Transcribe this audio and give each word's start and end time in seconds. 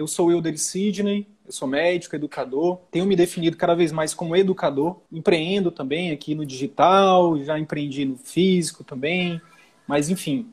Eu 0.00 0.06
sou 0.06 0.28
Wilder 0.28 0.58
Sidney, 0.58 1.26
eu 1.44 1.52
sou 1.52 1.68
médico, 1.68 2.16
educador, 2.16 2.80
tenho 2.90 3.04
me 3.04 3.14
definido 3.14 3.54
cada 3.58 3.74
vez 3.74 3.92
mais 3.92 4.14
como 4.14 4.34
educador, 4.34 4.96
empreendo 5.12 5.70
também 5.70 6.10
aqui 6.10 6.34
no 6.34 6.46
digital, 6.46 7.38
já 7.44 7.58
empreendi 7.58 8.06
no 8.06 8.16
físico 8.16 8.82
também, 8.82 9.38
mas 9.86 10.08
enfim. 10.08 10.48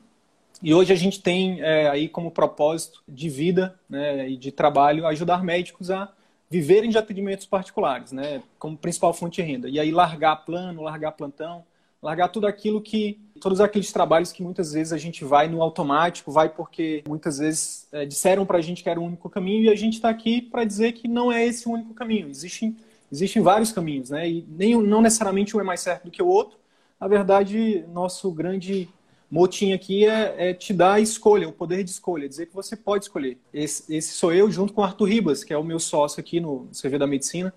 E 0.62 0.74
hoje 0.74 0.92
a 0.92 0.96
gente 0.96 1.22
tem 1.22 1.62
é, 1.62 1.88
aí 1.88 2.10
como 2.10 2.30
propósito 2.30 3.02
de 3.08 3.30
vida 3.30 3.74
né, 3.88 4.28
e 4.28 4.36
de 4.36 4.52
trabalho 4.52 5.06
ajudar 5.06 5.42
médicos 5.42 5.90
a 5.90 6.12
viverem 6.50 6.90
de 6.90 6.98
atendimentos 6.98 7.46
particulares, 7.46 8.12
né, 8.12 8.42
como 8.58 8.76
principal 8.76 9.14
fonte 9.14 9.36
de 9.36 9.50
renda. 9.50 9.66
E 9.70 9.80
aí 9.80 9.90
largar 9.90 10.36
plano, 10.44 10.82
largar 10.82 11.12
plantão, 11.12 11.64
largar 12.02 12.28
tudo 12.28 12.46
aquilo 12.46 12.82
que 12.82 13.18
todos 13.38 13.60
aqueles 13.60 13.92
trabalhos 13.92 14.32
que 14.32 14.42
muitas 14.42 14.72
vezes 14.72 14.92
a 14.92 14.98
gente 14.98 15.24
vai 15.24 15.48
no 15.48 15.62
automático, 15.62 16.30
vai 16.30 16.48
porque 16.48 17.02
muitas 17.08 17.38
vezes 17.38 17.88
é, 17.92 18.04
disseram 18.04 18.44
para 18.44 18.58
a 18.58 18.60
gente 18.60 18.82
que 18.82 18.90
era 18.90 19.00
o 19.00 19.04
único 19.04 19.30
caminho 19.30 19.64
e 19.64 19.68
a 19.70 19.74
gente 19.74 19.94
está 19.94 20.08
aqui 20.08 20.42
para 20.42 20.64
dizer 20.64 20.92
que 20.92 21.08
não 21.08 21.32
é 21.32 21.46
esse 21.46 21.68
o 21.68 21.72
único 21.72 21.94
caminho. 21.94 22.28
Existem, 22.28 22.76
existem 23.10 23.42
vários 23.42 23.72
caminhos, 23.72 24.10
né? 24.10 24.28
E 24.28 24.46
nem, 24.48 24.76
não 24.82 25.00
necessariamente 25.00 25.56
um 25.56 25.60
é 25.60 25.64
mais 25.64 25.80
certo 25.80 26.04
do 26.04 26.10
que 26.10 26.22
o 26.22 26.26
outro. 26.26 26.58
Na 27.00 27.08
verdade, 27.08 27.84
nosso 27.92 28.30
grande 28.30 28.88
motim 29.30 29.72
aqui 29.72 30.06
é, 30.06 30.50
é, 30.50 30.54
te 30.54 30.72
dar 30.72 30.94
a 30.94 31.00
escolha, 31.00 31.48
o 31.48 31.52
poder 31.52 31.84
de 31.84 31.90
escolha, 31.90 32.28
dizer 32.28 32.46
que 32.46 32.54
você 32.54 32.74
pode 32.74 33.04
escolher. 33.04 33.38
Esse, 33.52 33.94
esse 33.94 34.14
sou 34.14 34.32
eu 34.32 34.50
junto 34.50 34.72
com 34.72 34.80
o 34.80 34.84
Arthur 34.84 35.04
Ribas, 35.04 35.44
que 35.44 35.52
é 35.52 35.58
o 35.58 35.64
meu 35.64 35.78
sócio 35.78 36.20
aqui 36.20 36.40
no 36.40 36.68
CV 36.72 36.98
da 36.98 37.06
Medicina. 37.06 37.52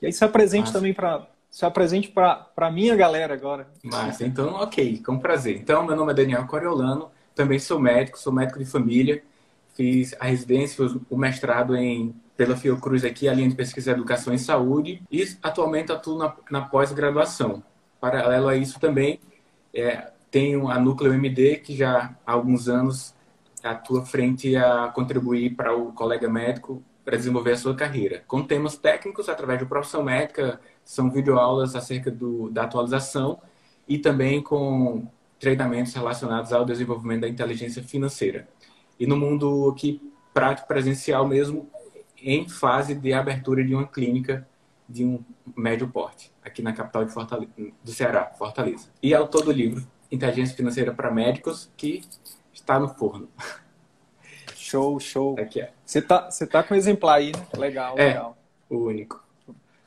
E 0.00 0.06
aí 0.06 0.12
se 0.12 0.24
apresente 0.24 0.66
Nossa. 0.66 0.72
também 0.72 0.94
para 0.94 1.26
se 1.54 1.64
apresente 1.64 2.08
para 2.08 2.48
a 2.56 2.68
minha 2.68 2.96
galera 2.96 3.32
agora. 3.32 3.68
Massa, 3.84 4.26
então, 4.26 4.54
ok, 4.54 5.00
com 5.06 5.20
prazer. 5.20 5.56
Então, 5.56 5.86
meu 5.86 5.94
nome 5.94 6.10
é 6.10 6.14
Daniel 6.16 6.44
Coriolano, 6.48 7.12
também 7.32 7.60
sou 7.60 7.78
médico, 7.78 8.18
sou 8.18 8.32
médico 8.32 8.58
de 8.58 8.64
família, 8.64 9.22
fiz 9.72 10.16
a 10.18 10.24
residência, 10.24 10.84
o 11.08 11.16
mestrado 11.16 11.76
em, 11.76 12.12
pela 12.36 12.56
Fiocruz 12.56 13.04
aqui, 13.04 13.28
a 13.28 13.32
linha 13.32 13.48
de 13.48 13.54
pesquisa 13.54 13.92
em 13.92 13.94
educação 13.94 14.34
e 14.34 14.38
saúde, 14.38 15.00
e 15.08 15.24
atualmente 15.40 15.92
atuo 15.92 16.18
na, 16.18 16.34
na 16.50 16.62
pós-graduação. 16.62 17.62
Paralelo 18.00 18.48
a 18.48 18.56
isso 18.56 18.80
também, 18.80 19.20
é, 19.72 20.10
tenho 20.32 20.68
a 20.68 20.80
Núcleo 20.80 21.14
MD, 21.14 21.58
que 21.58 21.76
já 21.76 22.16
há 22.26 22.32
alguns 22.32 22.68
anos 22.68 23.14
atua 23.62 24.04
frente 24.04 24.56
a 24.56 24.88
contribuir 24.88 25.54
para 25.54 25.72
o 25.72 25.92
colega 25.92 26.28
médico 26.28 26.82
para 27.04 27.16
desenvolver 27.16 27.52
a 27.52 27.56
sua 27.56 27.76
carreira, 27.76 28.24
com 28.26 28.42
temas 28.42 28.76
técnicos 28.76 29.28
através 29.28 29.58
de 29.58 29.66
profissão 29.66 30.02
médica, 30.02 30.58
são 30.84 31.10
videoaulas 31.10 31.74
acerca 31.74 32.10
do, 32.10 32.50
da 32.50 32.64
atualização 32.64 33.40
e 33.88 33.98
também 33.98 34.42
com 34.42 35.06
treinamentos 35.38 35.92
relacionados 35.94 36.52
ao 36.52 36.64
desenvolvimento 36.64 37.22
da 37.22 37.28
inteligência 37.28 37.82
financeira. 37.82 38.48
E 38.98 39.06
no 39.06 39.16
mundo 39.16 39.70
aqui 39.74 40.00
prático 40.32 40.68
presencial 40.68 41.26
mesmo, 41.26 41.68
em 42.20 42.48
fase 42.48 42.94
de 42.94 43.12
abertura 43.12 43.64
de 43.64 43.74
uma 43.74 43.86
clínica 43.86 44.46
de 44.88 45.04
um 45.04 45.24
médio 45.56 45.88
porte, 45.88 46.32
aqui 46.42 46.62
na 46.62 46.72
capital 46.72 47.04
de 47.04 47.12
Fortaleza, 47.12 47.50
do 47.82 47.90
Ceará, 47.90 48.32
Fortaleza. 48.36 48.88
E 49.02 49.14
autor 49.14 49.44
do 49.44 49.52
livro 49.52 49.86
Inteligência 50.10 50.56
Financeira 50.56 50.92
para 50.92 51.10
Médicos, 51.10 51.70
que 51.76 52.02
está 52.52 52.78
no 52.78 52.88
forno. 52.88 53.28
Show, 54.54 54.98
show. 54.98 55.36
Aqui 55.38 55.60
é. 55.60 55.72
Você 55.84 56.00
tá, 56.00 56.30
você 56.30 56.46
tá 56.46 56.62
com 56.62 56.74
um 56.74 56.76
exemplar 56.76 57.16
aí, 57.16 57.32
né? 57.32 57.46
Legal, 57.56 57.98
é, 57.98 58.08
legal. 58.08 58.36
O 58.68 58.76
único 58.78 59.23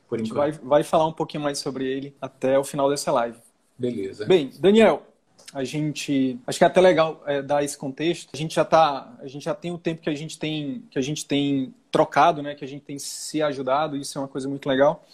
por 0.08 0.20
enquanto. 0.20 0.42
A 0.42 0.52
gente 0.52 0.60
vai, 0.60 0.70
vai 0.70 0.84
falar 0.84 1.06
um 1.06 1.14
pouquinho 1.14 1.44
mais 1.44 1.60
sobre 1.60 1.86
ele 1.86 2.16
até 2.22 2.58
o 2.58 2.64
final 2.64 2.90
dessa 2.90 3.12
live. 3.12 3.38
Beleza. 3.78 4.26
Bem, 4.26 4.52
Daniel, 4.60 5.06
a 5.54 5.64
gente 5.64 6.40
acho 6.46 6.58
que 6.58 6.64
é 6.64 6.68
até 6.68 6.82
legal 6.82 7.24
é, 7.26 7.42
dar 7.42 7.64
esse 7.64 7.78
contexto. 7.78 8.30
A 8.34 8.38
gente 8.38 8.56
já 8.56 8.66
tá, 8.66 9.14
a 9.20 9.28
gente 9.28 9.46
já 9.46 9.54
tem 9.54 9.72
o 9.72 9.78
tempo 9.78 10.02
que 10.02 10.10
a 10.10 10.16
gente 10.16 10.38
tem 10.38 10.84
que 10.90 10.98
a 11.00 11.02
gente 11.02 11.26
tem 11.26 11.74
trocado, 11.92 12.42
né? 12.42 12.56
Que 12.56 12.66
a 12.66 12.68
gente 12.68 12.84
tem 12.84 13.00
se 13.00 13.42
ajudado. 13.42 13.96
Isso 13.96 14.18
é 14.18 14.22
uma 14.22 14.28
coisa 14.28 14.48
muito 14.50 14.68
legal. 14.68 15.06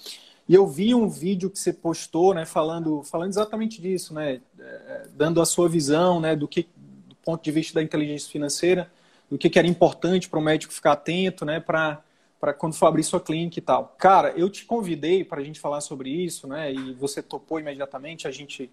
E 0.48 0.54
eu 0.54 0.68
vi 0.68 0.94
um 0.94 1.08
vídeo 1.08 1.50
que 1.50 1.58
você 1.58 1.72
postou, 1.72 2.34
né? 2.34 2.46
Falando, 2.46 3.04
falando 3.04 3.30
exatamente 3.30 3.82
disso, 3.82 4.14
né? 4.14 4.42
É, 4.60 5.08
dando 5.16 5.42
a 5.42 5.46
sua 5.46 5.70
visão, 5.70 6.20
né? 6.20 6.36
Do 6.36 6.48
que, 6.48 6.68
do 7.08 7.16
ponto 7.24 7.44
de 7.44 7.52
vista 7.52 7.76
da 7.76 7.84
inteligência 7.84 8.30
financeira, 8.30 8.92
do 9.30 9.38
que, 9.38 9.50
que 9.50 9.60
era 9.60 9.68
importante 9.68 10.28
para 10.28 10.40
o 10.40 10.42
médico 10.42 10.74
ficar 10.74 10.94
atento, 10.94 11.46
né? 11.46 11.60
Para 11.60 12.02
para 12.44 12.54
quando 12.54 12.74
for 12.74 12.88
abrir 12.88 13.06
sua 13.06 13.22
clínica 13.22 13.58
e 13.58 13.62
tal. 13.62 13.96
Cara, 13.98 14.34
eu 14.36 14.50
te 14.50 14.66
convidei 14.66 15.24
para 15.24 15.40
a 15.40 15.44
gente 15.46 15.62
falar 15.62 15.80
sobre 15.80 16.10
isso, 16.10 16.46
né? 16.46 16.74
E 16.74 16.92
você 16.92 17.24
topou 17.24 17.58
imediatamente, 17.58 18.28
a 18.28 18.32
gente 18.32 18.70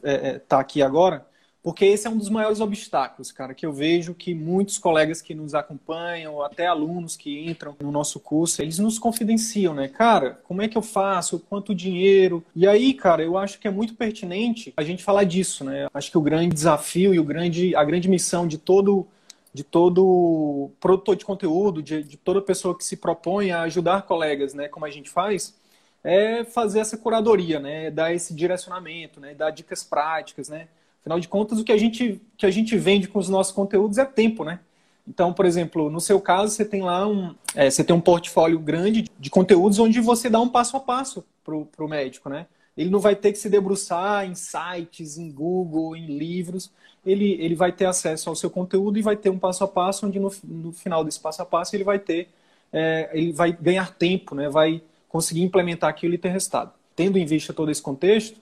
é, 0.00 0.28
é, 0.28 0.38
tá 0.38 0.60
aqui 0.60 0.80
agora, 0.80 1.26
porque 1.60 1.84
esse 1.84 2.06
é 2.06 2.10
um 2.10 2.16
dos 2.16 2.28
maiores 2.28 2.60
obstáculos, 2.60 3.32
cara, 3.32 3.52
que 3.52 3.66
eu 3.66 3.72
vejo 3.72 4.14
que 4.14 4.32
muitos 4.32 4.78
colegas 4.78 5.20
que 5.20 5.34
nos 5.34 5.56
acompanham, 5.56 6.40
até 6.40 6.68
alunos 6.68 7.16
que 7.16 7.50
entram 7.50 7.74
no 7.80 7.90
nosso 7.90 8.20
curso, 8.20 8.62
eles 8.62 8.78
nos 8.78 8.96
confidenciam, 8.96 9.74
né? 9.74 9.88
Cara, 9.88 10.38
como 10.44 10.62
é 10.62 10.68
que 10.68 10.78
eu 10.78 10.82
faço? 10.82 11.40
Quanto 11.40 11.74
dinheiro? 11.74 12.44
E 12.54 12.64
aí, 12.64 12.94
cara, 12.94 13.24
eu 13.24 13.36
acho 13.36 13.58
que 13.58 13.66
é 13.66 13.72
muito 13.72 13.96
pertinente 13.96 14.72
a 14.76 14.84
gente 14.84 15.02
falar 15.02 15.24
disso, 15.24 15.64
né? 15.64 15.88
Acho 15.92 16.12
que 16.12 16.18
o 16.18 16.22
grande 16.22 16.54
desafio 16.54 17.12
e 17.12 17.18
o 17.18 17.24
grande, 17.24 17.74
a 17.74 17.82
grande 17.82 18.08
missão 18.08 18.46
de 18.46 18.56
todo 18.56 19.04
de 19.52 19.64
todo 19.64 20.70
produtor 20.80 21.16
de 21.16 21.24
conteúdo, 21.24 21.82
de, 21.82 22.02
de, 22.02 22.16
toda 22.16 22.40
pessoa 22.40 22.76
que 22.76 22.84
se 22.84 22.96
propõe 22.96 23.50
a 23.50 23.62
ajudar 23.62 24.02
colegas, 24.02 24.54
né, 24.54 24.68
como 24.68 24.86
a 24.86 24.90
gente 24.90 25.10
faz, 25.10 25.58
é 26.04 26.44
fazer 26.44 26.80
essa 26.80 26.96
curadoria, 26.96 27.58
né, 27.58 27.90
dar 27.90 28.14
esse 28.14 28.34
direcionamento, 28.34 29.20
né, 29.20 29.34
dar 29.34 29.50
dicas 29.50 29.82
práticas, 29.82 30.48
né. 30.48 30.68
Afinal 31.00 31.18
de 31.18 31.28
contas, 31.28 31.58
o 31.58 31.64
que 31.64 31.72
a 31.72 31.78
gente 31.78 32.20
que 32.36 32.44
a 32.44 32.50
gente 32.50 32.76
vende 32.76 33.08
com 33.08 33.18
os 33.18 33.28
nossos 33.28 33.52
conteúdos 33.52 33.98
é 33.98 34.04
tempo, 34.04 34.44
né. 34.44 34.60
Então, 35.08 35.32
por 35.32 35.44
exemplo, 35.46 35.90
no 35.90 36.00
seu 36.00 36.20
caso, 36.20 36.54
você 36.54 36.64
tem 36.64 36.82
lá 36.82 37.06
um, 37.08 37.34
é, 37.54 37.68
você 37.68 37.82
tem 37.82 37.96
um 37.96 38.00
portfólio 38.00 38.58
grande 38.58 39.06
de 39.18 39.30
conteúdos 39.30 39.78
onde 39.78 40.00
você 40.00 40.30
dá 40.30 40.38
um 40.40 40.48
passo 40.48 40.76
a 40.76 40.80
passo 40.80 41.24
para 41.42 41.84
o 41.84 41.88
médico, 41.88 42.28
né. 42.28 42.46
Ele 42.76 42.90
não 42.90 43.00
vai 43.00 43.16
ter 43.16 43.32
que 43.32 43.38
se 43.38 43.48
debruçar 43.48 44.24
em 44.26 44.34
sites, 44.34 45.18
em 45.18 45.30
Google, 45.30 45.96
em 45.96 46.06
livros, 46.18 46.70
ele, 47.04 47.32
ele 47.40 47.54
vai 47.54 47.72
ter 47.72 47.86
acesso 47.86 48.28
ao 48.28 48.36
seu 48.36 48.50
conteúdo 48.50 48.98
e 48.98 49.02
vai 49.02 49.16
ter 49.16 49.30
um 49.30 49.38
passo 49.38 49.64
a 49.64 49.68
passo, 49.68 50.06
onde 50.06 50.18
no, 50.18 50.30
no 50.44 50.72
final 50.72 51.04
desse 51.04 51.18
passo 51.18 51.42
a 51.42 51.46
passo 51.46 51.74
ele 51.74 51.84
vai 51.84 51.98
ter, 51.98 52.28
é, 52.72 53.10
ele 53.12 53.32
vai 53.32 53.52
ganhar 53.52 53.94
tempo, 53.94 54.34
né? 54.34 54.48
vai 54.48 54.82
conseguir 55.08 55.42
implementar 55.42 55.90
aquilo 55.90 56.14
e 56.14 56.18
ter 56.18 56.28
resultado. 56.28 56.72
Tendo 56.94 57.18
em 57.18 57.24
vista 57.24 57.52
todo 57.52 57.70
esse 57.70 57.82
contexto, 57.82 58.40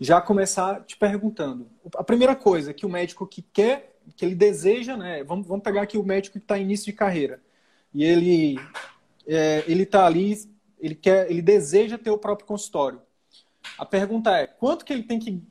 já 0.00 0.20
começar 0.20 0.84
te 0.84 0.96
perguntando. 0.96 1.66
A 1.96 2.04
primeira 2.04 2.36
coisa 2.36 2.72
que 2.72 2.86
o 2.86 2.88
médico 2.88 3.26
que 3.26 3.42
quer, 3.42 3.96
que 4.16 4.24
ele 4.24 4.34
deseja, 4.34 4.96
né? 4.96 5.24
Vamos, 5.24 5.46
vamos 5.46 5.64
pegar 5.64 5.82
aqui 5.82 5.98
o 5.98 6.04
médico 6.04 6.38
que 6.38 6.44
está 6.44 6.58
em 6.58 6.62
início 6.62 6.86
de 6.86 6.92
carreira. 6.92 7.40
E 7.92 8.04
ele 8.04 8.56
é, 9.26 9.64
ele 9.66 9.82
está 9.82 10.06
ali, 10.06 10.38
ele 10.78 10.94
quer, 10.94 11.30
ele 11.30 11.42
deseja 11.42 11.98
ter 11.98 12.10
o 12.10 12.18
próprio 12.18 12.46
consultório. 12.46 13.00
A 13.78 13.84
pergunta 13.84 14.30
é 14.36 14.46
quanto 14.46 14.84
que 14.84 14.92
ele 14.92 15.02
tem 15.02 15.18
que, 15.18 15.42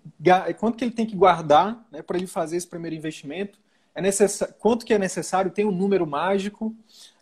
quanto 0.60 0.78
que, 0.78 0.84
ele 0.84 0.92
tem 0.92 1.06
que 1.06 1.16
guardar 1.16 1.86
né, 1.92 2.02
para 2.02 2.18
ele 2.18 2.28
fazer 2.28 2.58
esse 2.58 2.68
primeiro 2.68 2.96
investimento? 2.96 3.60
É 3.94 4.02
necess... 4.02 4.44
Quanto 4.60 4.86
que 4.86 4.94
é 4.94 5.00
necessário? 5.00 5.52
Tem 5.52 5.66
um 5.66 5.72
número 5.72 6.06
mágico? 6.06 6.76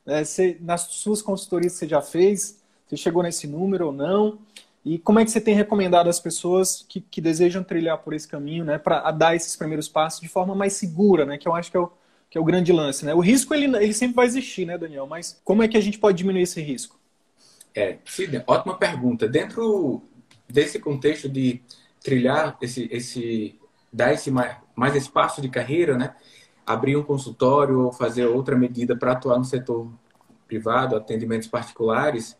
É, 0.05 0.23
você, 0.23 0.57
nas 0.62 0.81
suas 0.81 1.21
consultorias 1.21 1.73
você 1.73 1.88
já 1.88 2.01
fez? 2.01 2.62
Você 2.88 2.97
chegou 2.97 3.23
nesse 3.23 3.47
número 3.47 3.88
ou 3.88 3.91
não? 3.94 4.39
E 4.85 4.97
como 5.00 5.19
é 5.19 5.25
que 5.25 5.31
você 5.31 5.39
tem 5.39 5.56
recomendado 5.56 6.09
às 6.09 6.19
pessoas 6.19 6.85
que, 6.88 7.00
que 7.00 7.21
desejam 7.21 7.63
trilhar 7.63 8.00
por 8.00 8.13
esse 8.13 8.27
caminho, 8.27 8.65
né, 8.65 8.77
para 8.77 9.09
dar 9.12 9.33
esses 9.33 9.56
primeiros 9.56 9.88
passos 9.88 10.19
de 10.19 10.27
forma 10.27 10.53
mais 10.53 10.73
segura, 10.73 11.25
né, 11.25 11.38
que 11.38 11.47
eu 11.47 11.56
acho 11.56 11.71
que 11.71 11.77
é 11.77 11.79
o, 11.79 11.89
que 12.29 12.38
é 12.38 12.41
o 12.41 12.44
grande 12.44 12.73
lance, 12.73 13.06
né? 13.06 13.13
O 13.13 13.19
risco 13.19 13.53
ele, 13.53 13.65
ele 13.77 13.94
sempre 13.94 14.15
vai 14.15 14.25
existir, 14.25 14.65
né, 14.65 14.77
Daniel? 14.77 15.07
Mas 15.07 15.39
como 15.44 15.63
é 15.63 15.68
que 15.68 15.77
a 15.77 15.81
gente 15.81 16.00
pode 16.00 16.18
diminuir 16.18 16.41
esse 16.41 16.62
risco? 16.62 17.00
É, 17.75 17.97
ótima 18.45 18.77
pergunta. 18.77 19.27
Dentro 19.27 20.01
desse 20.53 20.77
contexto 20.79 21.27
de 21.27 21.61
trilhar 22.01 22.55
esse, 22.61 22.88
esse 22.91 23.59
dar 23.91 24.13
esse 24.13 24.29
mais, 24.29 24.55
mais 24.75 24.95
espaço 24.95 25.41
de 25.41 25.50
carreira, 25.50 25.97
né? 25.97 26.15
Abrir 26.65 26.95
um 26.95 27.03
consultório 27.03 27.81
ou 27.81 27.91
fazer 27.91 28.27
outra 28.27 28.55
medida 28.55 28.95
para 28.95 29.13
atuar 29.13 29.39
no 29.39 29.44
setor 29.44 29.91
privado, 30.47 30.95
atendimentos 30.95 31.47
particulares. 31.47 32.38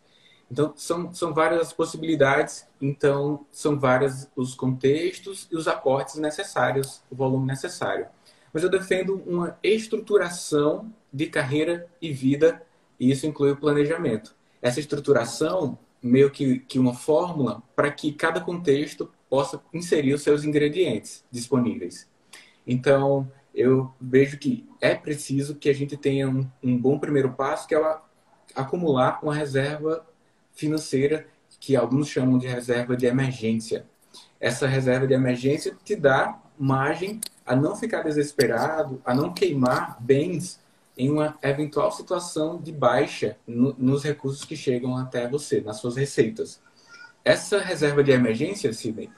Então, 0.50 0.74
são, 0.76 1.12
são 1.12 1.34
várias 1.34 1.62
as 1.62 1.74
possibilidades, 1.74 2.68
então, 2.80 3.46
são 3.52 3.80
vários 3.80 4.28
os 4.36 4.54
contextos 4.54 5.48
e 5.52 5.56
os 5.56 5.68
aportes 5.68 6.16
necessários, 6.16 7.02
o 7.10 7.16
volume 7.16 7.48
necessário. 7.48 8.06
Mas 8.54 8.62
eu 8.62 8.70
defendo 8.70 9.24
uma 9.26 9.58
estruturação 9.64 10.94
de 11.12 11.26
carreira 11.26 11.88
e 12.00 12.14
vida 12.14 12.62
e 13.00 13.10
isso 13.10 13.26
inclui 13.26 13.52
o 13.52 13.58
planejamento. 13.58 14.36
Essa 14.62 14.80
estruturação 14.80 15.78
meio 16.04 16.30
que, 16.30 16.60
que 16.60 16.78
uma 16.78 16.94
fórmula 16.94 17.64
para 17.76 17.90
que 17.90 18.12
cada 18.12 18.42
contexto 18.42 19.10
possa 19.30 19.62
inserir 19.74 20.14
os 20.14 20.22
seus 20.22 20.44
ingredientes 20.44 21.24
disponíveis. 21.32 22.08
Então, 22.68 23.32
eu 23.54 23.92
vejo 24.00 24.38
que 24.38 24.68
é 24.82 24.94
preciso 24.96 25.56
que 25.56 25.70
a 25.70 25.74
gente 25.74 25.96
tenha 25.96 26.30
um, 26.30 26.48
um 26.62 26.78
bom 26.78 27.00
primeiro 27.00 27.32
passo, 27.34 27.68
que 27.68 27.76
é 27.76 27.98
acumular 28.54 29.20
uma 29.24 29.34
reserva 29.34 30.06
financeira 30.52 31.28
que 31.60 31.76
alguns 31.76 32.10
chamam 32.10 32.38
de 32.38 32.48
reserva 32.48 32.96
de 32.98 33.06
emergência. 33.06 33.86
Essa 34.40 34.68
reserva 34.68 35.08
de 35.08 35.14
emergência 35.14 35.76
te 35.84 35.96
dá 35.96 36.40
margem 36.60 37.20
a 37.46 37.56
não 37.56 37.76
ficar 37.76 38.04
desesperado, 38.04 39.02
a 39.06 39.14
não 39.14 39.34
queimar 39.34 39.98
bens 40.02 40.60
em 40.98 41.10
uma 41.10 41.38
eventual 41.42 41.92
situação 41.92 42.62
de 42.62 42.72
baixa 42.72 43.38
no, 43.48 43.76
nos 43.78 44.04
recursos 44.04 44.46
que 44.46 44.56
chegam 44.56 44.96
até 44.96 45.28
você, 45.28 45.62
nas 45.62 45.78
suas 45.78 45.96
receitas. 45.96 46.62
Essa 47.26 47.60
reserva 47.60 48.04
de 48.04 48.12
emergência, 48.12 48.72
Sidney, 48.74 49.10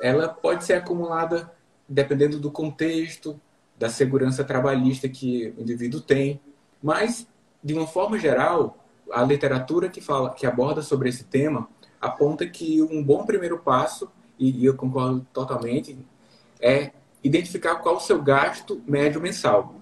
ela 0.00 0.28
pode 0.28 0.64
ser 0.64 0.74
acumulada 0.74 1.52
dependendo 1.88 2.38
do 2.38 2.50
contexto, 2.50 3.40
da 3.78 3.88
segurança 3.88 4.44
trabalhista 4.44 5.08
que 5.08 5.52
o 5.58 5.62
indivíduo 5.62 6.00
tem, 6.00 6.40
mas 6.82 7.26
de 7.62 7.74
uma 7.74 7.86
forma 7.86 8.18
geral, 8.18 8.78
a 9.12 9.22
literatura 9.22 9.88
que 9.88 10.00
fala, 10.00 10.30
que 10.30 10.46
aborda 10.46 10.80
sobre 10.82 11.08
esse 11.08 11.24
tema, 11.24 11.68
aponta 12.00 12.46
que 12.46 12.80
um 12.80 13.02
bom 13.02 13.26
primeiro 13.26 13.58
passo, 13.58 14.10
e 14.38 14.64
eu 14.64 14.74
concordo 14.74 15.26
totalmente, 15.32 15.98
é 16.60 16.92
identificar 17.22 17.76
qual 17.76 17.96
o 17.96 18.00
seu 18.00 18.22
gasto 18.22 18.80
médio 18.86 19.20
mensal 19.20 19.79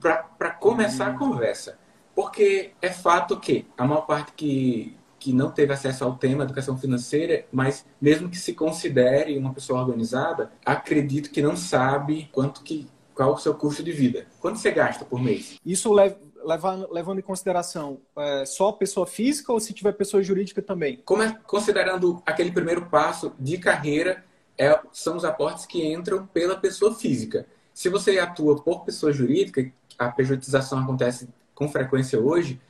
para 0.00 0.50
começar 0.50 1.08
a 1.08 1.10
uhum. 1.10 1.18
conversa. 1.18 1.78
Porque 2.14 2.72
é 2.82 2.90
fato 2.90 3.38
que 3.38 3.66
a 3.76 3.84
maior 3.84 4.02
parte 4.02 4.32
que, 4.32 4.96
que 5.18 5.32
não 5.32 5.50
teve 5.50 5.72
acesso 5.72 6.04
ao 6.04 6.16
tema 6.16 6.44
educação 6.44 6.76
financeira, 6.76 7.46
mas 7.52 7.86
mesmo 8.00 8.28
que 8.28 8.36
se 8.36 8.54
considere 8.54 9.38
uma 9.38 9.54
pessoa 9.54 9.80
organizada, 9.80 10.50
acredito 10.64 11.30
que 11.30 11.42
não 11.42 11.56
sabe 11.56 12.28
quanto 12.32 12.62
que 12.62 12.88
qual 13.14 13.34
o 13.34 13.38
seu 13.38 13.52
custo 13.52 13.82
de 13.82 13.90
vida. 13.90 14.26
Quanto 14.40 14.58
você 14.58 14.70
gasta 14.70 15.04
por 15.04 15.20
mês? 15.20 15.58
Isso 15.66 15.92
leva, 15.92 16.16
levando, 16.44 16.88
levando 16.92 17.18
em 17.18 17.22
consideração 17.22 18.00
é, 18.16 18.44
só 18.46 18.70
pessoa 18.70 19.06
física 19.06 19.52
ou 19.52 19.58
se 19.58 19.72
tiver 19.72 19.92
pessoa 19.92 20.22
jurídica 20.22 20.62
também? 20.62 21.02
Como 21.04 21.22
é, 21.22 21.36
considerando 21.44 22.22
aquele 22.24 22.52
primeiro 22.52 22.86
passo 22.86 23.32
de 23.38 23.58
carreira, 23.58 24.24
é, 24.56 24.78
são 24.92 25.16
os 25.16 25.24
aportes 25.24 25.66
que 25.66 25.84
entram 25.84 26.26
pela 26.28 26.56
pessoa 26.56 26.94
física. 26.94 27.46
Se 27.74 27.88
você 27.88 28.18
atua 28.18 28.62
por 28.62 28.84
pessoa 28.84 29.12
jurídica, 29.12 29.68
a 29.98 30.08
pejotização 30.08 30.78
acontece 30.78 31.28
com 31.54 31.68
frequência 31.68 32.20
hoje, 32.20 32.60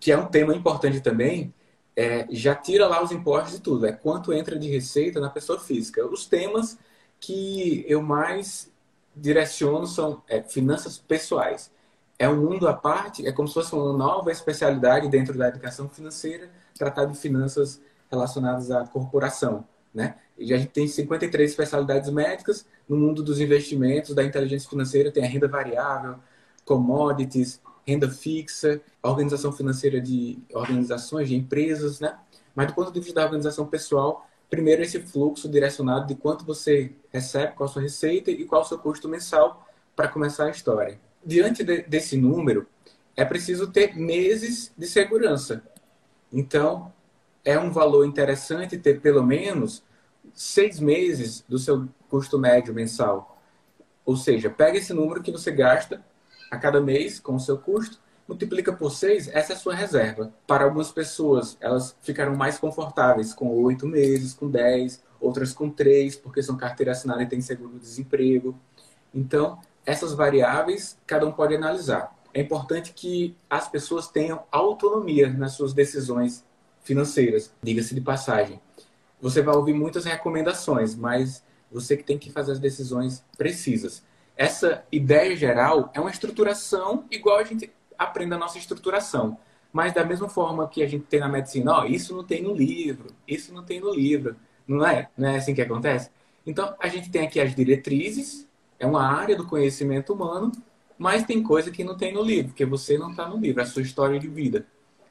que 0.00 0.10
é 0.10 0.18
um 0.18 0.26
tema 0.26 0.54
importante 0.54 1.00
também, 1.00 1.52
é, 1.96 2.26
já 2.30 2.54
tira 2.54 2.88
lá 2.88 3.02
os 3.02 3.12
impostos 3.12 3.54
e 3.54 3.60
tudo. 3.60 3.86
É 3.86 3.92
quanto 3.92 4.32
entra 4.32 4.58
de 4.58 4.68
receita 4.68 5.20
na 5.20 5.30
pessoa 5.30 5.60
física. 5.60 6.04
Os 6.06 6.26
temas 6.26 6.78
que 7.20 7.84
eu 7.88 8.02
mais 8.02 8.70
direciono 9.14 9.86
são 9.86 10.22
é, 10.28 10.42
finanças 10.42 10.98
pessoais. 10.98 11.70
É 12.18 12.28
um 12.28 12.36
mundo 12.36 12.68
à 12.68 12.74
parte, 12.74 13.26
é 13.26 13.32
como 13.32 13.48
se 13.48 13.54
fosse 13.54 13.74
uma 13.74 13.92
nova 13.92 14.30
especialidade 14.30 15.08
dentro 15.08 15.36
da 15.36 15.48
educação 15.48 15.88
financeira, 15.88 16.50
tratar 16.76 17.06
de 17.06 17.16
finanças 17.16 17.80
relacionadas 18.10 18.70
à 18.70 18.86
corporação. 18.86 19.64
Né? 19.92 20.16
E 20.36 20.52
a 20.52 20.58
gente 20.58 20.70
tem 20.70 20.86
53 20.86 21.50
especialidades 21.50 22.10
médicas. 22.10 22.66
No 22.88 22.96
mundo 22.96 23.22
dos 23.22 23.40
investimentos, 23.40 24.14
da 24.14 24.24
inteligência 24.24 24.68
financeira, 24.68 25.10
tem 25.10 25.24
a 25.24 25.28
renda 25.28 25.48
variável, 25.48 26.16
commodities, 26.64 27.60
renda 27.86 28.10
fixa, 28.10 28.80
organização 29.02 29.52
financeira 29.52 30.00
de 30.00 30.38
organizações, 30.52 31.28
de 31.28 31.36
empresas, 31.36 32.00
né? 32.00 32.18
Mas 32.54 32.68
do 32.68 32.74
ponto 32.74 32.92
de 32.92 33.00
vista 33.00 33.14
da 33.14 33.24
organização 33.24 33.66
pessoal, 33.66 34.26
primeiro 34.48 34.82
esse 34.82 35.00
fluxo 35.00 35.48
direcionado 35.48 36.06
de 36.06 36.14
quanto 36.14 36.44
você 36.44 36.92
recebe, 37.10 37.54
qual 37.54 37.68
a 37.68 37.72
sua 37.72 37.82
receita 37.82 38.30
e 38.30 38.44
qual 38.44 38.62
o 38.62 38.64
seu 38.64 38.78
custo 38.78 39.08
mensal 39.08 39.66
para 39.94 40.08
começar 40.08 40.46
a 40.46 40.50
história. 40.50 40.98
Diante 41.24 41.64
de, 41.64 41.82
desse 41.82 42.16
número, 42.16 42.66
é 43.16 43.24
preciso 43.24 43.70
ter 43.70 43.96
meses 43.96 44.72
de 44.76 44.86
segurança. 44.86 45.62
Então, 46.32 46.92
é 47.44 47.58
um 47.58 47.70
valor 47.70 48.06
interessante 48.06 48.78
ter 48.78 49.00
pelo 49.00 49.22
menos 49.22 49.82
seis 50.32 50.80
meses 50.80 51.44
do 51.48 51.58
seu 51.58 51.88
custo 52.08 52.38
médio 52.38 52.74
mensal. 52.74 53.38
Ou 54.04 54.16
seja, 54.16 54.50
pega 54.50 54.78
esse 54.78 54.92
número 54.92 55.22
que 55.22 55.30
você 55.30 55.50
gasta 55.50 56.04
a 56.54 56.58
cada 56.58 56.80
mês 56.80 57.20
com 57.20 57.34
o 57.34 57.40
seu 57.40 57.58
custo, 57.58 57.98
multiplica 58.26 58.72
por 58.72 58.90
seis, 58.90 59.28
essa 59.28 59.52
é 59.52 59.56
a 59.56 59.58
sua 59.58 59.74
reserva. 59.74 60.32
Para 60.46 60.64
algumas 60.64 60.90
pessoas, 60.90 61.56
elas 61.60 61.96
ficaram 62.00 62.34
mais 62.34 62.58
confortáveis 62.58 63.34
com 63.34 63.48
oito 63.62 63.86
meses, 63.86 64.32
com 64.32 64.48
dez, 64.48 65.02
outras 65.20 65.52
com 65.52 65.68
três, 65.68 66.16
porque 66.16 66.42
são 66.42 66.56
carteira 66.56 66.92
assinada 66.92 67.22
e 67.22 67.26
tem 67.26 67.40
seguro-desemprego. 67.40 68.58
Então, 69.12 69.58
essas 69.84 70.14
variáveis, 70.14 70.98
cada 71.06 71.26
um 71.26 71.32
pode 71.32 71.54
analisar. 71.54 72.14
É 72.32 72.40
importante 72.40 72.92
que 72.92 73.36
as 73.48 73.68
pessoas 73.68 74.08
tenham 74.08 74.42
autonomia 74.50 75.30
nas 75.30 75.52
suas 75.52 75.72
decisões 75.72 76.44
financeiras, 76.82 77.52
diga-se 77.62 77.94
de 77.94 78.00
passagem. 78.00 78.60
Você 79.20 79.40
vai 79.40 79.54
ouvir 79.54 79.72
muitas 79.72 80.04
recomendações, 80.04 80.94
mas 80.94 81.42
você 81.70 81.96
que 81.96 82.02
tem 82.02 82.18
que 82.18 82.30
fazer 82.30 82.52
as 82.52 82.58
decisões 82.58 83.24
precisas 83.38 84.02
essa 84.36 84.84
ideia 84.90 85.36
geral 85.36 85.90
é 85.94 86.00
uma 86.00 86.10
estruturação 86.10 87.04
igual 87.10 87.38
a 87.38 87.44
gente 87.44 87.72
aprende 87.98 88.34
a 88.34 88.38
nossa 88.38 88.58
estruturação. 88.58 89.38
Mas 89.72 89.92
da 89.92 90.04
mesma 90.04 90.28
forma 90.28 90.68
que 90.68 90.82
a 90.82 90.86
gente 90.86 91.04
tem 91.06 91.20
na 91.20 91.28
medicina, 91.28 91.78
ó, 91.78 91.84
isso 91.84 92.14
não 92.14 92.24
tem 92.24 92.42
no 92.42 92.54
livro, 92.54 93.08
isso 93.26 93.52
não 93.52 93.64
tem 93.64 93.80
no 93.80 93.92
livro. 93.92 94.36
Não 94.66 94.86
é? 94.86 95.08
Não 95.16 95.28
é 95.28 95.36
assim 95.36 95.54
que 95.54 95.62
acontece? 95.62 96.10
Então, 96.46 96.74
a 96.78 96.88
gente 96.88 97.10
tem 97.10 97.26
aqui 97.26 97.40
as 97.40 97.54
diretrizes, 97.54 98.46
é 98.78 98.86
uma 98.86 99.02
área 99.02 99.36
do 99.36 99.46
conhecimento 99.46 100.12
humano, 100.12 100.52
mas 100.98 101.24
tem 101.24 101.42
coisa 101.42 101.70
que 101.70 101.82
não 101.82 101.96
tem 101.96 102.12
no 102.12 102.22
livro, 102.22 102.48
porque 102.52 102.64
você 102.64 102.96
não 102.96 103.10
está 103.10 103.28
no 103.28 103.36
livro, 103.36 103.60
é 103.60 103.64
a 103.64 103.66
sua 103.66 103.82
história 103.82 104.18
de 104.18 104.28
vida. 104.28 104.66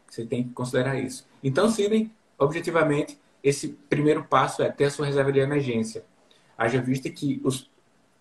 Você 0.10 0.26
tem 0.26 0.44
que 0.44 0.52
considerar 0.52 0.98
isso. 0.98 1.28
Então, 1.44 1.70
Sidney, 1.70 2.12
objetivamente, 2.38 3.20
esse 3.44 3.70
primeiro 3.90 4.24
passo 4.24 4.64
é 4.64 4.70
ter 4.70 4.86
a 4.86 4.90
sua 4.90 5.06
reserva 5.06 5.32
de 5.32 5.40
emergência. 5.40 6.06
Haja 6.58 6.82
vista 6.82 7.10
que 7.10 7.42
os 7.44 7.70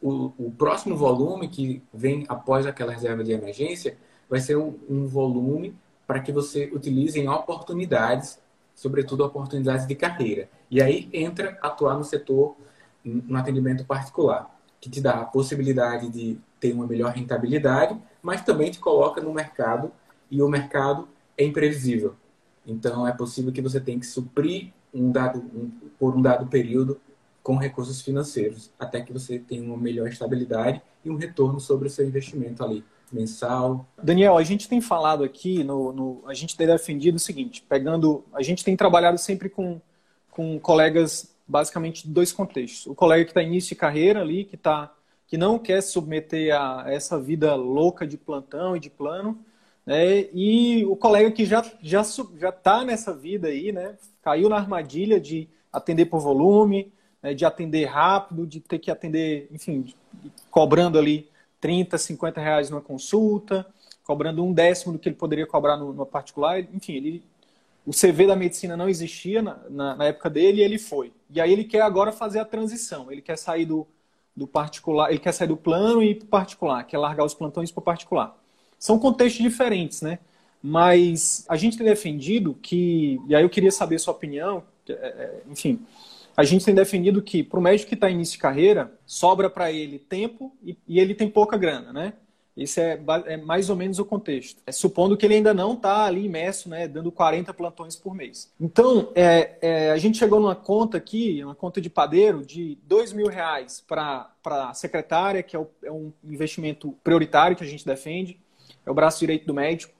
o, 0.02 0.32
o 0.36 0.50
próximo 0.50 0.96
volume 0.96 1.48
que 1.48 1.82
vem 1.94 2.24
após 2.28 2.66
aquela 2.66 2.92
reserva 2.92 3.22
de 3.22 3.32
emergência 3.32 3.96
vai 4.28 4.40
ser 4.40 4.56
um, 4.56 4.74
um 4.88 5.06
volume 5.06 5.76
para 6.06 6.20
que 6.20 6.32
você 6.32 6.70
utilize 6.74 7.18
em 7.18 7.28
oportunidades, 7.28 8.40
sobretudo 8.74 9.24
oportunidades 9.24 9.86
de 9.86 9.94
carreira. 9.94 10.48
E 10.70 10.82
aí 10.82 11.08
entra 11.12 11.56
atuar 11.62 11.96
no 11.96 12.04
setor, 12.04 12.56
no 13.04 13.36
atendimento 13.36 13.84
particular, 13.84 14.50
que 14.80 14.90
te 14.90 15.00
dá 15.00 15.20
a 15.20 15.24
possibilidade 15.24 16.08
de 16.08 16.38
ter 16.58 16.72
uma 16.72 16.86
melhor 16.86 17.12
rentabilidade, 17.12 17.96
mas 18.20 18.42
também 18.42 18.70
te 18.70 18.80
coloca 18.80 19.20
no 19.20 19.32
mercado 19.32 19.92
e 20.30 20.42
o 20.42 20.48
mercado 20.48 21.08
é 21.38 21.44
imprevisível. 21.44 22.16
Então 22.66 23.06
é 23.06 23.12
possível 23.12 23.52
que 23.52 23.62
você 23.62 23.80
tenha 23.80 23.98
que 23.98 24.06
suprir 24.06 24.72
um 24.92 25.10
dado, 25.10 25.38
um, 25.38 25.70
por 25.98 26.16
um 26.16 26.22
dado 26.22 26.46
período 26.46 27.00
com 27.42 27.56
recursos 27.56 28.00
financeiros, 28.00 28.70
até 28.78 29.00
que 29.00 29.12
você 29.12 29.38
tenha 29.38 29.62
uma 29.62 29.76
melhor 29.76 30.08
estabilidade 30.08 30.80
e 31.04 31.10
um 31.10 31.16
retorno 31.16 31.58
sobre 31.58 31.88
o 31.88 31.90
seu 31.90 32.06
investimento 32.06 32.62
ali, 32.64 32.84
mensal. 33.10 33.86
Daniel, 34.02 34.38
a 34.38 34.44
gente 34.44 34.68
tem 34.68 34.80
falado 34.80 35.24
aqui, 35.24 35.64
no, 35.64 35.92
no, 35.92 36.22
a 36.26 36.34
gente 36.34 36.56
tem 36.56 36.66
defendido 36.66 37.16
o 37.16 37.20
seguinte, 37.20 37.64
pegando, 37.68 38.24
a 38.32 38.42
gente 38.42 38.64
tem 38.64 38.76
trabalhado 38.76 39.18
sempre 39.18 39.48
com, 39.48 39.80
com 40.30 40.58
colegas 40.60 41.34
basicamente 41.46 42.06
de 42.06 42.12
dois 42.12 42.32
contextos. 42.32 42.86
O 42.86 42.94
colega 42.94 43.24
que 43.24 43.32
está 43.32 43.42
início 43.42 43.70
de 43.70 43.74
carreira 43.74 44.20
ali, 44.20 44.44
que, 44.44 44.56
tá, 44.56 44.94
que 45.26 45.36
não 45.36 45.58
quer 45.58 45.82
se 45.82 45.92
submeter 45.92 46.54
a 46.54 46.84
essa 46.86 47.20
vida 47.20 47.54
louca 47.54 48.06
de 48.06 48.16
plantão 48.16 48.76
e 48.76 48.80
de 48.80 48.88
plano, 48.88 49.38
né? 49.84 50.28
e 50.32 50.84
o 50.86 50.94
colega 50.94 51.30
que 51.32 51.44
já 51.44 51.58
está 51.60 51.76
já, 51.82 52.02
já 52.38 52.52
tá 52.52 52.84
nessa 52.84 53.12
vida 53.12 53.48
aí, 53.48 53.72
né? 53.72 53.96
caiu 54.22 54.48
na 54.48 54.56
armadilha 54.56 55.20
de 55.20 55.48
atender 55.72 56.06
por 56.06 56.20
volume, 56.20 56.92
né, 57.22 57.34
de 57.34 57.44
atender 57.44 57.84
rápido, 57.84 58.46
de 58.46 58.60
ter 58.60 58.78
que 58.78 58.90
atender, 58.90 59.48
enfim, 59.52 59.94
cobrando 60.50 60.98
ali 60.98 61.30
30, 61.60 61.96
50 61.96 62.40
reais 62.40 62.70
numa 62.70 62.80
consulta, 62.80 63.66
cobrando 64.04 64.44
um 64.44 64.52
décimo 64.52 64.92
do 64.92 64.98
que 64.98 65.08
ele 65.08 65.16
poderia 65.16 65.46
cobrar 65.46 65.76
no, 65.76 66.04
particular. 66.04 66.58
Enfim, 66.58 66.94
ele, 66.94 67.24
o 67.86 67.92
CV 67.92 68.26
da 68.26 68.34
medicina 68.34 68.76
não 68.76 68.88
existia 68.88 69.40
na, 69.40 69.58
na, 69.70 69.96
na, 69.96 70.04
época 70.06 70.28
dele 70.28 70.60
e 70.60 70.64
ele 70.64 70.78
foi. 70.78 71.12
E 71.30 71.40
aí 71.40 71.52
ele 71.52 71.64
quer 71.64 71.82
agora 71.82 72.10
fazer 72.10 72.40
a 72.40 72.44
transição. 72.44 73.10
Ele 73.12 73.22
quer 73.22 73.38
sair 73.38 73.64
do, 73.64 73.86
do 74.36 74.46
particular, 74.46 75.10
ele 75.10 75.20
quer 75.20 75.32
sair 75.32 75.48
do 75.48 75.56
plano 75.56 76.02
e 76.02 76.10
ir 76.10 76.14
para 76.16 76.24
o 76.24 76.28
particular, 76.28 76.84
quer 76.84 76.98
largar 76.98 77.24
os 77.24 77.34
plantões 77.34 77.70
para 77.70 77.80
o 77.80 77.84
particular. 77.84 78.36
São 78.78 78.98
contextos 78.98 79.42
diferentes, 79.42 80.02
né? 80.02 80.18
Mas 80.60 81.44
a 81.48 81.56
gente 81.56 81.76
tem 81.76 81.86
defendido 81.86 82.54
que, 82.60 83.20
e 83.26 83.34
aí 83.34 83.42
eu 83.42 83.50
queria 83.50 83.70
saber 83.70 83.98
sua 83.98 84.12
opinião, 84.12 84.62
é, 84.88 84.92
é, 84.92 85.42
enfim, 85.50 85.80
a 86.36 86.44
gente 86.44 86.64
tem 86.64 86.74
definido 86.74 87.22
que 87.22 87.42
para 87.42 87.58
o 87.58 87.62
médico 87.62 87.88
que 87.88 87.94
está 87.94 88.10
em 88.10 88.14
início 88.14 88.34
de 88.34 88.38
carreira, 88.38 88.92
sobra 89.06 89.50
para 89.50 89.70
ele 89.70 89.98
tempo 89.98 90.56
e, 90.62 90.76
e, 90.86 90.98
ele 90.98 91.14
tem 91.14 91.28
pouca 91.28 91.56
grana, 91.56 91.92
né? 91.92 92.14
Esse 92.54 92.80
é, 92.80 93.00
é, 93.26 93.36
mais 93.38 93.70
ou 93.70 93.76
menos 93.76 93.98
o 93.98 94.04
contexto. 94.04 94.60
É, 94.66 94.72
supondo 94.72 95.16
que 95.16 95.24
ele 95.24 95.36
ainda 95.36 95.54
não 95.54 95.72
está 95.72 96.04
ali 96.04 96.26
imerso, 96.26 96.68
né, 96.68 96.86
dando 96.86 97.10
40 97.10 97.52
plantões 97.54 97.96
por 97.96 98.14
mês. 98.14 98.52
Então, 98.60 99.10
é, 99.14 99.56
é, 99.62 99.90
a 99.90 99.96
gente 99.96 100.18
chegou 100.18 100.38
numa 100.38 100.54
conta 100.54 100.98
aqui, 100.98 101.42
uma 101.42 101.54
conta 101.54 101.80
de 101.80 101.88
padeiro, 101.88 102.44
de 102.44 102.76
dois 102.84 103.12
mil 103.12 103.26
reais 103.26 103.82
para 103.86 104.30
a 104.44 104.74
secretária, 104.74 105.42
que 105.42 105.56
é, 105.56 105.58
o, 105.58 105.66
é, 105.82 105.90
um 105.90 106.12
investimento 106.22 106.94
prioritário 107.02 107.56
que 107.56 107.64
a 107.64 107.66
gente 107.66 107.86
defende, 107.86 108.38
é 108.84 108.90
o 108.90 108.94
braço 108.94 109.20
direito 109.20 109.46
do 109.46 109.54
médico. 109.54 109.94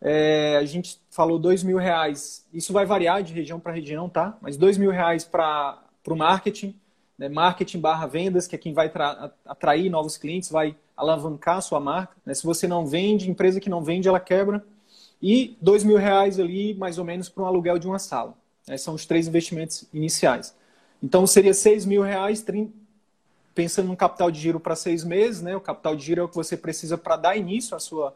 É, 0.00 0.56
a 0.56 0.64
gente 0.64 1.00
falou 1.10 1.38
dois 1.38 1.62
mil 1.62 1.76
reais, 1.76 2.46
isso 2.52 2.72
vai 2.72 2.86
variar 2.86 3.22
de 3.22 3.32
região 3.32 3.58
para 3.58 3.72
região, 3.72 4.08
tá? 4.08 4.36
Mas 4.40 4.56
dois 4.56 4.78
mil 4.78 4.90
reais 4.90 5.24
para 5.24 5.82
o 6.06 6.14
marketing, 6.14 6.74
né, 7.18 7.28
marketing 7.28 7.80
barra 7.80 8.06
vendas, 8.06 8.46
que 8.46 8.54
é 8.54 8.58
quem 8.58 8.72
vai 8.72 8.90
atrair 9.44 9.90
novos 9.90 10.16
clientes, 10.16 10.50
vai 10.50 10.76
alavancar 10.96 11.58
a 11.58 11.60
sua 11.60 11.80
marca. 11.80 12.16
Né? 12.24 12.34
Se 12.34 12.44
você 12.44 12.66
não 12.68 12.86
vende, 12.86 13.30
empresa 13.30 13.60
que 13.60 13.68
não 13.68 13.82
vende, 13.82 14.08
ela 14.08 14.20
quebra. 14.20 14.64
E 15.20 15.56
dois 15.60 15.82
mil 15.82 15.96
reais 15.96 16.38
ali, 16.38 16.74
mais 16.74 16.98
ou 16.98 17.04
menos, 17.04 17.28
para 17.28 17.42
um 17.42 17.46
aluguel 17.46 17.78
de 17.78 17.88
uma 17.88 17.98
sala. 17.98 18.34
Né? 18.66 18.76
São 18.76 18.94
os 18.94 19.04
três 19.04 19.26
investimentos 19.26 19.84
iniciais. 19.92 20.54
Então, 21.02 21.26
seria 21.26 21.54
seis 21.54 21.84
mil 21.84 22.02
reais, 22.02 22.44
pensando 23.54 23.88
no 23.88 23.96
capital 23.96 24.30
de 24.30 24.38
giro 24.40 24.60
para 24.60 24.76
seis 24.76 25.02
meses. 25.02 25.42
Né? 25.42 25.56
O 25.56 25.60
capital 25.60 25.96
de 25.96 26.04
giro 26.04 26.20
é 26.20 26.24
o 26.24 26.28
que 26.28 26.36
você 26.36 26.56
precisa 26.56 26.96
para 26.96 27.16
dar 27.16 27.36
início 27.36 27.76
à 27.76 27.80
sua, 27.80 28.14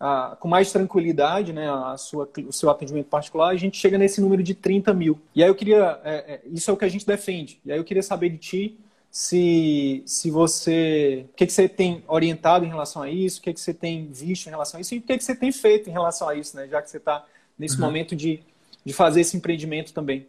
a, 0.00 0.34
com 0.40 0.48
mais 0.48 0.72
tranquilidade, 0.72 1.52
né, 1.52 1.70
a 1.70 1.96
sua, 1.98 2.28
o 2.48 2.52
seu 2.52 2.70
atendimento 2.70 3.06
particular, 3.06 3.50
a 3.50 3.56
gente 3.56 3.76
chega 3.76 3.98
nesse 3.98 4.20
número 4.20 4.42
de 4.42 4.54
30 4.54 4.94
mil. 4.94 5.20
E 5.34 5.42
aí 5.42 5.48
eu 5.48 5.54
queria, 5.54 6.00
é, 6.02 6.14
é, 6.14 6.40
isso 6.46 6.70
é 6.70 6.74
o 6.74 6.76
que 6.76 6.86
a 6.86 6.88
gente 6.88 7.06
defende. 7.06 7.60
E 7.64 7.70
aí 7.70 7.78
eu 7.78 7.84
queria 7.84 8.02
saber 8.02 8.30
de 8.30 8.38
ti 8.38 8.78
se, 9.10 10.02
se 10.06 10.30
você. 10.30 11.26
O 11.30 11.34
que, 11.34 11.46
que 11.46 11.52
você 11.52 11.68
tem 11.68 12.02
orientado 12.08 12.64
em 12.64 12.68
relação 12.68 13.02
a 13.02 13.10
isso, 13.10 13.40
o 13.40 13.42
que, 13.42 13.52
que 13.52 13.60
você 13.60 13.74
tem 13.74 14.06
visto 14.10 14.46
em 14.46 14.50
relação 14.50 14.78
a 14.78 14.80
isso 14.80 14.94
e 14.94 14.98
o 14.98 15.02
que, 15.02 15.18
que 15.18 15.24
você 15.24 15.34
tem 15.34 15.52
feito 15.52 15.90
em 15.90 15.92
relação 15.92 16.28
a 16.28 16.34
isso, 16.34 16.56
né? 16.56 16.66
Já 16.66 16.80
que 16.80 16.88
você 16.88 16.96
está 16.96 17.24
nesse 17.58 17.74
uhum. 17.74 17.82
momento 17.82 18.16
de, 18.16 18.40
de 18.84 18.92
fazer 18.92 19.20
esse 19.20 19.36
empreendimento 19.36 19.92
também. 19.92 20.26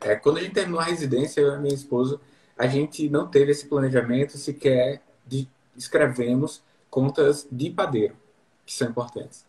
É, 0.00 0.16
quando 0.16 0.38
a 0.38 0.40
gente 0.40 0.54
terminou 0.54 0.80
a 0.80 0.84
residência, 0.84 1.40
eu 1.40 1.52
e 1.52 1.54
a 1.54 1.58
minha 1.58 1.74
esposa, 1.74 2.20
a 2.58 2.66
gente 2.66 3.08
não 3.08 3.28
teve 3.28 3.52
esse 3.52 3.66
planejamento 3.66 4.36
sequer 4.36 5.02
de 5.26 5.48
escrevemos 5.76 6.62
contas 6.90 7.46
de 7.50 7.70
padeiro, 7.70 8.14
que 8.64 8.72
são 8.72 8.88
importantes. 8.88 9.44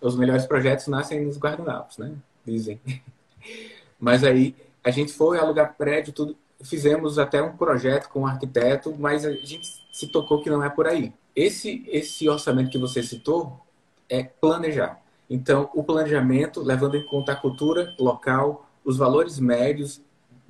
Os 0.00 0.16
melhores 0.16 0.46
projetos 0.46 0.86
nascem 0.86 1.24
nos 1.24 1.38
guardanapos, 1.38 1.98
né? 1.98 2.14
Dizem. 2.44 2.80
Mas 3.98 4.22
aí 4.24 4.54
a 4.82 4.90
gente 4.90 5.12
foi 5.12 5.38
alugar 5.38 5.76
prédio, 5.76 6.12
tudo 6.12 6.36
fizemos 6.64 7.18
até 7.18 7.42
um 7.42 7.56
projeto 7.56 8.08
com 8.08 8.20
um 8.20 8.26
arquiteto, 8.26 8.94
mas 8.98 9.24
a 9.24 9.32
gente 9.32 9.84
se 9.92 10.08
tocou 10.08 10.42
que 10.42 10.50
não 10.50 10.64
é 10.64 10.70
por 10.70 10.86
aí. 10.86 11.12
Esse, 11.36 11.84
esse 11.88 12.28
orçamento 12.28 12.70
que 12.70 12.78
você 12.78 13.02
citou 13.02 13.60
é 14.08 14.22
planejar. 14.22 15.00
Então, 15.28 15.70
o 15.74 15.82
planejamento, 15.82 16.62
levando 16.62 16.96
em 16.96 17.06
conta 17.06 17.32
a 17.32 17.36
cultura 17.36 17.94
local, 17.98 18.68
os 18.84 18.96
valores 18.96 19.38
médios 19.38 20.00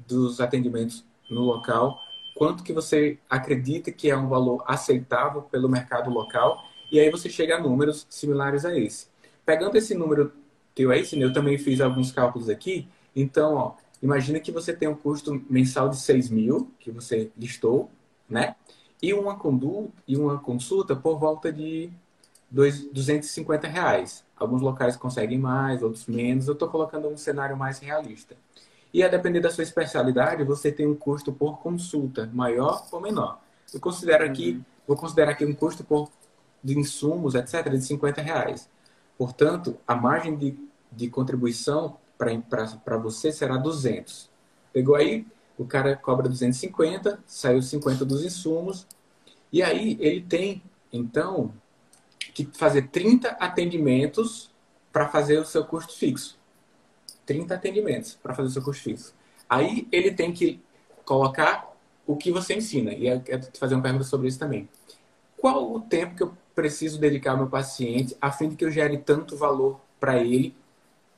dos 0.06 0.40
atendimentos 0.40 1.04
no 1.30 1.42
local, 1.42 1.99
quanto 2.35 2.62
que 2.62 2.73
você 2.73 3.18
acredita 3.30 3.90
que 3.90 4.11
é 4.11 4.16
um 4.16 4.28
valor 4.28 4.62
aceitável 4.66 5.42
pelo 5.42 5.68
mercado 5.68 6.11
local, 6.11 6.62
e 6.91 7.00
aí 7.00 7.11
você 7.11 7.29
chega 7.29 7.57
a 7.57 7.61
números 7.61 8.07
similares 8.09 8.64
a 8.64 8.76
esse. 8.79 9.07
Pegando 9.45 9.76
esse 9.76 9.95
número 9.95 10.33
teu 10.75 10.91
aí, 10.91 11.05
eu 11.12 11.33
também 11.33 11.59
fiz 11.59 11.81
alguns 11.81 12.11
cálculos 12.11 12.49
aqui, 12.49 12.88
então, 13.14 13.55
ó, 13.55 13.75
Imagina 14.05 14.38
que 14.38 14.53
você 14.53 14.75
tem 14.75 14.87
um 14.87 14.95
custo 14.95 15.43
mensal 15.49 15.88
de 15.88 15.97
6 15.97 16.29
mil, 16.29 16.71
que 16.79 16.91
você 16.91 17.31
listou, 17.38 17.91
né? 18.29 18.55
E 19.00 19.14
uma, 19.14 19.38
condu 19.38 19.91
e 20.07 20.14
uma 20.14 20.38
consulta 20.38 20.95
por 20.95 21.19
volta 21.19 21.50
de 21.50 21.91
dois, 22.50 22.85
250 22.93 23.67
reais. 23.67 24.23
Alguns 24.37 24.61
locais 24.61 24.95
conseguem 24.95 25.38
mais, 25.38 25.83
outros 25.83 26.05
menos. 26.05 26.49
Eu 26.49 26.53
estou 26.53 26.69
colocando 26.69 27.09
um 27.09 27.17
cenário 27.17 27.57
mais 27.57 27.79
realista. 27.79 28.37
E 28.93 29.03
a 29.03 29.09
depender 29.09 29.41
da 29.41 29.50
sua 29.50 29.64
especialidade, 29.64 30.45
você 30.45 30.71
tem 30.71 30.87
um 30.87 30.95
custo 30.95 31.33
por 31.33 31.61
consulta, 31.61 32.29
maior 32.35 32.87
ou 32.93 33.00
menor. 33.00 33.41
Eu 33.73 33.81
considero 33.81 34.26
aqui, 34.26 34.50
uhum. 34.50 34.64
vou 34.87 34.97
considerar 34.99 35.31
aqui 35.31 35.47
um 35.47 35.55
custo 35.55 35.83
por 35.83 36.11
de 36.64 36.78
insumos, 36.78 37.35
etc., 37.35 37.68
de 37.68 37.83
50 37.83 38.23
reais. 38.23 38.71
Portanto, 39.18 39.78
a 39.87 39.94
margem 39.94 40.35
de, 40.37 40.59
de 40.90 41.09
contribuição 41.11 41.99
para 42.16 42.97
você 42.97 43.30
será 43.30 43.59
200. 43.59 44.30
Pegou 44.73 44.94
aí, 44.94 45.26
o 45.59 45.66
cara 45.66 45.94
cobra 45.94 46.28
250, 46.28 47.23
saiu 47.26 47.61
50 47.61 48.04
dos 48.04 48.25
insumos, 48.25 48.87
e 49.52 49.62
aí 49.62 49.97
ele 50.00 50.23
tem, 50.23 50.62
então, 50.92 51.52
que 52.33 52.49
fazer 52.54 52.88
30 52.88 53.28
atendimentos 53.28 54.50
para 54.92 55.09
fazer 55.09 55.38
o 55.38 55.44
seu 55.44 55.64
custo 55.64 55.92
fixo. 55.94 56.38
30 57.26 57.54
atendimentos 57.54 58.14
para 58.14 58.35
fazer 58.35 58.49
o 58.49 58.50
seu 58.50 58.62
custo 58.62 58.83
fixo. 58.83 59.14
Aí 59.49 59.87
ele 59.92 60.11
tem 60.11 60.33
que 60.33 60.61
colocar 61.04 61.73
o 62.06 62.16
que 62.16 62.33
você 62.33 62.54
ensina. 62.54 62.92
E 62.92 63.06
eu 63.06 63.21
quero 63.21 63.42
te 63.42 63.59
fazer 63.59 63.75
uma 63.75 63.83
pergunta 63.83 64.04
sobre 64.04 64.28
isso 64.28 64.38
também. 64.38 64.68
Qual 65.37 65.73
o 65.73 65.80
tempo 65.80 66.16
que 66.16 66.23
eu 66.23 66.35
preciso 66.54 66.99
dedicar 66.99 67.32
ao 67.32 67.38
meu 67.38 67.46
paciente 67.49 68.16
a 68.20 68.30
fim 68.30 68.49
de 68.49 68.56
que 68.56 68.64
eu 68.64 68.70
gere 68.70 68.99
tanto 68.99 69.37
valor 69.37 69.80
para 69.99 70.18
ele 70.18 70.54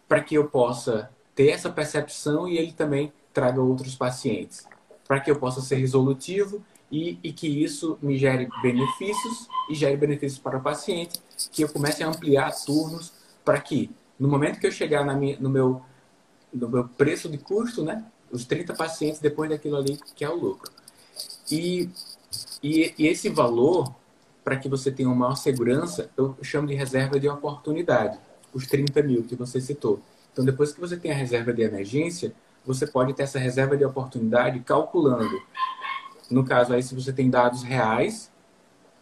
para 0.09 0.23
que 0.23 0.35
eu 0.35 0.49
possa 0.49 1.11
ter 1.35 1.49
essa 1.49 1.71
percepção 1.71 2.49
e 2.49 2.57
ele 2.57 2.73
também 2.73 3.13
traga 3.33 3.61
outros 3.61 3.95
pacientes, 3.95 4.67
para 5.07 5.21
que 5.21 5.31
eu 5.31 5.37
possa 5.37 5.61
ser 5.61 5.77
resolutivo 5.77 6.65
e, 6.91 7.19
e, 7.23 7.33
que 7.33 7.47
isso 7.47 7.99
me 8.01 8.17
gere 8.17 8.49
benefícios 8.63 9.49
e 9.69 9.75
gere 9.75 9.97
benefícios 9.97 10.39
para 10.39 10.57
o 10.57 10.63
paciente, 10.63 11.21
que 11.53 11.63
eu 11.63 11.69
comece 11.69 12.03
a 12.03 12.09
ampliar 12.09 12.55
turnos 12.65 13.13
para 13.45 13.61
que 13.61 13.91
no 14.19 14.29
momento 14.29 14.59
que 14.59 14.67
eu 14.67 14.73
chegar 14.73 15.05
minha, 15.17 15.39
no, 15.39 15.51
meu, 15.51 15.83
no 16.53 16.69
meu 16.69 16.89
preço 16.89 17.29
de 17.29 17.37
custo, 17.37 17.85
né, 17.85 18.05
os 18.31 18.45
30 18.45 18.75
pacientes 18.75 19.21
depois 19.21 19.51
daquilo 19.51 19.77
ali 19.77 19.99
que 20.15 20.25
é 20.25 20.31
o 20.31 20.37
lucro. 20.37 20.73
E, 21.51 21.91
e, 22.63 22.95
e 22.97 23.07
esse 23.07 23.29
valor, 23.29 23.95
para 24.47 24.57
que 24.57 24.69
você 24.69 24.93
tenha 24.93 25.09
uma 25.09 25.17
maior 25.17 25.35
segurança, 25.35 26.09
eu 26.17 26.37
chamo 26.41 26.69
de 26.69 26.75
reserva 26.75 27.19
de 27.19 27.29
oportunidade 27.29 28.17
os 28.55 28.65
30 28.69 29.03
mil 29.03 29.25
que 29.25 29.35
você 29.35 29.61
citou. 29.61 30.01
Então, 30.33 30.45
depois 30.45 30.73
que 30.73 30.79
você 30.79 30.97
tem 30.97 31.11
a 31.11 31.15
reserva 31.17 31.53
de 31.53 31.63
emergência, 31.63 32.33
você 32.65 32.87
pode 32.87 33.13
ter 33.13 33.25
essa 33.25 33.41
reserva 33.41 33.77
de 33.77 33.85
oportunidade 33.85 34.61
calculando. 34.61 35.37
No 36.31 36.45
caso 36.45 36.75
aí, 36.75 36.81
se 36.81 36.95
você 36.95 37.13
tem 37.13 37.29
dados 37.29 37.65
reais, 37.65 38.31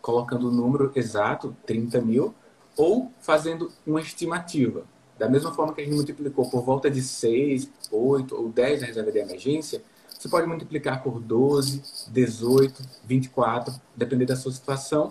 colocando 0.00 0.48
o 0.48 0.50
número 0.50 0.90
exato, 0.96 1.54
30 1.66 2.00
mil, 2.00 2.34
ou 2.74 3.12
fazendo 3.20 3.70
uma 3.86 4.00
estimativa. 4.00 4.84
Da 5.18 5.28
mesma 5.28 5.52
forma 5.52 5.74
que 5.74 5.82
a 5.82 5.84
gente 5.84 5.94
multiplicou 5.94 6.48
por 6.48 6.62
volta 6.62 6.90
de 6.90 7.02
6, 7.02 7.70
8 7.92 8.34
ou 8.34 8.48
10 8.48 8.82
a 8.82 8.86
reserva 8.86 9.12
de 9.12 9.18
emergência, 9.18 9.82
você 10.18 10.26
pode 10.26 10.46
multiplicar 10.46 11.02
por 11.02 11.20
12, 11.20 11.82
18, 12.08 12.82
24, 13.04 13.74
dependendo 13.94 14.28
da 14.28 14.36
sua 14.36 14.50
situação, 14.50 15.10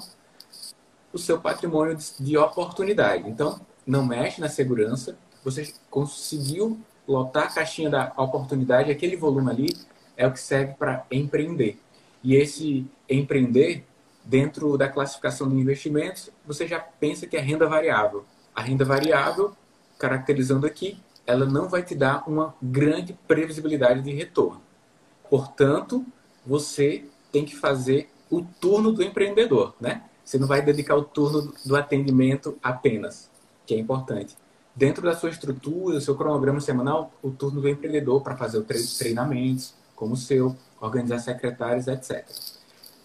o 1.14 1.18
seu 1.18 1.40
patrimônio 1.40 1.96
de 2.20 2.38
oportunidade. 2.38 3.30
Então, 3.30 3.62
não 3.86 4.06
mexe 4.06 4.42
na 4.42 4.50
segurança, 4.50 5.18
você 5.44 5.72
conseguiu 5.90 6.80
lotar 7.08 7.44
a 7.44 7.54
caixinha 7.54 7.90
da 7.90 8.12
oportunidade, 8.18 8.92
aquele 8.92 9.16
volume 9.16 9.52
ali 9.52 9.78
é 10.18 10.26
o 10.26 10.32
que 10.32 10.40
serve 10.40 10.74
para 10.74 11.06
empreender. 11.12 11.80
E 12.24 12.36
esse 12.36 12.86
empreender, 13.10 13.86
dentro 14.24 14.78
da 14.78 14.88
classificação 14.88 15.50
de 15.50 15.56
investimentos, 15.56 16.30
você 16.46 16.66
já 16.66 16.80
pensa 16.80 17.28
que 17.28 17.36
é 17.36 17.40
renda 17.40 17.68
variável. 17.68 18.26
A 18.56 18.62
renda 18.62 18.86
variável, 18.86 19.56
caracterizando 20.00 20.66
aqui, 20.66 20.98
ela 21.26 21.46
não 21.46 21.68
vai 21.68 21.84
te 21.84 21.96
dar 21.96 22.28
uma 22.28 22.56
grande 22.62 23.14
previsibilidade 23.28 24.02
de 24.02 24.14
retorno. 24.14 24.62
Portanto, 25.30 26.06
você 26.46 27.06
tem 27.32 27.44
que 27.44 27.56
fazer 27.56 28.10
o 28.30 28.42
turno 28.42 28.92
do 28.92 29.04
empreendedor, 29.04 29.74
né? 29.80 30.04
Você 30.24 30.38
não 30.38 30.48
vai 30.48 30.62
dedicar 30.62 30.96
o 30.96 31.04
turno 31.04 31.54
do 31.66 31.76
atendimento 31.76 32.58
apenas 32.62 33.30
que 33.66 33.74
é 33.74 33.78
importante. 33.78 34.36
Dentro 34.76 35.04
da 35.04 35.16
sua 35.16 35.30
estrutura, 35.30 36.02
seu 36.02 36.16
cronograma 36.16 36.60
semanal, 36.60 37.12
o 37.22 37.30
turno 37.30 37.62
do 37.62 37.70
empreendedor 37.70 38.22
para 38.22 38.36
fazer 38.36 38.58
os 38.58 38.98
treinamentos, 38.98 39.74
como 39.96 40.14
o 40.14 40.18
seu, 40.18 40.56
organizar 40.82 41.20
secretários, 41.20 41.88
etc. 41.88 42.26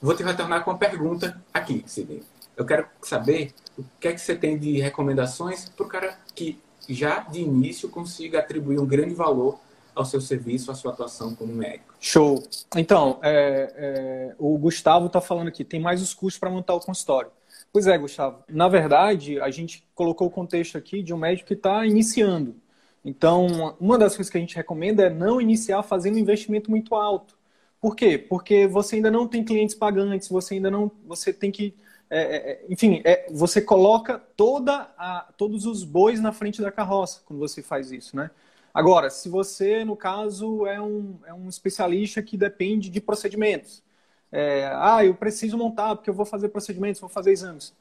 Vou 0.01 0.15
te 0.15 0.23
retornar 0.23 0.65
com 0.65 0.71
uma 0.71 0.79
pergunta 0.79 1.41
aqui, 1.53 1.85
Sidney. 1.87 2.23
Eu 2.57 2.65
quero 2.65 2.87
saber 3.03 3.53
o 3.77 3.85
que 4.01 4.09
é 4.09 4.13
que 4.13 4.21
você 4.21 4.35
tem 4.35 4.59
de 4.59 4.81
recomendações 4.81 5.69
para 5.69 5.87
o 5.87 5.89
cara 5.89 6.19
que 6.35 6.59
já 6.89 7.21
de 7.21 7.41
início 7.41 7.89
consiga 7.89 8.39
atribuir 8.39 8.81
um 8.81 8.87
grande 8.87 9.15
valor 9.15 9.61
ao 9.99 10.05
seu 10.05 10.21
serviço, 10.21 10.71
à 10.71 10.75
sua 10.75 10.93
atuação 10.93 11.35
como 11.35 11.53
médico. 11.53 11.95
Show. 12.01 12.43
Então, 12.77 13.19
é, 13.23 13.73
é, 13.77 14.35
o 14.39 14.57
Gustavo 14.59 15.07
está 15.07 15.21
falando 15.21 15.49
aqui, 15.49 15.65
tem 15.65 15.81
mais 15.81 16.01
os 16.01 16.15
custos 16.15 16.39
para 16.39 16.51
montar 16.51 16.75
o 16.75 16.81
consultório. 16.81 17.31
Pois 17.73 17.87
é, 17.87 17.99
Gustavo. 17.99 18.43
Na 18.49 18.69
verdade, 18.69 19.41
a 19.41 19.51
gente 19.51 19.87
colocou 19.95 20.29
o 20.29 20.31
contexto 20.31 20.79
aqui 20.79 21.03
de 21.03 21.13
um 21.13 21.19
médico 21.19 21.49
que 21.49 21.55
está 21.55 21.85
iniciando. 21.87 22.57
Então, 23.05 23.77
uma 23.81 23.99
das 23.99 24.17
coisas 24.17 24.31
que 24.31 24.39
a 24.39 24.41
gente 24.41 24.57
recomenda 24.57 25.05
é 25.05 25.11
não 25.11 25.41
iniciar 25.41 25.83
fazendo 25.83 26.15
um 26.15 26.19
investimento 26.19 26.71
muito 26.71 26.95
alto. 26.95 27.37
Por 27.81 27.95
quê? 27.95 28.19
Porque 28.19 28.67
você 28.67 28.97
ainda 28.97 29.11
não 29.11 29.27
tem 29.27 29.45
clientes 29.45 29.75
pagantes, 29.75 30.29
você 30.29 30.55
ainda 30.55 30.71
não, 30.71 30.91
você 31.07 31.33
tem 31.33 31.51
que 31.51 31.75
é, 32.11 32.21
é, 32.21 32.65
enfim, 32.71 33.03
é, 33.05 33.27
você 33.31 33.61
coloca 33.61 34.19
toda 34.35 34.91
a, 34.97 35.29
todos 35.37 35.67
os 35.67 35.85
bois 35.85 36.21
na 36.21 36.33
frente 36.33 36.63
da 36.63 36.73
carroça 36.73 37.21
quando 37.27 37.39
você 37.39 37.63
faz 37.63 37.93
isso, 37.93 38.17
né? 38.17 38.31
Agora, 38.73 39.11
se 39.11 39.29
você, 39.29 39.85
no 39.85 39.97
caso, 39.97 40.67
é 40.67 40.81
um, 40.81 41.17
é 41.27 41.35
um 41.35 41.49
especialista 41.49 42.23
que 42.23 42.37
depende 42.37 42.91
de 42.91 43.01
procedimentos, 43.01 43.83
é, 44.31 44.71
ah, 44.75 45.05
eu 45.05 45.15
preciso 45.15 45.57
montar 45.57 45.97
porque 45.97 46.11
eu 46.11 46.15
vou 46.15 46.27
fazer 46.27 46.49
procedimentos, 46.51 47.01
vou 47.01 47.11
fazer 47.11 47.33
exames. 47.33 47.73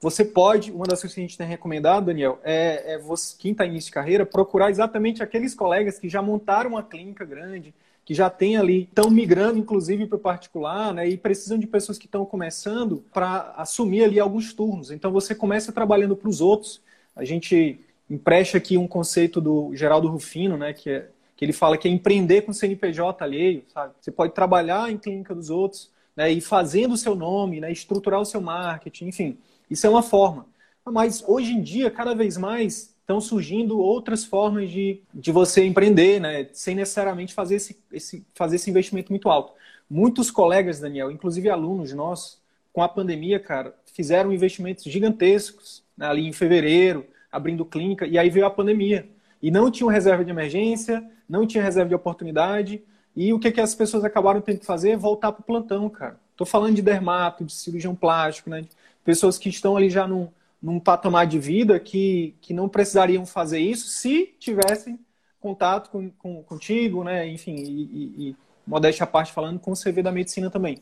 Você 0.00 0.24
pode, 0.24 0.70
uma 0.70 0.86
das 0.86 1.00
coisas 1.00 1.14
que 1.14 1.20
a 1.20 1.24
gente 1.24 1.36
tem 1.36 1.46
recomendado, 1.46 2.06
Daniel, 2.06 2.38
é, 2.44 2.94
é 2.94 2.98
você, 2.98 3.34
quem 3.36 3.50
está 3.50 3.66
início 3.66 3.88
de 3.88 3.94
carreira, 3.94 4.24
procurar 4.24 4.70
exatamente 4.70 5.24
aqueles 5.24 5.54
colegas 5.54 5.98
que 5.98 6.08
já 6.08 6.22
montaram 6.22 6.70
uma 6.70 6.84
clínica 6.84 7.24
grande, 7.24 7.74
que 8.04 8.14
já 8.14 8.30
tem 8.30 8.56
ali, 8.56 8.84
estão 8.84 9.10
migrando 9.10 9.58
inclusive 9.58 10.06
para 10.06 10.16
o 10.16 10.20
particular, 10.20 10.94
né, 10.94 11.08
e 11.08 11.18
precisam 11.18 11.58
de 11.58 11.66
pessoas 11.66 11.98
que 11.98 12.06
estão 12.06 12.24
começando 12.24 13.04
para 13.12 13.52
assumir 13.56 14.04
ali 14.04 14.20
alguns 14.20 14.52
turnos. 14.54 14.92
Então 14.92 15.10
você 15.10 15.34
começa 15.34 15.72
trabalhando 15.72 16.16
para 16.16 16.28
os 16.28 16.40
outros. 16.40 16.80
A 17.14 17.24
gente 17.24 17.80
empresta 18.10 18.58
aqui 18.58 18.76
um 18.76 18.86
conceito 18.86 19.40
do 19.40 19.74
Geraldo 19.74 20.08
Rufino, 20.08 20.56
né, 20.56 20.72
que, 20.72 20.90
é, 20.90 21.08
que 21.36 21.44
ele 21.44 21.52
fala 21.52 21.76
que 21.76 21.88
é 21.88 21.90
empreender 21.90 22.42
com 22.42 22.52
CNPJ 22.52 23.22
alheio, 23.22 23.64
sabe? 23.72 23.94
Você 24.00 24.10
pode 24.10 24.32
trabalhar 24.32 24.90
em 24.90 24.96
clínica 24.96 25.34
dos 25.34 25.50
outros, 25.50 25.90
né, 26.16 26.30
e 26.30 26.40
fazendo 26.40 26.94
o 26.94 26.96
seu 26.96 27.14
nome, 27.14 27.60
né, 27.60 27.70
estruturar 27.70 28.20
o 28.20 28.24
seu 28.24 28.40
marketing, 28.40 29.08
enfim. 29.08 29.38
Isso 29.70 29.86
é 29.86 29.90
uma 29.90 30.02
forma. 30.02 30.46
Mas 30.84 31.22
hoje 31.26 31.52
em 31.52 31.62
dia, 31.62 31.90
cada 31.90 32.14
vez 32.14 32.36
mais, 32.36 32.94
estão 33.08 33.22
surgindo 33.22 33.78
outras 33.78 34.22
formas 34.22 34.70
de, 34.70 35.00
de 35.14 35.32
você 35.32 35.64
empreender, 35.64 36.20
né? 36.20 36.46
sem 36.52 36.74
necessariamente 36.74 37.32
fazer 37.32 37.56
esse, 37.56 37.82
esse, 37.90 38.26
fazer 38.34 38.56
esse 38.56 38.68
investimento 38.68 39.10
muito 39.10 39.30
alto. 39.30 39.54
Muitos 39.88 40.30
colegas, 40.30 40.78
Daniel, 40.78 41.10
inclusive 41.10 41.48
alunos 41.48 41.90
nossos, 41.94 42.38
com 42.70 42.82
a 42.82 42.88
pandemia, 42.88 43.40
cara, 43.40 43.74
fizeram 43.94 44.30
investimentos 44.30 44.84
gigantescos 44.84 45.82
né? 45.96 46.06
ali 46.06 46.26
em 46.26 46.34
fevereiro, 46.34 47.06
abrindo 47.30 47.64
clínica, 47.64 48.06
e 48.06 48.18
aí 48.18 48.30
veio 48.30 48.46
a 48.46 48.50
pandemia. 48.50 49.08
E 49.42 49.50
não 49.50 49.70
tinham 49.70 49.88
reserva 49.88 50.24
de 50.24 50.30
emergência, 50.30 51.04
não 51.28 51.46
tinha 51.46 51.62
reserva 51.62 51.88
de 51.88 51.94
oportunidade, 51.94 52.82
e 53.14 53.32
o 53.32 53.38
que, 53.38 53.50
que 53.50 53.60
as 53.60 53.74
pessoas 53.74 54.04
acabaram 54.04 54.40
tendo 54.40 54.60
que 54.60 54.66
fazer? 54.66 54.96
Voltar 54.96 55.32
para 55.32 55.40
o 55.40 55.44
plantão, 55.44 55.88
cara. 55.88 56.18
Estou 56.30 56.46
falando 56.46 56.76
de 56.76 56.82
dermato, 56.82 57.44
de 57.44 57.52
cirurgião 57.52 57.94
plástico, 57.94 58.48
né? 58.48 58.64
pessoas 59.08 59.38
que 59.38 59.48
estão 59.48 59.74
ali 59.74 59.88
já 59.88 60.06
num, 60.06 60.28
num 60.62 60.78
patamar 60.78 61.26
de 61.26 61.38
vida 61.38 61.80
que, 61.80 62.34
que 62.42 62.52
não 62.52 62.68
precisariam 62.68 63.24
fazer 63.24 63.58
isso 63.58 63.88
se 63.88 64.34
tivessem 64.38 64.98
contato 65.40 65.88
com, 65.88 66.10
com 66.10 66.42
contigo, 66.42 67.02
né? 67.02 67.26
Enfim, 67.26 67.54
e, 67.54 67.82
e, 67.82 68.28
e 68.28 68.36
modéstia 68.66 69.04
à 69.04 69.06
parte 69.06 69.32
falando, 69.32 69.58
com 69.58 69.72
o 69.72 69.74
CV 69.74 70.02
da 70.02 70.12
medicina 70.12 70.50
também. 70.50 70.76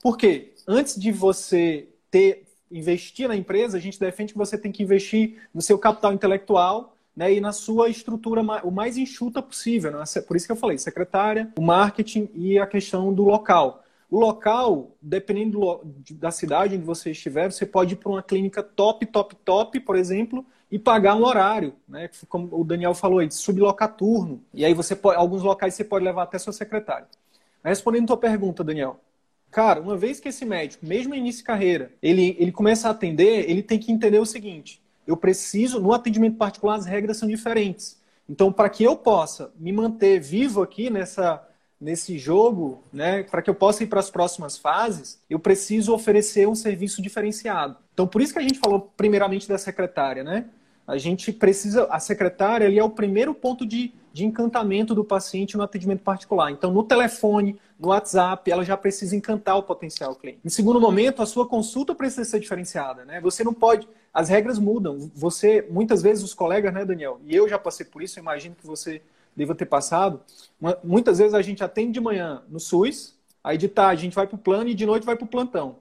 Por 0.00 0.16
quê? 0.16 0.52
Antes 0.64 0.94
de 0.94 1.10
você 1.10 1.88
ter 2.08 2.44
investir 2.72 3.28
na 3.28 3.36
empresa, 3.36 3.76
a 3.76 3.80
gente 3.80 4.00
defende 4.00 4.32
que 4.32 4.38
você 4.38 4.56
tem 4.56 4.72
que 4.72 4.82
investir 4.82 5.36
no 5.52 5.60
seu 5.60 5.78
capital 5.78 6.12
intelectual 6.12 6.96
né, 7.14 7.32
e 7.32 7.40
na 7.40 7.52
sua 7.52 7.88
estrutura 7.88 8.40
o 8.64 8.70
mais 8.70 8.96
enxuta 8.96 9.42
possível. 9.42 9.92
Né? 9.92 10.04
Por 10.26 10.36
isso 10.36 10.46
que 10.46 10.52
eu 10.52 10.56
falei, 10.56 10.78
secretária, 10.78 11.52
o 11.56 11.62
marketing 11.62 12.28
e 12.34 12.58
a 12.58 12.66
questão 12.66 13.12
do 13.12 13.22
local. 13.22 13.84
O 14.10 14.18
local, 14.18 14.94
dependendo 15.00 15.60
do, 15.60 15.80
da 16.16 16.30
cidade 16.30 16.76
onde 16.76 16.84
você 16.84 17.12
estiver, 17.12 17.50
você 17.50 17.64
pode 17.64 17.94
ir 17.94 17.96
para 17.96 18.10
uma 18.10 18.22
clínica 18.22 18.62
top, 18.62 19.06
top, 19.06 19.34
top, 19.36 19.80
por 19.80 19.96
exemplo, 19.96 20.44
e 20.70 20.78
pagar 20.78 21.14
um 21.14 21.24
horário, 21.24 21.74
né? 21.88 22.10
Como 22.28 22.48
o 22.52 22.64
Daniel 22.64 22.94
falou 22.94 23.20
aí, 23.20 23.26
de 23.26 23.34
sublocar 23.34 23.94
turno. 23.94 24.42
E 24.52 24.64
aí 24.64 24.74
você 24.74 24.94
pode, 24.94 25.18
alguns 25.18 25.42
locais 25.42 25.74
você 25.74 25.84
pode 25.84 26.04
levar 26.04 26.24
até 26.24 26.38
sua 26.38 26.52
secretária. 26.52 27.06
Respondendo 27.64 28.04
a 28.04 28.06
tua 28.08 28.16
pergunta, 28.16 28.64
Daniel. 28.64 29.00
Cara, 29.52 29.80
uma 29.82 29.98
vez 29.98 30.18
que 30.18 30.30
esse 30.30 30.46
médico, 30.46 30.84
mesmo 30.84 31.14
início 31.14 31.40
de 31.40 31.44
carreira, 31.44 31.92
ele, 32.02 32.34
ele 32.40 32.50
começa 32.50 32.88
a 32.88 32.90
atender, 32.90 33.48
ele 33.48 33.62
tem 33.62 33.78
que 33.78 33.92
entender 33.92 34.18
o 34.18 34.24
seguinte: 34.26 34.82
eu 35.06 35.16
preciso, 35.16 35.78
no 35.78 35.92
atendimento 35.92 36.38
particular, 36.38 36.76
as 36.76 36.86
regras 36.86 37.18
são 37.18 37.28
diferentes. 37.28 38.00
Então, 38.26 38.50
para 38.50 38.70
que 38.70 38.82
eu 38.82 38.96
possa 38.96 39.52
me 39.58 39.70
manter 39.70 40.18
vivo 40.18 40.62
aqui 40.62 40.88
nessa 40.88 41.46
nesse 41.78 42.16
jogo, 42.16 42.80
né, 42.92 43.24
para 43.24 43.42
que 43.42 43.50
eu 43.50 43.54
possa 43.56 43.82
ir 43.82 43.88
para 43.88 43.98
as 43.98 44.08
próximas 44.08 44.56
fases, 44.56 45.20
eu 45.28 45.36
preciso 45.36 45.92
oferecer 45.92 46.46
um 46.46 46.54
serviço 46.54 47.02
diferenciado. 47.02 47.76
Então, 47.92 48.06
por 48.06 48.22
isso 48.22 48.32
que 48.32 48.38
a 48.38 48.42
gente 48.42 48.60
falou 48.60 48.92
primeiramente 48.96 49.48
da 49.48 49.58
secretária, 49.58 50.22
né? 50.22 50.44
A 50.86 50.96
gente 50.96 51.32
precisa, 51.32 51.88
a 51.90 51.98
secretária 51.98 52.68
ali 52.68 52.78
é 52.78 52.84
o 52.84 52.90
primeiro 52.90 53.34
ponto 53.34 53.66
de, 53.66 53.92
de 54.12 54.24
encantamento 54.24 54.94
do 54.94 55.04
paciente 55.04 55.56
no 55.56 55.62
atendimento 55.62 56.02
particular. 56.02 56.50
Então, 56.50 56.70
no 56.72 56.82
telefone, 56.82 57.58
no 57.78 57.88
WhatsApp, 57.88 58.50
ela 58.50 58.64
já 58.64 58.76
precisa 58.76 59.16
encantar 59.16 59.56
o 59.56 59.62
potencial 59.62 60.14
cliente. 60.14 60.40
Em 60.44 60.48
segundo 60.50 60.80
momento, 60.80 61.22
a 61.22 61.26
sua 61.26 61.46
consulta 61.48 61.94
precisa 61.94 62.24
ser 62.24 62.40
diferenciada, 62.40 63.04
né? 63.04 63.20
Você 63.20 63.42
não 63.42 63.54
pode, 63.54 63.88
as 64.12 64.28
regras 64.28 64.58
mudam. 64.58 65.10
Você, 65.14 65.66
muitas 65.70 66.02
vezes, 66.02 66.22
os 66.22 66.34
colegas, 66.34 66.72
né, 66.72 66.84
Daniel? 66.84 67.20
E 67.24 67.34
eu 67.34 67.48
já 67.48 67.58
passei 67.58 67.86
por 67.86 68.02
isso, 68.02 68.18
eu 68.18 68.22
imagino 68.22 68.54
que 68.54 68.66
você 68.66 69.00
deva 69.34 69.54
ter 69.54 69.66
passado. 69.66 70.20
Muitas 70.84 71.18
vezes 71.18 71.34
a 71.34 71.42
gente 71.42 71.64
atende 71.64 71.92
de 71.92 72.00
manhã 72.00 72.42
no 72.48 72.60
SUS, 72.60 73.18
aí 73.42 73.56
de 73.56 73.68
tarde 73.68 74.02
a 74.02 74.04
gente 74.04 74.14
vai 74.14 74.26
para 74.26 74.36
o 74.36 74.38
plano 74.38 74.68
e 74.68 74.74
de 74.74 74.86
noite 74.86 75.06
vai 75.06 75.16
para 75.16 75.24
o 75.24 75.28
plantão. 75.28 75.76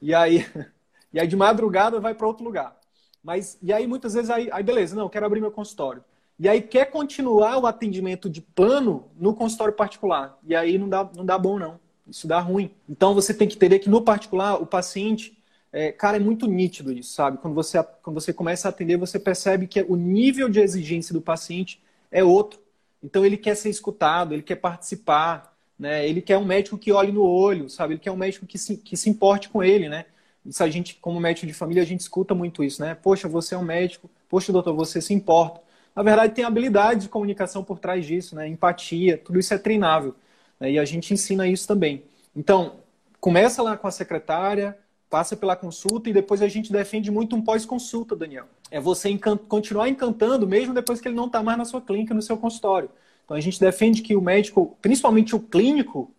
E 0.00 0.14
aí, 0.14 0.46
e 1.12 1.18
aí 1.18 1.26
de 1.26 1.36
madrugada 1.36 1.98
vai 2.00 2.14
para 2.14 2.26
outro 2.26 2.44
lugar. 2.44 2.76
Mas 3.22 3.56
e 3.62 3.72
aí 3.72 3.86
muitas 3.86 4.14
vezes 4.14 4.30
aí, 4.30 4.48
aí 4.52 4.62
beleza, 4.62 4.96
não, 4.96 5.08
quero 5.08 5.24
abrir 5.24 5.40
meu 5.40 5.50
consultório. 5.50 6.04
E 6.42 6.48
aí 6.48 6.60
quer 6.60 6.86
continuar 6.86 7.56
o 7.56 7.68
atendimento 7.68 8.28
de 8.28 8.40
plano 8.40 9.04
no 9.16 9.32
consultório 9.32 9.72
particular. 9.72 10.36
E 10.44 10.56
aí 10.56 10.76
não 10.76 10.88
dá, 10.88 11.08
não 11.14 11.24
dá 11.24 11.38
bom 11.38 11.56
não. 11.56 11.78
Isso 12.04 12.26
dá 12.26 12.40
ruim. 12.40 12.72
Então 12.88 13.14
você 13.14 13.32
tem 13.32 13.46
que 13.46 13.54
entender 13.54 13.78
que 13.78 13.88
no 13.88 14.02
particular 14.02 14.60
o 14.60 14.66
paciente 14.66 15.38
é, 15.72 15.92
cara, 15.92 16.16
é 16.16 16.20
muito 16.20 16.48
nítido 16.48 16.92
isso, 16.92 17.12
sabe? 17.12 17.38
Quando 17.38 17.54
você, 17.54 17.80
quando 18.02 18.20
você 18.20 18.32
começa 18.32 18.66
a 18.66 18.70
atender, 18.70 18.96
você 18.96 19.20
percebe 19.20 19.68
que 19.68 19.82
o 19.82 19.94
nível 19.94 20.48
de 20.48 20.58
exigência 20.58 21.12
do 21.12 21.20
paciente 21.20 21.80
é 22.10 22.24
outro. 22.24 22.58
Então 23.00 23.24
ele 23.24 23.36
quer 23.36 23.54
ser 23.54 23.70
escutado, 23.70 24.34
ele 24.34 24.42
quer 24.42 24.56
participar, 24.56 25.56
né? 25.78 26.08
Ele 26.08 26.20
quer 26.20 26.38
um 26.38 26.44
médico 26.44 26.76
que 26.76 26.90
olhe 26.90 27.12
no 27.12 27.22
olho, 27.22 27.70
sabe? 27.70 27.94
Ele 27.94 28.00
quer 28.00 28.10
um 28.10 28.16
médico 28.16 28.46
que 28.46 28.58
se, 28.58 28.78
que 28.78 28.96
se 28.96 29.08
importe 29.08 29.48
com 29.48 29.62
ele, 29.62 29.88
né? 29.88 30.06
Isso 30.44 30.64
a 30.64 30.68
gente, 30.68 30.96
como 30.96 31.20
médico 31.20 31.46
de 31.46 31.52
família, 31.52 31.84
a 31.84 31.86
gente 31.86 32.00
escuta 32.00 32.34
muito 32.34 32.64
isso, 32.64 32.82
né? 32.82 32.96
Poxa, 32.96 33.28
você 33.28 33.54
é 33.54 33.58
um 33.58 33.62
médico, 33.62 34.10
poxa, 34.28 34.52
doutor, 34.52 34.74
você 34.74 35.00
se 35.00 35.14
importa. 35.14 35.60
Na 35.94 36.02
verdade, 36.02 36.34
tem 36.34 36.44
habilidade 36.44 37.02
de 37.02 37.08
comunicação 37.08 37.62
por 37.62 37.78
trás 37.78 38.06
disso, 38.06 38.34
né? 38.34 38.48
Empatia, 38.48 39.18
tudo 39.18 39.38
isso 39.38 39.52
é 39.52 39.58
treinável. 39.58 40.14
Né? 40.58 40.72
E 40.72 40.78
a 40.78 40.84
gente 40.84 41.12
ensina 41.12 41.46
isso 41.46 41.68
também. 41.68 42.02
Então, 42.34 42.76
começa 43.20 43.62
lá 43.62 43.76
com 43.76 43.86
a 43.86 43.90
secretária, 43.90 44.76
passa 45.10 45.36
pela 45.36 45.54
consulta 45.54 46.08
e 46.08 46.12
depois 46.12 46.40
a 46.40 46.48
gente 46.48 46.72
defende 46.72 47.10
muito 47.10 47.36
um 47.36 47.42
pós-consulta, 47.42 48.16
Daniel. 48.16 48.46
É 48.70 48.80
você 48.80 49.18
continuar 49.46 49.90
encantando 49.90 50.48
mesmo 50.48 50.72
depois 50.72 51.02
que 51.02 51.08
ele 51.08 51.14
não 51.14 51.26
está 51.26 51.42
mais 51.42 51.58
na 51.58 51.66
sua 51.66 51.82
clínica, 51.82 52.14
no 52.14 52.22
seu 52.22 52.38
consultório. 52.38 52.88
Então 53.24 53.36
a 53.36 53.40
gente 53.40 53.60
defende 53.60 54.00
que 54.00 54.16
o 54.16 54.22
médico, 54.22 54.74
principalmente 54.80 55.36
o 55.36 55.40
clínico, 55.40 56.10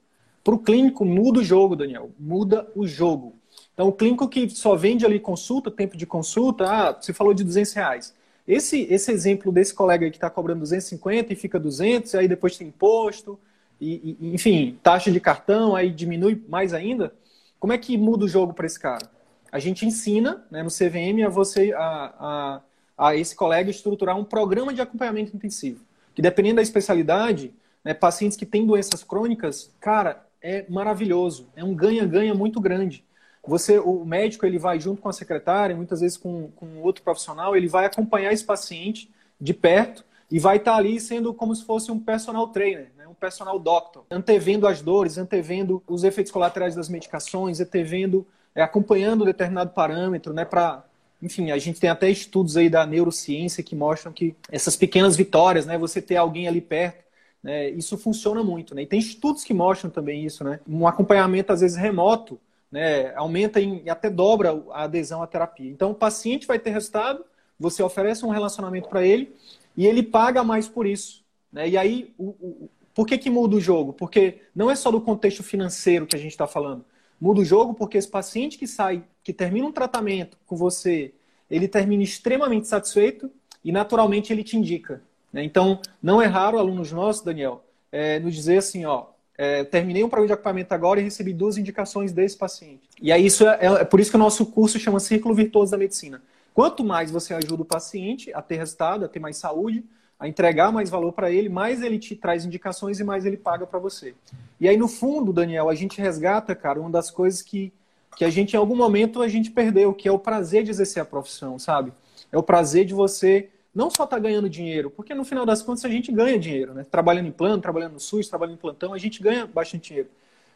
para 0.43 0.53
o 0.53 0.59
clínico 0.59 1.03
muda 1.03 1.39
o 1.39 1.43
jogo, 1.43 1.75
Daniel. 1.75 2.11
Muda 2.19 2.69
o 2.75 2.85
jogo. 2.85 3.33
Então 3.73 3.87
o 3.87 3.91
clínico 3.91 4.29
que 4.29 4.47
só 4.49 4.75
vende 4.75 5.05
ali 5.05 5.19
consulta, 5.19 5.71
tempo 5.71 5.97
de 5.97 6.05
consulta, 6.05 6.65
ah, 6.69 6.91
você 6.93 7.11
falou 7.13 7.33
de 7.33 7.43
200 7.43 7.73
reais. 7.73 8.13
Esse, 8.47 8.81
esse 8.89 9.11
exemplo 9.11 9.51
desse 9.51 9.73
colega 9.73 10.09
que 10.09 10.17
está 10.17 10.29
cobrando 10.29 10.59
250 10.59 11.31
e 11.31 11.35
fica 11.35 11.59
200, 11.59 12.15
aí 12.15 12.27
depois 12.27 12.57
tem 12.57 12.67
imposto, 12.67 13.39
e, 13.79 14.17
e, 14.19 14.33
enfim, 14.33 14.77
taxa 14.81 15.11
de 15.11 15.19
cartão, 15.19 15.75
aí 15.75 15.89
diminui 15.89 16.41
mais 16.47 16.73
ainda. 16.73 17.13
Como 17.59 17.73
é 17.73 17.77
que 17.77 17.97
muda 17.97 18.25
o 18.25 18.27
jogo 18.27 18.53
para 18.53 18.65
esse 18.65 18.79
cara? 18.79 19.09
A 19.51 19.59
gente 19.59 19.85
ensina 19.85 20.45
né, 20.49 20.63
no 20.63 20.69
CVM 20.69 21.25
a 21.25 21.29
você, 21.29 21.73
a, 21.73 21.81
a, 22.19 22.61
a, 22.97 23.15
esse 23.15 23.35
colega 23.35 23.69
estruturar 23.69 24.17
um 24.17 24.23
programa 24.23 24.73
de 24.73 24.81
acompanhamento 24.81 25.35
intensivo. 25.35 25.83
Que 26.15 26.21
dependendo 26.21 26.57
da 26.57 26.61
especialidade, 26.61 27.53
né, 27.83 27.93
pacientes 27.93 28.37
que 28.37 28.45
têm 28.45 28.65
doenças 28.65 29.03
crônicas, 29.03 29.71
cara, 29.79 30.25
é 30.41 30.65
maravilhoso. 30.69 31.47
É 31.55 31.63
um 31.63 31.73
ganha-ganha 31.73 32.33
muito 32.33 32.59
grande. 32.59 33.03
Você, 33.45 33.77
o 33.77 34.05
médico, 34.05 34.45
ele 34.45 34.57
vai 34.57 34.79
junto 34.79 35.01
com 35.01 35.09
a 35.09 35.13
secretária, 35.13 35.75
muitas 35.75 35.99
vezes 35.99 36.17
com, 36.17 36.49
com 36.55 36.81
outro 36.81 37.03
profissional, 37.03 37.55
ele 37.55 37.67
vai 37.67 37.85
acompanhar 37.85 38.31
esse 38.31 38.43
paciente 38.43 39.11
de 39.39 39.53
perto 39.53 40.05
e 40.31 40.39
vai 40.39 40.57
estar 40.57 40.75
ali 40.75 40.99
sendo 40.99 41.33
como 41.33 41.53
se 41.55 41.65
fosse 41.65 41.91
um 41.91 41.99
personal 41.99 42.47
trainer, 42.47 42.89
né? 42.97 43.05
um 43.07 43.13
personal 43.13 43.59
doctor, 43.59 44.05
antevendo 44.09 44.65
as 44.65 44.81
dores, 44.81 45.17
antevendo 45.17 45.83
os 45.87 46.03
efeitos 46.03 46.31
colaterais 46.31 46.73
das 46.73 46.89
medicações, 46.89 47.59
antevendo, 47.59 48.25
é, 48.55 48.61
acompanhando 48.61 49.25
determinado 49.25 49.71
parâmetro, 49.71 50.33
né, 50.33 50.45
para 50.45 50.83
enfim, 51.21 51.51
a 51.51 51.57
gente 51.57 51.79
tem 51.79 51.89
até 51.89 52.09
estudos 52.09 52.57
aí 52.57 52.69
da 52.69 52.85
neurociência 52.85 53.63
que 53.63 53.77
mostram 53.77 54.11
que 54.11 54.35
essas 54.51 54.75
pequenas 54.75 55.15
vitórias, 55.15 55.65
né, 55.65 55.77
você 55.77 56.01
ter 56.01 56.17
alguém 56.17 56.49
ali 56.49 56.59
perto, 56.59 57.01
né, 57.41 57.69
isso 57.69 57.97
funciona 57.97 58.43
muito, 58.43 58.75
né? 58.75 58.81
E 58.81 58.85
tem 58.85 58.99
estudos 58.99 59.43
que 59.43 59.53
mostram 59.53 59.89
também 59.89 60.25
isso, 60.25 60.43
né? 60.43 60.59
Um 60.67 60.85
acompanhamento 60.85 61.53
às 61.53 61.61
vezes 61.61 61.77
remoto, 61.77 62.39
né, 62.73 63.13
aumenta 63.15 63.61
em, 63.61 63.83
e 63.85 63.89
até 63.89 64.09
dobra 64.09 64.59
a 64.71 64.85
adesão 64.85 65.21
à 65.21 65.27
terapia. 65.27 65.69
Então 65.69 65.91
o 65.91 65.95
paciente 65.95 66.47
vai 66.47 66.57
ter 66.57 66.71
resultado, 66.71 67.23
você 67.59 67.83
oferece 67.83 68.25
um 68.25 68.29
relacionamento 68.29 68.89
para 68.89 69.05
ele 69.05 69.35
e 69.77 69.85
ele 69.85 70.01
paga 70.01 70.43
mais 70.43 70.67
por 70.67 70.87
isso. 70.87 71.23
Né? 71.51 71.69
E 71.69 71.77
aí, 71.77 72.15
o, 72.17 72.29
o, 72.29 72.69
por 72.91 73.05
que, 73.05 73.15
que 73.19 73.29
muda 73.29 73.55
o 73.55 73.61
jogo? 73.61 73.93
Porque 73.93 74.41
não 74.55 74.71
é 74.71 74.75
só 74.75 74.89
do 74.89 74.99
contexto 74.99 75.43
financeiro 75.43 76.07
que 76.07 76.15
a 76.15 76.19
gente 76.19 76.31
está 76.31 76.47
falando. 76.47 76.83
Muda 77.21 77.41
o 77.41 77.45
jogo 77.45 77.75
porque 77.75 77.95
esse 77.95 78.09
paciente 78.09 78.57
que 78.57 78.65
sai 78.65 79.03
que 79.23 79.31
termina 79.31 79.67
um 79.67 79.71
tratamento 79.71 80.35
com 80.47 80.55
você, 80.55 81.13
ele 81.51 81.67
termina 81.67 82.01
extremamente 82.01 82.67
satisfeito 82.67 83.29
e 83.63 83.71
naturalmente 83.71 84.33
ele 84.33 84.43
te 84.43 84.57
indica. 84.57 84.99
Né? 85.31 85.43
Então, 85.43 85.79
não 86.01 86.19
é 86.19 86.25
raro 86.25 86.57
alunos 86.57 86.91
nossos, 86.91 87.23
Daniel, 87.23 87.63
é, 87.91 88.17
nos 88.17 88.33
dizer 88.33 88.57
assim, 88.57 88.83
ó, 88.83 89.12
é, 89.43 89.63
terminei 89.65 90.03
um 90.03 90.09
programa 90.09 90.27
de 90.27 90.33
equipamento 90.33 90.73
agora 90.73 91.01
e 91.01 91.03
recebi 91.03 91.33
duas 91.33 91.57
indicações 91.57 92.13
desse 92.13 92.37
paciente. 92.37 92.81
E 93.01 93.11
aí 93.11 93.25
isso 93.25 93.45
é, 93.45 93.59
é, 93.61 93.83
por 93.83 93.99
isso 93.99 94.09
que 94.09 94.15
o 94.15 94.19
nosso 94.19 94.45
curso 94.45 94.79
chama 94.79 95.01
Círculo 95.01 95.35
Virtuoso 95.35 95.71
da 95.71 95.77
Medicina. 95.77 96.21
Quanto 96.53 96.83
mais 96.83 97.11
você 97.11 97.33
ajuda 97.33 97.63
o 97.63 97.65
paciente 97.65 98.33
a 98.33 98.41
ter 98.41 98.55
resultado, 98.55 99.03
a 99.03 99.07
ter 99.09 99.19
mais 99.19 99.35
saúde, 99.35 99.83
a 100.17 100.27
entregar 100.27 100.71
mais 100.71 100.89
valor 100.89 101.11
para 101.11 101.29
ele, 101.29 101.49
mais 101.49 101.81
ele 101.81 101.99
te 101.99 102.15
traz 102.15 102.45
indicações 102.45 103.01
e 103.01 103.03
mais 103.03 103.25
ele 103.25 103.35
paga 103.35 103.67
para 103.67 103.79
você. 103.79 104.15
E 104.61 104.69
aí 104.69 104.77
no 104.77 104.87
fundo, 104.87 105.33
Daniel, 105.33 105.67
a 105.67 105.75
gente 105.75 105.99
resgata, 105.99 106.55
cara, 106.55 106.79
uma 106.79 106.89
das 106.89 107.11
coisas 107.11 107.41
que 107.41 107.73
que 108.15 108.23
a 108.23 108.29
gente 108.29 108.53
em 108.53 108.57
algum 108.57 108.75
momento 108.75 109.23
a 109.23 109.27
gente 109.27 109.49
perdeu, 109.49 109.91
que 109.91 110.07
é 110.07 110.11
o 110.11 110.19
prazer 110.19 110.63
de 110.63 110.69
exercer 110.69 111.01
a 111.01 111.05
profissão, 111.05 111.57
sabe? 111.57 111.91
É 112.31 112.37
o 112.37 112.43
prazer 112.43 112.85
de 112.85 112.93
você 112.93 113.49
não 113.73 113.89
só 113.89 114.03
estar 114.03 114.17
tá 114.17 114.19
ganhando 114.19 114.49
dinheiro, 114.49 114.91
porque 114.91 115.13
no 115.15 115.25
final 115.25 115.45
das 115.45 115.61
contas 115.61 115.83
a 115.85 115.89
gente 115.89 116.11
ganha 116.11 116.37
dinheiro, 116.37 116.73
né? 116.73 116.85
Trabalhando 116.89 117.27
em 117.27 117.31
plano, 117.31 117.61
trabalhando 117.61 117.93
no 117.93 117.99
SUS, 117.99 118.27
trabalhando 118.27 118.55
em 118.55 118.59
plantão, 118.59 118.93
a 118.93 118.97
gente 118.97 119.21
ganha 119.21 119.47
bastante 119.47 119.89
dinheiro. 119.89 120.09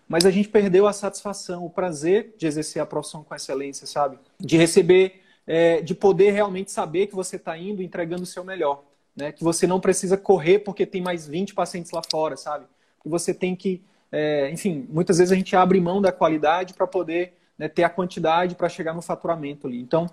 Mas 0.08 0.26
a 0.26 0.32
gente 0.32 0.48
perdeu 0.48 0.88
a 0.88 0.94
satisfação, 0.94 1.66
o 1.66 1.70
prazer 1.70 2.34
de 2.38 2.46
exercer 2.46 2.82
a 2.82 2.86
profissão 2.86 3.24
com 3.24 3.36
excelência, 3.36 3.88
sabe? 3.88 4.18
De 4.40 4.56
receber, 4.56 5.22
é, 5.46 5.82
de 5.82 5.96
poder 5.96 6.32
realmente 6.32 6.72
saber 6.72 7.08
que 7.08 7.16
você 7.16 7.36
está 7.36 7.58
indo 7.58 7.82
entregando 7.82 8.24
o 8.24 8.26
seu 8.26 8.44
melhor. 8.44 8.84
Né? 9.16 9.32
Que 9.32 9.44
você 9.44 9.66
não 9.66 9.80
precisa 9.80 10.16
correr 10.16 10.60
porque 10.60 10.86
tem 10.86 11.02
mais 11.02 11.28
20 11.28 11.56
pacientes 11.56 11.92
lá 11.92 12.02
fora, 12.10 12.38
sabe? 12.38 12.66
Que 13.02 13.10
você 13.10 13.34
tem 13.34 13.56
que, 13.56 13.84
é, 14.12 14.50
enfim, 14.52 14.86
muitas 14.90 15.18
vezes 15.18 15.32
a 15.32 15.36
gente 15.36 15.56
abre 15.56 15.82
mão 15.82 16.02
da 16.02 16.12
qualidade 16.12 16.74
para 16.74 16.86
poder 16.86 17.34
né, 17.58 17.68
ter 17.68 17.84
a 17.84 17.90
quantidade 17.90 18.56
para 18.56 18.70
chegar 18.70 18.94
no 18.94 19.02
faturamento 19.02 19.66
ali. 19.66 19.82
Então, 19.82 20.08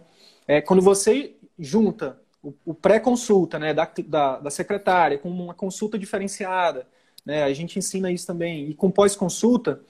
é, 0.49 0.61
quando 0.61 0.83
você 0.83 1.37
junta 1.59 2.19
o, 2.65 2.75
pré-consulta 2.75 3.59
né, 3.59 3.73
da, 3.73 3.91
da, 4.07 4.39
da, 4.41 4.51
secretária 4.51 5.19
com 5.19 5.31
uma 5.31 5.55
consulta 5.55 5.99
diferenciada, 5.99 6.87
né, 7.25 7.43
a 7.43 7.53
gente 7.55 7.79
ensina 7.79 8.13
isso 8.13 8.27
também, 8.27 8.69
e 8.69 8.75
com 8.75 8.91
pós-consulta, 8.91 9.81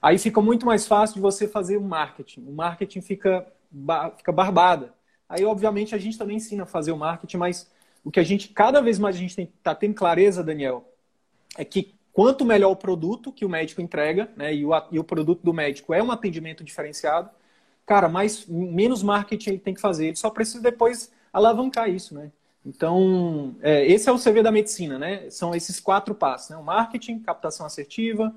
aí 0.00 0.18
fica 0.18 0.40
muito 0.40 0.64
mais 0.64 0.86
fácil 0.86 1.16
de 1.16 1.20
você 1.20 1.48
fazer 1.48 1.76
o 1.76 1.82
marketing. 1.82 2.44
O 2.46 2.52
marketing 2.52 3.00
fica, 3.00 3.46
fica 4.16 4.30
barbada. 4.30 4.94
Aí, 5.28 5.44
obviamente, 5.44 5.94
a 5.94 5.98
gente 5.98 6.16
também 6.16 6.36
ensina 6.36 6.62
a 6.62 6.66
fazer 6.66 6.92
o 6.92 6.96
marketing, 6.96 7.38
mas 7.38 7.70
o 8.04 8.10
que 8.10 8.20
a 8.20 8.24
gente, 8.24 8.48
cada 8.48 8.80
vez 8.80 8.98
mais 8.98 9.16
a 9.16 9.18
gente 9.18 9.40
está 9.40 9.74
tendo 9.74 9.94
clareza, 9.94 10.44
Daniel, 10.44 10.88
é 11.56 11.64
que 11.64 11.94
quanto 12.12 12.44
melhor 12.44 12.70
o 12.70 12.76
produto 12.76 13.32
que 13.32 13.44
o 13.44 13.48
médico 13.48 13.80
entrega, 13.80 14.30
né, 14.36 14.54
e, 14.54 14.64
o, 14.64 14.70
e 14.92 14.98
o 14.98 15.04
produto 15.04 15.42
do 15.42 15.52
médico 15.52 15.92
é 15.92 16.02
um 16.02 16.12
atendimento 16.12 16.62
diferenciado, 16.62 17.30
cara, 17.84 18.08
mais, 18.08 18.46
menos 18.46 19.02
marketing 19.02 19.50
ele 19.50 19.58
tem 19.58 19.74
que 19.74 19.80
fazer. 19.80 20.06
Ele 20.06 20.16
só 20.16 20.30
precisa 20.30 20.62
depois 20.62 21.10
alavancar 21.34 21.90
isso, 21.90 22.14
né? 22.14 22.30
Então, 22.64 23.54
é, 23.60 23.84
esse 23.86 24.08
é 24.08 24.12
o 24.12 24.18
CV 24.18 24.42
da 24.42 24.50
medicina, 24.50 24.98
né? 24.98 25.28
São 25.28 25.54
esses 25.54 25.78
quatro 25.80 26.14
passos, 26.14 26.50
né? 26.50 26.56
O 26.56 26.62
marketing, 26.62 27.18
captação 27.18 27.66
assertiva, 27.66 28.34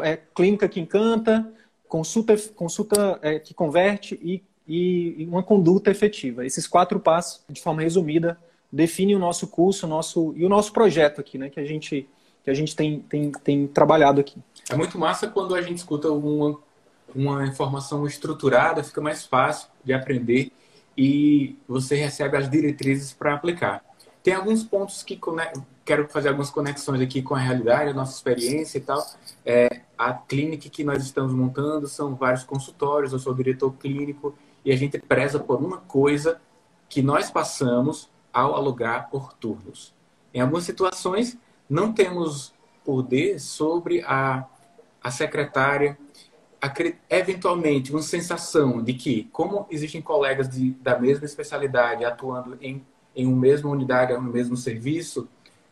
é, 0.00 0.16
clínica 0.34 0.68
que 0.68 0.80
encanta, 0.80 1.52
consulta, 1.86 2.36
consulta 2.56 3.18
é, 3.22 3.38
que 3.38 3.54
converte 3.54 4.18
e, 4.22 4.42
e, 4.66 5.24
uma 5.26 5.42
conduta 5.42 5.90
efetiva. 5.90 6.44
Esses 6.44 6.66
quatro 6.66 6.98
passos, 6.98 7.44
de 7.48 7.60
forma 7.60 7.82
resumida, 7.82 8.36
definem 8.72 9.14
o 9.14 9.20
nosso 9.20 9.46
curso, 9.46 9.86
o 9.86 9.88
nosso, 9.88 10.34
e 10.36 10.44
o 10.44 10.48
nosso 10.48 10.72
projeto 10.72 11.20
aqui, 11.20 11.38
né? 11.38 11.48
Que 11.48 11.60
a 11.60 11.64
gente, 11.64 12.08
que 12.42 12.50
a 12.50 12.54
gente 12.54 12.74
tem, 12.74 13.00
tem, 13.00 13.30
tem 13.30 13.66
trabalhado 13.68 14.20
aqui. 14.20 14.38
É 14.68 14.74
muito 14.74 14.98
massa 14.98 15.28
quando 15.28 15.54
a 15.54 15.62
gente 15.62 15.78
escuta 15.78 16.10
uma, 16.10 16.58
uma 17.14 17.46
informação 17.46 18.04
estruturada, 18.04 18.82
fica 18.82 19.00
mais 19.00 19.24
fácil 19.24 19.68
de 19.84 19.92
aprender 19.92 20.50
e 20.96 21.56
você 21.68 21.96
recebe 21.96 22.36
as 22.36 22.48
diretrizes 22.48 23.12
para 23.12 23.34
aplicar. 23.34 23.84
Tem 24.22 24.34
alguns 24.34 24.62
pontos 24.62 25.02
que 25.02 25.18
quero 25.84 26.08
fazer 26.08 26.28
algumas 26.28 26.50
conexões 26.50 27.00
aqui 27.00 27.22
com 27.22 27.34
a 27.34 27.38
realidade, 27.38 27.90
a 27.90 27.94
nossa 27.94 28.14
experiência 28.14 28.78
e 28.78 28.80
tal. 28.80 29.04
É, 29.44 29.80
a 29.96 30.12
clínica 30.12 30.68
que 30.68 30.84
nós 30.84 31.02
estamos 31.02 31.32
montando 31.32 31.88
são 31.88 32.14
vários 32.14 32.44
consultórios, 32.44 33.12
eu 33.12 33.18
sou 33.18 33.34
diretor 33.34 33.72
clínico 33.72 34.34
e 34.64 34.70
a 34.72 34.76
gente 34.76 34.98
preza 34.98 35.38
por 35.38 35.58
uma 35.58 35.78
coisa 35.78 36.40
que 36.88 37.00
nós 37.02 37.30
passamos 37.30 38.10
ao 38.32 38.54
alugar 38.54 39.08
por 39.10 39.32
turnos. 39.32 39.94
Em 40.34 40.40
algumas 40.40 40.64
situações, 40.64 41.36
não 41.68 41.92
temos 41.92 42.52
poder 42.84 43.40
sobre 43.40 44.02
a, 44.02 44.44
a 45.02 45.10
secretária 45.10 45.98
eventualmente 47.08 47.90
uma 47.90 48.02
sensação 48.02 48.82
de 48.82 48.94
que, 48.94 49.28
como 49.32 49.66
existem 49.70 50.02
colegas 50.02 50.48
de, 50.48 50.72
da 50.72 50.98
mesma 50.98 51.24
especialidade 51.24 52.04
atuando 52.04 52.58
em, 52.60 52.84
em 53.16 53.26
uma 53.26 53.36
mesma 53.36 53.70
unidade, 53.70 54.12
no 54.12 54.22
mesmo 54.22 54.56
serviço, 54.56 55.28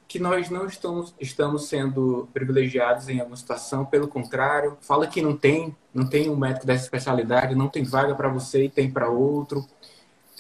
que 0.09 0.19
nós 0.19 0.49
não 0.49 0.67
estamos, 0.67 1.15
estamos 1.21 1.69
sendo 1.69 2.27
privilegiados 2.33 3.11
em 3.11 3.21
alguma 3.21 3.37
situação, 3.37 3.85
pelo 3.85 4.09
contrário, 4.09 4.79
fala 4.81 5.07
que 5.07 5.21
não 5.21 5.37
tem, 5.37 5.77
não 5.93 6.09
tem 6.09 6.31
um 6.31 6.37
médico 6.37 6.67
dessa 6.67 6.85
especialidade, 6.85 7.55
não 7.55 7.69
tem 7.69 7.85
vaga 7.85 8.15
para 8.15 8.31
você 8.31 8.65
e 8.65 8.71
tem 8.71 8.91
para 8.91 9.11
outro. 9.11 9.67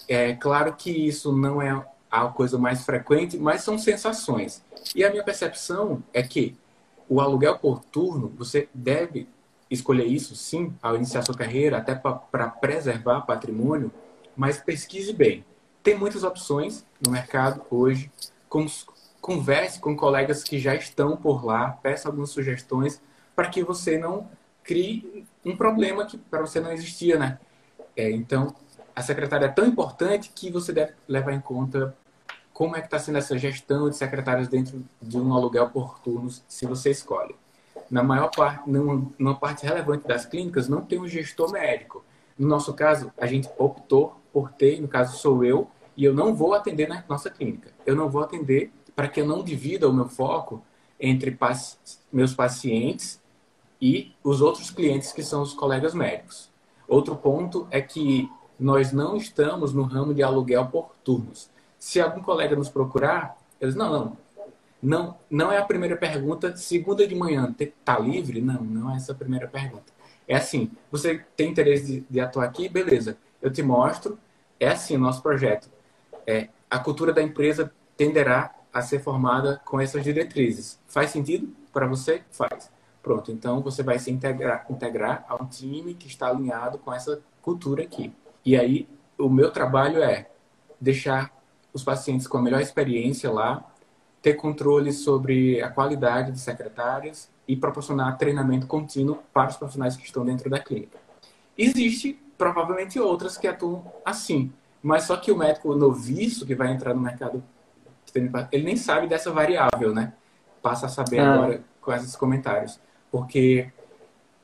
É 0.08 0.32
claro 0.32 0.72
que 0.72 0.90
isso 0.90 1.36
não 1.36 1.60
é 1.60 1.84
a 2.10 2.26
coisa 2.28 2.56
mais 2.56 2.82
frequente, 2.82 3.36
mas 3.36 3.62
são 3.62 3.76
sensações. 3.76 4.64
E 4.96 5.04
a 5.04 5.10
minha 5.10 5.22
percepção 5.22 6.02
é 6.14 6.22
que 6.22 6.56
o 7.06 7.20
aluguel 7.20 7.58
por 7.58 7.84
turno, 7.84 8.32
você 8.38 8.70
deve 8.72 9.28
escolher 9.70 10.06
isso, 10.06 10.34
sim, 10.34 10.74
ao 10.82 10.96
iniciar 10.96 11.22
sua 11.22 11.34
carreira, 11.34 11.78
até 11.78 11.94
para 11.94 12.48
preservar 12.48 13.22
patrimônio, 13.22 13.92
mas 14.36 14.58
pesquise 14.58 15.12
bem. 15.12 15.44
Tem 15.82 15.96
muitas 15.96 16.24
opções 16.24 16.84
no 17.00 17.10
mercado 17.10 17.62
hoje. 17.70 18.10
Converse 19.20 19.80
com 19.80 19.96
colegas 19.96 20.42
que 20.42 20.58
já 20.58 20.74
estão 20.74 21.16
por 21.16 21.44
lá, 21.44 21.70
peça 21.82 22.08
algumas 22.08 22.30
sugestões 22.30 23.00
para 23.34 23.48
que 23.48 23.62
você 23.62 23.98
não 23.98 24.28
crie 24.62 25.24
um 25.44 25.56
problema 25.56 26.06
que 26.06 26.16
para 26.16 26.40
você 26.40 26.60
não 26.60 26.72
existia, 26.72 27.18
né? 27.18 27.38
É, 27.96 28.10
então, 28.10 28.54
a 28.94 29.02
secretária 29.02 29.46
é 29.46 29.50
tão 29.50 29.66
importante 29.66 30.30
que 30.34 30.50
você 30.50 30.72
deve 30.72 30.92
levar 31.06 31.32
em 31.32 31.40
conta 31.40 31.94
como 32.52 32.76
é 32.76 32.80
que 32.80 32.86
está 32.86 32.98
sendo 32.98 33.18
essa 33.18 33.36
gestão 33.36 33.88
de 33.88 33.96
secretários 33.96 34.48
dentro 34.48 34.84
de 35.00 35.18
um 35.18 35.32
aluguel 35.32 35.70
por 35.70 35.98
turnos, 36.00 36.42
se 36.48 36.66
você 36.66 36.90
escolhe 36.90 37.34
na 37.90 38.02
maior 38.02 38.30
parte, 38.30 38.68
numa, 38.68 39.10
numa 39.18 39.34
parte 39.34 39.64
relevante 39.64 40.06
das 40.06 40.26
clínicas, 40.26 40.68
não 40.68 40.82
tem 40.82 41.00
um 41.00 41.08
gestor 41.08 41.50
médico. 41.50 42.04
No 42.38 42.46
nosso 42.46 42.72
caso, 42.74 43.12
a 43.18 43.26
gente 43.26 43.48
optou 43.58 44.16
por 44.32 44.52
ter, 44.52 44.80
no 44.80 44.88
caso 44.88 45.16
sou 45.18 45.44
eu, 45.44 45.68
e 45.96 46.04
eu 46.04 46.14
não 46.14 46.34
vou 46.34 46.54
atender 46.54 46.88
na 46.88 47.02
nossa 47.08 47.28
clínica. 47.28 47.72
Eu 47.84 47.96
não 47.96 48.08
vou 48.08 48.22
atender 48.22 48.70
para 48.94 49.08
que 49.08 49.20
eu 49.20 49.26
não 49.26 49.42
divida 49.42 49.88
o 49.88 49.92
meu 49.92 50.08
foco 50.08 50.62
entre 51.00 51.36
meus 52.12 52.34
pacientes 52.34 53.20
e 53.80 54.12
os 54.22 54.40
outros 54.40 54.70
clientes 54.70 55.12
que 55.12 55.22
são 55.22 55.42
os 55.42 55.54
colegas 55.54 55.94
médicos. 55.94 56.50
Outro 56.86 57.16
ponto 57.16 57.66
é 57.70 57.80
que 57.80 58.30
nós 58.58 58.92
não 58.92 59.16
estamos 59.16 59.72
no 59.72 59.82
ramo 59.82 60.12
de 60.12 60.22
aluguel 60.22 60.66
por 60.66 60.90
turnos. 61.04 61.50
Se 61.78 62.00
algum 62.00 62.22
colega 62.22 62.56
nos 62.56 62.68
procurar, 62.68 63.36
eles 63.60 63.74
não, 63.74 63.92
não, 63.92 64.16
não, 64.82 65.16
não 65.30 65.50
é 65.50 65.58
a 65.58 65.64
primeira 65.64 65.96
pergunta. 65.96 66.56
Segunda 66.56 67.06
de 67.06 67.14
manhã, 67.14 67.54
tá 67.84 67.98
livre? 67.98 68.40
Não, 68.40 68.62
não 68.62 68.92
é 68.92 68.96
essa 68.96 69.12
a 69.12 69.14
primeira 69.14 69.48
pergunta. 69.48 69.92
É 70.26 70.36
assim, 70.36 70.70
você 70.90 71.24
tem 71.36 71.50
interesse 71.50 71.86
de, 71.86 72.06
de 72.08 72.20
atuar 72.20 72.44
aqui? 72.44 72.68
Beleza, 72.68 73.16
eu 73.40 73.50
te 73.50 73.62
mostro. 73.62 74.18
É 74.60 74.68
assim 74.68 74.96
o 74.96 75.00
nosso 75.00 75.22
projeto. 75.22 75.68
É, 76.26 76.48
a 76.70 76.78
cultura 76.78 77.12
da 77.12 77.22
empresa 77.22 77.72
tenderá 77.96 78.54
a 78.72 78.82
ser 78.82 79.00
formada 79.00 79.60
com 79.64 79.80
essas 79.80 80.04
diretrizes. 80.04 80.78
Faz 80.86 81.10
sentido 81.10 81.52
para 81.72 81.86
você? 81.86 82.22
Faz. 82.30 82.70
Pronto, 83.02 83.32
então 83.32 83.62
você 83.62 83.82
vai 83.82 83.98
se 83.98 84.10
integrar, 84.10 84.66
integrar 84.68 85.24
a 85.28 85.42
um 85.42 85.46
time 85.46 85.94
que 85.94 86.06
está 86.06 86.28
alinhado 86.28 86.78
com 86.78 86.92
essa 86.92 87.20
cultura 87.40 87.82
aqui. 87.82 88.12
E 88.44 88.56
aí, 88.56 88.88
o 89.16 89.28
meu 89.28 89.50
trabalho 89.50 90.02
é 90.02 90.28
deixar 90.80 91.32
os 91.72 91.82
pacientes 91.82 92.26
com 92.26 92.38
a 92.38 92.42
melhor 92.42 92.60
experiência 92.60 93.30
lá, 93.30 93.64
ter 94.22 94.34
controle 94.34 94.92
sobre 94.92 95.62
a 95.62 95.68
qualidade 95.68 96.32
de 96.32 96.40
secretárias 96.40 97.30
e 97.46 97.56
proporcionar 97.56 98.18
treinamento 98.18 98.66
contínuo 98.66 99.18
para 99.32 99.48
os 99.48 99.56
profissionais 99.56 99.96
que 99.96 100.04
estão 100.04 100.24
dentro 100.24 100.50
da 100.50 100.58
clínica. 100.58 100.98
Existe 101.56 102.20
provavelmente 102.36 103.00
outras 103.00 103.36
que 103.36 103.46
atuam 103.46 103.90
assim, 104.04 104.52
mas 104.82 105.04
só 105.04 105.16
que 105.16 105.32
o 105.32 105.36
médico 105.36 105.74
noviço 105.74 106.46
que 106.46 106.54
vai 106.54 106.72
entrar 106.72 106.94
no 106.94 107.00
mercado, 107.00 107.42
ele 108.52 108.64
nem 108.64 108.76
sabe 108.76 109.06
dessa 109.06 109.30
variável, 109.32 109.94
né? 109.94 110.12
Passa 110.62 110.86
a 110.86 110.88
saber 110.88 111.20
ah. 111.20 111.34
agora 111.34 111.64
com 111.80 111.92
esses 111.92 112.14
comentários, 112.14 112.78
porque 113.10 113.72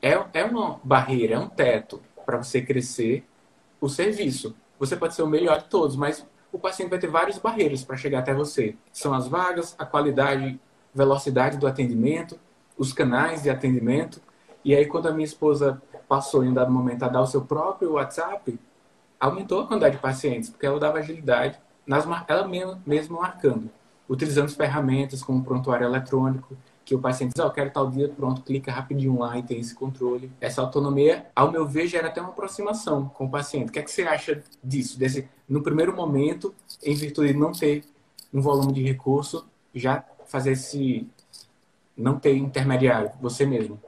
é, 0.01 0.19
é 0.33 0.43
uma 0.43 0.79
barreira, 0.83 1.35
é 1.35 1.39
um 1.39 1.47
teto 1.47 2.01
para 2.25 2.37
você 2.37 2.61
crescer 2.61 3.25
o 3.79 3.87
serviço. 3.87 4.55
Você 4.79 4.95
pode 4.95 5.13
ser 5.13 5.21
o 5.21 5.27
melhor 5.27 5.59
de 5.59 5.69
todos, 5.69 5.95
mas 5.95 6.25
o 6.55 6.59
paciente 6.59 6.89
vai 6.89 6.97
ter 6.97 7.07
várias 7.07 7.37
barreiras 7.37 7.83
para 7.83 7.97
chegar 7.97 8.19
até 8.19 8.33
você. 8.33 8.77
São 8.93 9.13
as 9.13 9.27
vagas, 9.27 9.75
a 9.77 9.85
qualidade, 9.85 10.57
velocidade 10.93 11.57
do 11.57 11.67
atendimento, 11.67 12.39
os 12.77 12.93
canais 12.93 13.43
de 13.43 13.49
atendimento. 13.49 14.21
E 14.63 14.73
aí, 14.73 14.85
quando 14.85 15.09
a 15.09 15.11
minha 15.11 15.25
esposa 15.25 15.81
passou 16.07 16.45
em 16.45 16.47
um 16.47 16.53
dado 16.53 16.71
momento 16.71 17.03
a 17.03 17.09
dar 17.09 17.19
o 17.19 17.27
seu 17.27 17.41
próprio 17.41 17.91
WhatsApp, 17.93 18.57
aumentou 19.19 19.59
a 19.59 19.67
quantidade 19.67 19.97
de 19.97 20.01
pacientes, 20.01 20.49
porque 20.49 20.65
ela 20.65 20.79
dava 20.79 20.99
agilidade, 20.99 21.59
nas, 21.85 22.07
ela 22.25 22.47
mesma, 22.47 23.19
marcando, 23.19 23.69
utilizando 24.07 24.49
ferramentas 24.49 25.21
como 25.21 25.43
prontuário 25.43 25.85
eletrônico, 25.85 26.55
que 26.85 26.93
o 26.93 26.99
paciente 26.99 27.33
diz, 27.33 27.43
oh, 27.43 27.47
eu 27.47 27.51
quero 27.51 27.71
tal 27.71 27.89
dia, 27.89 28.07
pronto, 28.07 28.43
clica 28.43 28.71
rapidinho 28.71 29.17
lá 29.17 29.37
e 29.39 29.43
tem 29.43 29.59
esse 29.59 29.73
controle. 29.73 30.31
Essa 30.39 30.61
autonomia, 30.61 31.25
ao 31.35 31.51
meu 31.51 31.65
ver, 31.65 31.87
gera 31.87 32.07
até 32.07 32.21
uma 32.21 32.29
aproximação 32.29 33.09
com 33.09 33.25
o 33.25 33.29
paciente. 33.29 33.69
O 33.69 33.71
que 33.71 33.79
é 33.79 33.81
que 33.81 33.89
você 33.89 34.03
acha 34.03 34.43
disso? 34.63 34.99
Desse, 34.99 35.27
no 35.49 35.63
primeiro 35.63 35.95
momento, 35.95 36.53
em 36.83 36.93
virtude 36.93 37.33
de 37.33 37.39
não 37.39 37.51
ter 37.51 37.83
um 38.31 38.39
volume 38.39 38.71
de 38.71 38.83
recurso, 38.83 39.47
já 39.73 40.05
fazer 40.27 40.51
esse... 40.51 41.07
não 41.97 42.19
ter 42.19 42.37
intermediário, 42.37 43.11
você 43.19 43.47
mesmo. 43.47 43.81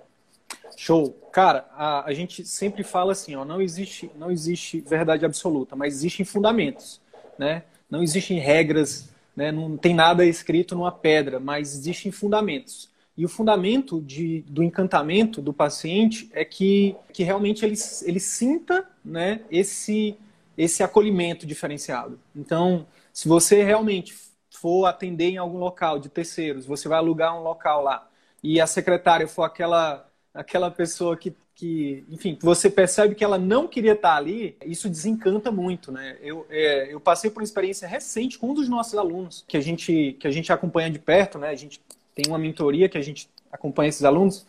Show. 0.76 1.16
Cara, 1.32 1.68
a, 1.76 2.06
a 2.06 2.14
gente 2.14 2.46
sempre 2.46 2.84
fala 2.84 3.12
assim, 3.12 3.36
ó, 3.36 3.46
não 3.46 3.62
existe, 3.62 4.10
não 4.18 4.32
existe 4.32 4.82
verdade 4.82 5.24
absoluta, 5.24 5.76
mas 5.76 5.94
existem 5.94 6.26
fundamentos, 6.26 7.00
né? 7.38 7.64
Não 7.90 8.02
existem 8.02 8.40
regras, 8.40 9.10
né? 9.38 9.52
Não 9.52 9.78
tem 9.78 9.94
nada 9.94 10.26
escrito 10.26 10.76
numa 10.76 10.92
pedra, 10.92 11.40
mas 11.40 11.76
existem 11.76 12.12
fundamentos. 12.12 12.90
E 13.16 13.24
o 13.24 13.30
fundamento 13.30 14.02
de, 14.02 14.42
do 14.48 14.64
encantamento 14.64 15.42
do 15.42 15.54
paciente 15.54 16.30
é 16.34 16.44
que, 16.44 16.96
que 17.14 17.24
realmente 17.24 17.64
ele, 17.64 17.76
ele 18.04 18.20
sinta 18.20 18.90
né, 19.06 19.42
esse, 19.52 20.18
esse 20.58 20.82
acolhimento 20.82 21.46
diferenciado. 21.46 22.20
Então, 22.36 22.88
se 23.14 23.28
você 23.28 23.64
realmente 23.64 24.16
for 24.50 24.86
atender 24.86 25.30
em 25.30 25.38
algum 25.38 25.60
local 25.60 26.00
de 26.00 26.10
terceiros, 26.10 26.66
você 26.66 26.90
vai 26.90 26.98
alugar 26.98 27.38
um 27.38 27.44
local 27.44 27.84
lá, 27.84 28.10
e 28.44 28.60
a 28.60 28.68
secretária 28.68 29.28
for 29.28 29.44
aquela 29.44 30.08
aquela 30.34 30.70
pessoa 30.70 31.18
que, 31.18 31.36
que, 31.58 32.06
enfim, 32.08 32.38
você 32.40 32.70
percebe 32.70 33.16
que 33.16 33.24
ela 33.24 33.40
não 33.40 33.68
queria 33.68 33.94
estar 33.94 34.16
ali, 34.16 34.56
isso 34.64 34.88
desencanta 34.88 35.52
muito, 35.52 35.92
né? 35.92 36.16
Eu, 36.22 36.46
é, 36.52 36.94
eu 36.94 37.00
passei 37.00 37.32
por 37.32 37.42
uma 37.42 37.46
experiência 37.46 37.88
recente 37.88 38.38
com 38.38 38.52
um 38.52 38.54
dos 38.54 38.70
nossos 38.70 38.94
alunos, 38.94 39.44
que 39.48 39.58
a 39.58 39.60
gente, 39.60 40.16
que 40.20 40.28
a 40.28 40.32
gente 40.32 40.54
acompanha 40.54 40.92
de 40.92 41.00
perto, 41.00 41.40
né? 41.40 41.50
A 41.50 41.56
gente 41.56 41.82
tem 42.14 42.26
uma 42.28 42.38
mentoria 42.38 42.88
que 42.88 42.98
a 42.98 43.02
gente 43.02 43.28
acompanha 43.52 43.90
esses 43.90 44.04
alunos, 44.04 44.46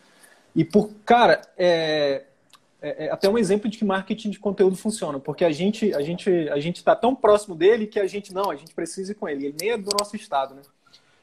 e 0.55 0.67
por, 0.67 0.91
cara, 1.07 1.41
é, 1.57 2.25
é, 2.83 3.07
é 3.07 3.11
até 3.11 3.27
um 3.27 3.39
exemplo 3.39 3.71
de 3.71 3.79
que 3.79 3.87
marketing 3.87 4.29
de 4.29 4.39
conteúdo 4.39 4.77
funciona, 4.77 5.19
porque 5.19 5.47
a 5.47 5.51
gente 5.51 5.95
a 5.95 6.03
gente 6.03 6.29
a 6.51 6.61
gente 6.61 6.77
está 6.77 6.95
tão 6.95 7.15
próximo 7.15 7.55
dele 7.55 7.87
que 7.87 7.99
a 7.99 8.07
gente 8.07 8.35
não, 8.35 8.51
a 8.51 8.57
gente 8.57 8.75
precisa 8.75 9.13
ir 9.13 9.15
com 9.15 9.27
ele. 9.27 9.47
Ele 9.47 9.57
nem 9.59 9.71
é 9.71 9.79
do 9.79 9.97
nosso 9.99 10.15
estado, 10.15 10.55
né? 10.55 10.61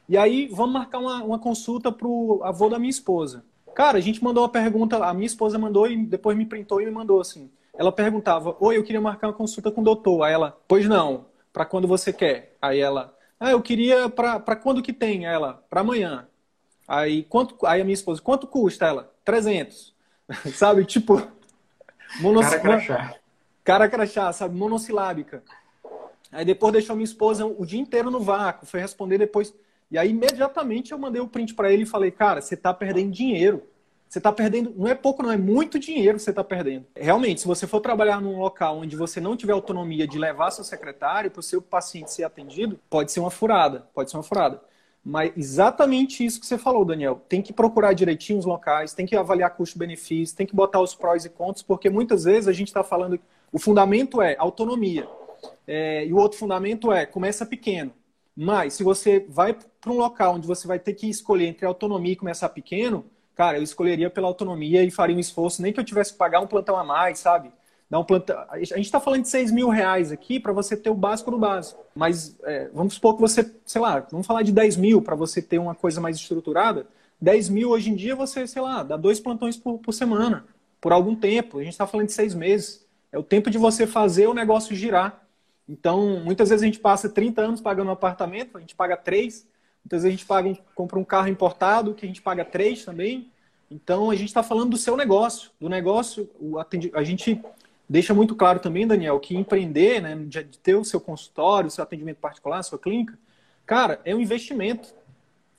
E 0.08 0.18
aí 0.18 0.48
vamos 0.48 0.72
marcar 0.72 0.98
uma, 0.98 1.22
uma 1.22 1.38
consulta 1.38 1.92
para 1.92 2.08
o 2.08 2.42
avô 2.42 2.68
da 2.68 2.76
minha 2.76 2.90
esposa. 2.90 3.44
Cara, 3.76 3.98
a 3.98 4.00
gente 4.00 4.24
mandou 4.24 4.42
uma 4.42 4.48
pergunta, 4.48 4.96
a 5.04 5.12
minha 5.12 5.26
esposa 5.26 5.58
mandou 5.58 5.86
e 5.86 5.94
depois 5.98 6.34
me 6.34 6.46
printou 6.46 6.80
e 6.80 6.86
me 6.86 6.90
mandou 6.90 7.20
assim. 7.20 7.50
Ela 7.76 7.92
perguntava: 7.92 8.56
Oi, 8.58 8.78
eu 8.78 8.82
queria 8.82 9.02
marcar 9.02 9.26
uma 9.26 9.34
consulta 9.34 9.70
com 9.70 9.82
o 9.82 9.84
doutor. 9.84 10.22
Aí 10.22 10.32
ela: 10.32 10.58
Pois 10.66 10.88
não, 10.88 11.26
para 11.52 11.66
quando 11.66 11.86
você 11.86 12.10
quer? 12.10 12.56
Aí 12.60 12.80
ela: 12.80 13.14
Ah, 13.38 13.50
eu 13.50 13.60
queria 13.60 14.08
para 14.08 14.56
quando 14.56 14.82
que 14.82 14.94
tem? 14.94 15.26
Aí 15.26 15.34
ela: 15.34 15.62
Para 15.68 15.82
amanhã. 15.82 16.26
Aí, 16.88 17.24
quanto, 17.24 17.66
aí 17.66 17.82
a 17.82 17.84
minha 17.84 17.92
esposa: 17.92 18.22
Quanto 18.22 18.46
custa? 18.46 18.86
Ela: 18.86 19.12
300. 19.22 19.94
sabe? 20.54 20.82
Tipo. 20.86 21.20
Monoss... 22.18 22.48
Cara 22.48 22.60
crachá. 22.60 23.14
Cara 23.62 23.88
crachá, 23.90 24.32
sabe? 24.32 24.56
Monossilábica. 24.56 25.42
Aí 26.32 26.46
depois 26.46 26.72
deixou 26.72 26.96
minha 26.96 27.04
esposa 27.04 27.44
o 27.44 27.66
dia 27.66 27.78
inteiro 27.78 28.10
no 28.10 28.20
vácuo, 28.20 28.64
foi 28.64 28.80
responder 28.80 29.18
depois. 29.18 29.52
E 29.90 29.98
aí, 29.98 30.10
imediatamente, 30.10 30.92
eu 30.92 30.98
mandei 30.98 31.20
o 31.20 31.28
print 31.28 31.54
para 31.54 31.72
ele 31.72 31.84
e 31.84 31.86
falei, 31.86 32.10
cara, 32.10 32.40
você 32.40 32.54
está 32.54 32.74
perdendo 32.74 33.10
dinheiro. 33.12 33.62
Você 34.08 34.18
está 34.18 34.32
perdendo, 34.32 34.72
não 34.76 34.86
é 34.86 34.94
pouco, 34.94 35.22
não, 35.22 35.32
é 35.32 35.36
muito 35.36 35.78
dinheiro 35.78 36.16
que 36.16 36.22
você 36.22 36.30
está 36.30 36.44
perdendo. 36.44 36.86
Realmente, 36.94 37.40
se 37.40 37.46
você 37.46 37.66
for 37.66 37.80
trabalhar 37.80 38.20
num 38.20 38.38
local 38.38 38.78
onde 38.78 38.94
você 38.94 39.20
não 39.20 39.36
tiver 39.36 39.52
autonomia 39.52 40.06
de 40.06 40.16
levar 40.16 40.52
seu 40.52 40.62
secretário 40.62 41.30
para 41.30 41.40
o 41.40 41.42
seu 41.42 41.60
paciente 41.60 42.12
ser 42.12 42.22
atendido, 42.22 42.78
pode 42.88 43.10
ser 43.10 43.18
uma 43.18 43.30
furada, 43.30 43.86
pode 43.92 44.10
ser 44.10 44.16
uma 44.16 44.22
furada. 44.22 44.60
Mas 45.04 45.32
exatamente 45.36 46.24
isso 46.24 46.40
que 46.40 46.46
você 46.46 46.58
falou, 46.58 46.84
Daniel. 46.84 47.20
Tem 47.28 47.42
que 47.42 47.52
procurar 47.52 47.92
direitinho 47.92 48.38
os 48.38 48.44
locais, 48.44 48.92
tem 48.92 49.06
que 49.06 49.16
avaliar 49.16 49.54
custo-benefício, 49.54 50.36
tem 50.36 50.46
que 50.46 50.54
botar 50.54 50.80
os 50.80 50.94
prós 50.94 51.24
e 51.24 51.28
contras, 51.28 51.62
porque 51.62 51.90
muitas 51.90 52.24
vezes 52.24 52.48
a 52.48 52.52
gente 52.52 52.68
está 52.68 52.82
falando. 52.82 53.18
O 53.52 53.58
fundamento 53.58 54.22
é 54.22 54.36
autonomia. 54.38 55.06
É, 55.66 56.06
e 56.06 56.12
o 56.12 56.16
outro 56.16 56.38
fundamento 56.38 56.92
é 56.92 57.06
começa 57.06 57.44
pequeno. 57.44 57.92
Mas 58.36 58.74
se 58.74 58.84
você 58.84 59.24
vai 59.28 59.56
para 59.80 59.90
um 59.90 59.96
local 59.96 60.34
onde 60.34 60.46
você 60.46 60.68
vai 60.68 60.78
ter 60.78 60.92
que 60.92 61.08
escolher 61.08 61.46
entre 61.46 61.64
autonomia 61.64 62.12
e 62.12 62.16
começar 62.16 62.50
pequeno, 62.50 63.06
cara, 63.34 63.56
eu 63.58 63.62
escolheria 63.62 64.10
pela 64.10 64.28
autonomia 64.28 64.82
e 64.84 64.90
faria 64.90 65.16
um 65.16 65.20
esforço, 65.20 65.62
nem 65.62 65.72
que 65.72 65.80
eu 65.80 65.84
tivesse 65.84 66.12
que 66.12 66.18
pagar 66.18 66.40
um 66.40 66.46
plantão 66.46 66.76
a 66.76 66.84
mais, 66.84 67.18
sabe? 67.18 67.50
Dar 67.88 68.00
um 68.00 68.04
plantão... 68.04 68.36
A 68.50 68.58
gente 68.58 68.80
está 68.80 69.00
falando 69.00 69.22
de 69.22 69.28
6 69.28 69.52
mil 69.52 69.68
reais 69.68 70.12
aqui 70.12 70.38
para 70.38 70.52
você 70.52 70.76
ter 70.76 70.90
o 70.90 70.94
básico 70.94 71.30
do 71.30 71.38
básico. 71.38 71.82
Mas 71.94 72.36
é, 72.42 72.68
vamos 72.74 72.94
supor 72.94 73.14
que 73.14 73.20
você, 73.20 73.50
sei 73.64 73.80
lá, 73.80 74.00
vamos 74.10 74.26
falar 74.26 74.42
de 74.42 74.52
10 74.52 74.76
mil 74.76 75.00
para 75.00 75.14
você 75.14 75.40
ter 75.40 75.58
uma 75.58 75.74
coisa 75.74 76.00
mais 76.00 76.16
estruturada. 76.16 76.86
10 77.20 77.48
mil 77.48 77.70
hoje 77.70 77.90
em 77.90 77.94
dia 77.94 78.14
você, 78.14 78.46
sei 78.46 78.60
lá, 78.60 78.82
dá 78.82 78.96
dois 78.96 79.18
plantões 79.20 79.56
por, 79.56 79.78
por 79.78 79.92
semana, 79.92 80.44
por 80.80 80.92
algum 80.92 81.14
tempo. 81.14 81.58
A 81.58 81.62
gente 81.62 81.72
está 81.72 81.86
falando 81.86 82.08
de 82.08 82.12
seis 82.12 82.34
meses. 82.34 82.84
É 83.10 83.18
o 83.18 83.22
tempo 83.22 83.50
de 83.50 83.56
você 83.56 83.86
fazer 83.86 84.26
o 84.26 84.34
negócio 84.34 84.76
girar. 84.76 85.25
Então, 85.68 86.20
muitas 86.20 86.48
vezes 86.48 86.62
a 86.62 86.66
gente 86.66 86.78
passa 86.78 87.08
30 87.08 87.42
anos 87.42 87.60
pagando 87.60 87.88
um 87.88 87.92
apartamento, 87.92 88.56
a 88.56 88.60
gente 88.60 88.74
paga 88.74 88.96
3. 88.96 89.46
Muitas 89.84 90.02
vezes 90.02 90.06
a 90.06 90.10
gente 90.10 90.26
paga, 90.26 90.56
compra 90.74 90.98
um 90.98 91.04
carro 91.04 91.28
importado, 91.28 91.94
que 91.94 92.04
a 92.04 92.08
gente 92.08 92.22
paga 92.22 92.44
3 92.44 92.84
também. 92.84 93.30
Então, 93.70 94.10
a 94.10 94.14
gente 94.14 94.28
está 94.28 94.42
falando 94.42 94.70
do 94.70 94.76
seu 94.76 94.96
negócio. 94.96 95.50
Do 95.60 95.68
negócio, 95.68 96.30
a 96.94 97.02
gente 97.02 97.40
deixa 97.88 98.14
muito 98.14 98.34
claro 98.34 98.60
também, 98.60 98.86
Daniel, 98.86 99.18
que 99.20 99.36
empreender, 99.36 100.00
né, 100.00 100.14
de 100.16 100.58
ter 100.58 100.74
o 100.74 100.84
seu 100.84 101.00
consultório, 101.00 101.68
o 101.68 101.70
seu 101.70 101.82
atendimento 101.82 102.18
particular, 102.18 102.58
a 102.58 102.62
sua 102.62 102.78
clínica, 102.78 103.18
cara, 103.64 104.00
é 104.04 104.14
um 104.14 104.20
investimento. 104.20 104.94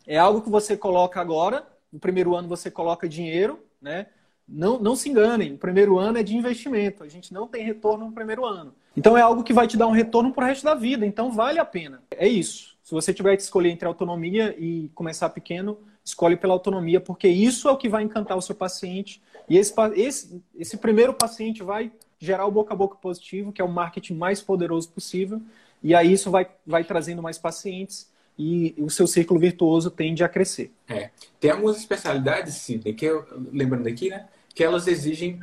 É 0.06 0.18
algo 0.18 0.42
que 0.42 0.50
você 0.50 0.78
coloca 0.78 1.20
agora, 1.20 1.68
no 1.92 2.00
primeiro 2.00 2.34
ano 2.36 2.48
você 2.48 2.72
coloca 2.72 3.10
dinheiro, 3.10 3.60
né? 3.82 4.08
Não, 4.48 4.80
não 4.80 4.96
se 4.96 5.10
enganem, 5.10 5.54
o 5.56 5.58
primeiro 5.58 6.00
ano 6.00 6.18
é 6.18 6.24
de 6.24 6.36
investimento, 6.36 7.04
a 7.04 7.10
gente 7.10 7.34
não 7.34 7.46
tem 7.46 7.66
retorno 7.66 8.06
no 8.06 8.14
primeiro 8.14 8.46
ano. 8.46 8.74
Então 8.98 9.16
é 9.16 9.22
algo 9.22 9.44
que 9.44 9.54
vai 9.54 9.68
te 9.68 9.78
dar 9.78 9.86
um 9.86 9.92
retorno 9.92 10.34
para 10.34 10.44
o 10.44 10.48
resto 10.48 10.64
da 10.64 10.74
vida, 10.74 11.06
então 11.06 11.32
vale 11.32 11.60
a 11.60 11.66
pena. 11.66 12.02
É 12.10 12.28
isso. 12.28 12.76
Se 12.84 12.92
você 12.92 13.14
tiver 13.14 13.36
que 13.36 13.44
escolher 13.44 13.70
entre 13.70 13.88
autonomia 13.88 14.56
e 14.58 14.90
começar 14.96 15.30
pequeno, 15.30 15.78
escolhe 16.04 16.36
pela 16.36 16.54
autonomia, 16.54 17.00
porque 17.00 17.28
isso 17.28 17.70
é 17.70 17.72
o 17.72 17.78
que 17.78 17.88
vai 17.88 18.02
encantar 18.02 18.36
o 18.36 18.42
seu 18.42 18.56
paciente. 18.56 19.22
E 19.48 19.56
esse, 19.56 19.72
esse, 19.96 20.42
esse 20.58 20.78
primeiro 20.78 21.14
paciente 21.14 21.62
vai 21.62 21.92
gerar 22.18 22.48
o 22.48 22.52
boca 22.52 22.74
a 22.74 22.78
boca 22.78 22.96
positivo, 22.96 23.52
que 23.52 23.62
é 23.62 23.64
o 23.64 23.70
marketing 23.70 24.16
mais 24.16 24.42
poderoso 24.42 24.90
possível, 24.90 25.42
e 25.84 25.94
aí 25.94 26.12
isso 26.12 26.32
vai, 26.32 26.48
vai 26.66 26.84
trazendo 26.84 27.22
mais 27.22 27.38
pacientes 27.38 28.10
e 28.40 28.74
o 28.80 28.90
seu 28.90 29.06
círculo 29.06 29.40
virtuoso 29.40 29.92
tende 29.92 30.24
a 30.24 30.30
crescer. 30.30 30.72
É. 30.88 31.12
Tem 31.40 31.52
algumas 31.52 31.78
especialidades, 31.78 32.56
Sidney, 32.56 32.96
que 32.96 33.06
eu, 33.06 33.28
lembrando 33.52 33.88
aqui, 33.88 34.10
né? 34.10 34.26
que 34.56 34.64
elas 34.64 34.88
exigem 34.88 35.40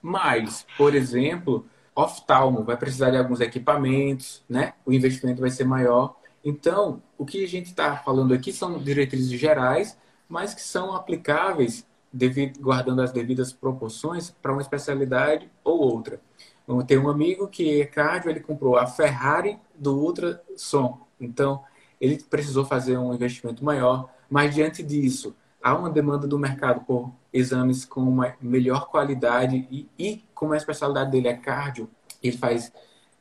mais. 0.00 0.66
Por 0.76 0.96
exemplo, 0.96 1.64
oftalmo 1.94 2.64
vai 2.64 2.76
precisar 2.76 3.10
de 3.10 3.16
alguns 3.16 3.40
equipamentos, 3.40 4.42
né? 4.48 4.74
O 4.84 4.92
investimento 4.92 5.40
vai 5.40 5.50
ser 5.50 5.64
maior. 5.64 6.16
Então, 6.44 7.02
o 7.16 7.24
que 7.24 7.44
a 7.44 7.48
gente 7.48 7.66
está 7.66 7.96
falando 7.96 8.34
aqui 8.34 8.52
são 8.52 8.78
diretrizes 8.78 9.38
gerais, 9.38 9.96
mas 10.28 10.54
que 10.54 10.62
são 10.62 10.94
aplicáveis, 10.94 11.86
devido, 12.12 12.60
guardando 12.60 13.02
as 13.02 13.12
devidas 13.12 13.52
proporções, 13.52 14.30
para 14.30 14.52
uma 14.52 14.62
especialidade 14.62 15.50
ou 15.62 15.78
outra. 15.80 16.20
Eu 16.66 16.82
tenho 16.82 17.04
um 17.04 17.10
amigo 17.10 17.48
que 17.48 17.82
é 17.82 17.86
cardio, 17.86 18.30
ele 18.30 18.40
comprou 18.40 18.76
a 18.76 18.86
Ferrari 18.86 19.58
do 19.74 19.98
ultrassom. 19.98 21.00
Então, 21.20 21.62
ele 22.00 22.22
precisou 22.28 22.64
fazer 22.64 22.96
um 22.98 23.14
investimento 23.14 23.64
maior, 23.64 24.10
mas 24.28 24.54
diante 24.54 24.82
disso, 24.82 25.34
há 25.62 25.76
uma 25.76 25.90
demanda 25.90 26.26
do 26.26 26.38
mercado 26.38 26.84
por 26.84 27.12
exames 27.32 27.84
com 27.84 28.00
uma 28.00 28.34
melhor 28.40 28.88
qualidade 28.88 29.66
e, 29.70 29.88
e 29.98 30.24
como 30.42 30.54
a 30.54 30.56
especialidade 30.56 31.12
dele 31.12 31.28
é 31.28 31.34
cardio, 31.34 31.88
ele 32.20 32.36
faz 32.36 32.72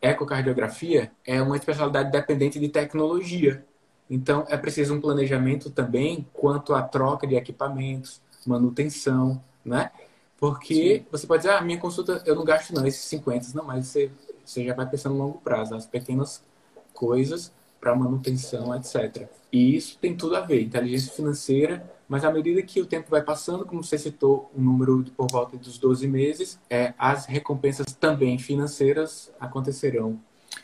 ecocardiografia, 0.01 1.11
é 1.23 1.39
uma 1.39 1.55
especialidade 1.55 2.11
dependente 2.11 2.59
de 2.59 2.67
tecnologia. 2.67 3.63
Então, 4.09 4.43
é 4.49 4.57
preciso 4.57 4.95
um 4.95 4.99
planejamento 4.99 5.69
também 5.69 6.27
quanto 6.33 6.73
à 6.73 6.81
troca 6.81 7.27
de 7.27 7.35
equipamentos, 7.35 8.19
manutenção, 8.43 9.39
né? 9.63 9.91
Porque 10.35 10.97
Sim. 10.97 11.05
você 11.11 11.27
pode 11.27 11.43
dizer, 11.43 11.53
ah, 11.53 11.61
minha 11.61 11.77
consulta 11.77 12.23
eu 12.25 12.33
não 12.33 12.43
gasto 12.43 12.73
não, 12.73 12.87
esses 12.87 13.03
50, 13.03 13.49
não, 13.53 13.65
mas 13.65 13.85
você, 13.85 14.09
você 14.43 14.65
já 14.65 14.73
vai 14.73 14.89
pensando 14.89 15.13
no 15.13 15.23
longo 15.23 15.37
prazo, 15.41 15.75
as 15.75 15.85
pequenas 15.85 16.43
coisas 16.91 17.51
para 17.79 17.95
manutenção, 17.95 18.75
etc. 18.75 19.29
E 19.51 19.75
isso 19.75 19.97
tem 19.99 20.15
tudo 20.15 20.35
a 20.35 20.41
ver, 20.41 20.61
inteligência 20.61 21.11
financeira 21.11 21.89
mas 22.11 22.25
à 22.25 22.29
medida 22.29 22.61
que 22.61 22.81
o 22.81 22.85
tempo 22.85 23.09
vai 23.09 23.21
passando, 23.21 23.65
como 23.65 23.81
você 23.81 23.97
citou, 23.97 24.51
um 24.53 24.61
número 24.61 25.05
por 25.15 25.31
volta 25.31 25.55
dos 25.55 25.77
12 25.77 26.05
meses, 26.09 26.59
é, 26.69 26.93
as 26.97 27.25
recompensas 27.25 27.85
também 27.93 28.37
financeiras 28.37 29.31
acontecerão 29.39 30.19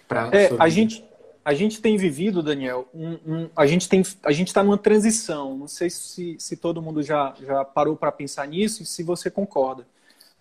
para 0.09 0.29
é, 0.33 0.49
a 0.59 0.67
gente 0.67 1.05
a 1.45 1.53
gente 1.53 1.79
tem 1.79 1.95
vivido, 1.95 2.43
Daniel, 2.43 2.89
um, 2.93 3.11
um, 3.25 3.49
a 3.55 3.65
gente 3.65 3.87
tem 3.87 4.03
a 4.23 4.33
gente 4.33 4.49
está 4.49 4.61
numa 4.61 4.77
transição. 4.77 5.57
Não 5.57 5.69
sei 5.69 5.89
se, 5.89 6.35
se 6.37 6.57
todo 6.57 6.81
mundo 6.81 7.01
já, 7.01 7.33
já 7.41 7.63
parou 7.63 7.95
para 7.95 8.11
pensar 8.11 8.45
nisso 8.45 8.83
e 8.83 8.85
se 8.85 9.01
você 9.01 9.31
concorda. 9.31 9.87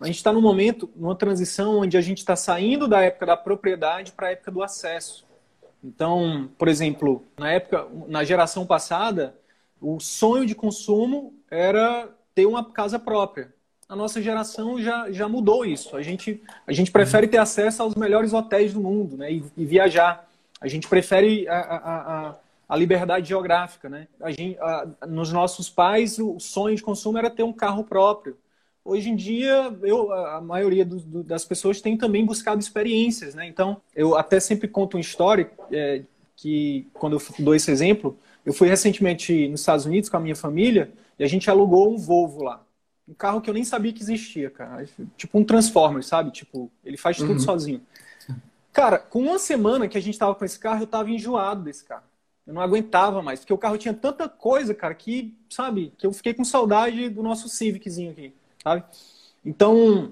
a 0.00 0.06
gente 0.06 0.16
está 0.16 0.32
num 0.32 0.42
momento, 0.42 0.90
numa 0.96 1.14
transição 1.14 1.78
onde 1.78 1.96
a 1.96 2.00
gente 2.00 2.18
está 2.18 2.34
saindo 2.34 2.88
da 2.88 3.00
época 3.00 3.26
da 3.26 3.36
propriedade 3.36 4.10
para 4.10 4.26
a 4.26 4.30
época 4.32 4.50
do 4.50 4.60
acesso. 4.60 5.24
Então, 5.86 6.50
por 6.58 6.66
exemplo, 6.66 7.22
na 7.38 7.52
época, 7.52 7.86
na 8.08 8.24
geração 8.24 8.66
passada, 8.66 9.36
o 9.80 10.00
sonho 10.00 10.44
de 10.44 10.52
consumo 10.52 11.32
era 11.48 12.08
ter 12.34 12.44
uma 12.44 12.64
casa 12.64 12.98
própria. 12.98 13.54
A 13.88 13.94
nossa 13.94 14.20
geração 14.20 14.82
já, 14.82 15.12
já 15.12 15.28
mudou 15.28 15.64
isso. 15.64 15.96
A 15.96 16.02
gente, 16.02 16.42
a 16.66 16.72
gente 16.72 16.90
prefere 16.90 17.28
ter 17.28 17.38
acesso 17.38 17.84
aos 17.84 17.94
melhores 17.94 18.32
hotéis 18.32 18.74
do 18.74 18.80
mundo 18.80 19.16
né? 19.16 19.32
e, 19.32 19.44
e 19.56 19.64
viajar. 19.64 20.28
A 20.60 20.66
gente 20.66 20.88
prefere 20.88 21.46
a, 21.48 21.56
a, 21.56 21.76
a, 21.76 22.34
a 22.68 22.76
liberdade 22.76 23.28
geográfica. 23.28 23.88
Né? 23.88 24.08
A 24.20 24.32
gente, 24.32 24.58
a, 24.58 24.88
nos 25.06 25.32
nossos 25.32 25.70
pais, 25.70 26.18
o 26.18 26.40
sonho 26.40 26.74
de 26.74 26.82
consumo 26.82 27.16
era 27.16 27.30
ter 27.30 27.44
um 27.44 27.52
carro 27.52 27.84
próprio. 27.84 28.36
Hoje 28.86 29.10
em 29.10 29.16
dia, 29.16 29.76
eu, 29.82 30.12
a 30.12 30.40
maioria 30.40 30.84
do, 30.84 31.00
do, 31.00 31.24
das 31.24 31.44
pessoas 31.44 31.80
tem 31.80 31.96
também 31.96 32.24
buscado 32.24 32.60
experiências, 32.60 33.34
né? 33.34 33.44
Então, 33.44 33.82
eu 33.96 34.16
até 34.16 34.38
sempre 34.38 34.68
conto 34.68 34.96
uma 34.96 35.00
história 35.00 35.50
é, 35.72 36.02
que, 36.36 36.86
quando 36.94 37.16
eu 37.16 37.22
dou 37.40 37.52
esse 37.52 37.68
exemplo, 37.68 38.16
eu 38.44 38.52
fui 38.52 38.68
recentemente 38.68 39.48
nos 39.48 39.58
Estados 39.58 39.86
Unidos 39.86 40.08
com 40.08 40.16
a 40.18 40.20
minha 40.20 40.36
família 40.36 40.92
e 41.18 41.24
a 41.24 41.26
gente 41.26 41.50
alugou 41.50 41.92
um 41.92 41.98
Volvo 41.98 42.44
lá. 42.44 42.64
Um 43.08 43.14
carro 43.14 43.40
que 43.40 43.50
eu 43.50 43.54
nem 43.54 43.64
sabia 43.64 43.92
que 43.92 44.02
existia, 44.02 44.50
cara. 44.50 44.86
Tipo 45.16 45.36
um 45.36 45.44
Transformer, 45.44 46.04
sabe? 46.04 46.30
Tipo, 46.30 46.70
ele 46.84 46.96
faz 46.96 47.16
tudo 47.16 47.32
uhum. 47.32 47.40
sozinho. 47.40 47.82
Cara, 48.72 48.98
com 48.98 49.18
uma 49.18 49.40
semana 49.40 49.88
que 49.88 49.98
a 49.98 50.02
gente 50.02 50.16
tava 50.16 50.36
com 50.36 50.44
esse 50.44 50.60
carro, 50.60 50.84
eu 50.84 50.86
tava 50.86 51.10
enjoado 51.10 51.64
desse 51.64 51.84
carro. 51.84 52.04
Eu 52.46 52.54
não 52.54 52.62
aguentava 52.62 53.20
mais, 53.20 53.40
porque 53.40 53.52
o 53.52 53.58
carro 53.58 53.78
tinha 53.78 53.94
tanta 53.94 54.28
coisa, 54.28 54.72
cara, 54.72 54.94
que, 54.94 55.36
sabe, 55.50 55.92
que 55.98 56.06
eu 56.06 56.12
fiquei 56.12 56.32
com 56.32 56.44
saudade 56.44 57.08
do 57.08 57.20
nosso 57.20 57.48
Civiczinho 57.48 58.12
aqui 58.12 58.32
sabe? 58.66 58.82
Então, 59.44 60.10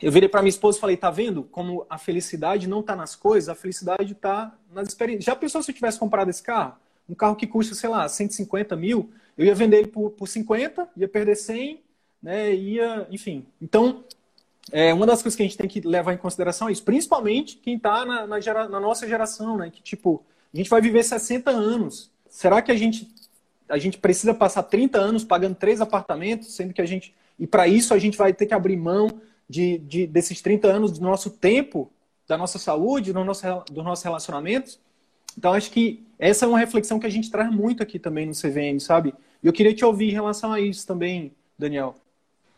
eu 0.00 0.12
virei 0.12 0.28
para 0.28 0.42
minha 0.42 0.50
esposa 0.50 0.78
e 0.78 0.80
falei, 0.80 0.96
tá 0.96 1.10
vendo 1.10 1.42
como 1.42 1.84
a 1.90 1.98
felicidade 1.98 2.68
não 2.68 2.84
tá 2.84 2.94
nas 2.94 3.16
coisas, 3.16 3.48
a 3.48 3.54
felicidade 3.54 4.14
tá 4.14 4.54
nas 4.72 4.86
experiências. 4.86 5.24
Já 5.24 5.34
pensou 5.34 5.60
se 5.60 5.72
eu 5.72 5.74
tivesse 5.74 5.98
comprado 5.98 6.30
esse 6.30 6.42
carro? 6.42 6.76
Um 7.08 7.14
carro 7.14 7.34
que 7.34 7.48
custa, 7.48 7.74
sei 7.74 7.90
lá, 7.90 8.08
150 8.08 8.76
mil, 8.76 9.10
eu 9.36 9.44
ia 9.44 9.54
vender 9.56 9.78
ele 9.78 9.88
por, 9.88 10.10
por 10.10 10.28
50, 10.28 10.88
ia 10.96 11.08
perder 11.08 11.34
100, 11.34 11.80
né, 12.22 12.54
ia, 12.54 13.08
enfim. 13.10 13.44
Então, 13.60 14.04
é, 14.70 14.94
uma 14.94 15.04
das 15.04 15.20
coisas 15.20 15.36
que 15.36 15.42
a 15.42 15.46
gente 15.46 15.58
tem 15.58 15.66
que 15.66 15.80
levar 15.80 16.14
em 16.14 16.18
consideração 16.18 16.68
é 16.68 16.72
isso, 16.72 16.84
principalmente 16.84 17.56
quem 17.56 17.74
está 17.74 18.04
na, 18.04 18.24
na, 18.24 18.38
gera, 18.38 18.68
na, 18.68 18.78
nossa 18.78 19.08
geração, 19.08 19.56
né, 19.56 19.68
que 19.68 19.82
tipo, 19.82 20.22
a 20.54 20.56
gente 20.56 20.70
vai 20.70 20.80
viver 20.80 21.02
60 21.02 21.50
anos. 21.50 22.08
Será 22.28 22.62
que 22.62 22.70
a 22.70 22.76
gente, 22.76 23.12
a 23.68 23.78
gente 23.78 23.98
precisa 23.98 24.32
passar 24.32 24.62
30 24.62 24.96
anos 24.96 25.24
pagando 25.24 25.56
três 25.56 25.80
apartamentos, 25.80 26.54
sendo 26.54 26.72
que 26.72 26.80
a 26.80 26.86
gente 26.86 27.12
e 27.40 27.46
para 27.46 27.66
isso 27.66 27.94
a 27.94 27.98
gente 27.98 28.18
vai 28.18 28.34
ter 28.34 28.44
que 28.44 28.52
abrir 28.52 28.76
mão 28.76 29.08
de, 29.48 29.78
de, 29.78 30.06
desses 30.06 30.42
30 30.42 30.68
anos 30.68 30.92
do 30.92 31.00
nosso 31.00 31.30
tempo, 31.30 31.90
da 32.28 32.36
nossa 32.36 32.58
saúde, 32.58 33.12
do 33.12 33.24
nosso, 33.24 33.44
dos 33.72 33.82
nossos 33.82 34.04
relacionamentos. 34.04 34.78
Então 35.36 35.54
acho 35.54 35.70
que 35.70 36.04
essa 36.18 36.44
é 36.44 36.48
uma 36.48 36.58
reflexão 36.58 37.00
que 37.00 37.06
a 37.06 37.10
gente 37.10 37.30
traz 37.30 37.50
muito 37.50 37.82
aqui 37.82 37.98
também 37.98 38.26
no 38.26 38.32
CVM, 38.32 38.78
sabe? 38.78 39.14
E 39.42 39.46
eu 39.46 39.52
queria 39.54 39.74
te 39.74 39.84
ouvir 39.84 40.10
em 40.10 40.12
relação 40.12 40.52
a 40.52 40.60
isso 40.60 40.86
também, 40.86 41.32
Daniel. 41.58 41.94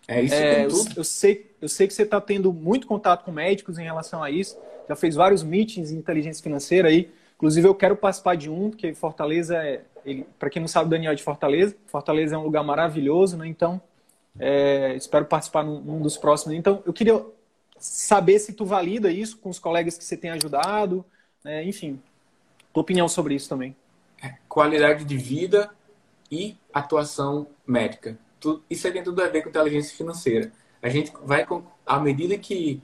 É 0.08 0.20
isso 0.20 0.34
é, 0.34 0.64
eu, 0.64 0.70
eu, 0.96 1.04
sei, 1.04 1.54
eu 1.60 1.68
sei 1.68 1.86
que 1.86 1.94
você 1.94 2.02
está 2.02 2.20
tendo 2.20 2.52
muito 2.52 2.88
contato 2.88 3.24
com 3.24 3.30
médicos 3.30 3.78
em 3.78 3.84
relação 3.84 4.20
a 4.20 4.32
isso. 4.32 4.58
Já 4.88 4.96
fez 4.96 5.14
vários 5.14 5.44
meetings 5.44 5.92
em 5.92 5.96
inteligência 5.96 6.42
financeira 6.42 6.88
aí. 6.88 7.08
Inclusive, 7.36 7.68
eu 7.68 7.74
quero 7.74 7.96
participar 7.96 8.36
de 8.36 8.50
um, 8.50 8.70
porque 8.70 8.92
Fortaleza 8.94 9.56
é. 9.56 9.82
Para 10.36 10.50
quem 10.50 10.60
não 10.60 10.66
sabe, 10.66 10.90
Daniel 10.90 11.12
é 11.12 11.14
de 11.14 11.22
Fortaleza. 11.22 11.76
Fortaleza 11.86 12.34
é 12.34 12.38
um 12.38 12.42
lugar 12.42 12.64
maravilhoso, 12.64 13.36
né? 13.36 13.46
Então, 13.46 13.80
é, 14.38 14.94
espero 14.96 15.24
participar 15.24 15.62
num, 15.62 15.80
num, 15.80 16.00
dos 16.00 16.16
próximos. 16.16 16.56
Então, 16.56 16.82
eu 16.86 16.92
queria 16.92 17.24
saber 17.78 18.38
se 18.38 18.52
tu 18.52 18.64
valida 18.64 19.10
isso 19.10 19.38
com 19.38 19.50
os 19.50 19.58
colegas 19.58 19.98
que 19.98 20.04
você 20.04 20.16
tem 20.16 20.30
ajudado, 20.30 21.04
né? 21.44 21.64
enfim, 21.64 22.00
tua 22.72 22.82
opinião 22.82 23.08
sobre 23.08 23.34
isso 23.34 23.48
também. 23.48 23.76
É, 24.22 24.34
qualidade 24.48 25.04
de 25.04 25.16
vida 25.16 25.70
e 26.30 26.56
atuação 26.72 27.46
médica. 27.66 28.18
Isso 28.68 28.90
tem 28.90 29.02
tudo 29.02 29.22
a 29.22 29.28
ver 29.28 29.42
com 29.42 29.48
inteligência 29.48 29.96
financeira. 29.96 30.52
A 30.80 30.88
gente 30.88 31.12
vai, 31.22 31.46
à 31.86 32.00
medida 32.00 32.36
que 32.38 32.82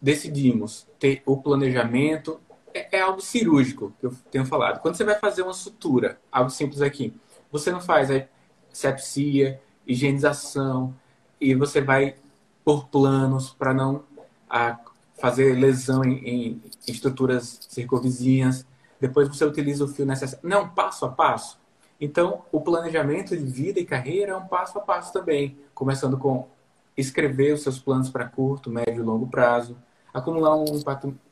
decidimos 0.00 0.86
ter 0.98 1.22
o 1.24 1.36
planejamento, 1.36 2.40
é, 2.74 2.98
é 2.98 3.00
algo 3.00 3.20
cirúrgico 3.20 3.92
que 3.98 4.06
eu 4.06 4.14
tenho 4.30 4.44
falado. 4.44 4.80
Quando 4.80 4.96
você 4.96 5.04
vai 5.04 5.18
fazer 5.18 5.42
uma 5.42 5.54
sutura, 5.54 6.20
algo 6.30 6.50
simples 6.50 6.82
aqui, 6.82 7.12
você 7.50 7.70
não 7.70 7.80
faz 7.80 8.10
a 8.10 8.24
sepsia, 8.72 9.60
higienização, 9.86 10.94
e 11.40 11.54
você 11.54 11.80
vai 11.80 12.16
por 12.64 12.86
planos 12.88 13.50
para 13.50 13.74
não 13.74 14.04
a, 14.48 14.78
fazer 15.18 15.54
lesão 15.54 16.04
em, 16.04 16.18
em, 16.24 16.62
estruturas 16.86 17.60
circunvizinhas. 17.68 18.66
Depois 19.00 19.28
você 19.28 19.44
utiliza 19.44 19.84
o 19.84 19.88
fio 19.88 20.06
necessário. 20.06 20.48
Não, 20.48 20.68
passo 20.68 21.04
a 21.04 21.08
passo. 21.08 21.58
Então, 22.00 22.42
o 22.50 22.60
planejamento 22.60 23.36
de 23.36 23.44
vida 23.44 23.78
e 23.78 23.84
carreira 23.84 24.32
é 24.32 24.36
um 24.36 24.46
passo 24.46 24.78
a 24.78 24.80
passo 24.80 25.12
também, 25.12 25.56
começando 25.74 26.18
com 26.18 26.48
escrever 26.96 27.54
os 27.54 27.62
seus 27.62 27.78
planos 27.78 28.10
para 28.10 28.28
curto, 28.28 28.70
médio 28.70 29.02
e 29.02 29.06
longo 29.06 29.26
prazo, 29.26 29.76
acumular 30.12 30.56
um, 30.56 30.82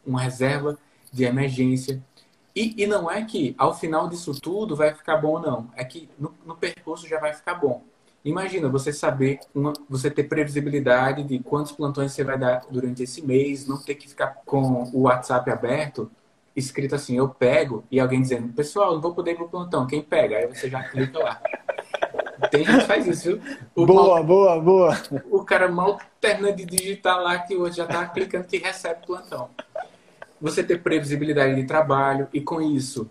uma 0.06 0.20
reserva 0.20 0.78
de 1.12 1.24
emergência. 1.24 2.02
E, 2.54 2.82
e, 2.82 2.86
não 2.86 3.10
é 3.10 3.24
que 3.24 3.54
ao 3.58 3.76
final 3.76 4.08
disso 4.08 4.32
tudo 4.40 4.74
vai 4.74 4.94
ficar 4.94 5.16
bom, 5.16 5.38
não. 5.38 5.68
É 5.76 5.84
que 5.84 6.08
no, 6.18 6.34
no 6.44 6.56
percurso 6.56 7.06
já 7.06 7.18
vai 7.18 7.32
ficar 7.32 7.54
bom. 7.54 7.82
Imagina 8.24 8.68
você 8.68 8.92
saber, 8.92 9.40
uma, 9.54 9.72
você 9.88 10.10
ter 10.10 10.24
previsibilidade 10.24 11.22
de 11.24 11.38
quantos 11.38 11.72
plantões 11.72 12.12
você 12.12 12.22
vai 12.22 12.38
dar 12.38 12.66
durante 12.70 13.02
esse 13.02 13.22
mês, 13.22 13.66
não 13.66 13.78
ter 13.78 13.94
que 13.94 14.08
ficar 14.08 14.42
com 14.44 14.84
o 14.92 15.02
WhatsApp 15.02 15.50
aberto, 15.50 16.10
escrito 16.54 16.94
assim, 16.94 17.16
eu 17.16 17.28
pego, 17.28 17.82
e 17.90 17.98
alguém 17.98 18.20
dizendo, 18.20 18.52
pessoal, 18.52 18.92
não 18.92 19.00
vou 19.00 19.14
poder 19.14 19.32
ir 19.32 19.36
pro 19.36 19.48
plantão, 19.48 19.86
quem 19.86 20.02
pega? 20.02 20.36
Aí 20.36 20.46
você 20.46 20.68
já 20.68 20.82
clica 20.82 21.18
lá. 21.18 21.40
Tem 22.50 22.64
gente 22.64 22.80
que 22.80 22.86
faz 22.86 23.06
isso, 23.06 23.24
viu? 23.24 23.42
O 23.74 23.86
boa, 23.86 24.16
mal, 24.16 24.24
boa, 24.24 24.60
boa. 24.60 25.02
O 25.30 25.44
cara 25.44 25.68
mal 25.68 25.98
termina 26.20 26.52
de 26.52 26.64
digitar 26.64 27.18
lá 27.20 27.38
que 27.38 27.56
hoje 27.56 27.76
já 27.76 27.86
tá 27.86 28.06
clicando 28.06 28.46
que 28.46 28.58
recebe 28.58 29.06
plantão. 29.06 29.48
Você 30.40 30.62
ter 30.62 30.82
previsibilidade 30.82 31.54
de 31.54 31.64
trabalho 31.64 32.28
e 32.32 32.40
com 32.40 32.60
isso 32.60 33.08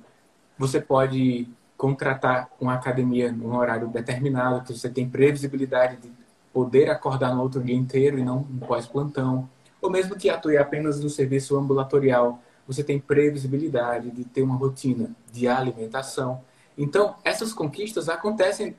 você 0.57 0.81
pode 0.81 1.47
contratar 1.79 2.49
uma 2.59 2.73
academia 2.73 3.31
num 3.31 3.55
horário 3.55 3.87
determinado, 3.87 4.65
que 4.65 4.77
você 4.77 4.89
tem 4.89 5.09
previsibilidade 5.09 5.95
de 5.95 6.11
poder 6.51 6.89
acordar 6.89 7.33
no 7.33 7.41
outro 7.41 7.63
dia 7.63 7.73
inteiro 7.73 8.19
e 8.19 8.23
não 8.23 8.41
no 8.49 8.67
pós-plantão. 8.67 9.49
Ou 9.81 9.89
mesmo 9.89 10.17
que 10.17 10.29
atue 10.29 10.57
apenas 10.57 10.99
no 10.99 11.09
serviço 11.09 11.57
ambulatorial, 11.57 12.43
você 12.67 12.83
tem 12.83 12.99
previsibilidade 12.99 14.11
de 14.11 14.25
ter 14.25 14.41
uma 14.41 14.57
rotina 14.57 15.15
de 15.31 15.47
alimentação. 15.47 16.41
Então, 16.77 17.15
essas 17.23 17.53
conquistas 17.53 18.09
acontecem, 18.09 18.75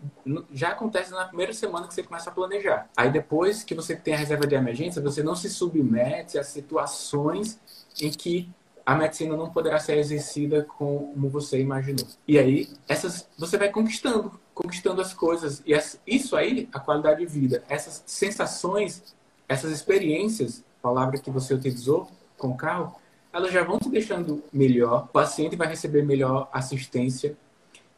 já 0.53 0.69
acontecem 0.69 1.15
na 1.15 1.25
primeira 1.25 1.55
semana 1.55 1.89
que 1.89 1.95
você 1.95 2.03
começa 2.03 2.29
a 2.29 2.35
planejar. 2.35 2.87
Aí 2.95 3.11
depois 3.11 3.65
que 3.65 3.75
você 3.75 3.97
tem 3.97 4.13
a 4.13 4.19
reserva 4.19 4.47
de 4.47 4.55
emergência, 4.55 5.01
você 5.01 5.23
não 5.23 5.35
se 5.35 5.49
submete 5.49 6.39
a 6.39 6.45
situações 6.45 7.59
em 7.99 8.11
que 8.11 8.51
a 8.85 8.95
medicina 8.95 9.37
não 9.37 9.51
poderá 9.51 9.79
ser 9.79 9.99
exercida 9.99 10.67
como 10.77 11.29
você 11.29 11.61
imaginou. 11.61 12.07
E 12.27 12.39
aí, 12.39 12.69
essas 12.89 13.29
você 13.39 13.57
vai 13.57 13.69
conquistando, 13.69 14.33
conquistando 14.55 15.01
as 15.01 15.13
coisas. 15.13 15.63
E 15.67 15.75
isso 16.07 16.37
aí, 16.37 16.69
a 16.73 16.81
qualidade 16.81 17.21
de 17.21 17.27
vida, 17.27 17.63
essas 17.69 18.03
sensações, 18.07 19.15
essas 19.49 19.71
experiências, 19.71 20.65
palavra 20.83 21.19
que 21.19 21.31
você 21.31 21.55
utilizou 21.55 22.11
com 22.39 22.49
o 22.49 22.57
carro, 22.57 22.97
elas 23.33 23.53
já 23.53 23.63
vão 23.63 23.79
te 23.79 23.89
deixando 23.89 24.43
melhor, 24.53 25.05
o 25.05 25.09
paciente 25.09 25.57
vai 25.57 25.69
receber 25.69 26.03
melhor 26.03 26.49
assistência. 26.53 27.37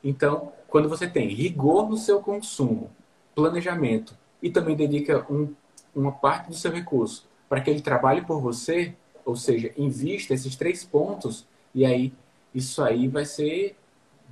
Então, 0.04 0.52
quando 0.68 0.88
você 0.88 1.06
tem 1.06 1.28
rigor 1.28 1.88
no 1.88 1.96
seu 1.96 2.20
consumo, 2.20 2.90
planejamento 3.34 4.16
e 4.42 4.50
também 4.50 4.76
dedica 4.76 5.24
um, 5.30 5.54
uma 5.94 6.12
parte 6.12 6.48
do 6.48 6.54
seu 6.54 6.70
recurso 6.70 7.26
para 7.48 7.60
que 7.60 7.70
ele 7.70 7.80
trabalhe 7.80 8.22
por 8.22 8.40
você, 8.40 8.94
ou 9.24 9.36
seja, 9.36 9.72
invista 9.76 10.34
esses 10.34 10.56
três 10.56 10.84
pontos 10.84 11.46
e 11.74 11.84
aí 11.84 12.12
isso 12.54 12.82
aí 12.82 13.08
vai 13.08 13.24
ser 13.24 13.76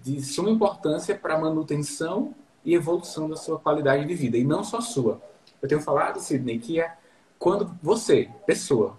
de 0.03 0.20
suma 0.22 0.51
importância 0.51 1.14
para 1.14 1.34
a 1.34 1.41
manutenção 1.41 2.34
e 2.64 2.74
evolução 2.74 3.28
da 3.28 3.36
sua 3.36 3.59
qualidade 3.59 4.07
de 4.07 4.14
vida, 4.14 4.36
e 4.36 4.45
não 4.45 4.62
só 4.62 4.80
sua. 4.80 5.20
Eu 5.61 5.68
tenho 5.68 5.80
falado, 5.80 6.20
Sidney, 6.20 6.59
que 6.59 6.80
é 6.80 6.95
quando 7.38 7.74
você, 7.82 8.28
pessoa, 8.47 8.99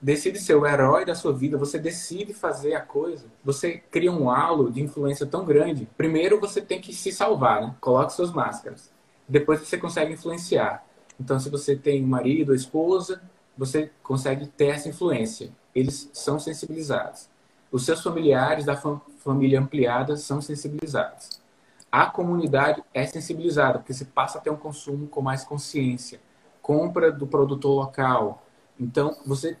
decide 0.00 0.38
ser 0.38 0.54
o 0.54 0.66
herói 0.66 1.04
da 1.04 1.14
sua 1.14 1.32
vida, 1.32 1.56
você 1.56 1.78
decide 1.78 2.34
fazer 2.34 2.74
a 2.74 2.80
coisa, 2.80 3.26
você 3.44 3.82
cria 3.90 4.12
um 4.12 4.30
halo 4.30 4.70
de 4.70 4.82
influência 4.82 5.26
tão 5.26 5.44
grande. 5.44 5.88
Primeiro 5.96 6.38
você 6.38 6.60
tem 6.60 6.80
que 6.80 6.92
se 6.92 7.10
salvar, 7.10 7.62
né? 7.62 7.74
Coloque 7.80 8.12
suas 8.12 8.30
máscaras. 8.30 8.92
Depois 9.28 9.60
você 9.60 9.78
consegue 9.78 10.12
influenciar. 10.12 10.84
Então, 11.18 11.38
se 11.40 11.48
você 11.48 11.74
tem 11.74 12.04
um 12.04 12.08
marido 12.08 12.54
esposa, 12.54 13.22
você 13.56 13.90
consegue 14.02 14.46
ter 14.46 14.66
essa 14.66 14.88
influência. 14.88 15.50
Eles 15.74 16.10
são 16.12 16.38
sensibilizados. 16.38 17.28
Os 17.70 17.84
seus 17.84 18.02
familiares 18.02 18.64
da 18.64 18.76
família 19.18 19.60
ampliada 19.60 20.16
são 20.16 20.40
sensibilizados. 20.40 21.42
A 21.90 22.06
comunidade 22.06 22.82
é 22.92 23.06
sensibilizada, 23.06 23.78
porque 23.78 23.92
você 23.92 24.04
passa 24.04 24.38
a 24.38 24.40
ter 24.40 24.50
um 24.50 24.56
consumo 24.56 25.06
com 25.08 25.22
mais 25.22 25.44
consciência. 25.44 26.20
compra 26.62 27.12
do 27.12 27.26
produtor 27.26 27.74
local. 27.74 28.42
Então, 28.80 29.16
você 29.26 29.56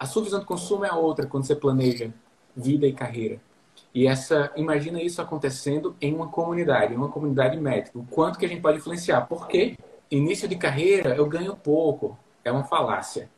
a 0.00 0.06
sua 0.06 0.22
visão 0.22 0.40
de 0.40 0.46
consumo 0.46 0.82
é 0.82 0.90
outra 0.90 1.26
quando 1.26 1.44
você 1.44 1.54
planeja 1.54 2.10
vida 2.56 2.86
e 2.86 2.92
carreira. 2.92 3.38
E 3.94 4.06
essa, 4.06 4.50
imagina 4.56 5.02
isso 5.02 5.20
acontecendo 5.20 5.94
em 6.00 6.14
uma 6.14 6.28
comunidade, 6.28 6.94
em 6.94 6.96
uma 6.96 7.10
comunidade 7.10 7.58
médica. 7.58 7.98
O 7.98 8.04
quanto 8.06 8.38
que 8.38 8.46
a 8.46 8.48
gente 8.48 8.62
pode 8.62 8.78
influenciar? 8.78 9.22
Porque 9.22 9.76
início 10.10 10.48
de 10.48 10.56
carreira 10.56 11.14
eu 11.14 11.26
ganho 11.26 11.54
pouco. 11.54 12.16
É 12.44 12.50
uma 12.50 12.64
falácia. 12.64 13.30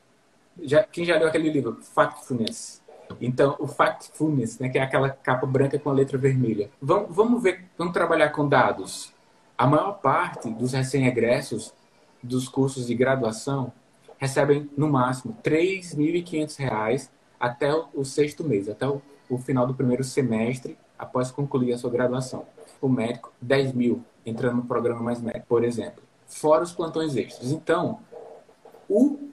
Já, 0.60 0.82
quem 0.82 1.04
já 1.04 1.16
leu 1.16 1.28
aquele 1.28 1.50
livro, 1.50 1.78
Factfulness? 1.82 2.82
Então, 3.20 3.56
o 3.58 3.66
Factfulness, 3.66 4.58
né, 4.58 4.68
que 4.68 4.78
é 4.78 4.82
aquela 4.82 5.10
capa 5.10 5.46
branca 5.46 5.78
com 5.78 5.90
a 5.90 5.92
letra 5.92 6.16
vermelha. 6.16 6.70
Vamos, 6.80 7.14
vamos 7.14 7.42
ver, 7.42 7.64
vamos 7.76 7.92
trabalhar 7.92 8.30
com 8.30 8.48
dados. 8.48 9.12
A 9.56 9.66
maior 9.66 9.92
parte 10.00 10.50
dos 10.50 10.72
recém-egressos 10.72 11.74
dos 12.22 12.48
cursos 12.48 12.86
de 12.86 12.94
graduação 12.94 13.72
recebem, 14.18 14.70
no 14.76 14.88
máximo, 14.88 15.36
R$ 15.44 15.50
3.500 15.50 17.10
até 17.38 17.74
o 17.92 18.04
sexto 18.04 18.44
mês, 18.44 18.68
até 18.68 18.86
o, 18.86 19.02
o, 19.28 19.36
final 19.36 19.66
do 19.66 19.74
primeiro 19.74 20.04
semestre, 20.04 20.78
após 20.96 21.30
concluir 21.32 21.72
a 21.72 21.78
sua 21.78 21.90
graduação. 21.90 22.46
O 22.80 22.88
médico, 22.88 23.32
10 23.40 23.72
mil, 23.72 24.04
entrando 24.24 24.58
no 24.58 24.64
programa 24.64 25.02
Mais 25.02 25.20
Médico, 25.20 25.46
por 25.48 25.64
exemplo. 25.64 26.02
Fora 26.26 26.62
os 26.62 26.72
plantões 26.72 27.16
extras. 27.16 27.50
Então, 27.50 27.98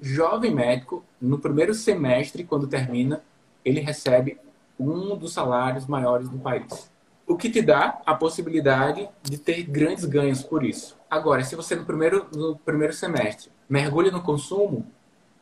jovem 0.01 0.53
médico, 0.53 1.03
no 1.21 1.39
primeiro 1.39 1.73
semestre, 1.73 2.43
quando 2.43 2.67
termina, 2.67 3.21
ele 3.63 3.79
recebe 3.79 4.37
um 4.79 5.15
dos 5.17 5.33
salários 5.33 5.85
maiores 5.85 6.29
do 6.29 6.37
país. 6.37 6.89
O 7.27 7.35
que 7.35 7.49
te 7.49 7.61
dá 7.61 8.01
a 8.05 8.15
possibilidade 8.15 9.07
de 9.21 9.37
ter 9.37 9.63
grandes 9.63 10.05
ganhos 10.05 10.41
por 10.41 10.63
isso. 10.63 10.97
Agora, 11.09 11.43
se 11.43 11.55
você 11.55 11.75
no 11.75 11.85
primeiro, 11.85 12.27
no 12.33 12.55
primeiro 12.55 12.93
semestre 12.93 13.51
mergulha 13.69 14.11
no 14.11 14.21
consumo, 14.21 14.87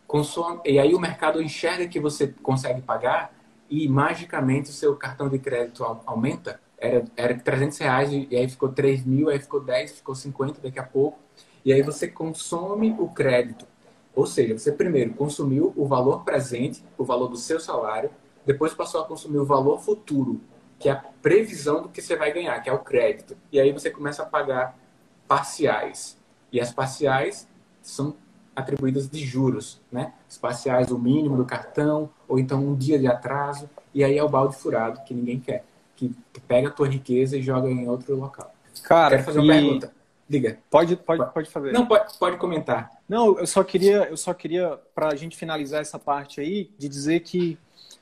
consome, 0.06 0.60
e 0.66 0.78
aí 0.80 0.94
o 0.94 1.00
mercado 1.00 1.42
enxerga 1.42 1.88
que 1.88 2.00
você 2.00 2.28
consegue 2.44 2.82
pagar 2.82 3.34
e 3.70 3.88
magicamente 3.88 4.70
o 4.70 4.74
seu 4.74 4.96
cartão 4.96 5.30
de 5.30 5.40
crédito 5.40 5.84
aumenta, 6.06 6.60
era, 6.78 7.06
era 7.16 7.38
300 7.38 7.78
reais 7.78 8.12
e 8.12 8.36
aí 8.36 8.50
ficou 8.50 8.70
3 8.70 9.06
mil, 9.06 9.30
aí 9.30 9.40
ficou 9.40 9.62
10, 9.62 9.92
ficou 9.92 10.14
50 10.14 10.62
daqui 10.62 10.80
a 10.80 10.84
pouco, 10.84 11.20
e 11.64 11.72
aí 11.72 11.82
você 11.82 12.08
consome 12.08 12.96
o 13.00 13.08
crédito 13.10 13.66
ou 14.18 14.26
seja, 14.26 14.58
você 14.58 14.72
primeiro 14.72 15.14
consumiu 15.14 15.72
o 15.76 15.86
valor 15.86 16.24
presente, 16.24 16.84
o 16.98 17.06
valor 17.06 17.28
do 17.28 17.38
seu 17.38 17.60
salário, 17.60 18.10
depois 18.44 18.74
passou 18.74 19.00
a 19.00 19.06
consumir 19.06 19.38
o 19.38 19.46
valor 19.46 19.80
futuro, 19.80 20.42
que 20.80 20.90
é 20.90 20.94
a 20.94 20.96
previsão 20.96 21.84
do 21.84 21.90
que 21.90 22.02
você 22.02 22.16
vai 22.16 22.34
ganhar, 22.34 22.60
que 22.62 22.68
é 22.68 22.74
o 22.74 22.80
crédito. 22.80 23.38
E 23.52 23.60
aí 23.60 23.72
você 23.72 23.92
começa 23.92 24.24
a 24.24 24.26
pagar 24.26 24.76
parciais. 25.28 26.18
E 26.52 26.60
as 26.60 26.74
parciais 26.74 27.48
são 27.84 28.16
atribuídas 28.56 29.08
de 29.08 29.24
juros, 29.24 29.80
né? 29.92 30.12
As 30.28 30.36
parciais, 30.36 30.90
o 30.90 30.98
mínimo 30.98 31.38
do 31.38 31.46
cartão, 31.46 32.10
ou 32.28 32.40
então 32.40 32.60
um 32.60 32.74
dia 32.74 32.98
de 32.98 33.06
atraso, 33.06 33.70
e 33.94 34.04
aí 34.04 34.18
é 34.18 34.24
o 34.24 34.30
balde 34.30 34.56
furado 34.56 35.00
que 35.06 35.14
ninguém 35.14 35.40
quer, 35.40 35.64
que 35.96 36.12
pega 36.48 36.70
a 36.70 36.72
tua 36.72 36.88
riqueza 36.88 37.38
e 37.38 37.42
joga 37.44 37.70
em 37.70 37.88
outro 37.88 38.16
local. 38.16 38.52
Cara, 38.82 39.12
Quero 39.12 39.24
fazer 39.26 39.40
uma 39.42 39.56
e... 39.56 39.62
pergunta. 39.62 39.97
Diga. 40.30 40.60
Pode, 40.70 40.96
pode, 40.98 41.34
pode 41.34 41.50
fazer. 41.50 41.72
Não, 41.72 41.86
pode, 41.86 42.18
pode 42.18 42.38
comentar. 42.38 42.92
Não, 43.08 43.40
eu 43.40 43.48
só 43.48 43.64
queria, 43.64 44.08
eu 44.10 44.18
só 44.18 44.34
queria, 44.34 44.78
para 44.94 45.08
a 45.08 45.16
gente 45.16 45.38
finalizar 45.38 45.82
essa 45.82 45.98
parte 45.98 46.42
aí, 46.42 46.70
de 46.78 46.90
dizer 46.90 47.22
que 47.22 47.58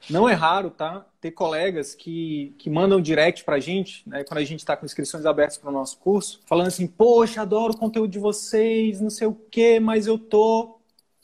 não 0.10 0.28
é 0.28 0.34
raro, 0.34 0.70
tá? 0.70 1.06
Ter 1.22 1.32
colegas 1.32 1.94
que, 1.96 2.56
que 2.58 2.70
mandam 2.70 3.02
direct 3.02 3.44
para 3.44 3.56
a 3.56 3.60
gente, 3.60 4.08
né, 4.08 4.24
quando 4.24 4.40
a 4.40 4.44
gente 4.44 4.60
está 4.60 4.76
com 4.76 4.86
inscrições 4.86 5.26
abertas 5.26 5.58
para 5.58 5.70
o 5.70 5.74
nosso 5.74 5.98
curso, 6.00 6.42
falando 6.46 6.68
assim: 6.68 6.88
Poxa, 6.88 7.42
adoro 7.42 7.74
o 7.74 7.78
conteúdo 7.78 8.10
de 8.10 8.20
vocês, 8.20 9.00
não 9.00 9.10
sei 9.10 9.28
o 9.28 9.38
quê, 9.52 9.80
mas 9.80 10.08
eu 10.08 10.18
tô 10.18 10.80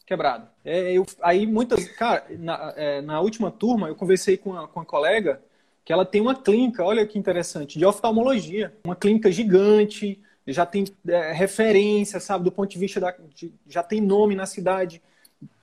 quebrado. 0.05 0.47
É, 0.63 0.93
eu, 0.93 1.05
aí 1.21 1.47
muitas. 1.47 1.87
Cara, 1.89 2.25
na, 2.37 2.73
é, 2.75 3.01
na 3.01 3.19
última 3.21 3.49
turma, 3.49 3.87
eu 3.87 3.95
conversei 3.95 4.37
com 4.37 4.51
uma, 4.51 4.67
com 4.67 4.79
uma 4.79 4.85
colega 4.85 5.41
que 5.83 5.91
ela 5.91 6.05
tem 6.05 6.21
uma 6.21 6.35
clínica, 6.35 6.83
olha 6.83 7.05
que 7.05 7.17
interessante, 7.17 7.79
de 7.79 7.85
oftalmologia. 7.85 8.73
Uma 8.83 8.95
clínica 8.95 9.31
gigante 9.31 10.21
já 10.47 10.65
tem 10.65 10.85
é, 11.07 11.31
referência, 11.31 12.19
sabe, 12.19 12.43
do 12.43 12.51
ponto 12.51 12.69
de 12.69 12.79
vista 12.79 12.99
da. 12.99 13.13
De, 13.35 13.53
já 13.67 13.83
tem 13.83 14.01
nome 14.01 14.35
na 14.35 14.45
cidade, 14.45 15.01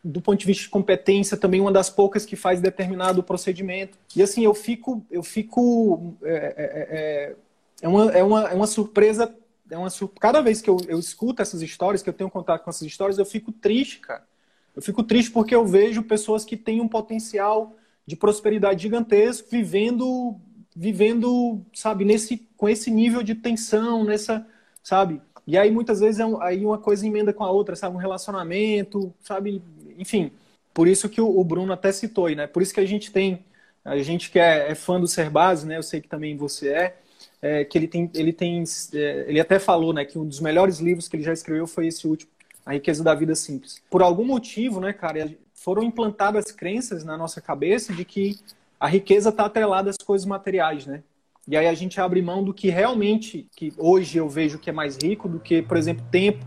do 0.03 0.21
ponto 0.21 0.39
de 0.39 0.47
vista 0.47 0.65
de 0.65 0.69
competência, 0.69 1.37
também 1.37 1.61
uma 1.61 1.73
das 1.73 1.91
poucas 1.91 2.25
que 2.25 2.37
faz 2.37 2.61
determinado 2.61 3.23
procedimento. 3.23 3.99
E 4.15 4.23
assim, 4.23 4.45
eu 4.45 4.55
fico. 4.55 5.05
Eu 5.11 5.23
fico 5.23 6.15
é, 6.23 6.35
é, 6.57 6.89
é, 6.91 7.37
é 7.83 7.89
uma, 7.89 8.13
é, 8.13 8.23
uma, 8.23 8.51
é 8.51 8.55
uma 8.55 8.67
surpresa. 8.67 9.35
É 9.71 9.77
uma 9.77 9.91
sur... 9.91 10.09
Cada 10.19 10.41
vez 10.41 10.63
que 10.63 10.71
eu, 10.71 10.79
eu 10.89 10.99
escuto 10.99 11.43
essas 11.43 11.61
histórias, 11.61 12.03
que 12.03 12.09
eu 12.09 12.15
tenho 12.15 12.31
contato 12.31 12.65
com 12.65 12.71
essas 12.71 12.83
histórias, 12.83 13.19
eu 13.19 13.27
fico 13.27 13.53
triste, 13.53 13.99
cara. 14.01 14.27
Eu 14.75 14.81
fico 14.81 15.03
triste 15.03 15.31
porque 15.31 15.55
eu 15.55 15.67
vejo 15.67 16.03
pessoas 16.05 16.45
que 16.45 16.57
têm 16.57 16.81
um 16.81 16.89
potencial 16.89 17.75
de 18.07 18.17
prosperidade 18.17 18.83
gigantesco 18.83 19.49
vivendo 19.51 20.41
vivendo, 20.75 21.61
sabe, 21.75 22.05
nesse 22.05 22.49
com 22.57 22.69
esse 22.69 22.89
nível 22.89 23.21
de 23.21 23.35
tensão, 23.35 24.05
nessa 24.05 24.47
sabe? 24.83 25.21
E 25.47 25.57
aí 25.57 25.71
muitas 25.71 26.01
vezes 26.01 26.21
é 26.21 26.27
um, 26.27 26.43
aí 26.43 26.65
uma 26.65 26.79
coisa 26.79 27.07
emenda 27.07 27.33
com 27.33 27.43
a 27.43 27.51
outra, 27.51 27.75
sabe? 27.75 27.97
Um 27.97 27.99
relacionamento, 27.99 29.15
sabe? 29.21 29.63
Enfim, 29.97 30.31
por 30.75 30.87
isso 30.87 31.09
que 31.09 31.21
o, 31.21 31.39
o 31.39 31.43
Bruno 31.43 31.73
até 31.73 31.91
citou 31.91 32.27
aí, 32.27 32.37
né? 32.37 32.47
Por 32.47 32.63
isso 32.63 32.75
que 32.75 32.81
a 32.81 32.87
gente 32.87 33.11
tem, 33.11 33.45
a 33.85 33.97
gente 33.99 34.31
que 34.31 34.39
é, 34.39 34.71
é 34.71 34.75
fã 34.75 35.01
do 35.01 35.07
Serbase, 35.07 35.67
né? 35.67 35.77
Eu 35.79 35.83
sei 35.83 36.01
que 36.01 36.09
também 36.09 36.37
você 36.37 36.69
é, 36.69 36.97
é 37.41 37.65
que 37.65 37.79
ele 37.79 37.89
tem, 37.89 38.11
ele 38.15 38.33
tem, 38.33 38.63
é, 38.95 39.25
ele 39.27 39.41
até 39.41 39.59
falou, 39.59 39.93
né? 39.93 40.05
Que 40.05 40.19
um 40.19 40.27
dos 40.27 40.41
melhores 40.41 40.81
livros 40.81 41.09
que 41.09 41.17
ele 41.17 41.25
já 41.25 41.33
escreveu 41.33 41.67
foi 41.67 41.87
esse 41.87 42.07
último, 42.07 42.31
A 42.65 42.75
Riqueza 42.75 43.03
da 43.03 43.15
Vida 43.15 43.35
Simples. 43.35 43.83
Por 43.91 44.03
algum 44.03 44.25
motivo, 44.25 44.81
né, 44.81 44.93
cara? 44.93 45.35
Foram 45.55 45.83
implantadas 45.83 46.53
crenças 46.53 47.05
na 47.05 47.17
nossa 47.17 47.41
cabeça 47.41 47.93
de 47.93 48.05
que 48.05 48.39
a 48.79 48.87
riqueza 48.87 49.31
está 49.31 49.47
atrelada 49.47 49.91
às 49.91 49.97
coisas 49.97 50.27
materiais, 50.27 50.87
né? 50.87 51.03
E 51.49 51.57
aí 51.57 51.67
a 51.67 51.73
gente 51.73 51.99
abre 51.99 52.21
mão 52.21 52.45
do 52.45 52.53
que 52.53 52.69
realmente, 52.69 53.49
que 53.57 53.73
hoje 53.79 54.19
eu 54.19 54.29
vejo 54.29 54.59
que 54.59 54.69
é 54.69 54.73
mais 54.73 54.99
rico 55.03 55.27
do 55.27 55.41
que, 55.41 55.63
por 55.63 55.79
exemplo, 55.79 56.05
tempo. 56.11 56.45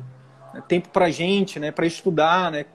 Né? 0.53 0.63
Tempo 0.67 0.89
para 0.89 1.09
gente, 1.09 1.59
né? 1.59 1.71
Para 1.71 1.87
estudar, 1.87 2.51
né? 2.51 2.67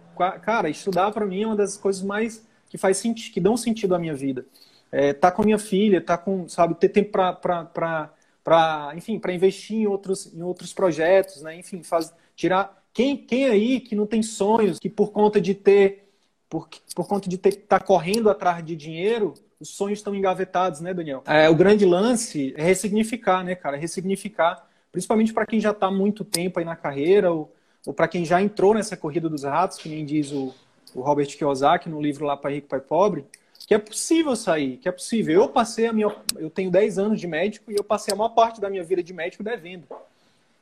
Cara, 0.42 0.68
estudar 0.68 1.12
para 1.12 1.24
mim 1.24 1.42
é 1.42 1.46
uma 1.46 1.54
das 1.54 1.76
coisas 1.76 2.02
mais 2.02 2.44
que 2.68 2.76
faz 2.76 2.96
sentido, 2.96 3.32
que 3.32 3.40
dão 3.40 3.56
sentido 3.56 3.94
à 3.94 3.98
minha 3.98 4.14
vida. 4.14 4.44
É, 4.90 5.12
tá 5.12 5.30
com 5.30 5.42
a 5.42 5.44
minha 5.44 5.58
filha, 5.58 6.00
tá 6.00 6.18
com, 6.18 6.48
sabe, 6.48 6.74
ter 6.74 6.88
tempo 6.88 7.12
para 7.12 8.10
para 8.42 8.92
enfim 8.96 9.18
para 9.18 9.32
investir 9.32 9.76
em 9.76 9.86
outros 9.88 10.32
em 10.32 10.40
outros 10.40 10.72
projetos 10.72 11.42
né 11.42 11.58
enfim 11.58 11.82
faz 11.82 12.14
tirar 12.36 12.80
quem 12.92 13.16
quem 13.16 13.46
aí 13.46 13.80
que 13.80 13.96
não 13.96 14.06
tem 14.06 14.22
sonhos 14.22 14.78
que 14.78 14.88
por 14.88 15.10
conta 15.10 15.40
de 15.40 15.52
ter 15.52 16.12
por, 16.48 16.68
por 16.94 17.08
conta 17.08 17.28
de 17.28 17.34
estar 17.34 17.80
tá 17.80 17.80
correndo 17.80 18.30
atrás 18.30 18.64
de 18.64 18.76
dinheiro 18.76 19.34
os 19.60 19.70
sonhos 19.70 19.98
estão 19.98 20.14
engavetados, 20.14 20.80
né, 20.80 20.92
Daniel? 20.92 21.22
É, 21.26 21.48
o 21.48 21.54
grande 21.54 21.84
lance 21.84 22.54
é 22.56 22.62
ressignificar, 22.62 23.42
né, 23.42 23.54
cara? 23.54 23.76
Ressignificar, 23.76 24.66
principalmente 24.92 25.32
para 25.32 25.46
quem 25.46 25.60
já 25.60 25.70
está 25.70 25.90
muito 25.90 26.24
tempo 26.24 26.58
aí 26.58 26.64
na 26.64 26.76
carreira, 26.76 27.32
ou, 27.32 27.52
ou 27.86 27.94
para 27.94 28.08
quem 28.08 28.24
já 28.24 28.40
entrou 28.40 28.74
nessa 28.74 28.96
corrida 28.96 29.28
dos 29.28 29.44
ratos, 29.44 29.78
que 29.78 29.88
nem 29.88 30.04
diz 30.04 30.30
o, 30.32 30.54
o 30.94 31.00
Robert 31.00 31.26
Kiyosaki 31.26 31.88
no 31.88 32.00
livro 32.00 32.26
lá 32.26 32.36
para 32.36 32.50
Rico, 32.50 32.68
Pai 32.68 32.80
Pobre, 32.80 33.24
que 33.66 33.74
é 33.74 33.78
possível 33.78 34.36
sair, 34.36 34.76
que 34.76 34.88
é 34.88 34.92
possível. 34.92 35.42
Eu 35.42 35.48
passei 35.48 35.86
a 35.86 35.92
minha. 35.92 36.14
Eu 36.36 36.48
tenho 36.48 36.70
10 36.70 36.98
anos 36.98 37.20
de 37.20 37.26
médico 37.26 37.72
e 37.72 37.76
eu 37.76 37.82
passei 37.82 38.14
a 38.14 38.16
maior 38.16 38.30
parte 38.30 38.60
da 38.60 38.70
minha 38.70 38.84
vida 38.84 39.02
de 39.02 39.12
médico 39.12 39.42
devendo. 39.42 39.84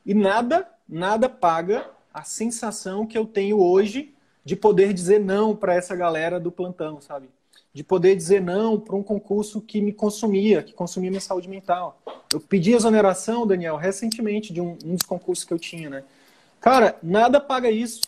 E 0.06 0.14
nada, 0.14 0.66
nada 0.88 1.28
paga 1.28 1.90
a 2.12 2.22
sensação 2.22 3.06
que 3.06 3.18
eu 3.18 3.26
tenho 3.26 3.60
hoje 3.60 4.14
de 4.44 4.54
poder 4.54 4.92
dizer 4.92 5.18
não 5.18 5.56
para 5.56 5.74
essa 5.74 5.96
galera 5.96 6.38
do 6.38 6.52
plantão, 6.52 7.00
sabe? 7.00 7.28
De 7.74 7.82
poder 7.82 8.14
dizer 8.14 8.40
não 8.40 8.78
para 8.78 8.94
um 8.94 9.02
concurso 9.02 9.60
que 9.60 9.80
me 9.80 9.92
consumia, 9.92 10.62
que 10.62 10.72
consumia 10.72 11.10
minha 11.10 11.20
saúde 11.20 11.48
mental. 11.48 12.00
Eu 12.32 12.38
pedi 12.38 12.72
exoneração, 12.72 13.44
Daniel, 13.44 13.76
recentemente, 13.76 14.52
de 14.52 14.60
um, 14.60 14.78
um 14.84 14.94
dos 14.94 15.02
concursos 15.02 15.44
que 15.44 15.52
eu 15.52 15.58
tinha, 15.58 15.90
né? 15.90 16.04
Cara, 16.60 16.96
nada 17.02 17.40
paga 17.40 17.68
isso. 17.68 18.02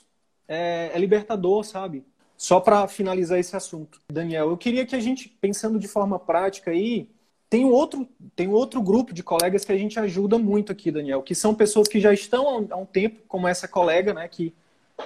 É, 0.48 0.92
é 0.94 0.98
libertador, 0.98 1.64
sabe? 1.64 2.04
Só 2.36 2.60
para 2.60 2.86
finalizar 2.86 3.40
esse 3.40 3.56
assunto. 3.56 4.00
Daniel, 4.10 4.50
eu 4.50 4.56
queria 4.56 4.86
que 4.86 4.94
a 4.94 5.00
gente, 5.00 5.28
pensando 5.28 5.80
de 5.80 5.88
forma 5.88 6.16
prática 6.16 6.70
aí, 6.70 7.08
tem 7.50 7.64
outro, 7.64 8.08
tem 8.36 8.48
outro 8.48 8.80
grupo 8.80 9.12
de 9.12 9.24
colegas 9.24 9.64
que 9.64 9.72
a 9.72 9.76
gente 9.76 9.98
ajuda 9.98 10.38
muito 10.38 10.70
aqui, 10.70 10.92
Daniel, 10.92 11.22
que 11.22 11.34
são 11.34 11.54
pessoas 11.54 11.88
que 11.88 11.98
já 11.98 12.12
estão 12.12 12.68
há 12.70 12.76
um 12.76 12.86
tempo, 12.86 13.22
como 13.26 13.48
essa 13.48 13.66
colega, 13.66 14.14
né, 14.14 14.28
que 14.28 14.54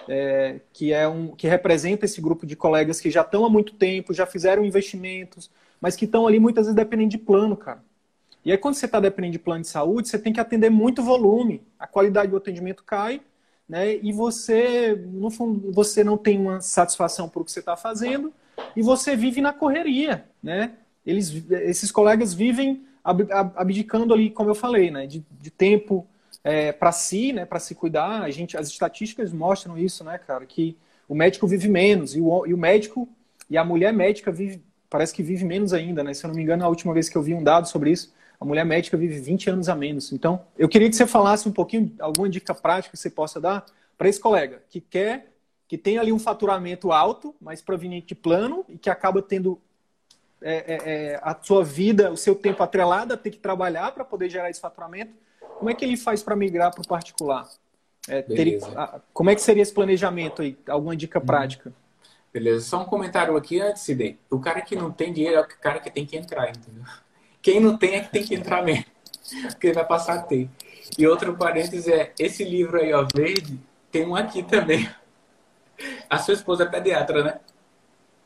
é, 0.08 0.60
que 0.72 0.92
é 0.92 1.06
um 1.08 1.28
que 1.34 1.46
representa 1.46 2.04
esse 2.04 2.20
grupo 2.20 2.46
de 2.46 2.56
colegas 2.56 3.00
que 3.00 3.10
já 3.10 3.22
estão 3.22 3.44
há 3.44 3.50
muito 3.50 3.74
tempo, 3.74 4.14
já 4.14 4.26
fizeram 4.26 4.64
investimentos, 4.64 5.50
mas 5.80 5.96
que 5.96 6.04
estão 6.04 6.26
ali 6.26 6.38
muitas 6.38 6.66
vezes 6.66 6.76
dependendo 6.76 7.10
de 7.10 7.18
plano, 7.18 7.56
cara. 7.56 7.82
E 8.44 8.50
aí 8.50 8.58
quando 8.58 8.74
você 8.74 8.86
está 8.86 9.00
dependendo 9.00 9.32
de 9.32 9.38
plano 9.38 9.62
de 9.62 9.68
saúde, 9.68 10.08
você 10.08 10.18
tem 10.18 10.32
que 10.32 10.40
atender 10.40 10.70
muito 10.70 11.02
volume, 11.02 11.62
a 11.78 11.86
qualidade 11.86 12.30
do 12.30 12.36
atendimento 12.36 12.82
cai, 12.84 13.20
né? 13.68 13.96
E 13.96 14.12
você, 14.12 14.96
no 15.12 15.30
fundo, 15.30 15.70
você 15.72 16.02
não 16.02 16.16
tem 16.16 16.40
uma 16.40 16.60
satisfação 16.60 17.28
por 17.28 17.42
o 17.42 17.44
que 17.44 17.52
você 17.52 17.60
está 17.60 17.76
fazendo 17.76 18.32
e 18.74 18.82
você 18.82 19.14
vive 19.14 19.40
na 19.40 19.52
correria, 19.52 20.24
né? 20.42 20.72
Eles, 21.06 21.44
esses 21.50 21.90
colegas 21.90 22.34
vivem 22.34 22.84
abdicando 23.02 24.12
ali, 24.12 24.30
como 24.30 24.50
eu 24.50 24.54
falei, 24.54 24.90
né? 24.90 25.06
De, 25.06 25.24
de 25.40 25.50
tempo, 25.50 26.06
é, 26.42 26.72
para 26.72 26.92
si, 26.92 27.32
né, 27.32 27.44
para 27.44 27.58
se 27.58 27.74
cuidar. 27.74 28.22
A 28.22 28.30
gente, 28.30 28.56
as 28.56 28.68
estatísticas 28.68 29.32
mostram 29.32 29.76
isso, 29.78 30.04
né, 30.04 30.18
cara, 30.18 30.44
que 30.46 30.76
o 31.08 31.14
médico 31.14 31.46
vive 31.46 31.68
menos 31.68 32.14
e 32.14 32.20
o, 32.20 32.46
e 32.46 32.54
o 32.54 32.58
médico 32.58 33.08
e 33.48 33.58
a 33.58 33.64
mulher 33.64 33.92
médica 33.92 34.30
vive, 34.30 34.62
parece 34.88 35.12
que 35.12 35.22
vive 35.22 35.44
menos 35.44 35.72
ainda, 35.72 36.04
né? 36.04 36.14
Se 36.14 36.24
eu 36.24 36.28
não 36.28 36.36
me 36.36 36.42
engano, 36.42 36.64
a 36.64 36.68
última 36.68 36.94
vez 36.94 37.08
que 37.08 37.16
eu 37.16 37.22
vi 37.22 37.34
um 37.34 37.42
dado 37.42 37.66
sobre 37.66 37.90
isso, 37.90 38.14
a 38.38 38.44
mulher 38.44 38.64
médica 38.64 38.96
vive 38.96 39.18
20 39.18 39.50
anos 39.50 39.68
a 39.68 39.74
menos. 39.74 40.12
Então, 40.12 40.42
eu 40.56 40.68
queria 40.68 40.88
que 40.88 40.94
você 40.94 41.06
falasse 41.06 41.48
um 41.48 41.52
pouquinho, 41.52 41.92
alguma 41.98 42.28
dica 42.28 42.54
prática 42.54 42.92
que 42.92 42.98
você 42.98 43.10
possa 43.10 43.40
dar 43.40 43.66
para 43.98 44.08
esse 44.08 44.20
colega 44.20 44.62
que 44.70 44.80
quer, 44.80 45.32
que 45.66 45.76
tem 45.76 45.98
ali 45.98 46.12
um 46.12 46.18
faturamento 46.18 46.90
alto, 46.90 47.34
mas 47.40 47.60
proveniente 47.60 48.06
de 48.06 48.14
plano 48.14 48.64
e 48.68 48.78
que 48.78 48.88
acaba 48.88 49.20
tendo 49.20 49.60
é, 50.40 50.54
é, 50.54 50.78
é, 51.12 51.20
a 51.22 51.36
sua 51.42 51.62
vida, 51.62 52.10
o 52.10 52.16
seu 52.16 52.34
tempo 52.34 52.62
atrelado 52.62 53.12
a 53.12 53.16
ter 53.16 53.30
que 53.30 53.38
trabalhar 53.38 53.92
para 53.92 54.04
poder 54.04 54.30
gerar 54.30 54.48
esse 54.48 54.60
faturamento. 54.60 55.12
Como 55.60 55.68
é 55.68 55.74
que 55.74 55.84
ele 55.84 55.98
faz 55.98 56.22
para 56.22 56.34
migrar 56.34 56.72
para 56.72 56.80
o 56.80 56.88
particular? 56.88 57.46
É, 58.08 58.22
ter, 58.22 58.60
como 59.12 59.28
é 59.28 59.34
que 59.34 59.42
seria 59.42 59.62
esse 59.62 59.74
planejamento 59.74 60.40
aí? 60.40 60.58
Alguma 60.66 60.96
dica 60.96 61.18
hum. 61.18 61.26
prática? 61.26 61.70
Beleza, 62.32 62.64
só 62.64 62.80
um 62.80 62.86
comentário 62.86 63.36
aqui 63.36 63.60
antes, 63.60 63.82
Sidney. 63.82 64.18
O 64.30 64.40
cara 64.40 64.62
que 64.62 64.74
não 64.74 64.90
tem 64.90 65.12
dinheiro 65.12 65.36
é 65.36 65.40
o 65.40 65.46
cara 65.46 65.78
que 65.78 65.90
tem 65.90 66.06
que 66.06 66.16
entrar, 66.16 66.48
entendeu? 66.48 66.82
Quem 67.42 67.60
não 67.60 67.76
tem 67.76 67.96
é 67.96 68.00
que 68.00 68.10
tem 68.10 68.24
que 68.24 68.34
entrar 68.34 68.62
mesmo, 68.62 68.86
porque 69.52 69.70
vai 69.70 69.86
passar 69.86 70.14
a 70.14 70.22
ter. 70.22 70.48
E 70.98 71.06
outro 71.06 71.36
parênteses 71.36 71.86
é, 71.86 72.14
esse 72.18 72.42
livro 72.42 72.80
aí, 72.80 72.94
ó, 72.94 73.06
verde, 73.14 73.60
tem 73.92 74.06
um 74.06 74.16
aqui 74.16 74.42
também. 74.42 74.88
A 76.08 76.16
sua 76.16 76.32
esposa 76.32 76.62
é 76.62 76.66
pediatra, 76.66 77.22
né? 77.22 77.40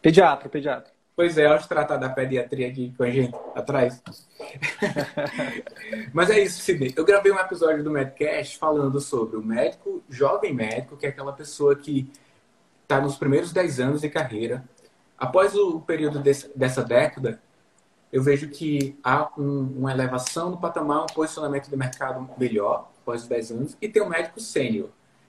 Pediatra, 0.00 0.48
pediatra. 0.48 0.93
Pois 1.16 1.38
é, 1.38 1.46
acho 1.46 1.68
tratar 1.68 1.96
da 1.96 2.08
pediatria 2.08 2.66
aqui 2.68 2.92
com 2.96 3.04
a 3.04 3.10
gente, 3.10 3.36
atrás. 3.54 4.02
Mas 6.12 6.28
é 6.28 6.40
isso, 6.40 6.60
Sidney. 6.60 6.92
Eu 6.96 7.04
gravei 7.04 7.30
um 7.30 7.38
episódio 7.38 7.84
do 7.84 7.90
Medcast 7.90 8.58
falando 8.58 9.00
sobre 9.00 9.36
o 9.36 9.42
médico, 9.42 10.02
jovem 10.08 10.52
médico, 10.52 10.96
que 10.96 11.06
é 11.06 11.10
aquela 11.10 11.32
pessoa 11.32 11.76
que 11.76 12.10
está 12.82 13.00
nos 13.00 13.16
primeiros 13.16 13.52
10 13.52 13.78
anos 13.78 14.00
de 14.00 14.08
carreira. 14.08 14.64
Após 15.16 15.54
o 15.54 15.80
período 15.80 16.18
desse, 16.18 16.50
dessa 16.56 16.82
década, 16.82 17.40
eu 18.12 18.20
vejo 18.20 18.48
que 18.48 18.98
há 19.02 19.30
um, 19.38 19.72
uma 19.78 19.92
elevação 19.92 20.50
no 20.50 20.58
patamar, 20.58 21.04
um 21.04 21.14
posicionamento 21.14 21.70
de 21.70 21.76
mercado 21.76 22.28
melhor 22.36 22.90
após 23.02 23.22
os 23.22 23.28
10 23.28 23.50
anos, 23.52 23.76
e 23.80 23.88
tem 23.88 24.02
o 24.02 24.08
médico 24.08 24.40
sênior, 24.40 24.88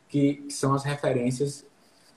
que, 0.10 0.36
que 0.36 0.54
são 0.54 0.74
as 0.74 0.84
referências 0.84 1.64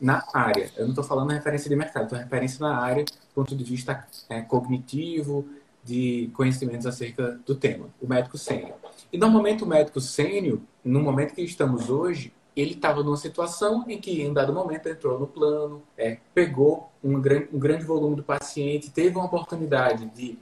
na 0.01 0.25
área. 0.33 0.71
Eu 0.77 0.85
não 0.85 0.91
estou 0.91 1.05
falando 1.05 1.31
referência 1.31 1.69
de 1.69 1.77
mercado, 1.77 2.05
estou 2.05 2.19
referência 2.19 2.61
na 2.61 2.77
área 2.77 3.05
do 3.05 3.13
ponto 3.35 3.55
de 3.57 3.65
vista 3.65 4.07
é, 4.29 4.41
cognitivo, 4.41 5.49
de 5.83 6.31
conhecimentos 6.35 6.87
acerca 6.87 7.41
do 7.47 7.55
tema, 7.55 7.87
o 8.01 8.07
médico 8.07 8.37
sênior. 8.37 8.75
E 9.13 9.19
normalmente 9.19 9.65
o 9.65 9.67
médico 9.67 10.01
sênior, 10.01 10.61
no 10.85 11.01
momento 11.01 11.35
que 11.35 11.43
estamos 11.43 11.89
hoje, 11.89 12.33
ele 12.55 12.73
estava 12.75 13.03
numa 13.03 13.17
situação 13.17 13.85
em 13.89 14.01
que, 14.01 14.21
em 14.21 14.33
dado 14.33 14.53
momento, 14.53 14.89
entrou 14.89 15.19
no 15.19 15.27
plano, 15.27 15.83
é, 15.97 16.19
pegou 16.35 16.91
um 17.03 17.21
grande, 17.21 17.49
um 17.53 17.59
grande 17.59 17.85
volume 17.85 18.17
do 18.17 18.23
paciente, 18.23 18.91
teve 18.91 19.17
uma 19.17 19.27
oportunidade 19.27 20.07
de 20.07 20.37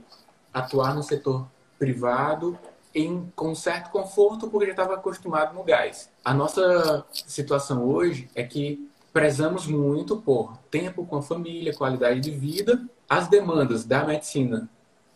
atuar 0.51 0.95
no 0.95 1.03
setor 1.03 1.47
privado 1.77 2.57
em, 2.93 3.31
com 3.35 3.53
certo 3.53 3.91
conforto, 3.91 4.49
porque 4.49 4.65
já 4.65 4.71
estava 4.71 4.95
acostumado 4.95 5.53
no 5.53 5.63
gás. 5.63 6.09
A 6.25 6.33
nossa 6.33 7.05
situação 7.11 7.85
hoje 7.85 8.27
é 8.33 8.41
que 8.43 8.89
prezamos 9.17 9.65
muito 9.65 10.17
por 10.17 10.55
tempo 10.69 11.03
com 11.03 11.17
a 11.17 11.23
família, 11.23 11.73
qualidade 11.73 12.19
de 12.19 12.29
vida. 12.29 12.87
As 13.09 13.27
demandas 13.27 13.83
da 13.83 14.05
medicina 14.05 14.69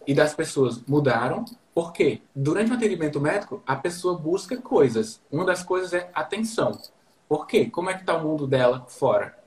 e 0.08 0.14
das 0.16 0.34
pessoas 0.34 0.82
mudaram, 0.88 1.46
porque 1.72 2.20
durante 2.36 2.72
o 2.72 2.74
atendimento 2.74 3.22
médico, 3.22 3.62
a 3.64 3.76
pessoa 3.76 4.18
busca 4.18 4.58
coisas. 4.58 5.22
Uma 5.32 5.46
das 5.46 5.62
coisas 5.62 5.94
é 5.94 6.10
atenção. 6.16 6.82
Por 7.30 7.46
quê? 7.46 7.70
Como 7.70 7.92
é 7.92 7.94
que 7.94 8.00
está 8.00 8.18
o 8.18 8.24
mundo 8.24 8.48
dela 8.48 8.88
fora? 8.88 9.38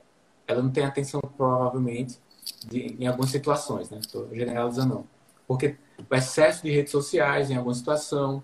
Ela 0.47 0.63
não 0.63 0.71
tem 0.71 0.85
atenção, 0.85 1.19
provavelmente, 1.35 2.17
de, 2.65 2.95
em 2.97 3.07
algumas 3.07 3.31
situações, 3.31 3.89
né? 3.89 3.97
Estou 3.99 4.29
generalizando 4.33 4.95
não. 4.95 5.07
Porque 5.45 5.75
o 6.09 6.15
excesso 6.15 6.63
de 6.63 6.71
redes 6.71 6.93
sociais 6.93 7.51
em 7.51 7.57
alguma 7.57 7.75
situação. 7.75 8.41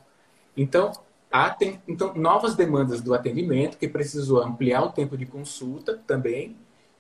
Então, 0.57 0.91
há 1.31 1.55
então, 1.87 2.13
novas 2.15 2.55
demandas 2.55 3.01
do 3.01 3.13
atendimento, 3.13 3.77
que 3.77 3.87
precisou 3.87 4.41
ampliar 4.41 4.83
o 4.83 4.91
tempo 4.91 5.17
de 5.17 5.25
consulta 5.25 5.99
também, 6.05 6.55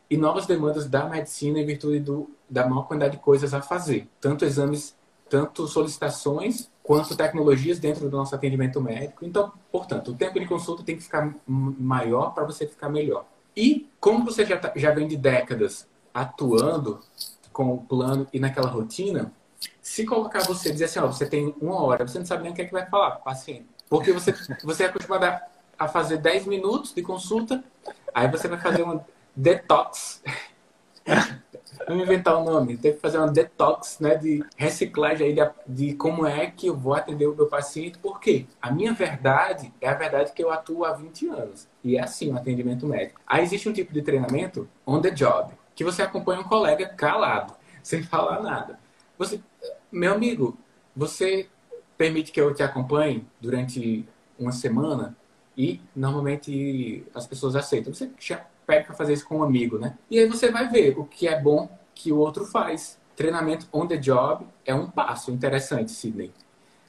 e 0.09 0.17
novas 0.17 0.45
demandas 0.45 0.89
da 0.89 1.07
medicina 1.07 1.59
em 1.59 1.65
virtude 1.65 1.99
do, 1.99 2.29
da 2.49 2.67
maior 2.67 2.83
quantidade 2.83 3.17
de 3.17 3.23
coisas 3.23 3.53
a 3.53 3.61
fazer. 3.61 4.07
Tanto 4.19 4.43
exames, 4.43 4.95
tanto 5.29 5.67
solicitações, 5.67 6.69
quanto 6.83 7.15
tecnologias 7.15 7.79
dentro 7.79 8.09
do 8.09 8.17
nosso 8.17 8.35
atendimento 8.35 8.81
médico. 8.81 9.25
Então, 9.25 9.51
portanto, 9.71 10.11
o 10.11 10.13
tempo 10.13 10.39
de 10.39 10.45
consulta 10.45 10.83
tem 10.83 10.97
que 10.97 11.03
ficar 11.03 11.33
maior 11.47 12.33
para 12.33 12.43
você 12.43 12.67
ficar 12.67 12.89
melhor. 12.89 13.25
E 13.55 13.89
como 13.99 14.25
você 14.25 14.45
já, 14.45 14.57
tá, 14.57 14.73
já 14.75 14.91
vem 14.91 15.07
de 15.07 15.15
décadas 15.15 15.87
atuando 16.13 16.99
com 17.53 17.73
o 17.73 17.77
plano 17.81 18.27
e 18.33 18.39
naquela 18.39 18.67
rotina, 18.67 19.31
se 19.81 20.05
colocar 20.05 20.43
você 20.45 20.71
dizer 20.71 20.85
assim, 20.85 20.99
ó, 20.99 21.07
você 21.07 21.25
tem 21.25 21.55
uma 21.61 21.81
hora, 21.81 22.05
você 22.05 22.19
não 22.19 22.25
sabe 22.25 22.43
nem 22.43 22.51
o 22.51 22.55
que 22.55 22.61
é 22.61 22.65
que 22.65 22.71
vai 22.71 22.85
falar 22.89 23.11
para 23.11 23.21
o 23.21 23.23
paciente. 23.23 23.67
Porque 23.91 24.13
você, 24.13 24.33
você 24.63 24.83
é 24.83 24.85
acostumado 24.85 25.25
a, 25.25 25.41
a 25.77 25.85
fazer 25.85 26.15
10 26.15 26.45
minutos 26.45 26.93
de 26.93 27.01
consulta, 27.01 27.61
aí 28.13 28.25
você 28.31 28.47
vai 28.47 28.57
fazer 28.57 28.83
um 28.83 29.01
detox. 29.35 30.23
Vamos 31.85 32.03
inventar 32.03 32.37
o 32.37 32.39
um 32.39 32.45
nome. 32.45 32.77
Tem 32.77 32.93
que 32.93 32.99
fazer 33.01 33.17
uma 33.17 33.27
detox 33.27 33.99
né, 33.99 34.15
de 34.15 34.45
reciclagem 34.55 35.27
aí 35.27 35.33
de, 35.33 35.41
de, 35.67 35.93
como 35.95 36.25
é 36.25 36.47
que 36.47 36.67
eu 36.67 36.77
vou 36.77 36.93
atender 36.93 37.27
o 37.27 37.35
meu 37.35 37.47
paciente. 37.47 37.97
Por 37.97 38.21
quê? 38.21 38.45
A 38.61 38.71
minha 38.71 38.93
verdade 38.93 39.73
é 39.81 39.89
a 39.89 39.93
verdade 39.93 40.31
que 40.31 40.41
eu 40.41 40.49
atuo 40.49 40.85
há 40.85 40.93
20 40.93 41.27
anos. 41.27 41.67
E 41.83 41.97
é 41.97 42.01
assim 42.01 42.31
o 42.31 42.37
atendimento 42.37 42.87
médico. 42.87 43.19
Aí 43.27 43.43
existe 43.43 43.67
um 43.67 43.73
tipo 43.73 43.91
de 43.91 44.01
treinamento 44.01 44.69
on 44.87 45.01
the 45.01 45.09
job, 45.09 45.53
que 45.75 45.83
você 45.83 46.01
acompanha 46.01 46.39
um 46.39 46.45
colega 46.45 46.87
calado, 46.87 47.53
sem 47.83 48.01
falar 48.01 48.41
nada. 48.41 48.79
Você, 49.17 49.41
meu 49.91 50.13
amigo, 50.13 50.57
você 50.95 51.49
permite 52.01 52.31
que 52.31 52.41
eu 52.41 52.51
te 52.51 52.63
acompanhe 52.63 53.23
durante 53.39 54.03
uma 54.39 54.51
semana 54.51 55.15
e 55.55 55.79
normalmente 55.95 57.05
as 57.13 57.27
pessoas 57.27 57.55
aceitam. 57.55 57.93
Você 57.93 58.09
já 58.19 58.43
pede 58.65 58.87
para 58.87 58.95
fazer 58.95 59.13
isso 59.13 59.27
com 59.27 59.37
um 59.37 59.43
amigo, 59.43 59.77
né? 59.77 59.95
E 60.09 60.17
aí 60.17 60.25
você 60.27 60.49
vai 60.49 60.67
ver 60.67 60.97
o 60.97 61.05
que 61.05 61.27
é 61.27 61.39
bom 61.39 61.69
que 61.93 62.11
o 62.11 62.17
outro 62.17 62.43
faz. 62.43 62.97
Treinamento 63.15 63.67
on 63.71 63.85
the 63.85 63.97
job 63.97 64.47
é 64.65 64.73
um 64.73 64.89
passo 64.89 65.29
interessante, 65.29 65.91
Sidney. 65.91 66.33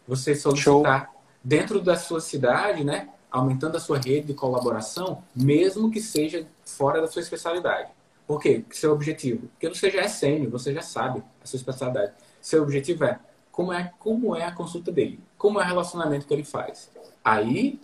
Você 0.08 0.34
solicitar 0.34 1.04
Show. 1.04 1.22
dentro 1.44 1.78
da 1.78 1.94
sua 1.94 2.22
cidade, 2.22 2.82
né? 2.82 3.10
Aumentando 3.30 3.76
a 3.76 3.80
sua 3.80 3.98
rede 3.98 4.28
de 4.28 4.34
colaboração, 4.34 5.22
mesmo 5.36 5.90
que 5.90 6.00
seja 6.00 6.46
fora 6.64 7.02
da 7.02 7.06
sua 7.06 7.20
especialidade. 7.20 7.90
Por 8.26 8.40
quê? 8.40 8.64
Seu 8.70 8.92
objetivo. 8.92 9.48
Porque 9.48 9.68
você 9.68 9.90
já 9.90 10.00
é 10.00 10.08
sênior, 10.08 10.50
você 10.50 10.72
já 10.72 10.80
sabe 10.80 11.22
a 11.42 11.46
sua 11.46 11.58
especialidade. 11.58 12.12
Seu 12.40 12.62
objetivo 12.62 13.04
é 13.04 13.20
como 13.52 13.72
é 13.72 13.92
como 13.98 14.34
é 14.34 14.44
a 14.44 14.52
consulta 14.52 14.90
dele, 14.90 15.20
como 15.38 15.60
é 15.60 15.64
o 15.64 15.66
relacionamento 15.66 16.26
que 16.26 16.34
ele 16.34 16.42
faz. 16.42 16.90
Aí 17.22 17.78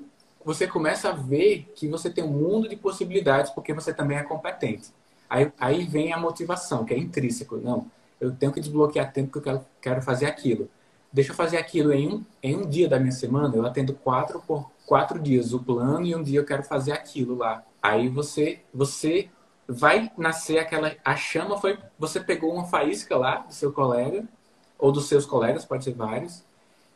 você 0.44 0.66
começa 0.66 1.10
a 1.10 1.12
ver 1.12 1.70
que 1.76 1.86
você 1.86 2.10
tem 2.10 2.24
um 2.24 2.32
mundo 2.32 2.68
de 2.68 2.74
possibilidades 2.74 3.52
porque 3.52 3.74
você 3.74 3.92
também 3.92 4.16
é 4.16 4.22
competente. 4.22 4.88
Aí, 5.28 5.52
aí 5.60 5.84
vem 5.84 6.12
a 6.12 6.18
motivação, 6.18 6.84
que 6.84 6.94
é 6.94 6.98
intrínseco. 6.98 7.58
Não, 7.58 7.86
eu 8.18 8.34
tenho 8.34 8.50
que 8.50 8.60
desbloquear 8.60 9.12
tempo 9.12 9.30
que 9.30 9.38
eu 9.38 9.42
quero, 9.42 9.66
quero 9.80 10.02
fazer 10.02 10.26
aquilo. 10.26 10.68
Deixa 11.12 11.32
eu 11.32 11.36
fazer 11.36 11.58
aquilo 11.58 11.92
em 11.92 12.08
um, 12.08 12.24
em 12.42 12.56
um 12.56 12.66
dia 12.66 12.88
da 12.88 12.98
minha 12.98 13.12
semana, 13.12 13.54
eu 13.54 13.64
atendo 13.64 13.94
quatro 13.94 14.42
por 14.46 14.70
quatro 14.86 15.18
dias 15.18 15.52
o 15.52 15.58
plano 15.58 16.06
e 16.06 16.14
um 16.14 16.22
dia 16.22 16.40
eu 16.40 16.44
quero 16.44 16.62
fazer 16.62 16.92
aquilo 16.92 17.36
lá. 17.36 17.62
Aí 17.82 18.08
você, 18.08 18.60
você 18.72 19.28
vai 19.68 20.10
nascer 20.16 20.58
aquela. 20.58 20.96
A 21.04 21.14
chama 21.14 21.58
foi. 21.58 21.78
Você 21.98 22.20
pegou 22.20 22.52
uma 22.52 22.64
faísca 22.64 23.16
lá 23.16 23.38
do 23.38 23.52
seu 23.52 23.70
colega, 23.70 24.24
ou 24.78 24.92
dos 24.92 25.06
seus 25.08 25.26
colegas, 25.26 25.64
pode 25.64 25.84
ser 25.84 25.94
vários, 25.94 26.44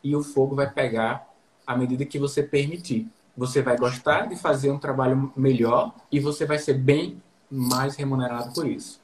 e 0.03 0.15
o 0.15 0.23
fogo 0.23 0.55
vai 0.55 0.69
pegar 0.69 1.27
à 1.65 1.75
medida 1.75 2.05
que 2.05 2.17
você 2.17 2.41
permitir. 2.41 3.07
Você 3.35 3.61
vai 3.61 3.77
gostar 3.77 4.27
de 4.27 4.35
fazer 4.35 4.71
um 4.71 4.77
trabalho 4.77 5.33
melhor 5.35 5.93
e 6.11 6.19
você 6.19 6.45
vai 6.45 6.59
ser 6.59 6.75
bem 6.75 7.21
mais 7.49 7.95
remunerado 7.95 8.53
por 8.53 8.67
isso. 8.67 9.01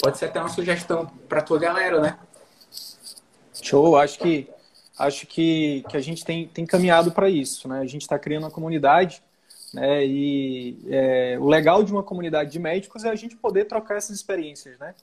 Pode 0.00 0.18
ser 0.18 0.26
até 0.26 0.40
uma 0.40 0.48
sugestão 0.48 1.06
para 1.28 1.40
tua 1.40 1.58
galera, 1.58 2.00
né? 2.00 2.18
Show, 3.62 3.96
acho 3.96 4.18
que 4.18 4.48
acho 4.98 5.26
que, 5.26 5.84
que 5.88 5.96
a 5.96 6.00
gente 6.00 6.24
tem, 6.24 6.48
tem 6.48 6.66
caminhado 6.66 7.12
para 7.12 7.28
isso, 7.28 7.68
né? 7.68 7.80
A 7.80 7.86
gente 7.86 8.02
está 8.02 8.18
criando 8.18 8.44
uma 8.44 8.50
comunidade 8.50 9.22
né? 9.74 10.06
E 10.06 10.78
é, 10.88 11.36
o 11.40 11.46
legal 11.46 11.82
de 11.82 11.92
uma 11.92 12.02
comunidade 12.02 12.50
de 12.50 12.58
médicos 12.58 13.04
é 13.04 13.10
a 13.10 13.14
gente 13.14 13.36
poder 13.36 13.64
trocar 13.66 13.96
essas 13.96 14.16
experiências, 14.16 14.78
né? 14.78 14.94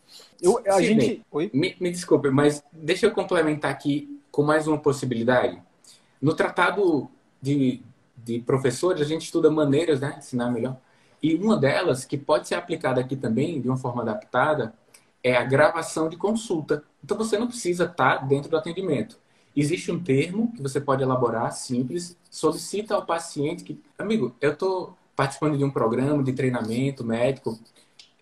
Eu, 0.42 0.62
a 0.68 0.78
Sim, 0.78 0.84
gente... 0.84 1.22
Oi? 1.32 1.52
Me, 1.54 1.76
me 1.80 1.92
desculpe, 1.92 2.30
mas 2.30 2.64
deixa 2.72 3.06
eu 3.06 3.12
complementar 3.12 3.72
aqui 3.72 4.20
com 4.32 4.44
mais 4.44 4.68
uma 4.68 4.78
possibilidade. 4.78 5.62
No 6.22 6.34
tratado 6.34 7.10
de, 7.42 7.82
de 8.18 8.40
professores, 8.40 9.02
a 9.02 9.06
gente 9.06 9.24
estuda 9.24 9.52
maneiras 9.52 10.00
né, 10.00 10.12
de 10.12 10.20
ensinar 10.20 10.50
melhor. 10.50 10.78
E 11.22 11.36
uma 11.36 11.58
delas, 11.58 12.06
que 12.06 12.18
pode 12.18 12.48
ser 12.48 12.56
aplicada 12.56 13.00
aqui 13.02 13.16
também, 13.16 13.62
de 13.62 13.68
uma 13.68 13.78
forma 13.78 14.02
adaptada, 14.02 14.74
é 15.24 15.36
a 15.36 15.44
gravação 15.44 16.10
de 16.10 16.18
consulta. 16.18 16.84
Então, 17.04 17.18
você 17.18 17.38
não 17.38 17.48
precisa 17.48 17.86
estar 17.86 18.28
dentro 18.28 18.50
do 18.50 18.58
atendimento. 18.58 19.20
Existe 19.56 19.92
um 19.92 20.00
termo 20.02 20.52
que 20.54 20.62
você 20.62 20.80
pode 20.80 21.04
elaborar, 21.04 21.52
simples, 21.52 22.18
solicita 22.30 22.96
ao 22.96 23.06
paciente 23.06 23.64
que, 23.64 23.82
amigo, 23.98 24.34
eu 24.40 24.54
estou 24.54 24.98
participando 25.16 25.58
de 25.58 25.64
um 25.64 25.70
programa 25.70 26.24
de 26.24 26.34
treinamento 26.34 27.04
médico, 27.04 27.60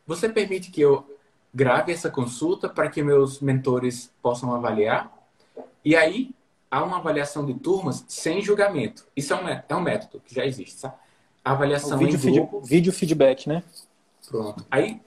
você 0.05 0.27
permite 0.27 0.71
que 0.71 0.81
eu 0.81 1.05
grave 1.53 1.91
essa 1.91 2.09
consulta 2.09 2.67
para 2.67 2.89
que 2.89 3.01
meus 3.03 3.39
mentores 3.39 4.11
possam 4.21 4.53
avaliar? 4.53 5.11
E 5.85 5.95
aí, 5.95 6.31
há 6.69 6.83
uma 6.83 6.97
avaliação 6.97 7.45
de 7.45 7.53
turmas 7.53 8.03
sem 8.07 8.41
julgamento. 8.41 9.05
Isso 9.15 9.33
é 9.33 9.35
um, 9.35 9.47
é 9.47 9.75
um 9.75 9.81
método 9.81 10.21
que 10.25 10.33
já 10.33 10.45
existe, 10.45 10.81
tá? 10.81 10.97
avaliação 11.43 11.97
vídeo 11.97 12.29
em 12.29 12.33
grupo. 12.33 12.61
Vídeo 12.61 12.93
feedback, 12.93 13.47
né? 13.47 13.63
Pronto. 14.27 14.65
Aí 14.69 15.01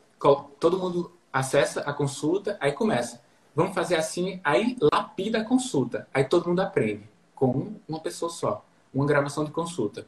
todo 0.59 0.79
mundo 0.79 1.13
acessa 1.33 1.81
a 1.83 1.93
consulta, 1.93 2.57
aí 2.61 2.73
começa. 2.73 3.21
Vamos 3.55 3.75
fazer 3.75 3.97
assim, 3.97 4.41
aí 4.43 4.77
lapida 4.93 5.41
a 5.41 5.45
consulta. 5.45 6.07
Aí 6.13 6.25
todo 6.25 6.49
mundo 6.49 6.61
aprende 6.61 7.09
com 7.35 7.73
uma 7.87 8.01
pessoa 8.01 8.31
só, 8.31 8.65
uma 8.95 9.05
gravação 9.05 9.45
de 9.45 9.51
consulta. 9.51 10.07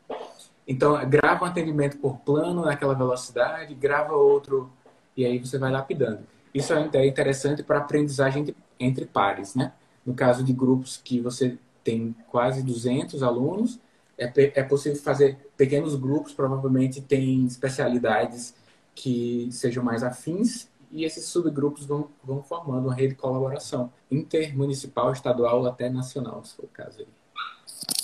Então, 0.67 0.99
grava 1.09 1.45
um 1.45 1.49
atendimento 1.49 1.99
por 1.99 2.19
plano 2.19 2.65
naquela 2.65 2.95
velocidade, 2.95 3.75
grava 3.75 4.15
outro 4.15 4.71
e 5.17 5.27
aí 5.27 5.39
você 5.39 5.59
vai 5.59 5.71
lapidando. 5.71 6.21
Isso 6.55 6.73
é 6.73 7.07
interessante 7.07 7.63
para 7.63 7.79
aprendizagem 7.79 8.55
entre 8.81 9.05
pares, 9.05 9.55
né? 9.55 9.73
No 10.07 10.15
caso 10.15 10.43
de 10.43 10.53
grupos 10.53 11.01
que 11.03 11.21
você 11.21 11.59
tem 11.83 12.15
quase 12.29 12.63
200 12.63 13.23
alunos, 13.23 13.79
é, 14.17 14.31
é 14.37 14.63
possível 14.63 15.01
fazer 15.03 15.37
pequenos 15.57 15.95
grupos, 15.97 16.33
provavelmente 16.33 17.01
tem 17.01 17.45
especialidades 17.45 18.55
que 18.95 19.49
sejam 19.51 19.83
mais 19.83 20.03
afins 20.03 20.69
e 20.95 21.05
esses 21.05 21.25
subgrupos 21.27 21.85
vão, 21.85 22.09
vão 22.23 22.41
formando 22.41 22.87
uma 22.87 22.95
rede 22.95 23.11
de 23.11 23.15
colaboração 23.17 23.93
intermunicipal, 24.09 25.13
estadual 25.13 25.67
até 25.67 25.91
nacional, 25.91 26.45
se 26.45 26.55
for 26.55 26.67
o 26.67 26.69
caso 26.69 27.01
aí. 27.01 27.07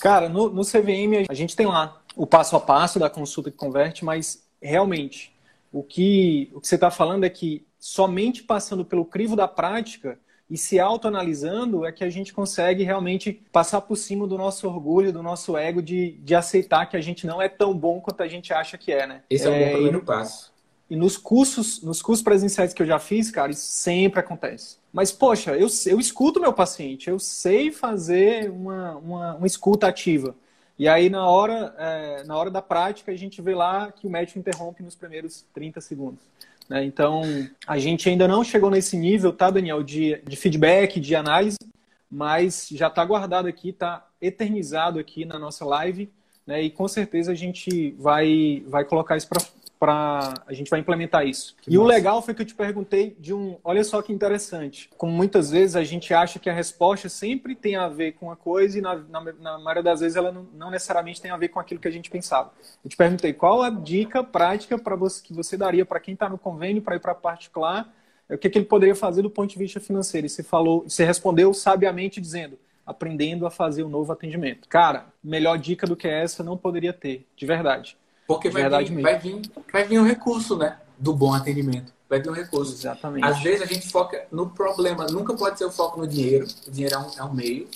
Cara, 0.01 0.29
no, 0.29 0.51
no 0.51 0.63
CVM 0.63 1.27
a 1.29 1.35
gente 1.35 1.55
tem 1.55 1.67
lá 1.67 2.03
o 2.17 2.27
passo 2.27 2.57
a 2.57 2.61
passo 2.61 2.99
da 2.99 3.09
consulta 3.09 3.51
que 3.51 3.57
converte, 3.57 4.05
mas 4.05 4.45
realmente 4.61 5.33
o 5.73 5.85
que, 5.85 6.51
o 6.53 6.61
que 6.61 6.67
você 6.67 6.75
está 6.75 6.91
falando 6.91 7.23
é 7.23 7.31
que 7.31 7.65
somente 7.79 8.43
passando 8.43 8.85
pelo 8.85 9.05
crivo 9.05 9.37
da 9.37 9.47
prática 9.47 10.19
e 10.51 10.59
se 10.59 10.81
autoanalisando 10.81 11.87
é 11.87 11.93
que 11.93 12.03
a 12.03 12.11
gente 12.11 12.33
consegue 12.33 12.83
realmente 12.83 13.41
passar 13.53 13.81
por 13.83 13.95
cima 13.95 14.27
do 14.27 14.37
nosso 14.37 14.67
orgulho, 14.67 15.13
do 15.13 15.23
nosso 15.23 15.57
ego 15.57 15.81
de, 15.81 16.19
de 16.25 16.35
aceitar 16.35 16.87
que 16.87 16.97
a 16.97 17.01
gente 17.01 17.25
não 17.25 17.41
é 17.41 17.49
tão 17.49 17.73
bom 17.73 18.01
quanto 18.01 18.21
a 18.21 18.27
gente 18.27 18.53
acha 18.53 18.77
que 18.77 18.91
é, 18.91 19.07
né? 19.07 19.23
Esse 19.31 19.47
é, 19.47 19.49
é 19.49 19.51
um 19.53 19.65
bom 19.65 19.73
primeiro 19.75 20.03
passo. 20.03 20.50
E 20.91 20.97
nos 20.97 21.17
cursos, 21.17 21.81
nos 21.83 22.03
cursos 22.03 22.23
presenciais 22.23 22.75
que 22.75 22.83
eu 22.83 22.87
já 22.87 22.99
fiz, 22.99 23.31
cara, 23.31 23.53
isso 23.53 23.67
sempre 23.71 24.19
acontece. 24.19 24.77
Mas, 24.93 25.13
poxa, 25.13 25.57
eu, 25.57 25.69
eu 25.87 26.01
escuto 26.01 26.41
meu 26.41 26.53
paciente, 26.53 27.09
eu 27.09 27.19
sei 27.21 27.71
fazer 27.71 28.51
uma, 28.51 28.97
uma, 28.97 29.35
uma 29.37 29.47
escuta 29.47 29.87
ativa. 29.87 30.35
E 30.77 30.89
aí, 30.89 31.09
na 31.09 31.29
hora, 31.29 31.75
é, 31.79 32.25
na 32.25 32.37
hora 32.37 32.51
da 32.51 32.61
prática, 32.61 33.13
a 33.13 33.17
gente 33.17 33.41
vê 33.41 33.55
lá 33.55 33.93
que 33.93 34.07
o 34.07 34.11
médico 34.11 34.41
interrompe 34.41 34.83
nos 34.83 34.97
primeiros 34.97 35.45
30 35.55 35.81
segundos. 35.81 36.25
Né? 36.69 36.85
Então, 36.85 37.23
a 37.67 37.79
gente 37.79 38.09
ainda 38.09 38.27
não 38.27 38.43
chegou 38.43 38.71
nesse 38.71 38.97
nível, 38.97 39.33
tá, 39.33 39.49
Daniel, 39.49 39.85
de, 39.85 40.21
de 40.27 40.37
feedback, 40.37 40.99
de 40.99 41.15
análise, 41.15 41.59
mas 42.11 42.67
já 42.69 42.89
está 42.89 43.05
guardado 43.05 43.47
aqui, 43.47 43.69
está 43.69 44.09
eternizado 44.21 44.99
aqui 44.99 45.25
na 45.25 45.39
nossa 45.39 45.65
live, 45.65 46.11
né? 46.45 46.63
e 46.63 46.71
com 46.71 46.89
certeza 46.89 47.31
a 47.31 47.35
gente 47.37 47.93
vai, 47.93 48.65
vai 48.67 48.85
colocar 48.85 49.17
isso 49.17 49.29
para 49.81 50.35
a 50.47 50.53
gente 50.53 50.69
vai 50.69 50.79
implementar 50.79 51.27
isso. 51.27 51.57
Que 51.63 51.71
e 51.71 51.73
massa. 51.73 51.83
o 51.83 51.89
legal 51.89 52.21
foi 52.21 52.35
que 52.35 52.43
eu 52.43 52.47
te 52.47 52.55
perguntei 52.55 53.17
de 53.19 53.33
um, 53.33 53.57
olha 53.65 53.83
só 53.83 54.03
que 54.03 54.13
interessante, 54.13 54.91
como 54.99 55.11
muitas 55.11 55.51
vezes 55.51 55.75
a 55.75 55.83
gente 55.83 56.13
acha 56.13 56.39
que 56.39 56.51
a 56.51 56.53
resposta 56.53 57.09
sempre 57.09 57.55
tem 57.55 57.77
a 57.77 57.89
ver 57.89 58.13
com 58.13 58.27
uma 58.27 58.37
coisa 58.37 58.79
e 58.79 58.83
na, 58.83 58.97
na, 58.97 59.21
na 59.33 59.59
maioria 59.59 59.83
das 59.83 60.01
vezes 60.01 60.17
ela 60.17 60.31
não, 60.31 60.47
não, 60.53 60.71
necessariamente 60.71 61.23
tem 61.23 61.31
a 61.31 61.37
ver 61.39 61.49
com 61.49 61.59
aquilo 61.59 61.81
que 61.81 61.89
a 61.89 61.91
gente 61.91 62.11
pensava. 62.11 62.53
Eu 62.85 62.91
te 62.91 62.97
perguntei 62.97 63.33
qual 63.33 63.63
a 63.63 63.71
dica 63.71 64.23
prática 64.23 64.79
para 64.79 64.95
você 64.95 65.23
que 65.23 65.33
você 65.33 65.57
daria 65.57 65.87
para 65.87 65.99
quem 65.99 66.13
está 66.13 66.29
no 66.29 66.37
convênio 66.37 66.83
para 66.83 66.97
ir 66.97 67.01
para 67.01 67.15
particular, 67.15 67.91
é 68.29 68.35
o 68.35 68.39
que, 68.39 68.51
que 68.51 68.59
ele 68.59 68.67
poderia 68.67 68.95
fazer 68.95 69.23
do 69.23 69.31
ponto 69.31 69.51
de 69.51 69.59
vista 69.59 69.81
financeiro. 69.81 70.27
E 70.27 70.31
você 70.31 70.43
falou, 70.43 70.83
você 70.83 71.07
respondeu 71.07 71.55
sabiamente 71.55 72.21
dizendo 72.21 72.59
aprendendo 72.91 73.47
a 73.47 73.51
fazer 73.51 73.85
o 73.85 73.87
um 73.87 73.89
novo 73.89 74.13
atendimento. 74.13 74.69
Cara, 74.69 75.07
melhor 75.23 75.57
dica 75.57 75.87
do 75.87 75.95
que 75.95 76.09
essa 76.09 76.43
não 76.43 76.57
poderia 76.57 76.93
ter, 76.93 77.25
de 77.37 77.47
verdade. 77.47 77.97
Porque 78.31 78.49
vai 78.49 78.63
vir, 78.85 79.03
vai, 79.03 79.19
vir, 79.19 79.43
vai 79.73 79.85
vir 79.85 79.99
um 79.99 80.05
recurso, 80.05 80.57
né? 80.57 80.79
Do 80.97 81.13
bom 81.13 81.35
atendimento. 81.35 81.93
Vai 82.09 82.21
vir 82.21 82.31
um 82.31 82.33
recurso. 82.33 82.73
Exatamente. 82.73 83.27
Às 83.27 83.43
vezes 83.43 83.63
a 83.63 83.67
gente 83.67 83.91
foca 83.91 84.25
no 84.31 84.49
problema. 84.51 85.07
Nunca 85.07 85.35
pode 85.35 85.59
ser 85.59 85.65
o 85.65 85.71
foco 85.73 85.99
no 85.99 86.07
dinheiro. 86.07 86.47
O 86.65 86.71
dinheiro 86.71 86.95
é 86.95 86.99
um, 86.99 87.11
é 87.19 87.25
um 87.25 87.35
meio. 87.35 87.67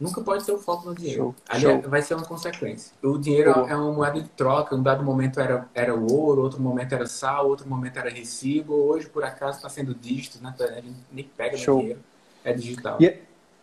Nunca 0.00 0.22
pode 0.22 0.42
ser 0.42 0.52
o 0.52 0.58
foco 0.58 0.88
no 0.88 0.94
dinheiro. 0.94 1.34
Show. 1.50 1.60
Show. 1.60 1.82
vai 1.82 2.00
ser 2.00 2.14
uma 2.14 2.24
consequência. 2.24 2.94
O 3.02 3.18
dinheiro 3.18 3.52
Show. 3.52 3.68
é 3.68 3.76
uma 3.76 3.92
moeda 3.92 4.22
de 4.22 4.28
troca. 4.30 4.74
Um 4.74 4.82
dado 4.82 5.04
momento 5.04 5.38
era, 5.38 5.68
era 5.74 5.94
o 5.94 6.10
ouro, 6.10 6.40
outro 6.40 6.62
momento 6.62 6.94
era 6.94 7.06
sal, 7.06 7.46
outro 7.46 7.68
momento 7.68 7.98
era 7.98 8.08
recibo. 8.08 8.72
Hoje, 8.72 9.06
por 9.06 9.22
acaso, 9.22 9.58
está 9.58 9.68
sendo 9.68 9.94
dígito, 9.94 10.42
né? 10.42 10.54
A 10.58 10.80
gente 10.80 10.96
nem 11.12 11.24
pega 11.24 11.58
dinheiro. 11.58 12.00
É 12.42 12.54
digital. 12.54 12.96
E, 13.02 13.18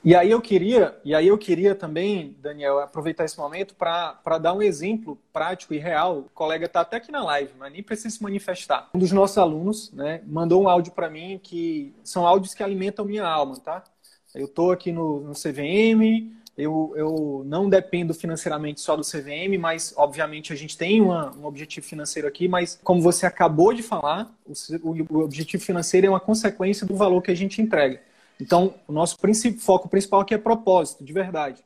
e 0.08 0.16
aí 0.16 0.32
eu 0.32 0.39
queria, 0.39 0.97
e 1.03 1.14
aí 1.14 1.28
eu 1.28 1.38
queria 1.38 1.76
também, 1.76 2.34
Daniel, 2.39 2.80
aproveitar 2.80 3.26
esse 3.26 3.38
momento 3.38 3.76
para 3.76 4.38
dar 4.41 4.53
um 4.53 4.62
exemplo 4.62 5.20
prático 5.34 5.74
e 5.74 5.78
real. 5.78 6.20
O 6.20 6.30
colega 6.34 6.66
está 6.66 6.80
até 6.80 6.95
aqui 6.95 7.12
na 7.12 7.22
live, 7.26 7.51
mas 7.60 7.74
nem 7.74 7.84
precisa 7.84 8.16
se 8.16 8.24
manifestar. 8.24 8.89
Um 8.95 8.99
dos 8.99 9.12
nossos 9.12 9.38
alunos, 9.38 9.91
né, 9.91 10.22
mandou 10.26 10.64
um 10.64 10.70
áudio 10.70 10.93
para 10.93 11.10
mim 11.10 11.38
que 11.43 11.93
são 12.05 12.26
áudios 12.26 12.53
que 12.53 12.64
alimentam 12.64 13.03
minha 13.03 13.28
alma, 13.28 13.58
tá? 13.58 13.84
Eu 14.34 14.45
estou 14.45 14.72
aqui 14.72 14.93
no, 14.93 15.20
no 15.20 15.34
CVM, 15.34 16.32
eu, 16.58 16.93
eu 16.95 17.43
não 17.45 17.70
dependo 17.70 18.14
financeiramente 18.14 18.80
só 18.80 18.95
do 18.95 19.03
CVM, 19.03 19.60
mas 19.60 19.93
obviamente 19.97 20.53
a 20.53 20.55
gente 20.55 20.78
tem 20.78 21.01
uma, 21.01 21.36
um 21.36 21.45
objetivo 21.45 21.86
financeiro 21.86 22.30
aqui, 22.30 22.47
mas 22.47 22.80
como 22.82 23.01
você 23.01 23.26
acabou 23.26 23.74
de 23.74 23.84
falar, 23.84 24.34
o, 24.82 24.91
o 25.14 25.20
objetivo 25.20 25.62
financeiro 25.62 26.08
é 26.08 26.10
uma 26.10 26.20
consequência 26.22 26.88
do 26.88 26.95
valor 26.95 27.22
que 27.22 27.30
a 27.30 27.36
gente 27.36 27.62
entrega. 27.62 28.07
Então, 28.40 28.76
o 28.88 28.92
nosso 28.92 29.18
foco 29.60 29.90
principal 29.90 30.22
aqui 30.22 30.34
é 30.34 30.38
propósito, 30.38 31.04
de 31.04 31.12
verdade. 31.14 31.64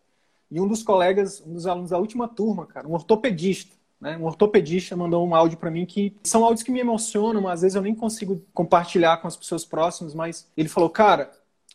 E 0.50 0.60
um 0.60 0.68
dos 0.68 0.84
colegas, 0.84 1.42
um 1.46 1.54
dos 1.54 1.66
alunos 1.66 1.92
da 1.92 1.98
última 1.98 2.28
turma, 2.28 2.66
cara, 2.66 2.88
um 2.88 2.94
ortopedista, 2.94 3.76
né? 4.02 4.18
Um 4.18 4.26
ortopedista 4.26 4.96
mandou 4.98 5.26
um 5.26 5.36
áudio 5.36 5.58
para 5.58 5.70
mim 5.70 5.86
que 5.86 6.18
são 6.24 6.44
áudios 6.44 6.64
que 6.64 6.72
me 6.72 6.80
emocionam, 6.80 7.48
às 7.48 7.62
vezes 7.62 7.76
eu 7.76 7.82
nem 7.84 7.94
consigo 7.94 8.44
compartilhar 8.54 9.18
com 9.18 9.28
as 9.28 9.38
pessoas 9.38 9.64
próximas, 9.64 10.16
mas 10.16 10.50
ele 10.58 10.68
falou, 10.68 10.90
cara, 10.90 11.32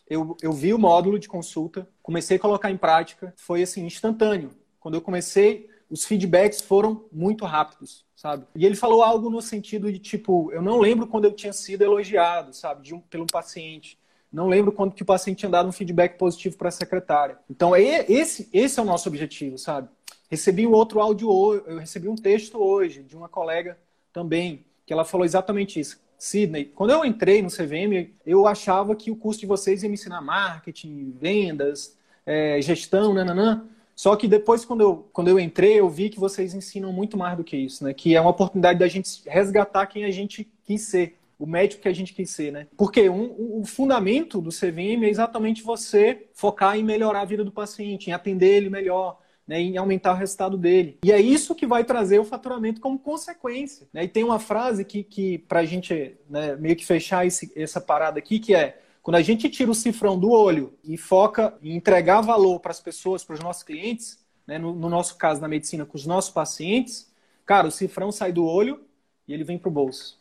eu, 0.09 0.35
eu 0.41 0.51
vi 0.51 0.73
o 0.73 0.77
módulo 0.77 1.17
de 1.17 1.27
consulta, 1.27 1.87
comecei 2.03 2.35
a 2.37 2.39
colocar 2.39 2.69
em 2.69 2.77
prática, 2.77 3.33
foi 3.37 3.63
assim, 3.63 3.85
instantâneo. 3.85 4.51
Quando 4.79 4.95
eu 4.95 5.01
comecei, 5.01 5.69
os 5.89 6.05
feedbacks 6.05 6.61
foram 6.61 7.05
muito 7.11 7.45
rápidos, 7.45 8.05
sabe? 8.13 8.45
E 8.55 8.65
ele 8.65 8.75
falou 8.75 9.03
algo 9.03 9.29
no 9.29 9.41
sentido 9.41 9.91
de 9.91 9.99
tipo, 9.99 10.51
eu 10.51 10.61
não 10.61 10.79
lembro 10.79 11.07
quando 11.07 11.25
eu 11.25 11.31
tinha 11.33 11.53
sido 11.53 11.81
elogiado, 11.81 12.53
sabe, 12.53 12.83
de 12.83 12.93
um, 12.93 12.99
pelo 12.99 13.25
paciente. 13.25 13.97
Não 14.37 14.47
lembro 14.47 14.71
quando 14.71 14.93
que 14.93 15.01
o 15.01 15.05
paciente 15.05 15.39
tinha 15.39 15.49
dado 15.49 15.67
um 15.67 15.71
feedback 15.71 16.15
positivo 16.15 16.55
para 16.57 16.67
a 16.67 16.71
secretária. 16.71 17.39
Então, 17.49 17.75
esse, 17.75 18.47
esse 18.53 18.79
é 18.79 18.83
o 18.83 18.85
nosso 18.85 19.09
objetivo, 19.09 19.57
sabe? 19.57 19.89
Recebi 20.29 20.67
um 20.67 20.73
outro 20.73 20.99
áudio 20.99 21.27
eu 21.65 21.79
recebi 21.79 22.07
um 22.07 22.13
texto 22.13 22.59
hoje 22.59 23.01
de 23.01 23.17
uma 23.17 23.27
colega 23.27 23.79
também, 24.13 24.63
que 24.85 24.93
ela 24.93 25.03
falou 25.03 25.25
exatamente 25.25 25.79
isso. 25.79 25.99
Sidney, 26.19 26.65
quando 26.65 26.91
eu 26.91 27.03
entrei 27.03 27.41
no 27.41 27.49
CVM, 27.49 28.11
eu 28.23 28.45
achava 28.45 28.95
que 28.95 29.09
o 29.09 29.15
curso 29.15 29.39
de 29.39 29.47
vocês 29.47 29.81
ia 29.81 29.89
me 29.89 29.95
ensinar 29.95 30.21
marketing, 30.21 31.15
vendas, 31.19 31.97
é, 32.23 32.61
gestão, 32.61 33.15
nananã. 33.15 33.65
Só 33.95 34.15
que 34.15 34.27
depois, 34.27 34.63
quando 34.63 34.81
eu, 34.81 35.09
quando 35.11 35.29
eu 35.29 35.39
entrei, 35.39 35.79
eu 35.79 35.89
vi 35.89 36.11
que 36.11 36.19
vocês 36.19 36.53
ensinam 36.53 36.93
muito 36.93 37.17
mais 37.17 37.35
do 37.35 37.43
que 37.43 37.57
isso, 37.57 37.83
né? 37.83 37.91
Que 37.91 38.15
é 38.15 38.21
uma 38.21 38.29
oportunidade 38.29 38.77
da 38.77 38.87
gente 38.87 39.27
resgatar 39.27 39.87
quem 39.87 40.05
a 40.05 40.11
gente 40.11 40.47
quis 40.63 40.83
ser 40.83 41.17
o 41.39 41.45
médico 41.45 41.83
que 41.83 41.87
a 41.87 41.93
gente 41.93 42.13
quis 42.13 42.29
ser, 42.31 42.51
né? 42.51 42.67
Porque 42.75 43.09
um, 43.09 43.59
o 43.59 43.65
fundamento 43.65 44.41
do 44.41 44.49
CVM 44.49 45.03
é 45.03 45.09
exatamente 45.09 45.61
você 45.61 46.27
focar 46.33 46.77
em 46.77 46.83
melhorar 46.83 47.21
a 47.21 47.25
vida 47.25 47.43
do 47.43 47.51
paciente, 47.51 48.09
em 48.09 48.13
atender 48.13 48.55
ele 48.55 48.69
melhor, 48.69 49.19
né, 49.47 49.61
em 49.61 49.77
aumentar 49.77 50.13
o 50.13 50.17
resultado 50.17 50.57
dele. 50.57 50.97
E 51.03 51.11
é 51.11 51.21
isso 51.21 51.55
que 51.55 51.67
vai 51.67 51.83
trazer 51.83 52.19
o 52.19 52.25
faturamento 52.25 52.81
como 52.81 52.97
consequência. 52.97 53.87
Né? 53.93 54.03
E 54.03 54.07
tem 54.07 54.23
uma 54.23 54.39
frase 54.39 54.83
que, 54.83 55.03
que 55.03 55.37
para 55.37 55.59
a 55.59 55.65
gente 55.65 56.17
né, 56.29 56.55
meio 56.55 56.75
que 56.75 56.85
fechar 56.85 57.25
esse, 57.25 57.51
essa 57.55 57.79
parada 57.79 58.17
aqui, 58.17 58.39
que 58.39 58.55
é 58.55 58.81
quando 59.01 59.15
a 59.15 59.21
gente 59.21 59.47
tira 59.49 59.71
o 59.71 59.75
cifrão 59.75 60.19
do 60.19 60.31
olho 60.31 60.73
e 60.83 60.97
foca 60.97 61.57
em 61.61 61.75
entregar 61.75 62.19
valor 62.19 62.59
para 62.59 62.71
as 62.71 62.81
pessoas, 62.81 63.23
para 63.23 63.35
os 63.35 63.39
nossos 63.39 63.63
clientes, 63.63 64.19
né, 64.45 64.57
no, 64.57 64.75
no 64.75 64.89
nosso 64.89 65.15
caso 65.17 65.39
na 65.39 65.47
medicina, 65.47 65.85
com 65.85 65.95
os 65.95 66.05
nossos 66.05 66.31
pacientes, 66.31 67.09
cara, 67.45 67.67
o 67.67 67.71
cifrão 67.71 68.11
sai 68.11 68.33
do 68.33 68.43
olho 68.43 68.81
e 69.27 69.33
ele 69.33 69.43
vem 69.43 69.57
para 69.57 69.69
o 69.69 69.71
bolso 69.71 70.17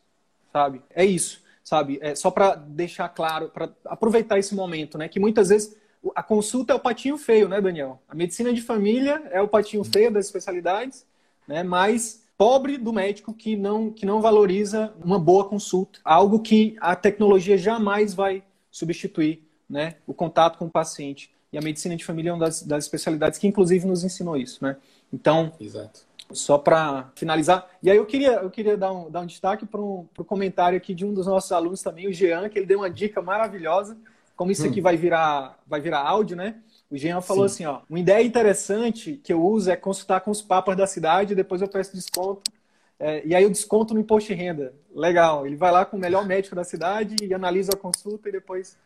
sabe? 0.57 0.80
É 0.94 1.04
isso, 1.04 1.42
sabe? 1.62 1.98
É 2.00 2.14
só 2.14 2.30
para 2.30 2.54
deixar 2.54 3.11
claro, 3.11 3.50
para 3.50 3.68
aproveitar 3.84 4.38
esse 4.38 4.54
momento, 4.54 4.96
né? 4.96 5.07
Que 5.07 5.20
muitas 5.20 5.50
vezes 5.50 5.76
a 6.14 6.22
consulta 6.22 6.72
é 6.72 6.76
o 6.76 6.80
patinho 6.80 7.18
feio, 7.18 7.46
né, 7.46 7.61
Daniel? 7.61 8.00
A 8.09 8.14
medicina 8.14 8.54
de 8.54 8.62
família 8.62 9.22
é 9.30 9.40
o 9.42 9.48
patinho 9.48 9.84
feio 9.84 10.11
das 10.11 10.24
especialidades, 10.24 11.04
né? 11.46 11.62
Mas 11.62 12.24
pobre 12.38 12.78
do 12.78 12.90
médico 12.90 13.34
que 13.34 13.54
não 13.54 13.90
que 13.90 14.07
não 14.07 14.22
valoriza 14.22 14.94
uma 15.04 15.18
boa 15.18 15.46
consulta, 15.46 15.98
algo 16.02 16.40
que 16.40 16.74
a 16.80 16.96
tecnologia 16.96 17.59
jamais 17.59 18.14
vai 18.14 18.42
substituir, 18.70 19.46
né? 19.68 19.96
O 20.07 20.14
contato 20.14 20.57
com 20.57 20.64
o 20.64 20.70
paciente. 20.70 21.30
e 21.52 21.59
a 21.59 21.61
medicina 21.61 21.94
de 21.96 22.04
família 22.04 22.30
é 22.30 22.32
uma 22.32 22.46
das, 22.46 22.62
das 22.62 22.84
especialidades 22.84 23.38
que, 23.38 23.46
inclusive, 23.46 23.86
nos 23.86 24.04
ensinou 24.04 24.38
isso, 24.38 24.64
né? 24.64 24.76
Então, 25.12 25.52
Exato. 25.61 26.00
Só 26.33 26.59
para 26.59 27.11
finalizar, 27.14 27.68
e 27.83 27.91
aí 27.91 27.97
eu 27.97 28.07
queria, 28.07 28.33
eu 28.35 28.51
queria 28.51 28.77
dar 28.77 28.93
um, 28.93 29.11
dar 29.11 29.20
um 29.20 29.27
destaque 29.27 29.64
para 29.64 29.81
o 29.81 30.09
comentário 30.27 30.77
aqui 30.77 30.95
de 30.95 31.05
um 31.05 31.14
dos 31.14 31.27
nossos 31.27 31.53
alunos 31.53 31.83
também, 31.83 32.09
o 32.09 32.12
Jean, 32.12 32.49
que 32.49 32.59
ele 32.59 32.66
deu 32.66 32.79
uma 32.79 32.91
dica 32.91 33.22
maravilhosa, 33.22 33.97
como 34.35 34.51
isso 34.51 34.66
aqui 34.66 34.81
hum. 34.81 34.83
vai 34.83 34.97
virar, 34.97 35.59
vai 35.66 35.81
virar 35.81 36.01
áudio, 36.01 36.37
né? 36.37 36.57
O 36.91 36.97
Jean 36.97 37.20
falou 37.20 37.49
Sim. 37.49 37.64
assim, 37.64 37.66
ó, 37.66 37.81
uma 37.89 37.99
ideia 37.99 38.24
interessante 38.24 39.20
que 39.22 39.33
eu 39.33 39.43
uso 39.43 39.70
é 39.70 39.77
consultar 39.77 40.20
com 40.20 40.31
os 40.31 40.43
papas 40.43 40.77
da 40.77 40.87
cidade, 40.87 41.35
depois 41.35 41.62
eu 41.62 41.68
peço 41.68 41.95
desconto, 41.95 42.51
é, 42.99 43.27
e 43.27 43.35
aí 43.35 43.45
o 43.45 43.51
desconto 43.51 43.93
no 43.93 44.01
imposto 44.01 44.29
de 44.29 44.35
renda. 44.35 44.74
Legal, 44.95 45.47
ele 45.47 45.57
vai 45.57 45.70
lá 45.70 45.85
com 45.85 45.97
o 45.97 46.01
melhor 46.01 46.27
médico 46.27 46.55
da 46.55 46.64
cidade 46.64 47.16
e 47.22 47.35
analisa 47.35 47.72
a 47.74 47.77
consulta 47.77 48.29
e 48.29 48.33
depois... 48.33 48.77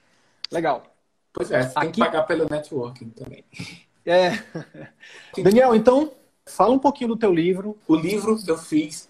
Legal. 0.50 0.82
Pois 1.32 1.50
é, 1.50 1.62
você 1.62 1.80
tem 1.80 1.92
que 1.92 2.00
pagar 2.00 2.24
pelo 2.24 2.48
networking 2.48 3.10
também. 3.10 3.44
É. 4.04 4.30
Daniel, 5.42 5.74
então, 5.74 6.12
fala 6.46 6.74
um 6.74 6.78
pouquinho 6.78 7.08
do 7.08 7.16
teu 7.16 7.32
livro. 7.32 7.76
O 7.86 7.94
livro 7.94 8.38
eu 8.46 8.58
fiz 8.58 9.08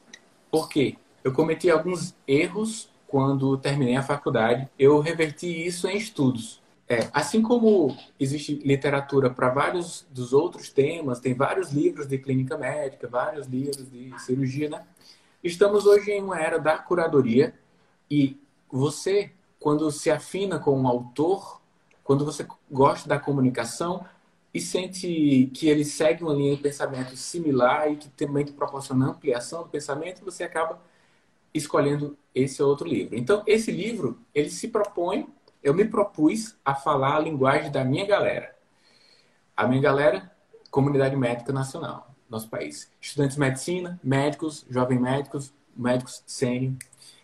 porque 0.50 0.96
eu 1.22 1.32
cometi 1.32 1.70
alguns 1.70 2.14
erros 2.26 2.90
quando 3.06 3.56
terminei 3.56 3.96
a 3.96 4.02
faculdade. 4.02 4.68
Eu 4.78 5.00
reverti 5.00 5.46
isso 5.66 5.88
em 5.88 5.96
estudos. 5.96 6.60
É, 6.88 7.08
assim 7.12 7.40
como 7.40 7.96
existe 8.18 8.54
literatura 8.64 9.30
para 9.30 9.48
vários 9.48 10.04
dos 10.10 10.32
outros 10.32 10.70
temas, 10.70 11.20
tem 11.20 11.34
vários 11.34 11.70
livros 11.70 12.08
de 12.08 12.18
clínica 12.18 12.58
médica, 12.58 13.06
vários 13.06 13.46
livros 13.46 13.88
de 13.88 14.12
cirurgia, 14.20 14.68
né? 14.68 14.82
Estamos 15.42 15.86
hoje 15.86 16.10
em 16.10 16.22
uma 16.22 16.38
era 16.40 16.58
da 16.58 16.76
curadoria 16.76 17.54
e 18.10 18.36
você, 18.68 19.30
quando 19.60 19.90
se 19.92 20.10
afina 20.10 20.58
com 20.58 20.78
um 20.78 20.86
autor, 20.86 21.60
quando 22.02 22.24
você 22.24 22.44
gosta 22.68 23.08
da 23.08 23.20
comunicação 23.20 24.04
e 24.52 24.60
sente 24.60 25.50
que 25.54 25.68
ele 25.68 25.84
segue 25.84 26.24
uma 26.24 26.34
linha 26.34 26.56
de 26.56 26.62
pensamento 26.62 27.16
similar 27.16 27.90
e 27.90 27.96
que 27.96 28.08
também 28.08 28.44
te 28.44 28.52
proporciona 28.52 29.06
ampliação 29.06 29.62
do 29.62 29.68
pensamento, 29.68 30.24
você 30.24 30.42
acaba 30.42 30.80
escolhendo 31.54 32.16
esse 32.34 32.62
outro 32.62 32.86
livro. 32.86 33.16
Então, 33.16 33.42
esse 33.46 33.70
livro, 33.70 34.18
ele 34.34 34.50
se 34.50 34.68
propõe, 34.68 35.28
eu 35.62 35.74
me 35.74 35.84
propus 35.84 36.56
a 36.64 36.74
falar 36.74 37.16
a 37.16 37.20
linguagem 37.20 37.70
da 37.70 37.84
minha 37.84 38.06
galera. 38.06 38.56
A 39.56 39.66
minha 39.66 39.80
galera, 39.80 40.30
comunidade 40.70 41.16
médica 41.16 41.52
nacional, 41.52 42.14
nosso 42.28 42.48
país. 42.48 42.90
Estudantes 43.00 43.34
de 43.34 43.40
medicina, 43.40 44.00
médicos, 44.02 44.64
jovens 44.68 45.00
médicos, 45.00 45.52
médicos 45.76 46.22
sênior. 46.26 46.74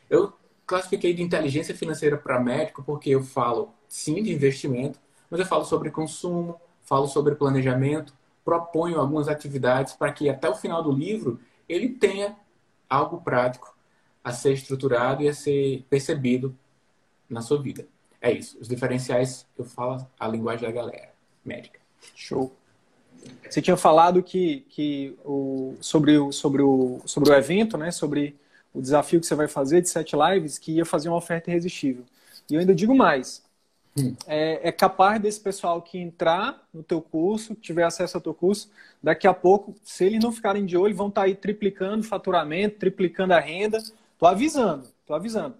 Eu 0.09 0.33
classifiquei 0.67 1.15
de 1.15 1.23
inteligência 1.23 1.75
financeira 1.75 2.17
para 2.17 2.41
médico 2.41 2.83
porque 2.85 3.11
eu 3.11 3.23
falo 3.23 3.73
sim, 3.89 4.23
de 4.23 4.33
investimento, 4.33 4.99
mas 5.31 5.41
eu 5.41 5.47
falo 5.47 5.65
sobre 5.65 5.91
consumo, 5.91 6.61
falo 6.87 7.07
sobre 7.07 7.35
planejamento, 7.35 8.15
proponho 8.45 8.99
algumas 8.99 9.29
atividades 9.29 9.93
para 9.93 10.13
que 10.13 10.31
até 10.31 10.49
o 10.49 10.55
final 10.55 10.83
do 10.83 10.93
livro 10.93 11.39
ele 11.69 11.89
tenha 11.91 12.37
algo 12.89 13.21
prático 13.21 13.77
a 14.23 14.33
ser 14.33 14.53
estruturado 14.53 15.23
e 15.23 15.29
a 15.29 15.35
ser 15.35 15.85
percebido 15.91 16.57
na 17.29 17.43
sua 17.43 17.61
vida. 17.61 17.87
É 18.21 18.33
isso. 18.33 18.57
Os 18.61 18.69
diferenciais, 18.69 19.47
eu 19.59 19.65
falo 19.65 20.07
a 20.19 20.29
linguagem 20.29 20.67
da 20.67 20.73
galera 20.73 21.11
médica. 21.45 21.79
Show. 22.15 22.55
Você 23.49 23.61
tinha 23.61 23.77
falado 23.77 24.23
que, 24.23 24.65
que 24.69 25.17
o, 25.25 25.75
sobre, 25.81 26.17
o, 26.17 26.31
sobre, 26.31 26.63
o, 26.63 27.01
sobre 27.05 27.31
o 27.31 27.35
evento, 27.35 27.77
né? 27.77 27.91
sobre 27.91 28.37
o 28.73 28.81
desafio 28.81 29.21
que 29.21 29.27
você 29.27 29.35
vai 29.35 29.49
fazer 29.49 29.81
de 29.81 29.89
sete 29.89 30.15
lives, 30.17 30.59
que 30.59 30.73
ia 30.73 30.85
fazer 30.85 31.09
uma 31.09 31.19
oferta 31.19 31.51
irresistível. 31.51 32.05
E 32.49 32.55
eu 32.55 32.61
ainda 32.61 32.75
digo 32.75 32.95
mais 32.95 33.46
é, 34.27 34.69
é, 34.69 34.73
capaz 34.73 35.21
desse 35.21 35.41
pessoal 35.41 35.81
que 35.81 35.99
entrar 35.99 36.63
no 36.73 36.83
teu 36.83 37.01
curso, 37.01 37.55
tiver 37.55 37.85
acesso 37.85 38.17
ao 38.17 38.21
teu 38.21 38.35
curso, 38.35 38.71
daqui 39.03 39.27
a 39.27 39.33
pouco, 39.33 39.75
se 39.83 40.05
eles 40.05 40.23
não 40.23 40.31
ficarem 40.31 40.67
de 40.67 40.77
olho, 40.77 40.95
vão 40.95 41.09
estar 41.09 41.23
tá 41.23 41.27
aí 41.27 41.35
triplicando 41.35 42.01
o 42.01 42.09
faturamento, 42.09 42.79
triplicando 42.79 43.33
a 43.33 43.41
renda. 43.41 43.83
Tô 44.19 44.27
avisando, 44.27 44.89
tô 45.07 45.15
avisando. 45.15 45.55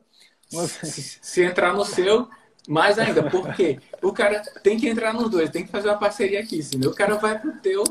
Se, 0.49 1.19
se 1.21 1.43
entrar 1.43 1.73
no 1.73 1.85
seu, 1.85 2.29
mais 2.69 2.99
ainda, 2.99 3.23
porque 3.31 3.79
o 4.03 4.13
cara 4.13 4.43
tem 4.63 4.79
que 4.79 4.89
entrar 4.89 5.13
nos 5.13 5.31
dois, 5.31 5.51
tem 5.51 5.65
que 5.65 5.71
fazer 5.71 5.89
uma 5.89 5.99
parceria 5.99 6.41
aqui, 6.41 6.63
senão 6.63 6.91
o 6.91 6.95
cara 6.95 7.17
vai 7.17 7.39
pro 7.39 7.53
teu, 7.61 7.85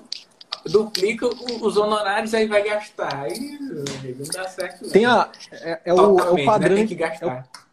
duplica 0.65 1.27
os 1.27 1.77
honorários, 1.77 2.33
aí 2.33 2.47
vai 2.47 2.63
gastar. 2.63 3.23
Aí 3.23 3.57
não 3.59 4.25
dá 4.33 4.47
certo. 4.47 4.89
Tem 4.89 5.05
a, 5.05 5.29
é, 5.51 5.81
é 5.85 5.93
o, 5.93 6.19
é 6.19 6.29
o 6.29 6.45
padrão. 6.45 6.71
Né? 6.71 6.75
Tem 6.77 6.87
que 6.87 6.95
gastar. 6.95 7.25
É 7.25 7.41
o 7.41 7.64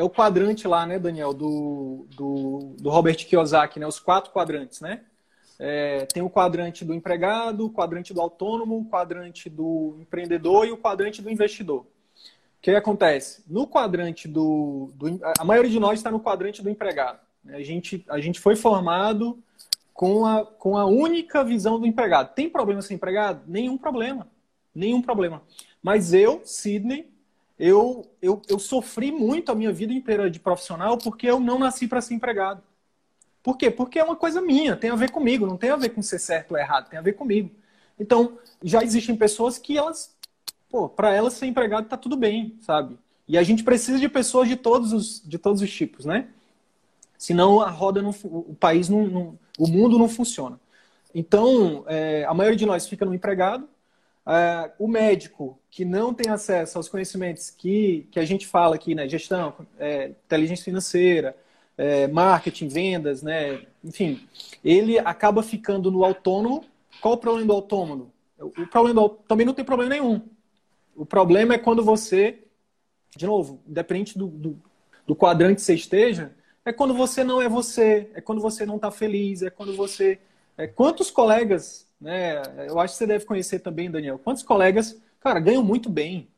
é 0.00 0.02
o 0.02 0.08
quadrante 0.08 0.66
lá, 0.66 0.86
né, 0.86 0.98
Daniel, 0.98 1.34
do, 1.34 2.06
do, 2.16 2.74
do 2.80 2.88
Robert 2.88 3.16
Kiyosaki, 3.16 3.78
né, 3.78 3.86
os 3.86 4.00
quatro 4.00 4.32
quadrantes, 4.32 4.80
né? 4.80 5.02
É, 5.58 6.06
tem 6.06 6.22
o 6.22 6.30
quadrante 6.30 6.86
do 6.86 6.94
empregado, 6.94 7.66
o 7.66 7.70
quadrante 7.70 8.14
do 8.14 8.20
autônomo, 8.22 8.78
o 8.78 8.86
quadrante 8.86 9.50
do 9.50 9.98
empreendedor 10.00 10.66
e 10.66 10.72
o 10.72 10.78
quadrante 10.78 11.20
do 11.20 11.30
investidor. 11.30 11.80
O 11.80 11.86
que 12.62 12.70
acontece? 12.70 13.44
No 13.46 13.66
quadrante 13.66 14.26
do, 14.26 14.90
do 14.94 15.20
a 15.38 15.44
maioria 15.44 15.70
de 15.70 15.78
nós 15.78 15.98
está 15.98 16.10
no 16.10 16.18
quadrante 16.18 16.62
do 16.62 16.70
empregado. 16.70 17.20
Né? 17.44 17.56
A 17.56 17.62
gente, 17.62 18.02
a 18.08 18.18
gente 18.18 18.40
foi 18.40 18.56
formado 18.56 19.38
com 19.92 20.24
a, 20.24 20.46
com 20.46 20.78
a 20.78 20.86
única 20.86 21.44
visão 21.44 21.78
do 21.78 21.86
empregado. 21.86 22.32
Tem 22.34 22.48
problema 22.48 22.80
ser 22.80 22.94
empregado? 22.94 23.42
Nenhum 23.46 23.76
problema. 23.76 24.26
Nenhum 24.74 25.02
problema. 25.02 25.42
Mas 25.82 26.14
eu, 26.14 26.40
Sidney, 26.42 27.10
eu, 27.60 28.10
eu, 28.22 28.40
eu 28.48 28.58
sofri 28.58 29.12
muito 29.12 29.52
a 29.52 29.54
minha 29.54 29.70
vida 29.70 29.92
inteira 29.92 30.30
de 30.30 30.40
profissional 30.40 30.96
porque 30.96 31.26
eu 31.26 31.38
não 31.38 31.58
nasci 31.58 31.86
para 31.86 32.00
ser 32.00 32.14
empregado. 32.14 32.62
Por 33.42 33.58
quê? 33.58 33.70
Porque 33.70 33.98
é 33.98 34.04
uma 34.04 34.16
coisa 34.16 34.40
minha, 34.40 34.74
tem 34.74 34.88
a 34.88 34.96
ver 34.96 35.10
comigo, 35.10 35.46
não 35.46 35.58
tem 35.58 35.68
a 35.68 35.76
ver 35.76 35.90
com 35.90 36.00
ser 36.00 36.18
certo 36.18 36.52
ou 36.52 36.58
errado, 36.58 36.88
tem 36.88 36.98
a 36.98 37.02
ver 37.02 37.12
comigo. 37.12 37.50
Então, 37.98 38.38
já 38.62 38.82
existem 38.82 39.14
pessoas 39.14 39.58
que 39.58 39.76
elas, 39.76 40.16
pô, 40.70 40.88
para 40.88 41.14
elas 41.14 41.34
ser 41.34 41.46
empregado 41.46 41.86
tá 41.86 41.98
tudo 41.98 42.16
bem, 42.16 42.56
sabe? 42.62 42.98
E 43.28 43.36
a 43.36 43.42
gente 43.42 43.62
precisa 43.62 43.98
de 43.98 44.08
pessoas 44.08 44.48
de 44.48 44.56
todos 44.56 44.94
os, 44.94 45.22
de 45.22 45.36
todos 45.36 45.60
os 45.60 45.70
tipos, 45.70 46.06
né? 46.06 46.28
Senão 47.18 47.60
a 47.60 47.68
roda 47.68 48.00
não, 48.00 48.14
o 48.24 48.56
país 48.58 48.88
não, 48.88 49.06
não 49.06 49.38
o 49.58 49.68
mundo 49.68 49.98
não 49.98 50.08
funciona. 50.08 50.58
Então, 51.14 51.84
é, 51.86 52.24
a 52.24 52.32
maioria 52.32 52.56
de 52.56 52.64
nós 52.64 52.88
fica 52.88 53.04
no 53.04 53.14
empregado, 53.14 53.68
Uh, 54.26 54.70
o 54.78 54.86
médico 54.86 55.58
que 55.70 55.84
não 55.84 56.12
tem 56.12 56.30
acesso 56.30 56.78
aos 56.78 56.88
conhecimentos 56.88 57.50
que, 57.50 58.06
que 58.10 58.20
a 58.20 58.24
gente 58.24 58.46
fala 58.46 58.74
aqui, 58.74 58.94
né? 58.94 59.08
Gestão, 59.08 59.54
é, 59.78 60.08
inteligência 60.08 60.64
financeira, 60.64 61.36
é, 61.76 62.06
marketing, 62.06 62.68
vendas, 62.68 63.22
né? 63.22 63.66
Enfim, 63.82 64.28
ele 64.62 64.98
acaba 64.98 65.42
ficando 65.42 65.90
no 65.90 66.04
autônomo. 66.04 66.64
Qual 67.00 67.14
o 67.14 67.18
problema 67.18 67.46
do 67.46 67.52
autônomo? 67.54 68.12
O 68.38 68.66
problema 68.66 69.00
do, 69.00 69.08
também 69.08 69.46
não 69.46 69.54
tem 69.54 69.64
problema 69.64 69.94
nenhum. 69.94 70.20
O 70.94 71.06
problema 71.06 71.54
é 71.54 71.58
quando 71.58 71.82
você, 71.82 72.44
de 73.16 73.26
novo, 73.26 73.60
independente 73.66 74.18
do, 74.18 74.26
do, 74.26 74.62
do 75.06 75.16
quadrante 75.16 75.56
que 75.56 75.62
você 75.62 75.74
esteja, 75.74 76.32
é 76.64 76.72
quando 76.72 76.94
você 76.94 77.24
não 77.24 77.40
é 77.40 77.48
você, 77.48 78.10
é 78.14 78.20
quando 78.20 78.40
você 78.40 78.66
não 78.66 78.76
está 78.76 78.90
feliz, 78.90 79.42
é 79.42 79.50
quando 79.50 79.74
você. 79.74 80.18
É, 80.58 80.66
quantos 80.66 81.10
colegas 81.10 81.89
né? 82.00 82.42
Eu 82.68 82.78
acho 82.80 82.94
que 82.94 82.98
você 82.98 83.06
deve 83.06 83.24
conhecer 83.24 83.58
também, 83.60 83.90
Daniel. 83.90 84.18
Quantos 84.18 84.42
colegas, 84.42 84.98
cara, 85.20 85.38
ganham 85.38 85.62
muito 85.62 85.90
bem. 85.90 86.28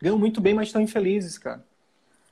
Ganham 0.00 0.18
muito 0.18 0.40
bem, 0.40 0.52
mas 0.52 0.68
estão 0.68 0.82
infelizes, 0.82 1.38
cara. 1.38 1.64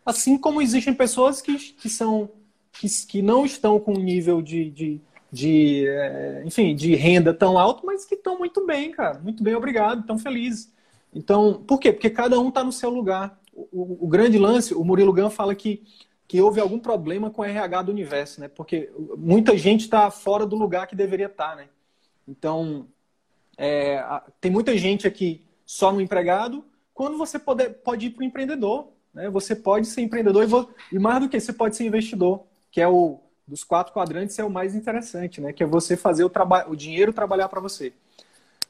Assim 0.05 0.37
como 0.37 0.61
existem 0.61 0.93
pessoas 0.93 1.41
que, 1.41 1.57
que 1.57 1.89
são 1.89 2.31
que, 2.73 2.89
que 3.07 3.23
não 3.23 3.45
estão 3.45 3.79
com 3.79 3.95
um 3.95 4.03
nível 4.03 4.41
de, 4.41 4.71
de, 4.71 5.01
de 5.31 5.87
é, 5.87 6.43
enfim, 6.45 6.75
de 6.75 6.95
renda 6.95 7.33
tão 7.33 7.59
alto, 7.59 7.85
mas 7.85 8.05
que 8.05 8.15
estão 8.15 8.39
muito 8.39 8.67
bem, 8.67 8.91
cara. 8.91 9.19
Muito 9.19 9.43
bem, 9.43 9.55
obrigado, 9.55 10.01
estão 10.01 10.19
felizes. 10.19 10.73
Então, 11.15 11.63
por 11.67 11.79
quê? 11.79 11.93
Porque 11.93 12.11
cada 12.11 12.39
um 12.39 12.49
está 12.49 12.63
no 12.63 12.73
seu 12.73 12.91
lugar. 12.91 13.39
O, 13.53 13.69
o, 13.73 14.05
o, 14.05 14.09
grande 14.09 14.39
lance, 14.39 14.75
o 14.75 14.85
Murilo 14.85 15.13
Gun 15.13 15.29
fala 15.29 15.55
que, 15.55 15.83
que 16.27 16.41
houve 16.41 16.61
algum 16.61 16.79
problema 16.79 17.31
com 17.31 17.43
o 17.43 17.45
RH 17.45 17.83
do 17.83 17.93
universo, 17.93 18.41
né? 18.41 18.49
Porque 18.49 18.91
muita 19.17 19.57
gente 19.57 19.83
está 19.83 20.11
fora 20.11 20.47
do 20.47 20.57
lugar 20.57 20.87
que 20.87 20.95
deveria 20.95 21.27
estar, 21.27 21.51
tá, 21.51 21.57
né? 21.57 21.69
Então, 22.31 22.87
é, 23.59 24.03
tem 24.41 24.53
muita 24.53 24.79
gente 24.79 25.07
aqui 25.07 25.45
só 25.67 25.93
no 25.93 26.01
empregado, 26.01 26.65
quando 26.95 27.19
você 27.19 27.39
pode, 27.39 27.69
pode 27.71 28.07
ir 28.07 28.11
para 28.11 28.23
o 28.23 28.25
empreendedor. 28.25 28.89
Né? 29.13 29.29
Você 29.31 29.57
pode 29.57 29.89
ser 29.89 30.03
empreendedor 30.03 30.45
e, 30.45 30.95
e, 30.95 30.99
mais 30.99 31.21
do 31.21 31.29
que 31.29 31.41
você 31.41 31.53
pode 31.53 31.77
ser 31.77 31.85
investidor, 31.85 32.45
que 32.71 32.81
é 32.81 32.89
o 32.89 33.19
dos 33.47 33.65
quatro 33.65 33.93
quadrantes 33.93 34.39
é 34.39 34.45
o 34.45 34.51
mais 34.51 34.77
interessante, 34.77 35.41
né? 35.41 35.53
que 35.53 35.61
é 35.61 35.67
você 35.67 35.97
fazer 35.97 36.23
o, 36.23 36.31
o 36.69 36.77
dinheiro 36.77 37.13
trabalhar 37.13 37.49
para 37.49 37.61
você. 37.61 37.93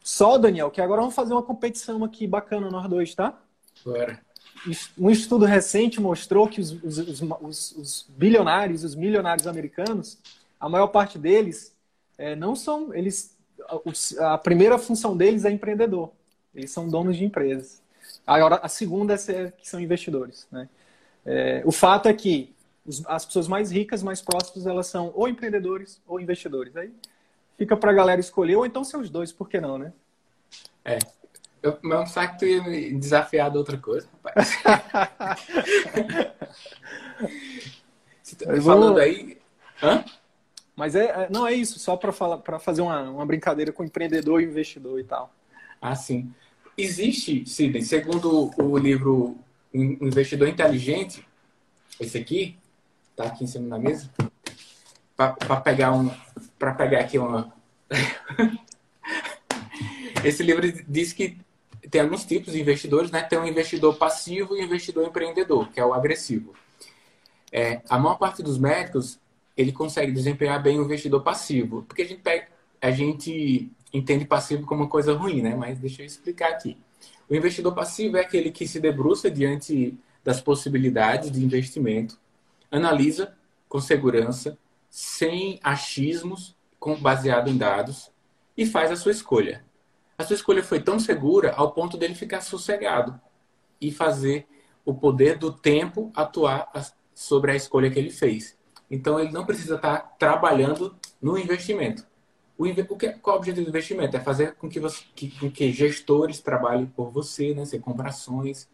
Só, 0.03 0.39
Daniel, 0.39 0.71
que 0.71 0.81
agora 0.81 1.03
vamos 1.03 1.15
fazer 1.15 1.35
uma 1.35 1.43
competição 1.43 2.03
aqui 2.03 2.27
bacana 2.27 2.71
nós 2.71 2.89
dois, 2.89 3.15
tá? 3.15 3.39
Bora. 3.85 4.19
Um 4.99 5.11
estudo 5.11 5.45
recente 5.45 6.01
mostrou 6.01 6.49
que 6.49 6.63
os, 6.63 6.73
os, 6.83 7.23
os, 7.43 7.73
os 7.73 8.07
bilionários, 8.09 8.83
os 8.85 8.95
milionários 8.95 9.47
americanos, 9.47 10.19
a 10.59 10.67
maior 10.67 10.87
parte 10.87 11.19
deles 11.19 11.77
é, 12.17 12.35
não 12.35 12.57
são, 12.57 12.95
eles 12.95 13.37
a 14.19 14.39
primeira 14.39 14.79
função 14.79 15.17
deles 15.17 15.45
é 15.45 15.51
empreendedor. 15.51 16.11
Eles 16.55 16.71
são 16.71 16.89
donos 16.89 17.17
de 17.17 17.25
empresas. 17.25 17.83
Agora, 18.27 18.61
a 18.63 18.69
segunda 18.69 19.15
é 19.15 19.17
ser, 19.17 19.53
que 19.53 19.69
são 19.69 19.81
investidores. 19.81 20.47
Né? 20.51 20.69
É, 21.25 21.63
o 21.65 21.73
fato 21.73 22.09
é 22.09 22.15
que 22.15 22.55
as 23.07 23.25
pessoas 23.25 23.47
mais 23.47 23.71
ricas, 23.71 24.03
mais 24.03 24.21
próximas, 24.21 24.67
elas 24.67 24.87
são 24.87 25.13
ou 25.15 25.29
empreendedores 25.29 26.01
ou 26.07 26.21
investidores. 26.21 26.77
Aí 26.77 26.93
fica 27.57 27.77
para 27.77 27.91
a 27.91 27.95
galera 27.95 28.21
escolher, 28.21 28.57
ou 28.57 28.67
então 28.67 28.83
ser 28.83 28.97
os 28.97 29.11
dois, 29.11 29.33
por 29.33 29.49
que 29.49 29.61
não, 29.61 29.79
né? 29.79 29.93
É. 30.85 30.99
Eu, 31.63 31.79
não 31.83 32.07
sabe 32.07 32.33
que 32.33 32.39
tu 32.39 32.47
ia 32.47 32.63
me 32.63 32.95
desafiar 32.95 33.51
de 33.51 33.59
outra 33.59 33.77
coisa, 33.77 34.09
rapaz. 34.25 34.57
Tá 38.39 38.63
falando 38.63 38.99
aí. 38.99 39.39
Hã? 39.83 40.05
Mas 40.81 40.95
é, 40.95 41.05
é, 41.05 41.29
não 41.31 41.47
é 41.47 41.53
isso, 41.53 41.79
só 41.79 41.95
para 41.95 42.59
fazer 42.59 42.81
uma, 42.81 43.03
uma 43.03 43.27
brincadeira 43.27 43.71
com 43.71 43.85
empreendedor 43.85 44.41
e 44.41 44.47
investidor 44.47 44.99
e 44.99 45.05
tal. 45.05 45.31
Ah, 45.79 45.95
sim. 45.95 46.33
Existe, 46.75 47.47
Sidney, 47.47 47.83
segundo 47.83 48.51
o 48.57 48.79
livro 48.79 49.37
Investidor 49.75 50.49
Inteligente, 50.49 51.23
esse 52.01 52.17
aqui, 52.17 52.57
tá 53.15 53.25
aqui 53.25 53.45
em 53.45 53.47
cima 53.47 53.69
da 53.69 53.79
mesa, 53.79 54.11
para 55.15 55.61
pegar 55.61 55.93
um, 55.93 56.11
para 56.59 56.73
pegar 56.73 57.01
aqui 57.01 57.19
uma. 57.19 57.53
esse 60.25 60.43
livro 60.43 60.63
diz 60.89 61.13
que 61.13 61.37
tem 61.91 62.01
alguns 62.01 62.25
tipos 62.25 62.55
de 62.55 62.61
investidores, 62.63 63.11
né? 63.11 63.21
Tem 63.21 63.39
um 63.39 63.47
investidor 63.47 63.97
passivo 63.97 64.57
e 64.57 64.63
um 64.63 64.65
investidor 64.65 65.07
empreendedor, 65.07 65.71
que 65.71 65.79
é 65.79 65.85
o 65.85 65.93
agressivo. 65.93 66.55
É, 67.53 67.83
a 67.87 67.99
maior 67.99 68.17
parte 68.17 68.43
dos 68.43 68.57
médicos 68.57 69.21
ele 69.61 69.73
consegue 69.73 70.13
desempenhar 70.13 70.63
bem 70.63 70.79
o 70.79 70.85
investidor 70.85 71.23
passivo, 71.23 71.83
porque 71.83 72.03
a 72.03 72.07
gente 72.07 72.23
pega, 72.23 72.49
a 72.81 72.91
gente 72.91 73.71
entende 73.93 74.25
passivo 74.25 74.67
como 74.67 74.83
uma 74.83 74.89
coisa 74.89 75.13
ruim, 75.13 75.43
né? 75.43 75.55
Mas 75.55 75.79
deixa 75.79 76.03
eu 76.03 76.07
explicar 76.07 76.51
aqui. 76.51 76.79
O 77.29 77.35
investidor 77.35 77.75
passivo 77.75 78.17
é 78.17 78.21
aquele 78.21 78.51
que 78.51 78.67
se 78.67 78.81
debruça 78.81 79.31
diante 79.31 79.99
das 80.25 80.41
possibilidades 80.41 81.31
de 81.31 81.45
investimento, 81.45 82.19
analisa 82.71 83.35
com 83.69 83.81
segurança, 83.81 84.59
sem 84.89 85.61
achismos, 85.63 86.57
com, 86.79 86.97
baseado 86.97 87.49
em 87.49 87.57
dados, 87.57 88.11
e 88.57 88.67
faz 88.67 88.91
a 88.91 88.97
sua 88.97 89.13
escolha. 89.13 89.65
A 90.19 90.25
sua 90.25 90.35
escolha 90.35 90.63
foi 90.63 90.81
tão 90.81 90.99
segura 90.99 91.53
ao 91.53 91.73
ponto 91.73 91.97
dele 91.97 92.15
ficar 92.15 92.41
sossegado 92.41 93.21
e 93.81 93.91
fazer 93.91 94.47
o 94.85 94.95
poder 94.95 95.39
do 95.39 95.53
tempo 95.53 96.11
atuar 96.15 96.71
sobre 97.15 97.53
a 97.53 97.57
escolha 97.57 97.91
que 97.91 97.99
ele 97.99 98.11
fez. 98.11 98.59
Então 98.91 99.21
ele 99.21 99.31
não 99.31 99.47
precisa 99.47 99.77
estar 99.77 99.99
trabalhando 100.19 100.95
no 101.23 101.39
investimento. 101.39 102.05
O, 102.59 102.67
o 102.67 102.97
que, 102.97 103.09
qual 103.13 103.37
é 103.37 103.39
o 103.39 103.41
objetivo 103.41 103.65
do 103.65 103.71
investimento? 103.71 104.17
É 104.17 104.21
fazer 104.21 104.55
com 104.57 104.69
que, 104.69 104.81
você, 104.81 105.03
que, 105.15 105.31
com 105.39 105.51
que 105.51 105.73
gestores 105.73 106.41
trabalhem 106.41 106.87
por 106.87 107.11
você, 107.11 107.55
né? 107.55 107.65
Você 107.65 107.79
compra 107.79 108.09
ações, 108.09 108.69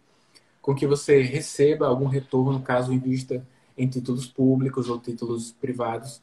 com 0.60 0.74
que 0.74 0.86
você 0.86 1.22
receba 1.22 1.86
algum 1.86 2.06
retorno, 2.06 2.60
caso 2.60 2.92
invista 2.92 3.46
em 3.78 3.86
títulos 3.86 4.26
públicos 4.26 4.88
ou 4.88 4.98
títulos 4.98 5.52
privados. 5.52 6.20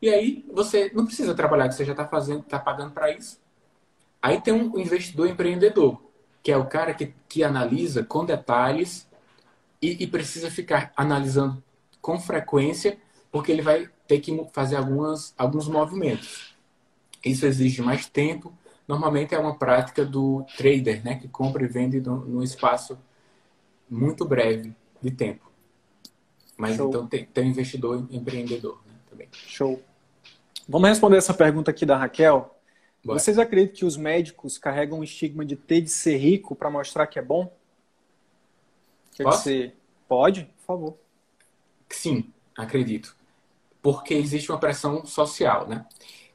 E 0.00 0.08
aí 0.08 0.44
você 0.52 0.90
não 0.94 1.04
precisa 1.04 1.34
trabalhar, 1.34 1.70
você 1.70 1.84
já 1.84 1.92
está 1.92 2.06
fazendo, 2.06 2.40
está 2.40 2.58
pagando 2.58 2.92
para 2.92 3.12
isso. 3.12 3.38
Aí 4.20 4.40
tem 4.40 4.52
um 4.52 4.76
investidor 4.78 5.28
empreendedor, 5.28 6.00
que 6.42 6.50
é 6.50 6.56
o 6.56 6.66
cara 6.66 6.94
que, 6.94 7.14
que 7.28 7.44
analisa 7.44 8.02
com 8.02 8.24
detalhes 8.24 9.08
e, 9.80 10.02
e 10.02 10.06
precisa 10.06 10.50
ficar 10.50 10.92
analisando 10.96 11.62
com 12.00 12.18
frequência, 12.18 12.98
porque 13.30 13.52
ele 13.52 13.62
vai 13.62 13.88
ter 14.06 14.20
que 14.20 14.46
fazer 14.52 14.76
algumas, 14.76 15.34
alguns 15.36 15.68
movimentos. 15.68 16.54
Isso 17.24 17.46
exige 17.46 17.82
mais 17.82 18.06
tempo. 18.06 18.52
Normalmente 18.86 19.34
é 19.34 19.38
uma 19.38 19.58
prática 19.58 20.04
do 20.04 20.44
trader, 20.56 21.04
né, 21.04 21.16
que 21.16 21.28
compra 21.28 21.62
e 21.64 21.68
vende 21.68 22.00
num 22.00 22.42
espaço 22.42 22.98
muito 23.88 24.24
breve 24.24 24.74
de 25.02 25.10
tempo. 25.10 25.50
Mas 26.56 26.76
Show. 26.76 26.88
então 26.88 27.06
tem, 27.06 27.24
tem 27.26 27.48
investidor 27.48 28.06
empreendedor 28.10 28.80
né, 28.86 28.94
também. 29.08 29.28
Show. 29.32 29.82
Vamos 30.68 30.88
responder 30.88 31.16
essa 31.16 31.34
pergunta 31.34 31.70
aqui 31.70 31.86
da 31.86 31.96
Raquel. 31.96 32.54
Bora. 33.04 33.18
Vocês 33.18 33.38
acreditam 33.38 33.76
que 33.76 33.84
os 33.84 33.96
médicos 33.96 34.58
carregam 34.58 34.98
o 34.98 35.04
estigma 35.04 35.44
de 35.44 35.54
ter 35.54 35.80
de 35.80 35.90
ser 35.90 36.16
rico 36.16 36.56
para 36.56 36.68
mostrar 36.70 37.06
que 37.06 37.18
é 37.18 37.22
bom? 37.22 37.52
Quer 39.12 39.22
Posso? 39.22 39.38
Dizer, 39.44 39.76
pode, 40.08 40.44
por 40.44 40.64
favor. 40.66 40.96
Sim, 41.88 42.32
acredito. 42.56 43.16
Porque 43.88 44.12
existe 44.12 44.52
uma 44.52 44.58
pressão 44.58 45.06
social, 45.06 45.66
né? 45.66 45.86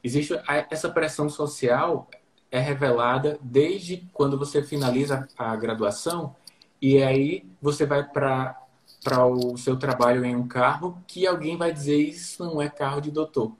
Existe 0.02 0.34
essa 0.68 0.90
pressão 0.90 1.28
social 1.28 2.10
é 2.50 2.58
revelada 2.58 3.38
desde 3.40 4.08
quando 4.12 4.36
você 4.36 4.60
finaliza 4.60 5.28
a 5.38 5.54
graduação 5.54 6.34
e 6.82 7.00
aí 7.00 7.48
você 7.62 7.86
vai 7.86 8.02
para 8.02 8.60
para 9.04 9.24
o 9.24 9.56
seu 9.56 9.78
trabalho 9.78 10.24
em 10.24 10.34
um 10.34 10.48
carro 10.48 11.00
que 11.06 11.28
alguém 11.28 11.56
vai 11.56 11.72
dizer 11.72 11.96
isso 11.96 12.44
não 12.44 12.60
é 12.60 12.68
carro 12.68 13.00
de 13.00 13.12
doutor 13.12 13.54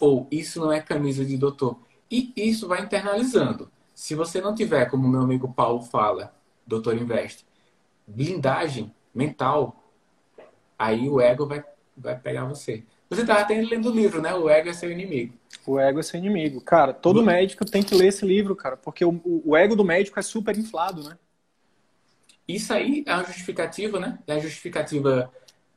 ou 0.00 0.26
isso 0.28 0.58
não 0.58 0.72
é 0.72 0.80
camisa 0.80 1.24
de 1.24 1.36
doutor 1.36 1.78
e 2.10 2.32
isso 2.34 2.66
vai 2.66 2.82
internalizando. 2.82 3.70
Se 3.94 4.16
você 4.16 4.40
não 4.40 4.56
tiver, 4.56 4.86
como 4.86 5.06
meu 5.06 5.20
amigo 5.20 5.54
Paulo 5.54 5.82
fala, 5.82 6.34
doutor 6.66 6.96
investe, 6.96 7.46
blindagem 8.08 8.92
mental, 9.14 9.88
aí 10.76 11.08
o 11.08 11.20
ego 11.20 11.46
vai, 11.46 11.64
vai 11.96 12.18
pegar 12.18 12.44
você. 12.46 12.84
Você 13.10 13.22
estava 13.22 13.40
até 13.40 13.60
lendo 13.60 13.90
o 13.90 13.92
livro, 13.92 14.22
né? 14.22 14.32
O 14.32 14.48
ego 14.48 14.68
é 14.68 14.72
seu 14.72 14.90
inimigo. 14.90 15.34
O 15.66 15.80
ego 15.80 15.98
é 15.98 16.02
seu 16.02 16.16
inimigo. 16.16 16.60
Cara, 16.60 16.94
todo 16.94 17.24
médico 17.24 17.64
tem 17.64 17.82
que 17.82 17.94
ler 17.94 18.06
esse 18.06 18.24
livro, 18.24 18.54
cara, 18.54 18.76
porque 18.76 19.04
o, 19.04 19.20
o 19.44 19.56
ego 19.56 19.74
do 19.74 19.84
médico 19.84 20.20
é 20.20 20.22
super 20.22 20.56
inflado, 20.56 21.02
né? 21.02 21.18
Isso 22.46 22.72
aí 22.72 23.02
é 23.04 23.12
a 23.12 23.24
justificativa, 23.24 23.98
né? 23.98 24.20
É 24.28 24.34
a 24.34 24.38
justificativa 24.38 25.28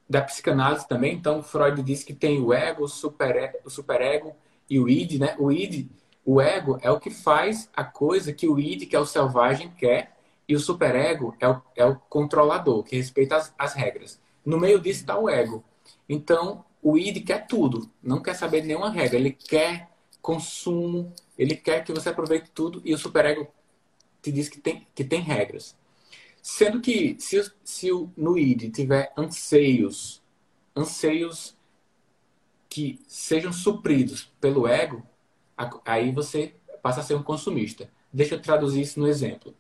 da 0.08 0.22
psicanálise 0.22 0.88
também. 0.88 1.16
Então, 1.16 1.42
Freud 1.42 1.82
diz 1.82 2.04
que 2.04 2.14
tem 2.14 2.40
o 2.40 2.54
ego, 2.54 2.84
o 2.84 2.88
super, 2.88 3.60
o 3.66 3.70
superego 3.70 4.36
e 4.70 4.80
o 4.80 4.88
id, 4.88 5.20
né? 5.20 5.36
O 5.40 5.52
id, 5.52 5.90
o 6.24 6.40
ego 6.40 6.78
é 6.84 6.92
o 6.92 7.00
que 7.00 7.10
faz 7.10 7.68
a 7.76 7.84
coisa 7.84 8.32
que 8.32 8.48
o 8.48 8.60
id, 8.60 8.86
que 8.86 8.96
é 8.96 9.00
o 9.00 9.08
selvagem, 9.08 9.72
quer, 9.72 10.16
e 10.48 10.56
o 10.56 10.60
superego 10.60 11.36
é 11.40 11.50
o, 11.50 11.62
é 11.76 11.86
o 11.86 11.96
controlador, 11.96 12.84
que 12.84 12.96
respeita 12.96 13.38
as, 13.38 13.52
as 13.58 13.74
regras. 13.74 14.22
No 14.46 14.60
meio 14.60 14.80
disso 14.80 15.02
está 15.02 15.18
o 15.18 15.28
ego. 15.28 15.64
Então, 16.08 16.64
o 16.84 16.98
id 16.98 17.24
quer 17.24 17.48
tudo, 17.48 17.90
não 18.02 18.22
quer 18.22 18.36
saber 18.36 18.62
de 18.62 18.68
nenhuma 18.68 18.90
regra. 18.90 19.18
Ele 19.18 19.32
quer 19.32 19.90
consumo, 20.22 21.14
ele 21.38 21.56
quer 21.56 21.84
que 21.84 21.94
você 21.94 22.10
aproveite 22.10 22.52
tudo, 22.52 22.82
e 22.84 22.94
o 22.94 22.98
superego 22.98 23.48
te 24.22 24.32
diz 24.32 24.50
que 24.50 24.60
tem, 24.60 24.86
que 24.94 25.04
tem 25.04 25.22
regras. 25.22 25.76
Sendo 26.42 26.82
que 26.82 27.16
se, 27.20 27.52
se 27.64 27.90
no 28.18 28.38
id 28.38 28.70
tiver 28.72 29.14
anseios, 29.18 30.22
anseios 30.76 31.56
que 32.70 33.00
sejam 33.08 33.54
supridos 33.54 34.30
pelo 34.42 34.68
ego, 34.68 35.04
aí 35.86 36.12
você 36.12 36.54
passa 36.82 37.00
a 37.00 37.04
ser 37.04 37.16
um 37.16 37.24
consumista. 37.24 37.90
Deixa 38.12 38.36
eu 38.36 38.42
traduzir 38.42 38.82
isso 38.82 39.00
no 39.00 39.08
exemplo. 39.08 39.56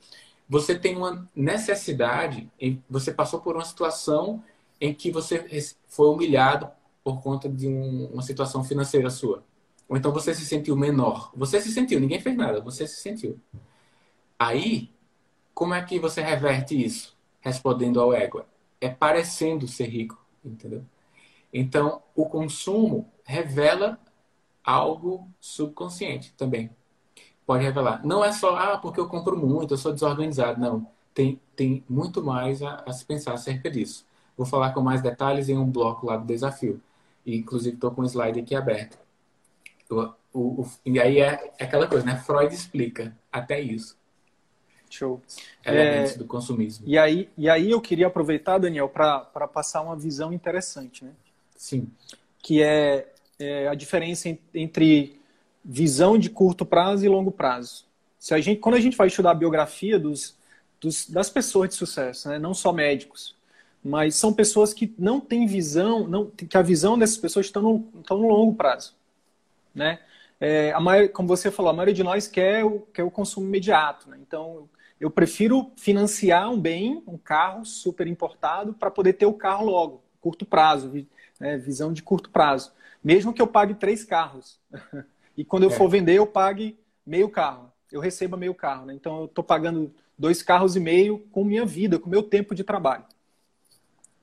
Você 0.49 0.77
tem 0.77 0.97
uma 0.97 1.29
necessidade, 1.33 2.51
você 2.89 3.13
passou 3.13 3.39
por 3.39 3.55
uma 3.55 3.63
situação 3.63 4.43
em 4.79 4.93
que 4.93 5.09
você 5.09 5.45
foi 5.87 6.09
humilhado 6.09 6.69
por 7.03 7.21
conta 7.21 7.49
de 7.49 7.67
um, 7.67 8.07
uma 8.07 8.21
situação 8.21 8.63
financeira 8.63 9.09
sua. 9.09 9.43
Ou 9.89 9.97
então 9.97 10.11
você 10.11 10.33
se 10.33 10.45
sentiu 10.45 10.75
menor. 10.75 11.31
Você 11.35 11.61
se 11.61 11.71
sentiu, 11.71 11.99
ninguém 11.99 12.19
fez 12.19 12.35
nada, 12.35 12.61
você 12.61 12.87
se 12.87 13.01
sentiu. 13.01 13.39
Aí 14.39 14.93
como 15.53 15.73
é 15.73 15.83
que 15.83 15.99
você 15.99 16.21
reverte 16.21 16.81
isso? 16.81 17.15
Respondendo 17.39 18.01
ao 18.01 18.13
ego. 18.13 18.43
É 18.81 18.89
parecendo 18.89 19.67
ser 19.67 19.87
rico, 19.87 20.17
entendeu? 20.43 20.83
Então, 21.53 22.01
o 22.15 22.25
consumo 22.25 23.11
revela 23.23 23.99
algo 24.63 25.29
subconsciente 25.39 26.33
também. 26.35 26.71
Pode 27.45 27.63
revelar. 27.63 28.03
Não 28.03 28.25
é 28.25 28.31
só, 28.31 28.55
ah, 28.55 28.77
porque 28.77 28.99
eu 28.99 29.07
compro 29.07 29.37
muito, 29.37 29.73
eu 29.73 29.77
sou 29.77 29.93
desorganizado. 29.93 30.59
Não. 30.59 30.87
Tem, 31.13 31.39
tem 31.55 31.83
muito 31.87 32.23
mais 32.23 32.63
a, 32.63 32.83
a 32.87 32.91
se 32.91 33.05
pensar 33.05 33.33
acerca 33.33 33.69
disso. 33.69 34.05
Vou 34.35 34.47
falar 34.47 34.73
com 34.73 34.81
mais 34.81 35.01
detalhes 35.01 35.47
em 35.49 35.57
um 35.57 35.69
bloco 35.69 36.07
lá 36.07 36.17
do 36.17 36.25
desafio. 36.25 36.81
E, 37.25 37.37
inclusive, 37.37 37.75
estou 37.75 37.91
com 37.91 38.01
o 38.01 38.05
slide 38.05 38.39
aqui 38.39 38.55
aberto. 38.55 38.97
O, 39.89 40.13
o, 40.33 40.61
o, 40.61 40.71
e 40.85 40.99
aí 40.99 41.19
é, 41.19 41.53
é 41.57 41.63
aquela 41.63 41.87
coisa, 41.87 42.05
né? 42.05 42.17
Freud 42.17 42.53
explica 42.53 43.15
até 43.31 43.59
isso. 43.59 43.97
Show. 44.89 45.21
Elementos 45.65 46.13
é, 46.13 46.17
do 46.17 46.25
consumismo. 46.25 46.85
E 46.87 46.97
aí, 46.97 47.29
e 47.35 47.49
aí 47.49 47.71
eu 47.71 47.81
queria 47.81 48.07
aproveitar, 48.07 48.59
Daniel, 48.59 48.87
para 48.87 49.47
passar 49.47 49.81
uma 49.81 49.95
visão 49.95 50.31
interessante, 50.31 51.03
né? 51.03 51.11
Sim. 51.55 51.89
Que 52.39 52.61
é, 52.61 53.11
é, 53.39 53.67
a 53.67 53.73
diferença 53.73 54.29
entre 54.53 55.19
visão 55.65 56.17
de 56.17 56.29
curto 56.29 56.65
prazo 56.65 57.05
e 57.05 57.09
longo 57.09 57.31
prazo. 57.31 57.85
Se 58.19 58.33
a 58.33 58.39
gente, 58.39 58.59
quando 58.59 58.75
a 58.75 58.79
gente 58.79 58.95
vai 58.95 59.07
estudar 59.07 59.31
a 59.31 59.35
biografia 59.35 59.97
dos, 59.97 60.35
dos, 60.79 61.09
das 61.09 61.29
pessoas 61.29 61.69
de 61.69 61.75
sucesso, 61.75 62.29
né? 62.29 62.37
não 62.37 62.53
só 62.53 62.71
médicos, 62.71 63.35
mas 63.83 64.15
são 64.15 64.31
pessoas 64.31 64.73
que 64.73 64.93
não 64.97 65.19
têm 65.19 65.45
visão, 65.45 66.07
não, 66.07 66.29
que 66.29 66.57
a 66.57 66.61
visão 66.61 66.97
dessas 66.97 67.17
pessoas 67.17 67.47
está 67.47 67.61
no, 67.61 67.89
estão 67.99 68.17
no 68.17 68.27
longo 68.27 68.55
prazo. 68.55 68.95
Né? 69.75 69.99
É, 70.39 70.71
a 70.71 70.79
maioria, 70.79 71.09
como 71.09 71.27
você 71.27 71.51
falou, 71.51 71.69
a 71.69 71.73
maioria 71.73 71.93
de 71.93 72.03
nós 72.03 72.27
quer 72.27 72.63
o, 72.63 72.81
quer 72.93 73.03
o 73.03 73.11
consumo 73.11 73.45
imediato. 73.45 74.09
Né? 74.09 74.17
Então, 74.21 74.69
eu 74.99 75.11
prefiro 75.11 75.71
financiar 75.75 76.49
um 76.49 76.59
bem, 76.59 77.03
um 77.05 77.17
carro 77.17 77.65
super 77.65 78.07
importado, 78.07 78.73
para 78.73 78.89
poder 78.89 79.13
ter 79.13 79.25
o 79.25 79.33
carro 79.33 79.65
logo, 79.65 80.01
curto 80.21 80.45
prazo. 80.45 80.91
né? 81.39 81.57
visão 81.57 81.91
de 81.91 82.01
curto 82.01 82.29
prazo. 82.29 82.71
Mesmo 83.03 83.33
que 83.33 83.41
eu 83.41 83.47
pague 83.47 83.73
três 83.73 84.05
carros 84.05 84.59
e 85.35 85.43
quando 85.43 85.63
eu 85.63 85.69
é. 85.69 85.73
for 85.73 85.89
vender 85.89 86.13
eu 86.13 86.25
pague 86.25 86.79
meio 87.05 87.27
carro, 87.29 87.69
eu 87.91 87.99
receba 87.99 88.37
meio 88.37 88.55
carro. 88.55 88.85
Né? 88.85 88.93
Então 88.93 89.19
eu 89.19 89.25
estou 89.25 89.43
pagando 89.43 89.93
dois 90.17 90.41
carros 90.41 90.77
e 90.77 90.79
meio 90.79 91.19
com 91.31 91.43
minha 91.43 91.65
vida, 91.65 91.99
com 91.99 92.09
meu 92.09 92.23
tempo 92.23 92.55
de 92.55 92.63
trabalho. 92.63 93.03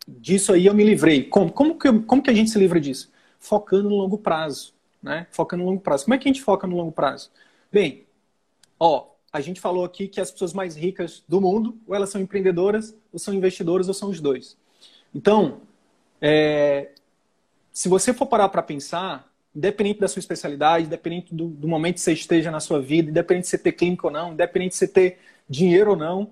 Disso 0.07 0.53
aí 0.53 0.67
eu 0.67 0.75
me 0.75 0.85
livrei. 0.85 1.25
Como, 1.25 1.53
como, 1.53 1.79
que, 1.79 1.93
como 2.01 2.23
que 2.23 2.31
a 2.31 2.35
gente 2.35 2.51
se 2.51 2.59
livra 2.59 2.81
disso? 2.81 3.11
Focando 3.39 3.89
no 3.89 3.97
longo 3.97 4.19
prazo. 4.19 4.75
Né? 5.03 5.27
Focando 5.31 5.63
no 5.63 5.71
longo 5.71 5.81
prazo. 5.81 6.05
Como 6.05 6.15
é 6.15 6.19
que 6.19 6.29
a 6.29 6.33
gente 6.33 6.43
foca 6.43 6.67
no 6.67 6.77
longo 6.77 6.93
prazo? 6.93 7.31
Bem, 7.73 8.05
ó, 8.79 9.07
a 9.33 9.41
gente 9.41 9.61
falou 9.61 9.85
aqui 9.85 10.09
que 10.09 10.21
as 10.21 10.31
pessoas 10.31 10.53
mais 10.53 10.77
ricas 10.77 11.23
do 11.29 11.41
mundo, 11.41 11.79
ou 11.87 11.95
elas 11.95 12.11
são 12.11 12.21
empreendedoras, 12.21 12.95
ou 13.13 13.19
são 13.19 13.33
investidoras, 13.33 13.87
ou 13.89 13.95
são 13.95 14.11
os 14.11 14.21
dois. 14.21 14.57
Então, 15.15 15.61
é, 16.21 16.91
se 17.73 17.89
você 17.89 18.13
for 18.13 18.27
parar 18.27 18.49
para 18.49 18.63
pensar, 18.63 19.31
independente 19.55 20.01
da 20.01 20.09
sua 20.09 20.21
especialidade, 20.21 20.87
independente 20.87 21.35
do, 21.35 21.49
do, 21.49 21.69
momento 21.69 21.95
que 21.95 22.01
você 22.01 22.13
esteja 22.13 22.51
na 22.51 22.61
sua 22.61 22.81
vida, 22.81 23.11
independente 23.11 23.45
de 23.45 23.51
você 23.51 23.59
ter 23.59 23.73
clínico 23.73 24.09
ou 24.09 24.13
não, 24.13 24.33
independente 24.33 24.73
de 24.73 24.77
você 24.77 24.89
ter 24.89 25.19
dinheiro 25.49 25.91
ou 25.91 25.97
não, 25.97 26.31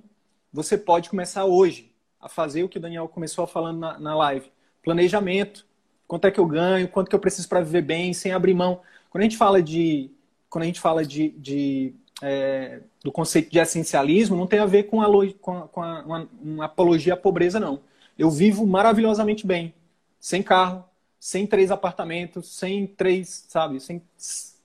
você 0.52 0.76
pode 0.76 1.08
começar 1.08 1.44
hoje 1.44 1.90
a 2.20 2.28
fazer 2.28 2.62
o 2.64 2.68
que 2.68 2.78
o 2.78 2.80
Daniel 2.80 3.08
começou 3.08 3.46
falando 3.46 3.78
na, 3.78 3.98
na 3.98 4.16
live. 4.16 4.50
Planejamento. 4.82 5.66
Quanto 6.06 6.26
é 6.26 6.30
que 6.30 6.40
eu 6.40 6.46
ganho? 6.46 6.88
Quanto 6.88 7.08
que 7.08 7.14
eu 7.14 7.20
preciso 7.20 7.48
para 7.48 7.60
viver 7.60 7.82
bem, 7.82 8.12
sem 8.14 8.32
abrir 8.32 8.54
mão? 8.54 8.80
Quando 9.10 9.22
a 9.22 9.24
gente 9.24 9.36
fala 9.36 9.62
de, 9.62 10.10
quando 10.48 10.62
a 10.62 10.66
gente 10.66 10.80
fala 10.80 11.04
de, 11.04 11.30
de 11.30 11.94
é, 12.22 12.80
do 13.02 13.12
conceito 13.12 13.50
de 13.50 13.58
essencialismo, 13.58 14.36
não 14.36 14.46
tem 14.46 14.58
a 14.58 14.66
ver 14.66 14.84
com, 14.84 15.00
a, 15.00 15.32
com, 15.40 15.58
a, 15.58 15.68
com 15.68 15.82
a, 15.82 16.02
uma, 16.02 16.28
uma 16.40 16.64
apologia 16.64 17.14
à 17.14 17.16
pobreza, 17.16 17.60
não. 17.60 17.80
Eu 18.18 18.30
vivo 18.30 18.66
maravilhosamente 18.66 19.46
bem, 19.46 19.72
sem 20.18 20.42
carro, 20.42 20.84
sem 21.20 21.46
três 21.46 21.70
apartamentos, 21.70 22.54
sem 22.56 22.86
três, 22.86 23.44
sabe, 23.48 23.80
sem, 23.80 24.02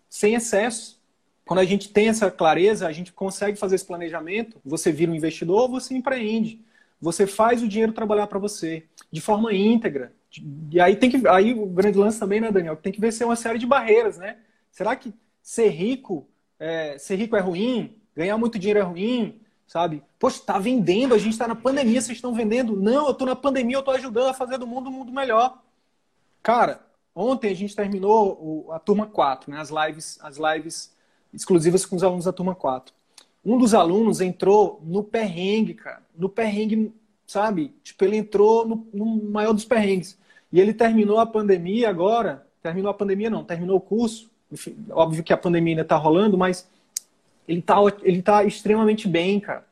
sem 0.09 0.33
excesso. 0.35 1.01
Quando 1.45 1.59
a 1.59 1.65
gente 1.65 1.89
tem 1.89 2.07
essa 2.07 2.31
clareza, 2.31 2.87
a 2.87 2.91
gente 2.91 3.11
consegue 3.11 3.57
fazer 3.57 3.75
esse 3.75 3.85
planejamento. 3.85 4.59
Você 4.63 4.91
vira 4.91 5.11
um 5.11 5.15
investidor, 5.15 5.69
você 5.69 5.93
empreende. 5.93 6.59
Você 7.03 7.27
faz 7.27 7.61
o 7.61 7.67
dinheiro 7.67 7.91
trabalhar 7.91 8.27
para 8.27 8.39
você 8.39 8.85
de 9.11 9.19
forma 9.19 9.53
íntegra. 9.53 10.13
E 10.71 10.79
aí 10.79 10.95
tem 10.95 11.11
que, 11.11 11.27
aí 11.27 11.53
o 11.53 11.65
grande 11.65 11.97
lance 11.97 12.17
também, 12.17 12.39
né, 12.39 12.49
Daniel? 12.49 12.77
Tem 12.77 12.93
que 12.93 13.01
vencer 13.01 13.27
uma 13.27 13.35
série 13.35 13.59
de 13.59 13.65
barreiras, 13.65 14.17
né? 14.17 14.37
Será 14.71 14.95
que 14.95 15.13
ser 15.41 15.67
rico, 15.67 16.25
é, 16.57 16.97
ser 16.97 17.17
rico 17.17 17.35
é 17.35 17.41
ruim? 17.41 17.97
Ganhar 18.15 18.37
muito 18.37 18.57
dinheiro 18.57 18.79
é 18.79 18.83
ruim? 18.83 19.41
Sabe? 19.67 20.01
Poxa, 20.17 20.41
tá 20.45 20.57
vendendo, 20.57 21.13
a 21.13 21.17
gente 21.17 21.33
está 21.33 21.45
na 21.45 21.55
pandemia, 21.55 21.99
vocês 21.99 22.17
estão 22.17 22.33
vendendo? 22.33 22.77
Não, 22.77 23.07
eu 23.07 23.13
tô 23.13 23.25
na 23.25 23.35
pandemia, 23.35 23.75
eu 23.75 23.83
tô 23.83 23.91
ajudando 23.91 24.29
a 24.29 24.33
fazer 24.33 24.57
do 24.57 24.65
mundo 24.65 24.89
um 24.89 24.93
mundo 24.93 25.11
melhor. 25.11 25.61
Cara, 26.41 26.85
ontem 27.13 27.51
a 27.51 27.55
gente 27.55 27.75
terminou 27.75 28.71
a 28.71 28.79
turma 28.79 29.07
4, 29.07 29.51
né? 29.51 29.59
As 29.59 29.69
lives, 29.69 30.19
as 30.21 30.37
lives 30.37 30.95
exclusivas 31.33 31.85
com 31.85 31.97
os 31.97 32.03
alunos 32.03 32.23
da 32.23 32.31
turma 32.31 32.55
4. 32.55 32.95
Um 33.45 33.57
dos 33.57 33.73
alunos 33.73 34.21
entrou 34.21 34.81
no 34.83 35.03
perrengue, 35.03 35.73
cara. 35.73 36.01
No 36.17 36.29
perrengue, 36.29 36.93
sabe? 37.27 37.73
Tipo, 37.83 38.05
ele 38.05 38.17
entrou 38.17 38.65
no, 38.65 38.87
no 38.93 39.05
maior 39.31 39.53
dos 39.53 39.65
perrengues. 39.65 40.17
E 40.51 40.59
ele 40.59 40.73
terminou 40.73 41.19
a 41.19 41.25
pandemia 41.25 41.89
agora. 41.89 42.47
Terminou 42.61 42.89
a 42.89 42.93
pandemia, 42.93 43.29
não, 43.29 43.43
terminou 43.43 43.77
o 43.77 43.81
curso. 43.81 44.31
Enfim, 44.51 44.77
óbvio 44.91 45.23
que 45.23 45.33
a 45.33 45.37
pandemia 45.37 45.73
ainda 45.73 45.81
está 45.81 45.97
rolando, 45.97 46.37
mas 46.37 46.69
ele 47.47 47.59
está 47.59 47.75
ele 48.03 48.21
tá 48.21 48.43
extremamente 48.43 49.07
bem, 49.07 49.39
cara. 49.39 49.65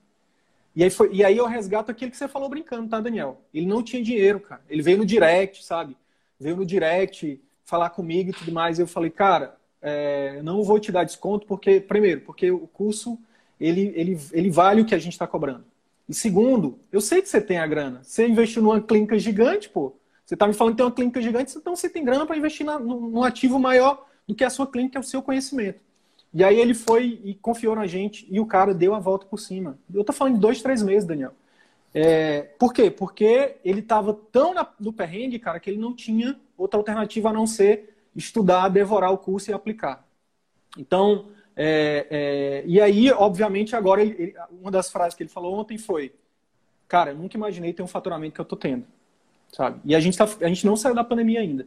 E 0.76 0.84
aí, 0.84 0.90
foi, 0.90 1.14
e 1.14 1.24
aí 1.24 1.38
eu 1.38 1.46
resgato 1.46 1.92
aquilo 1.92 2.12
que 2.12 2.18
você 2.18 2.28
falou 2.28 2.50
brincando, 2.50 2.90
tá, 2.90 3.00
Daniel? 3.00 3.42
Ele 3.54 3.66
não 3.66 3.84
tinha 3.84 4.02
dinheiro, 4.02 4.40
cara. 4.40 4.62
Ele 4.70 4.82
veio 4.82 4.98
no 4.98 5.06
direct, 5.06 5.64
sabe? 5.64 5.96
Veio 6.40 6.56
no 6.56 6.66
direct 6.66 7.40
falar 7.64 7.90
comigo 7.90 8.30
e 8.30 8.34
tudo 8.34 8.52
mais. 8.52 8.80
Eu 8.80 8.88
falei, 8.88 9.10
cara, 9.10 9.56
é, 9.82 10.42
não 10.42 10.64
vou 10.64 10.80
te 10.80 10.92
dar 10.92 11.04
desconto, 11.04 11.46
porque, 11.46 11.80
primeiro, 11.80 12.22
porque 12.22 12.52
o 12.52 12.68
curso 12.68 13.20
ele, 13.62 13.94
ele, 13.96 14.20
ele 14.32 14.50
vale 14.50 14.82
o 14.82 14.86
que 14.86 14.96
a 14.96 15.00
gente 15.00 15.14
está 15.14 15.28
cobrando. 15.28 15.64
E 16.10 16.14
segundo, 16.14 16.80
eu 16.92 17.00
sei 17.00 17.22
que 17.22 17.30
você 17.30 17.40
tem 17.40 17.60
a 17.60 17.68
grana. 17.68 18.02
Você 18.04 18.28
investiu 18.28 18.62
numa 18.62 18.82
clínica 18.82 19.18
gigante, 19.20 19.70
pô. 19.70 19.94
Você 20.26 20.34
está 20.34 20.48
me 20.48 20.54
falando 20.54 20.74
que 20.74 20.78
tem 20.78 20.86
uma 20.86 20.92
clínica 20.92 21.22
gigante, 21.22 21.58
então 21.58 21.76
você 21.76 21.90
tem 21.90 22.04
grana 22.04 22.26
para 22.26 22.38
investir 22.38 22.66
na, 22.66 22.80
num 22.80 23.24
ativo 23.24 23.60
maior 23.60 24.06
do 24.28 24.34
que 24.34 24.44
a 24.44 24.50
sua 24.50 24.66
clínica, 24.66 25.00
o 25.00 25.04
seu 25.04 25.22
conhecimento. 25.22 25.80
E 26.34 26.44
aí 26.44 26.60
ele 26.60 26.74
foi 26.74 27.20
e 27.24 27.36
confiou 27.36 27.76
na 27.76 27.86
gente 27.86 28.26
e 28.30 28.40
o 28.40 28.46
cara 28.46 28.74
deu 28.74 28.96
a 28.96 29.00
volta 29.00 29.26
por 29.26 29.38
cima. 29.38 29.78
Eu 29.94 30.04
tô 30.04 30.14
falando 30.14 30.36
de 30.36 30.40
dois, 30.40 30.62
três 30.62 30.82
meses, 30.82 31.08
Daniel. 31.08 31.34
É, 31.94 32.44
por 32.58 32.74
quê? 32.74 32.90
Porque 32.90 33.58
ele 33.64 33.82
estava 33.82 34.14
tão 34.32 34.54
na, 34.54 34.66
no 34.80 34.94
perrengue, 34.94 35.38
cara, 35.38 35.60
que 35.60 35.70
ele 35.70 35.80
não 35.80 35.94
tinha 35.94 36.40
outra 36.58 36.80
alternativa 36.80 37.30
a 37.30 37.34
não 37.34 37.46
ser 37.46 37.94
estudar, 38.16 38.70
devorar 38.70 39.12
o 39.12 39.18
curso 39.18 39.52
e 39.52 39.54
aplicar. 39.54 40.08
Então, 40.78 41.28
é, 41.56 42.08
é, 42.10 42.64
e 42.66 42.80
aí, 42.80 43.12
obviamente, 43.12 43.76
agora, 43.76 44.02
ele, 44.02 44.34
uma 44.52 44.72
das 44.72 44.92
frases 44.92 45.16
que 45.16 45.24
ele 45.24 45.30
falou 45.30 45.56
ontem 45.56 45.78
foi: 45.78 46.14
Cara, 46.92 47.14
nunca 47.14 47.38
imaginei 47.38 47.72
ter 47.72 47.82
um 47.82 47.88
faturamento 47.88 48.36
que 48.36 48.42
eu 48.42 48.46
tô 48.46 48.58
tendo. 48.58 48.86
Sabe? 49.54 49.80
E 49.86 49.96
a 49.96 50.00
gente, 50.02 50.18
tá, 50.18 50.26
a 50.26 50.48
gente 50.48 50.66
não 50.66 50.76
saiu 50.76 50.94
da 50.94 51.06
pandemia 51.06 51.40
ainda. 51.40 51.66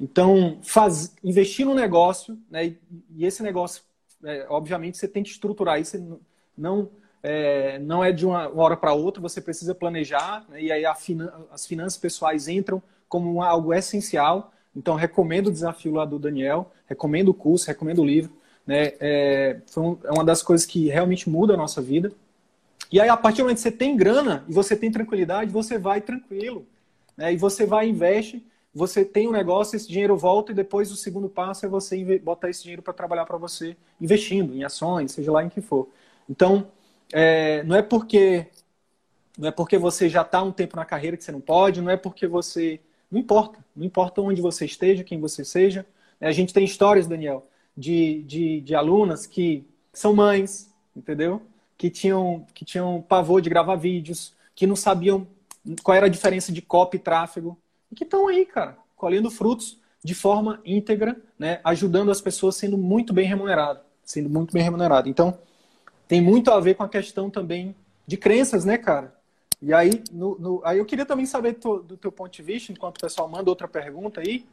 Então, 0.00 0.58
faz, 0.62 1.14
investir 1.22 1.64
no 1.64 1.74
negócio, 1.74 2.36
né, 2.50 2.66
e, 2.66 2.78
e 3.16 3.24
esse 3.24 3.40
negócio, 3.40 3.82
é, 4.24 4.46
obviamente, 4.48 4.98
você 4.98 5.06
tem 5.06 5.22
que 5.22 5.30
estruturar 5.30 5.80
isso. 5.80 6.20
Não, 6.58 6.90
é, 7.22 7.78
não 7.78 8.02
é 8.02 8.10
de 8.10 8.26
uma 8.26 8.48
hora 8.48 8.76
para 8.76 8.92
outra, 8.92 9.22
você 9.22 9.40
precisa 9.40 9.74
planejar, 9.76 10.44
né, 10.48 10.62
e 10.62 10.72
aí 10.72 10.84
as 10.84 11.66
finanças 11.66 11.96
pessoais 11.96 12.48
entram 12.48 12.82
como 13.08 13.42
algo 13.42 13.72
essencial. 13.72 14.52
Então, 14.74 14.96
recomendo 14.96 15.46
o 15.46 15.52
desafio 15.52 15.94
lá 15.94 16.04
do 16.04 16.18
Daniel, 16.18 16.72
recomendo 16.86 17.28
o 17.28 17.34
curso, 17.34 17.68
recomendo 17.68 18.02
o 18.02 18.04
livro. 18.04 18.36
Né? 18.66 18.92
É, 19.00 19.60
um, 19.76 19.96
é 20.04 20.10
uma 20.10 20.24
das 20.24 20.42
coisas 20.42 20.66
que 20.66 20.88
realmente 20.88 21.28
muda 21.28 21.54
a 21.54 21.56
nossa 21.56 21.80
vida. 21.82 22.12
E 22.90 23.00
aí, 23.00 23.08
a 23.08 23.16
partir 23.16 23.38
do 23.38 23.44
momento 23.44 23.56
que 23.56 23.62
você 23.62 23.72
tem 23.72 23.96
grana 23.96 24.44
e 24.48 24.52
você 24.52 24.76
tem 24.76 24.90
tranquilidade, 24.90 25.50
você 25.50 25.78
vai 25.78 26.00
tranquilo. 26.00 26.66
Né? 27.16 27.32
E 27.32 27.36
você 27.36 27.66
vai 27.66 27.88
investe, 27.88 28.44
você 28.74 29.04
tem 29.04 29.28
um 29.28 29.32
negócio, 29.32 29.76
esse 29.76 29.88
dinheiro 29.88 30.16
volta 30.16 30.52
e 30.52 30.54
depois 30.54 30.90
o 30.90 30.96
segundo 30.96 31.28
passo 31.28 31.64
é 31.64 31.68
você 31.68 32.18
botar 32.18 32.50
esse 32.50 32.62
dinheiro 32.62 32.82
para 32.82 32.92
trabalhar 32.92 33.24
para 33.24 33.36
você, 33.36 33.76
investindo 34.00 34.54
em 34.54 34.64
ações, 34.64 35.12
seja 35.12 35.30
lá 35.30 35.44
em 35.44 35.48
que 35.48 35.60
for. 35.60 35.88
Então, 36.28 36.68
é, 37.12 37.62
não 37.64 37.76
é 37.76 37.82
porque 37.82 38.48
não 39.36 39.48
é 39.48 39.50
porque 39.50 39.76
você 39.76 40.08
já 40.08 40.22
está 40.22 40.42
um 40.42 40.52
tempo 40.52 40.76
na 40.76 40.84
carreira 40.84 41.16
que 41.16 41.24
você 41.24 41.32
não 41.32 41.40
pode, 41.40 41.80
não 41.80 41.90
é 41.90 41.96
porque 41.96 42.26
você. 42.26 42.80
Não 43.10 43.18
importa. 43.18 43.58
Não 43.74 43.84
importa 43.84 44.20
onde 44.20 44.40
você 44.40 44.64
esteja, 44.64 45.04
quem 45.04 45.20
você 45.20 45.44
seja. 45.44 45.84
A 46.20 46.32
gente 46.32 46.54
tem 46.54 46.64
histórias, 46.64 47.06
Daniel, 47.06 47.46
de, 47.76 48.22
de, 48.22 48.60
de 48.60 48.74
alunas 48.74 49.26
que 49.26 49.64
são 49.92 50.14
mães, 50.14 50.72
entendeu? 50.96 51.42
Que 51.76 51.90
tinham, 51.90 52.46
que 52.54 52.64
tinham 52.64 53.02
pavor 53.02 53.40
de 53.40 53.50
gravar 53.50 53.76
vídeos, 53.76 54.32
que 54.54 54.66
não 54.66 54.76
sabiam 54.76 55.26
qual 55.82 55.96
era 55.96 56.06
a 56.06 56.10
diferença 56.10 56.52
de 56.52 56.62
copy 56.62 56.96
e 56.96 57.00
tráfego, 57.00 57.58
e 57.90 57.94
que 57.94 58.04
estão 58.04 58.28
aí, 58.28 58.44
cara, 58.44 58.76
colhendo 58.96 59.30
frutos 59.30 59.78
de 60.02 60.14
forma 60.14 60.60
íntegra, 60.64 61.16
né, 61.38 61.60
ajudando 61.64 62.10
as 62.10 62.20
pessoas 62.20 62.56
sendo 62.56 62.76
muito 62.76 63.12
bem 63.12 63.26
remunerado, 63.26 63.80
sendo 64.04 64.28
muito 64.28 64.52
bem 64.52 64.62
remunerado. 64.62 65.08
Então, 65.08 65.38
tem 66.06 66.20
muito 66.20 66.50
a 66.50 66.60
ver 66.60 66.74
com 66.74 66.82
a 66.82 66.88
questão 66.88 67.30
também 67.30 67.74
de 68.06 68.16
crenças, 68.16 68.64
né, 68.64 68.76
cara? 68.76 69.14
E 69.62 69.72
aí, 69.72 70.02
no, 70.12 70.38
no, 70.38 70.60
aí 70.62 70.78
eu 70.78 70.84
queria 70.84 71.06
também 71.06 71.24
saber 71.24 71.54
do, 71.54 71.78
do 71.78 71.96
teu 71.96 72.12
ponto 72.12 72.30
de 72.30 72.42
vista, 72.42 72.70
enquanto 72.70 72.98
o 72.98 73.00
pessoal 73.00 73.26
manda 73.28 73.48
outra 73.48 73.66
pergunta 73.66 74.20
aí, 74.20 74.44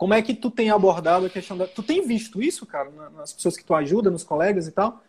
como 0.00 0.14
é 0.14 0.22
que 0.22 0.32
tu 0.32 0.50
tem 0.50 0.70
abordado 0.70 1.26
a 1.26 1.28
questão 1.28 1.58
da. 1.58 1.66
Tu 1.66 1.82
tem 1.82 2.00
visto 2.00 2.40
isso, 2.42 2.64
cara, 2.64 2.90
nas 3.14 3.34
pessoas 3.34 3.54
que 3.54 3.62
tu 3.62 3.74
ajuda, 3.74 4.10
nos 4.10 4.24
colegas 4.24 4.66
e 4.66 4.72
tal? 4.72 5.04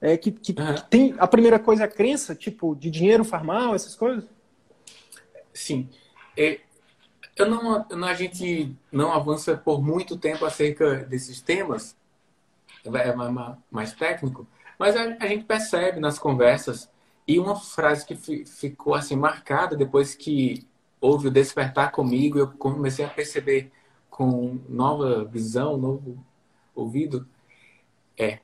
É 0.00 0.16
que, 0.16 0.32
que 0.32 0.52
uhum. 0.58 0.76
tem. 0.88 1.14
A 1.18 1.26
primeira 1.26 1.58
coisa 1.58 1.82
é 1.82 1.84
a 1.84 1.90
crença, 1.90 2.34
tipo, 2.34 2.74
de 2.74 2.90
dinheiro 2.90 3.22
faz 3.22 3.44
mal, 3.44 3.74
essas 3.74 3.94
coisas? 3.94 4.24
Sim. 5.52 5.90
É, 6.34 6.58
eu 7.36 7.50
não, 7.50 7.86
a 8.02 8.14
gente 8.14 8.74
não 8.90 9.12
avança 9.12 9.58
por 9.58 9.82
muito 9.82 10.16
tempo 10.16 10.46
acerca 10.46 11.04
desses 11.04 11.42
temas, 11.42 11.94
é 12.82 13.12
mais, 13.12 13.58
mais 13.70 13.92
técnico, 13.92 14.46
mas 14.78 14.96
a, 14.96 15.18
a, 15.20 15.26
gente 15.26 15.44
percebe 15.44 16.00
nas 16.00 16.18
conversas, 16.18 16.88
e 17.28 17.38
uma 17.38 17.56
frase 17.56 18.06
que 18.06 18.16
ficou 18.46 18.94
assim 18.94 19.16
marcada 19.16 19.76
depois 19.76 20.14
que 20.14 20.66
houve 20.98 21.28
o 21.28 21.30
despertar 21.30 21.92
comigo, 21.92 22.38
eu 22.38 22.48
comecei 22.48 23.04
a 23.04 23.08
perceber 23.08 23.70
com 24.10 24.58
nova 24.68 25.24
visão, 25.24 25.76
novo 25.76 26.22
ouvido, 26.74 27.26
é 28.18 28.40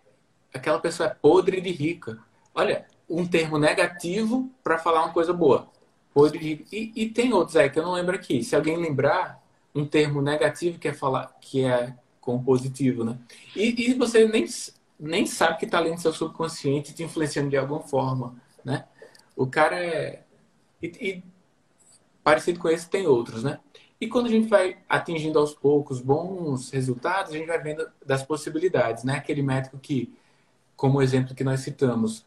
aquela 0.54 0.78
pessoa 0.78 1.08
é 1.08 1.14
podre 1.14 1.60
de 1.60 1.70
rica. 1.70 2.18
Olha, 2.54 2.86
um 3.08 3.26
termo 3.26 3.58
negativo 3.58 4.50
para 4.64 4.78
falar 4.78 5.04
uma 5.04 5.12
coisa 5.12 5.32
boa. 5.32 5.68
Podre 6.14 6.38
de 6.38 6.48
rica. 6.48 6.64
E, 6.72 6.92
e, 6.96 7.10
tem 7.10 7.32
outros 7.32 7.56
aí 7.56 7.68
que 7.68 7.78
eu 7.78 7.84
não 7.84 7.92
lembro 7.92 8.16
aqui. 8.16 8.42
Se 8.42 8.56
alguém 8.56 8.76
lembrar, 8.76 9.42
um 9.74 9.84
termo 9.84 10.22
negativo 10.22 10.78
que 10.78 10.88
é 10.88 10.94
falar 10.94 11.36
que 11.40 11.64
é 11.64 11.94
com 12.20 12.42
positivo, 12.42 13.04
né? 13.04 13.18
E, 13.54 13.90
e 13.90 13.94
você 13.94 14.26
nem, 14.26 14.46
nem 14.98 15.26
sabe 15.26 15.58
que 15.58 15.66
está 15.66 15.78
ali 15.78 15.90
no 15.90 15.98
seu 15.98 16.12
subconsciente 16.12 16.94
te 16.94 17.02
influenciando 17.02 17.50
de 17.50 17.56
alguma 17.56 17.80
forma, 17.80 18.34
né? 18.64 18.86
O 19.36 19.46
cara 19.46 19.76
é... 19.76 20.22
E, 20.82 20.86
e 20.86 21.22
parecido 22.24 22.58
com 22.58 22.68
esse 22.68 22.88
tem 22.88 23.06
outros, 23.06 23.44
né? 23.44 23.60
E 24.00 24.06
quando 24.06 24.26
a 24.26 24.30
gente 24.30 24.48
vai 24.48 24.78
atingindo 24.88 25.38
aos 25.38 25.54
poucos 25.54 26.00
bons 26.00 26.70
resultados, 26.70 27.32
a 27.32 27.38
gente 27.38 27.46
vai 27.46 27.62
vendo 27.62 27.88
das 28.04 28.22
possibilidades, 28.22 29.04
né? 29.04 29.14
Aquele 29.14 29.42
médico 29.42 29.78
que, 29.78 30.12
como 30.76 31.00
exemplo 31.00 31.34
que 31.34 31.42
nós 31.42 31.60
citamos, 31.60 32.26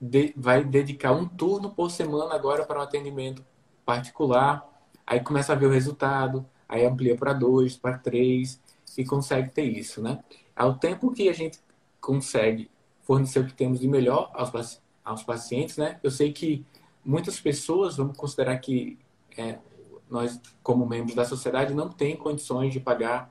de, 0.00 0.32
vai 0.36 0.64
dedicar 0.64 1.12
um 1.12 1.28
turno 1.28 1.70
por 1.70 1.90
semana 1.90 2.34
agora 2.34 2.64
para 2.64 2.78
um 2.78 2.82
atendimento 2.82 3.44
particular, 3.84 4.66
aí 5.06 5.20
começa 5.20 5.52
a 5.52 5.56
ver 5.56 5.66
o 5.66 5.70
resultado, 5.70 6.46
aí 6.66 6.86
amplia 6.86 7.16
para 7.16 7.34
dois, 7.34 7.76
para 7.76 7.98
três, 7.98 8.58
e 8.96 9.04
consegue 9.04 9.50
ter 9.50 9.64
isso, 9.64 10.02
né? 10.02 10.22
Ao 10.56 10.74
tempo 10.74 11.12
que 11.12 11.28
a 11.28 11.32
gente 11.32 11.58
consegue 12.00 12.70
fornecer 13.02 13.40
o 13.40 13.46
que 13.46 13.52
temos 13.52 13.80
de 13.80 13.88
melhor 13.88 14.30
aos, 14.32 14.80
aos 15.04 15.22
pacientes, 15.22 15.76
né? 15.76 15.98
Eu 16.02 16.10
sei 16.10 16.32
que 16.32 16.64
muitas 17.04 17.40
pessoas, 17.40 17.96
vamos 17.96 18.16
considerar 18.16 18.56
que 18.58 18.98
é, 19.36 19.58
nós, 20.10 20.40
como 20.62 20.86
membros 20.86 21.14
da 21.14 21.24
sociedade, 21.24 21.72
não 21.72 21.88
tem 21.88 22.16
condições 22.16 22.72
de 22.72 22.80
pagar. 22.80 23.30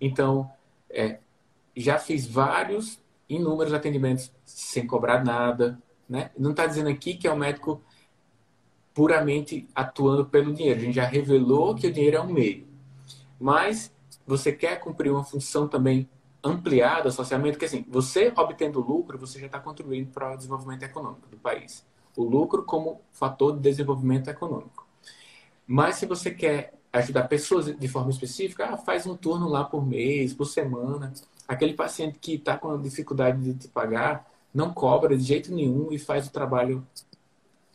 Então, 0.00 0.50
é, 0.90 1.18
já 1.76 1.98
fiz 1.98 2.26
vários, 2.26 2.98
inúmeros 3.28 3.72
atendimentos 3.72 4.32
sem 4.44 4.86
cobrar 4.86 5.24
nada. 5.24 5.80
Né? 6.08 6.30
Não 6.38 6.50
está 6.50 6.66
dizendo 6.66 6.88
aqui 6.88 7.14
que 7.14 7.26
é 7.26 7.32
um 7.32 7.36
médico 7.36 7.82
puramente 8.94 9.68
atuando 9.74 10.24
pelo 10.26 10.52
dinheiro. 10.52 10.80
A 10.80 10.84
gente 10.84 10.94
já 10.94 11.04
revelou 11.04 11.74
que 11.74 11.86
o 11.86 11.92
dinheiro 11.92 12.16
é 12.16 12.20
um 12.20 12.32
meio. 12.32 12.66
Mas 13.38 13.92
você 14.26 14.52
quer 14.52 14.80
cumprir 14.80 15.10
uma 15.10 15.22
função 15.22 15.68
também 15.68 16.08
ampliada, 16.42 17.08
associamento, 17.08 17.58
que 17.58 17.64
assim, 17.64 17.84
você 17.88 18.32
obtendo 18.36 18.80
lucro, 18.80 19.18
você 19.18 19.38
já 19.38 19.46
está 19.46 19.60
contribuindo 19.60 20.10
para 20.10 20.34
o 20.34 20.36
desenvolvimento 20.36 20.82
econômico 20.82 21.28
do 21.28 21.36
país. 21.36 21.86
O 22.16 22.24
lucro 22.24 22.64
como 22.64 23.00
fator 23.12 23.54
de 23.54 23.60
desenvolvimento 23.60 24.28
econômico. 24.28 24.87
Mas 25.70 25.96
se 25.96 26.06
você 26.06 26.30
quer 26.30 26.72
ajudar 26.90 27.28
pessoas 27.28 27.66
de 27.66 27.88
forma 27.88 28.10
específica, 28.10 28.70
ah, 28.70 28.78
faz 28.78 29.06
um 29.06 29.14
turno 29.14 29.46
lá 29.46 29.64
por 29.64 29.86
mês, 29.86 30.32
por 30.32 30.46
semana. 30.46 31.12
Aquele 31.46 31.74
paciente 31.74 32.18
que 32.18 32.36
está 32.36 32.56
com 32.56 32.80
dificuldade 32.80 33.38
de 33.42 33.52
te 33.52 33.68
pagar, 33.68 34.26
não 34.52 34.72
cobra 34.72 35.14
de 35.14 35.22
jeito 35.22 35.54
nenhum 35.54 35.92
e 35.92 35.98
faz 35.98 36.26
o 36.26 36.32
trabalho 36.32 36.86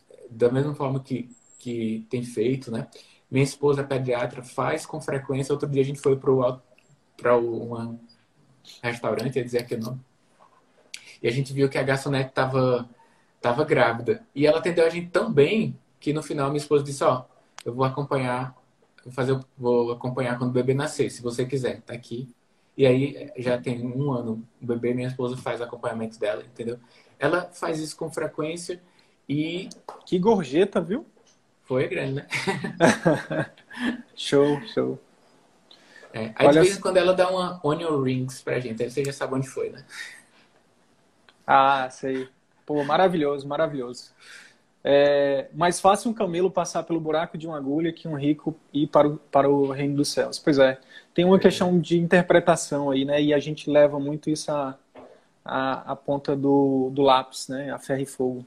eh, 0.10 0.28
da 0.32 0.52
mesma 0.52 0.74
forma 0.74 1.00
que, 1.00 1.30
que 1.60 2.08
tem 2.10 2.24
feito, 2.24 2.72
né? 2.72 2.88
Minha 3.30 3.44
esposa 3.44 3.82
é 3.82 3.84
pediatra, 3.84 4.42
faz 4.42 4.88
com 4.88 5.00
frequência. 5.00 5.54
Outro 5.54 5.70
dia 5.70 5.84
a 5.84 5.86
gente 5.86 6.00
foi 6.00 6.16
para 6.18 7.38
um 7.38 8.00
restaurante, 8.82 9.36
ia 9.36 9.44
dizer 9.44 9.68
que 9.68 9.78
não. 9.78 10.00
E 11.22 11.28
a 11.28 11.32
gente 11.32 11.54
viu 11.54 11.70
que 11.70 11.78
a 11.78 11.84
garçonete 11.84 12.30
estava 12.30 12.90
tava 13.40 13.64
grávida. 13.66 14.26
E 14.34 14.48
ela 14.48 14.60
atendeu 14.60 14.86
a 14.86 14.90
gente 14.90 15.10
tão 15.10 15.32
bem 15.32 15.78
que 16.00 16.14
no 16.14 16.24
final 16.24 16.50
minha 16.50 16.58
esposa 16.58 16.84
disse, 16.84 17.04
ó, 17.04 17.26
eu 17.66 17.74
vou 17.74 17.86
acompanhar, 17.86 18.56
vou 19.04 19.14
fazer, 19.14 19.40
vou 19.58 19.92
acompanhar 19.92 20.38
quando 20.38 20.52
o 20.52 20.54
bebê 20.54 20.74
nascer, 20.74 21.10
se 21.10 21.22
você 21.22 21.46
quiser, 21.46 21.82
tá 21.82 21.94
aqui. 21.94 22.30
E 22.76 22.86
aí 22.88 23.32
já 23.38 23.58
tem 23.60 23.86
um 23.86 24.12
ano, 24.12 24.44
o 24.62 24.66
bebê, 24.66 24.94
minha 24.94 25.08
esposa 25.08 25.38
faz 25.38 25.62
acompanhamento 25.62 26.20
dela, 26.20 26.44
entendeu? 26.44 26.80
Ela 27.20 27.50
faz 27.54 27.80
isso 27.80 27.96
com 27.96 28.12
frequência 28.12 28.82
e. 29.30 29.70
Que 30.06 30.18
gorjeta, 30.18 30.82
viu? 30.82 31.06
Foi 31.64 31.88
grande, 31.88 32.14
né? 32.16 32.28
show, 34.16 34.60
show. 34.74 35.00
É, 36.12 36.34
aí 36.36 36.48
Olha... 36.48 36.62
de 36.62 36.68
vez 36.68 36.78
em 36.78 36.82
quando 36.82 36.98
ela 36.98 37.14
dá 37.14 37.30
uma 37.30 37.60
onion 37.64 38.02
rings 38.02 38.42
pra 38.42 38.60
gente, 38.60 38.84
aí 38.84 38.90
você 38.90 39.04
já 39.06 39.14
sabe 39.14 39.36
onde 39.36 39.48
foi, 39.48 39.70
né? 39.70 39.86
Ah, 41.46 41.90
sei. 41.90 42.28
Pô, 42.66 42.84
maravilhoso, 42.84 43.48
maravilhoso. 43.48 44.14
É 44.84 45.48
mais 45.54 45.80
fácil 45.80 46.12
um 46.12 46.14
camelo 46.14 46.52
passar 46.52 46.84
pelo 46.84 47.00
buraco 47.00 47.38
de 47.38 47.48
uma 47.48 47.56
agulha 47.56 47.94
que 47.94 48.06
um 48.06 48.16
rico 48.16 48.54
ir 48.74 48.88
para 48.88 49.08
o, 49.08 49.18
para 49.18 49.50
o 49.50 49.72
reino 49.72 49.96
dos 49.96 50.10
céus. 50.10 50.38
Pois 50.38 50.60
é, 50.60 50.78
tem 51.14 51.24
uma 51.24 51.40
questão 51.40 51.80
de 51.80 51.98
interpretação 51.98 52.92
aí, 52.92 53.06
né? 53.06 53.22
E 53.22 53.34
a 53.34 53.40
gente 53.40 53.70
leva 53.70 53.98
muito 53.98 54.30
isso 54.30 54.52
à, 54.52 54.78
à, 55.46 55.94
à 55.94 55.96
ponta 55.96 56.36
do, 56.36 56.90
do 56.92 57.02
lápis, 57.02 57.48
né? 57.48 57.72
A 57.72 57.80
ferro 57.80 58.02
e 58.02 58.06
fogo. 58.06 58.46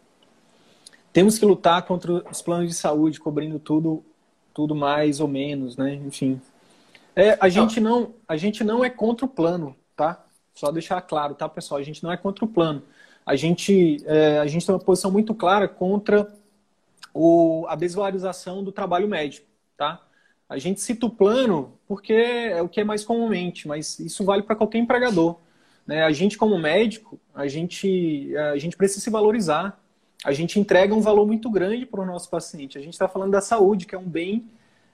Temos 1.10 1.38
que 1.38 1.46
lutar 1.46 1.80
contra 1.86 2.12
os 2.30 2.42
planos 2.42 2.68
de 2.68 2.74
saúde, 2.74 3.18
cobrindo 3.18 3.58
tudo, 3.58 4.04
tudo 4.52 4.74
mais 4.74 5.20
ou 5.20 5.28
menos, 5.28 5.74
né? 5.78 5.94
Enfim. 5.94 6.38
É, 7.14 7.38
a, 7.40 7.48
gente 7.48 7.80
não, 7.80 8.14
a 8.28 8.36
gente 8.36 8.62
não 8.62 8.84
é 8.84 8.90
contra 8.90 9.24
o 9.24 9.28
plano, 9.28 9.74
tá? 9.96 10.22
Só 10.54 10.70
deixar 10.70 11.00
claro, 11.00 11.34
tá, 11.34 11.48
pessoal? 11.48 11.80
A 11.80 11.82
gente 11.82 12.02
não 12.02 12.12
é 12.12 12.16
contra 12.18 12.44
o 12.44 12.48
plano 12.48 12.82
a 13.26 13.34
gente, 13.34 14.02
é, 14.06 14.38
a 14.38 14.46
gente 14.46 14.64
tem 14.64 14.72
uma 14.72 14.80
posição 14.80 15.10
muito 15.10 15.34
clara 15.34 15.66
contra 15.66 16.32
o, 17.12 17.66
a 17.68 17.74
desvalorização 17.74 18.62
do 18.62 18.70
trabalho 18.70 19.08
médico, 19.08 19.48
tá? 19.76 20.00
A 20.48 20.58
gente 20.58 20.80
cita 20.80 21.06
o 21.06 21.10
plano 21.10 21.72
porque 21.88 22.12
é 22.12 22.62
o 22.62 22.68
que 22.68 22.80
é 22.80 22.84
mais 22.84 23.04
comumente, 23.04 23.66
mas 23.66 23.98
isso 23.98 24.24
vale 24.24 24.44
para 24.44 24.54
qualquer 24.54 24.78
empregador. 24.78 25.40
Né? 25.84 26.04
A 26.04 26.12
gente, 26.12 26.38
como 26.38 26.56
médico, 26.56 27.18
a 27.34 27.48
gente, 27.48 28.32
a 28.36 28.56
gente 28.56 28.76
precisa 28.76 29.00
se 29.00 29.10
valorizar. 29.10 29.80
A 30.24 30.32
gente 30.32 30.60
entrega 30.60 30.94
um 30.94 31.00
valor 31.00 31.26
muito 31.26 31.50
grande 31.50 31.84
para 31.84 32.00
o 32.00 32.06
nosso 32.06 32.30
paciente. 32.30 32.78
A 32.78 32.80
gente 32.80 32.92
está 32.92 33.08
falando 33.08 33.32
da 33.32 33.40
saúde, 33.40 33.86
que 33.86 33.94
é 33.94 33.98
um 33.98 34.08
bem, 34.08 34.48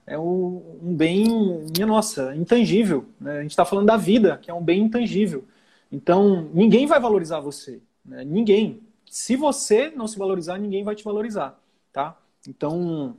é 0.07 0.19
um 0.19 0.79
bem, 0.81 1.27
minha 1.75 1.87
nossa, 1.87 2.35
intangível. 2.35 3.05
Né? 3.21 3.39
A 3.39 3.43
gente 3.43 3.51
está 3.51 3.65
falando 3.67 3.87
da 3.87 3.97
vida, 3.99 4.39
que 4.41 4.51
é 4.51 4.55
um 4.55 4.63
bem 4.63 4.83
intangível. 4.83 5.45
Então, 5.91 6.49
ninguém 6.55 6.87
vai 6.87 6.99
valorizar 6.99 7.41
você. 7.41 7.81
Né? 8.05 8.25
Ninguém. 8.25 8.81
Se 9.11 9.37
você 9.37 9.91
não 9.91 10.09
se 10.09 10.19
valorizar, 10.19 10.59
ninguém 10.59 10.83
vai 10.83 10.95
te 10.95 11.05
valorizar, 11.05 11.59
tá? 11.93 12.17
Então, 12.49 13.17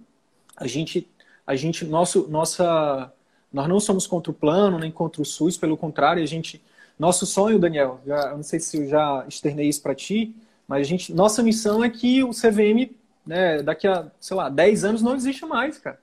a 0.55 0.67
gente, 0.67 1.07
a 1.45 1.55
gente, 1.55 1.85
nosso, 1.85 2.27
nossa, 2.29 3.13
nós 3.51 3.67
não 3.67 3.79
somos 3.79 4.07
contra 4.07 4.31
o 4.31 4.33
plano 4.33 4.79
nem 4.79 4.91
contra 4.91 5.21
o 5.21 5.25
SUS, 5.25 5.55
pelo 5.55 5.77
contrário, 5.77 6.21
a 6.21 6.25
gente, 6.25 6.61
nosso 6.97 7.25
sonho, 7.25 7.59
Daniel, 7.59 8.01
já, 8.05 8.29
eu 8.29 8.37
não 8.37 8.43
sei 8.43 8.59
se 8.59 8.77
eu 8.77 8.87
já 8.87 9.25
externei 9.27 9.69
isso 9.69 9.81
para 9.81 9.95
ti, 9.95 10.35
mas 10.67 10.81
a 10.81 10.89
gente, 10.89 11.13
nossa 11.13 11.43
missão 11.43 11.83
é 11.83 11.89
que 11.89 12.23
o 12.23 12.31
CVM, 12.31 12.95
né, 13.25 13.61
daqui 13.61 13.87
a, 13.87 14.11
sei 14.19 14.35
lá, 14.35 14.49
10 14.49 14.83
anos 14.83 15.01
não 15.01 15.15
exista 15.15 15.45
mais, 15.45 15.77
cara, 15.77 15.99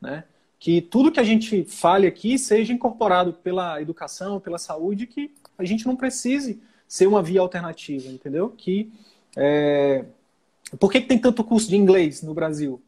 né? 0.00 0.24
Que 0.58 0.82
tudo 0.82 1.10
que 1.10 1.20
a 1.20 1.24
gente 1.24 1.64
fale 1.64 2.06
aqui 2.06 2.38
seja 2.38 2.72
incorporado 2.72 3.32
pela 3.32 3.80
educação, 3.80 4.38
pela 4.38 4.58
saúde, 4.58 5.06
que 5.06 5.32
a 5.56 5.64
gente 5.64 5.86
não 5.86 5.96
precise 5.96 6.60
ser 6.90 7.06
uma 7.06 7.22
via 7.22 7.40
alternativa, 7.40 8.08
entendeu? 8.08 8.50
Que 8.50 8.90
é... 9.36 10.04
Por 10.78 10.90
que, 10.90 11.00
que, 11.00 11.06
tem 11.06 11.18
tanto 11.18 11.44
curso 11.44 11.68
de 11.68 11.76
inglês 11.76 12.20
no 12.20 12.34
Brasil? 12.34 12.82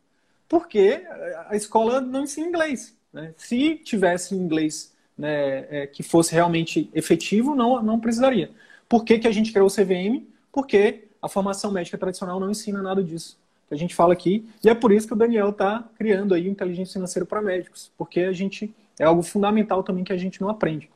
Porque 0.49 1.05
a 1.49 1.55
escola 1.55 2.01
não 2.01 2.25
ensina 2.25 2.49
inglês. 2.49 2.97
Né? 3.13 3.33
Se 3.37 3.77
tivesse 3.77 4.35
inglês 4.35 4.93
né, 5.17 5.67
é, 5.71 5.87
que 5.87 6.03
fosse 6.03 6.33
realmente 6.33 6.91
efetivo, 6.93 7.55
não, 7.55 7.81
não 7.81 8.01
precisaria. 8.01 8.51
Por 8.89 9.05
que, 9.05 9.21
que 9.21 9.29
a 9.29 9.33
gente 9.33 9.53
criou 9.53 9.69
o 9.69 9.71
CVM? 9.71 10.27
Porque 10.51 11.05
a 11.21 11.29
formação 11.29 11.71
médica 11.71 11.97
tradicional 11.97 12.41
não 12.41 12.51
ensina 12.51 12.83
nada 12.83 13.03
disso. 13.05 13.39
A 13.71 13.77
gente 13.77 13.95
fala 13.95 14.13
aqui. 14.13 14.49
E 14.65 14.69
é 14.69 14.75
por 14.75 14.91
isso 14.93 15.07
que 15.07 15.15
o 15.15 15.17
Daniel 15.17 15.51
está 15.51 15.89
criando 15.97 16.35
aí 16.35 16.49
inteligência 16.49 16.95
financeira 16.95 17.25
para 17.25 17.41
médicos. 17.41 17.91
Porque 17.97 18.21
a 18.21 18.33
gente 18.33 18.75
é 18.99 19.05
algo 19.05 19.23
fundamental 19.23 19.83
também 19.83 20.03
que 20.05 20.13
a 20.13 20.17
gente 20.17 20.41
não 20.41 20.49
aprende. 20.49 20.91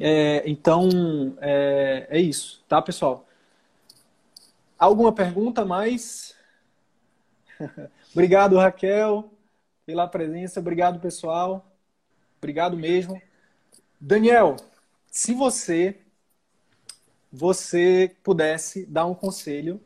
É, 0.00 0.48
então, 0.48 0.88
é, 1.40 2.06
é, 2.10 2.20
isso, 2.20 2.64
tá, 2.68 2.80
pessoal? 2.80 3.26
Alguma 4.78 5.12
pergunta 5.12 5.64
mais? 5.64 6.36
Obrigado, 8.12 8.56
Raquel, 8.56 9.30
pela 9.84 10.06
presença. 10.06 10.60
Obrigado, 10.60 11.00
pessoal. 11.00 11.66
Obrigado 12.38 12.76
mesmo. 12.76 13.20
Daniel, 14.00 14.56
se 15.10 15.34
você 15.34 15.98
você 17.30 18.16
pudesse 18.22 18.86
dar 18.86 19.04
um 19.06 19.14
conselho 19.14 19.80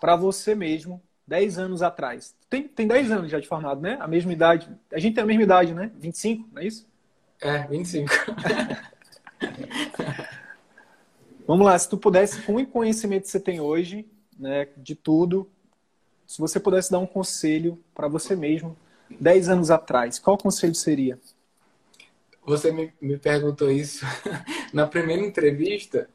para 0.00 0.16
você 0.16 0.54
mesmo 0.54 1.02
10 1.26 1.58
anos 1.58 1.82
atrás. 1.82 2.34
Tem, 2.48 2.66
tem 2.66 2.86
10 2.86 3.10
anos 3.10 3.30
já 3.30 3.40
de 3.40 3.48
formado, 3.48 3.80
né? 3.80 3.98
A 4.00 4.06
mesma 4.06 4.32
idade. 4.32 4.68
A 4.92 4.98
gente 4.98 5.14
tem 5.14 5.24
a 5.24 5.26
mesma 5.26 5.42
idade, 5.42 5.74
né? 5.74 5.90
25, 5.96 6.48
não 6.52 6.62
é 6.62 6.66
isso? 6.66 6.88
É, 7.40 7.66
25. 7.66 8.10
Vamos 11.46 11.64
lá, 11.64 11.78
se 11.78 11.88
tu 11.88 11.96
pudesse, 11.96 12.42
com 12.42 12.56
o 12.56 12.66
conhecimento 12.66 13.22
que 13.22 13.30
você 13.30 13.38
tem 13.38 13.60
hoje, 13.60 14.04
né, 14.38 14.68
de 14.76 14.94
tudo, 14.94 15.48
se 16.26 16.40
você 16.40 16.58
pudesse 16.58 16.90
dar 16.90 16.98
um 16.98 17.06
conselho 17.06 17.82
para 17.94 18.08
você 18.08 18.34
mesmo, 18.34 18.76
10 19.08 19.48
anos 19.48 19.70
atrás, 19.70 20.18
qual 20.18 20.36
conselho 20.36 20.74
seria? 20.74 21.20
Você 22.44 22.72
me, 22.72 22.92
me 23.00 23.16
perguntou 23.16 23.70
isso 23.70 24.04
na 24.72 24.86
primeira 24.86 25.22
entrevista, 25.22 26.08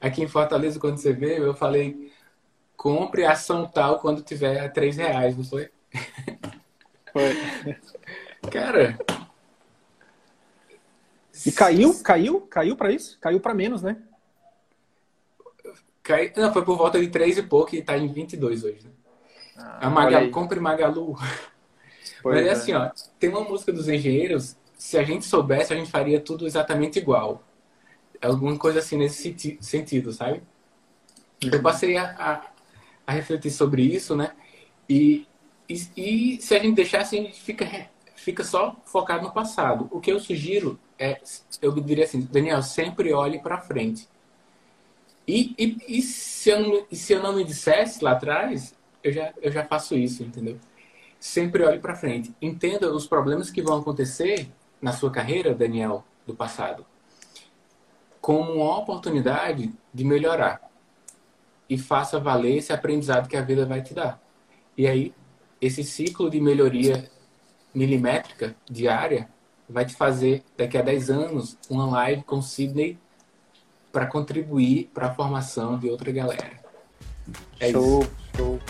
aqui 0.00 0.22
em 0.22 0.28
Fortaleza, 0.28 0.80
quando 0.80 0.96
você 0.96 1.12
veio, 1.12 1.44
eu 1.44 1.54
falei, 1.54 2.10
compre 2.76 3.24
ação 3.24 3.66
tal 3.66 3.98
quando 3.98 4.22
tiver 4.22 4.60
a 4.60 4.68
3 4.68 4.96
reais, 4.96 5.36
não 5.36 5.44
foi? 5.44 5.70
Foi. 7.12 7.36
Cara, 8.50 8.98
e 11.46 11.52
caiu, 11.52 12.00
caiu, 12.02 12.40
caiu 12.42 12.76
para 12.76 12.92
isso? 12.92 13.18
Caiu 13.20 13.40
para 13.40 13.54
menos, 13.54 13.82
né? 13.82 13.96
Cai... 16.02 16.32
Não, 16.36 16.52
foi 16.52 16.64
por 16.64 16.76
volta 16.76 17.00
de 17.00 17.08
3 17.08 17.38
e 17.38 17.42
pouco 17.42 17.74
e 17.74 17.82
tá 17.82 17.96
em 17.96 18.12
22 18.12 18.64
hoje, 18.64 18.80
né? 18.84 18.90
Ah, 19.56 19.86
a 19.86 19.90
Magalu, 19.90 20.30
compre 20.30 20.60
Magalu. 20.60 21.16
Pois 22.22 22.36
Mas 22.36 22.46
é 22.46 22.50
assim, 22.50 22.72
ó, 22.72 22.90
tem 23.18 23.30
uma 23.30 23.42
música 23.42 23.72
dos 23.72 23.88
engenheiros, 23.88 24.56
se 24.76 24.96
a 24.96 25.04
gente 25.04 25.24
soubesse, 25.24 25.72
a 25.72 25.76
gente 25.76 25.90
faria 25.90 26.20
tudo 26.20 26.46
exatamente 26.46 26.98
igual. 26.98 27.42
Alguma 28.20 28.56
coisa 28.56 28.78
assim 28.78 28.96
nesse 28.96 29.36
sentido, 29.60 30.12
sabe? 30.12 30.42
Eu 31.40 31.60
passei 31.60 31.96
a, 31.96 32.04
a, 32.04 32.50
a 33.06 33.12
refletir 33.12 33.50
sobre 33.50 33.82
isso, 33.82 34.14
né? 34.14 34.32
E, 34.88 35.26
e, 35.68 35.74
e, 35.96 36.40
se 36.40 36.54
a 36.54 36.58
gente 36.58 36.76
deixasse, 36.76 37.18
a 37.18 37.22
gente 37.22 37.40
fica, 37.40 37.64
fica 38.22 38.44
só 38.44 38.76
focado 38.84 39.24
no 39.24 39.32
passado. 39.32 39.88
O 39.90 40.00
que 40.00 40.12
eu 40.12 40.20
sugiro 40.20 40.78
é, 40.96 41.20
eu 41.60 41.72
diria 41.80 42.04
assim, 42.04 42.20
Daniel, 42.20 42.62
sempre 42.62 43.12
olhe 43.12 43.40
para 43.40 43.58
frente. 43.58 44.08
E, 45.26 45.54
e, 45.58 45.98
e, 45.98 46.02
se 46.02 46.50
eu 46.50 46.60
não, 46.60 46.86
se 46.92 47.12
eu 47.12 47.22
não 47.22 47.32
me 47.32 47.44
dissesse 47.44 48.02
lá 48.02 48.12
atrás, 48.12 48.74
eu 49.02 49.12
já, 49.12 49.34
eu 49.42 49.50
já 49.50 49.64
faço 49.64 49.96
isso, 49.96 50.22
entendeu? 50.22 50.58
Sempre 51.18 51.64
olhe 51.64 51.80
para 51.80 51.96
frente. 51.96 52.32
Entenda 52.40 52.92
os 52.92 53.06
problemas 53.08 53.50
que 53.50 53.60
vão 53.60 53.78
acontecer 53.78 54.48
na 54.80 54.92
sua 54.92 55.10
carreira, 55.10 55.52
Daniel, 55.52 56.04
do 56.24 56.34
passado, 56.34 56.86
como 58.20 58.52
uma 58.52 58.78
oportunidade 58.78 59.72
de 59.92 60.04
melhorar. 60.04 60.70
E 61.68 61.76
faça 61.76 62.20
valer 62.20 62.58
esse 62.58 62.72
aprendizado 62.72 63.28
que 63.28 63.36
a 63.36 63.42
vida 63.42 63.66
vai 63.66 63.82
te 63.82 63.94
dar. 63.94 64.22
E 64.76 64.86
aí, 64.86 65.12
esse 65.60 65.82
ciclo 65.82 66.30
de 66.30 66.40
melhoria 66.40 67.10
milimétrica 67.74 68.54
diária 68.70 69.28
vai 69.68 69.84
te 69.84 69.94
fazer, 69.94 70.42
daqui 70.56 70.76
a 70.76 70.82
10 70.82 71.10
anos, 71.10 71.56
uma 71.68 71.86
live 71.86 72.22
com 72.24 72.42
Sidney 72.42 72.98
para 73.90 74.06
contribuir 74.06 74.90
para 74.92 75.08
a 75.08 75.14
formação 75.14 75.78
de 75.78 75.88
outra 75.88 76.10
galera. 76.10 76.52
É 77.60 77.70
show, 77.70 78.02
isso. 78.02 78.10
show. 78.36 78.60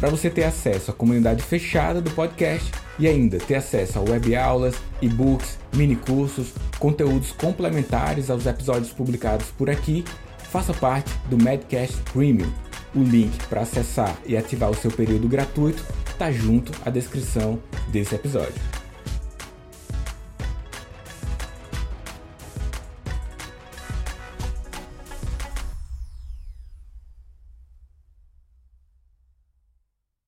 Para 0.00 0.10
você 0.10 0.28
ter 0.28 0.44
acesso 0.44 0.90
à 0.90 0.94
comunidade 0.94 1.42
fechada 1.42 2.00
do 2.00 2.10
podcast 2.10 2.70
e 2.98 3.06
ainda 3.06 3.38
ter 3.38 3.54
acesso 3.54 3.98
a 3.98 4.02
web 4.02 4.34
aulas, 4.34 4.74
e-books, 5.00 5.58
mini 5.74 5.96
cursos, 5.96 6.52
conteúdos 6.78 7.32
complementares 7.32 8.30
aos 8.30 8.46
episódios 8.46 8.92
publicados 8.92 9.50
por 9.52 9.70
aqui, 9.70 10.04
faça 10.50 10.72
parte 10.74 11.12
do 11.28 11.36
Medcast 11.36 11.96
Premium. 12.12 12.52
O 12.94 13.02
link 13.02 13.36
para 13.48 13.62
acessar 13.62 14.16
e 14.24 14.36
ativar 14.36 14.70
o 14.70 14.74
seu 14.74 14.90
período 14.90 15.28
gratuito 15.28 15.82
está 16.06 16.30
junto 16.30 16.72
à 16.84 16.90
descrição 16.90 17.58
desse 17.88 18.14
episódio. 18.14 18.83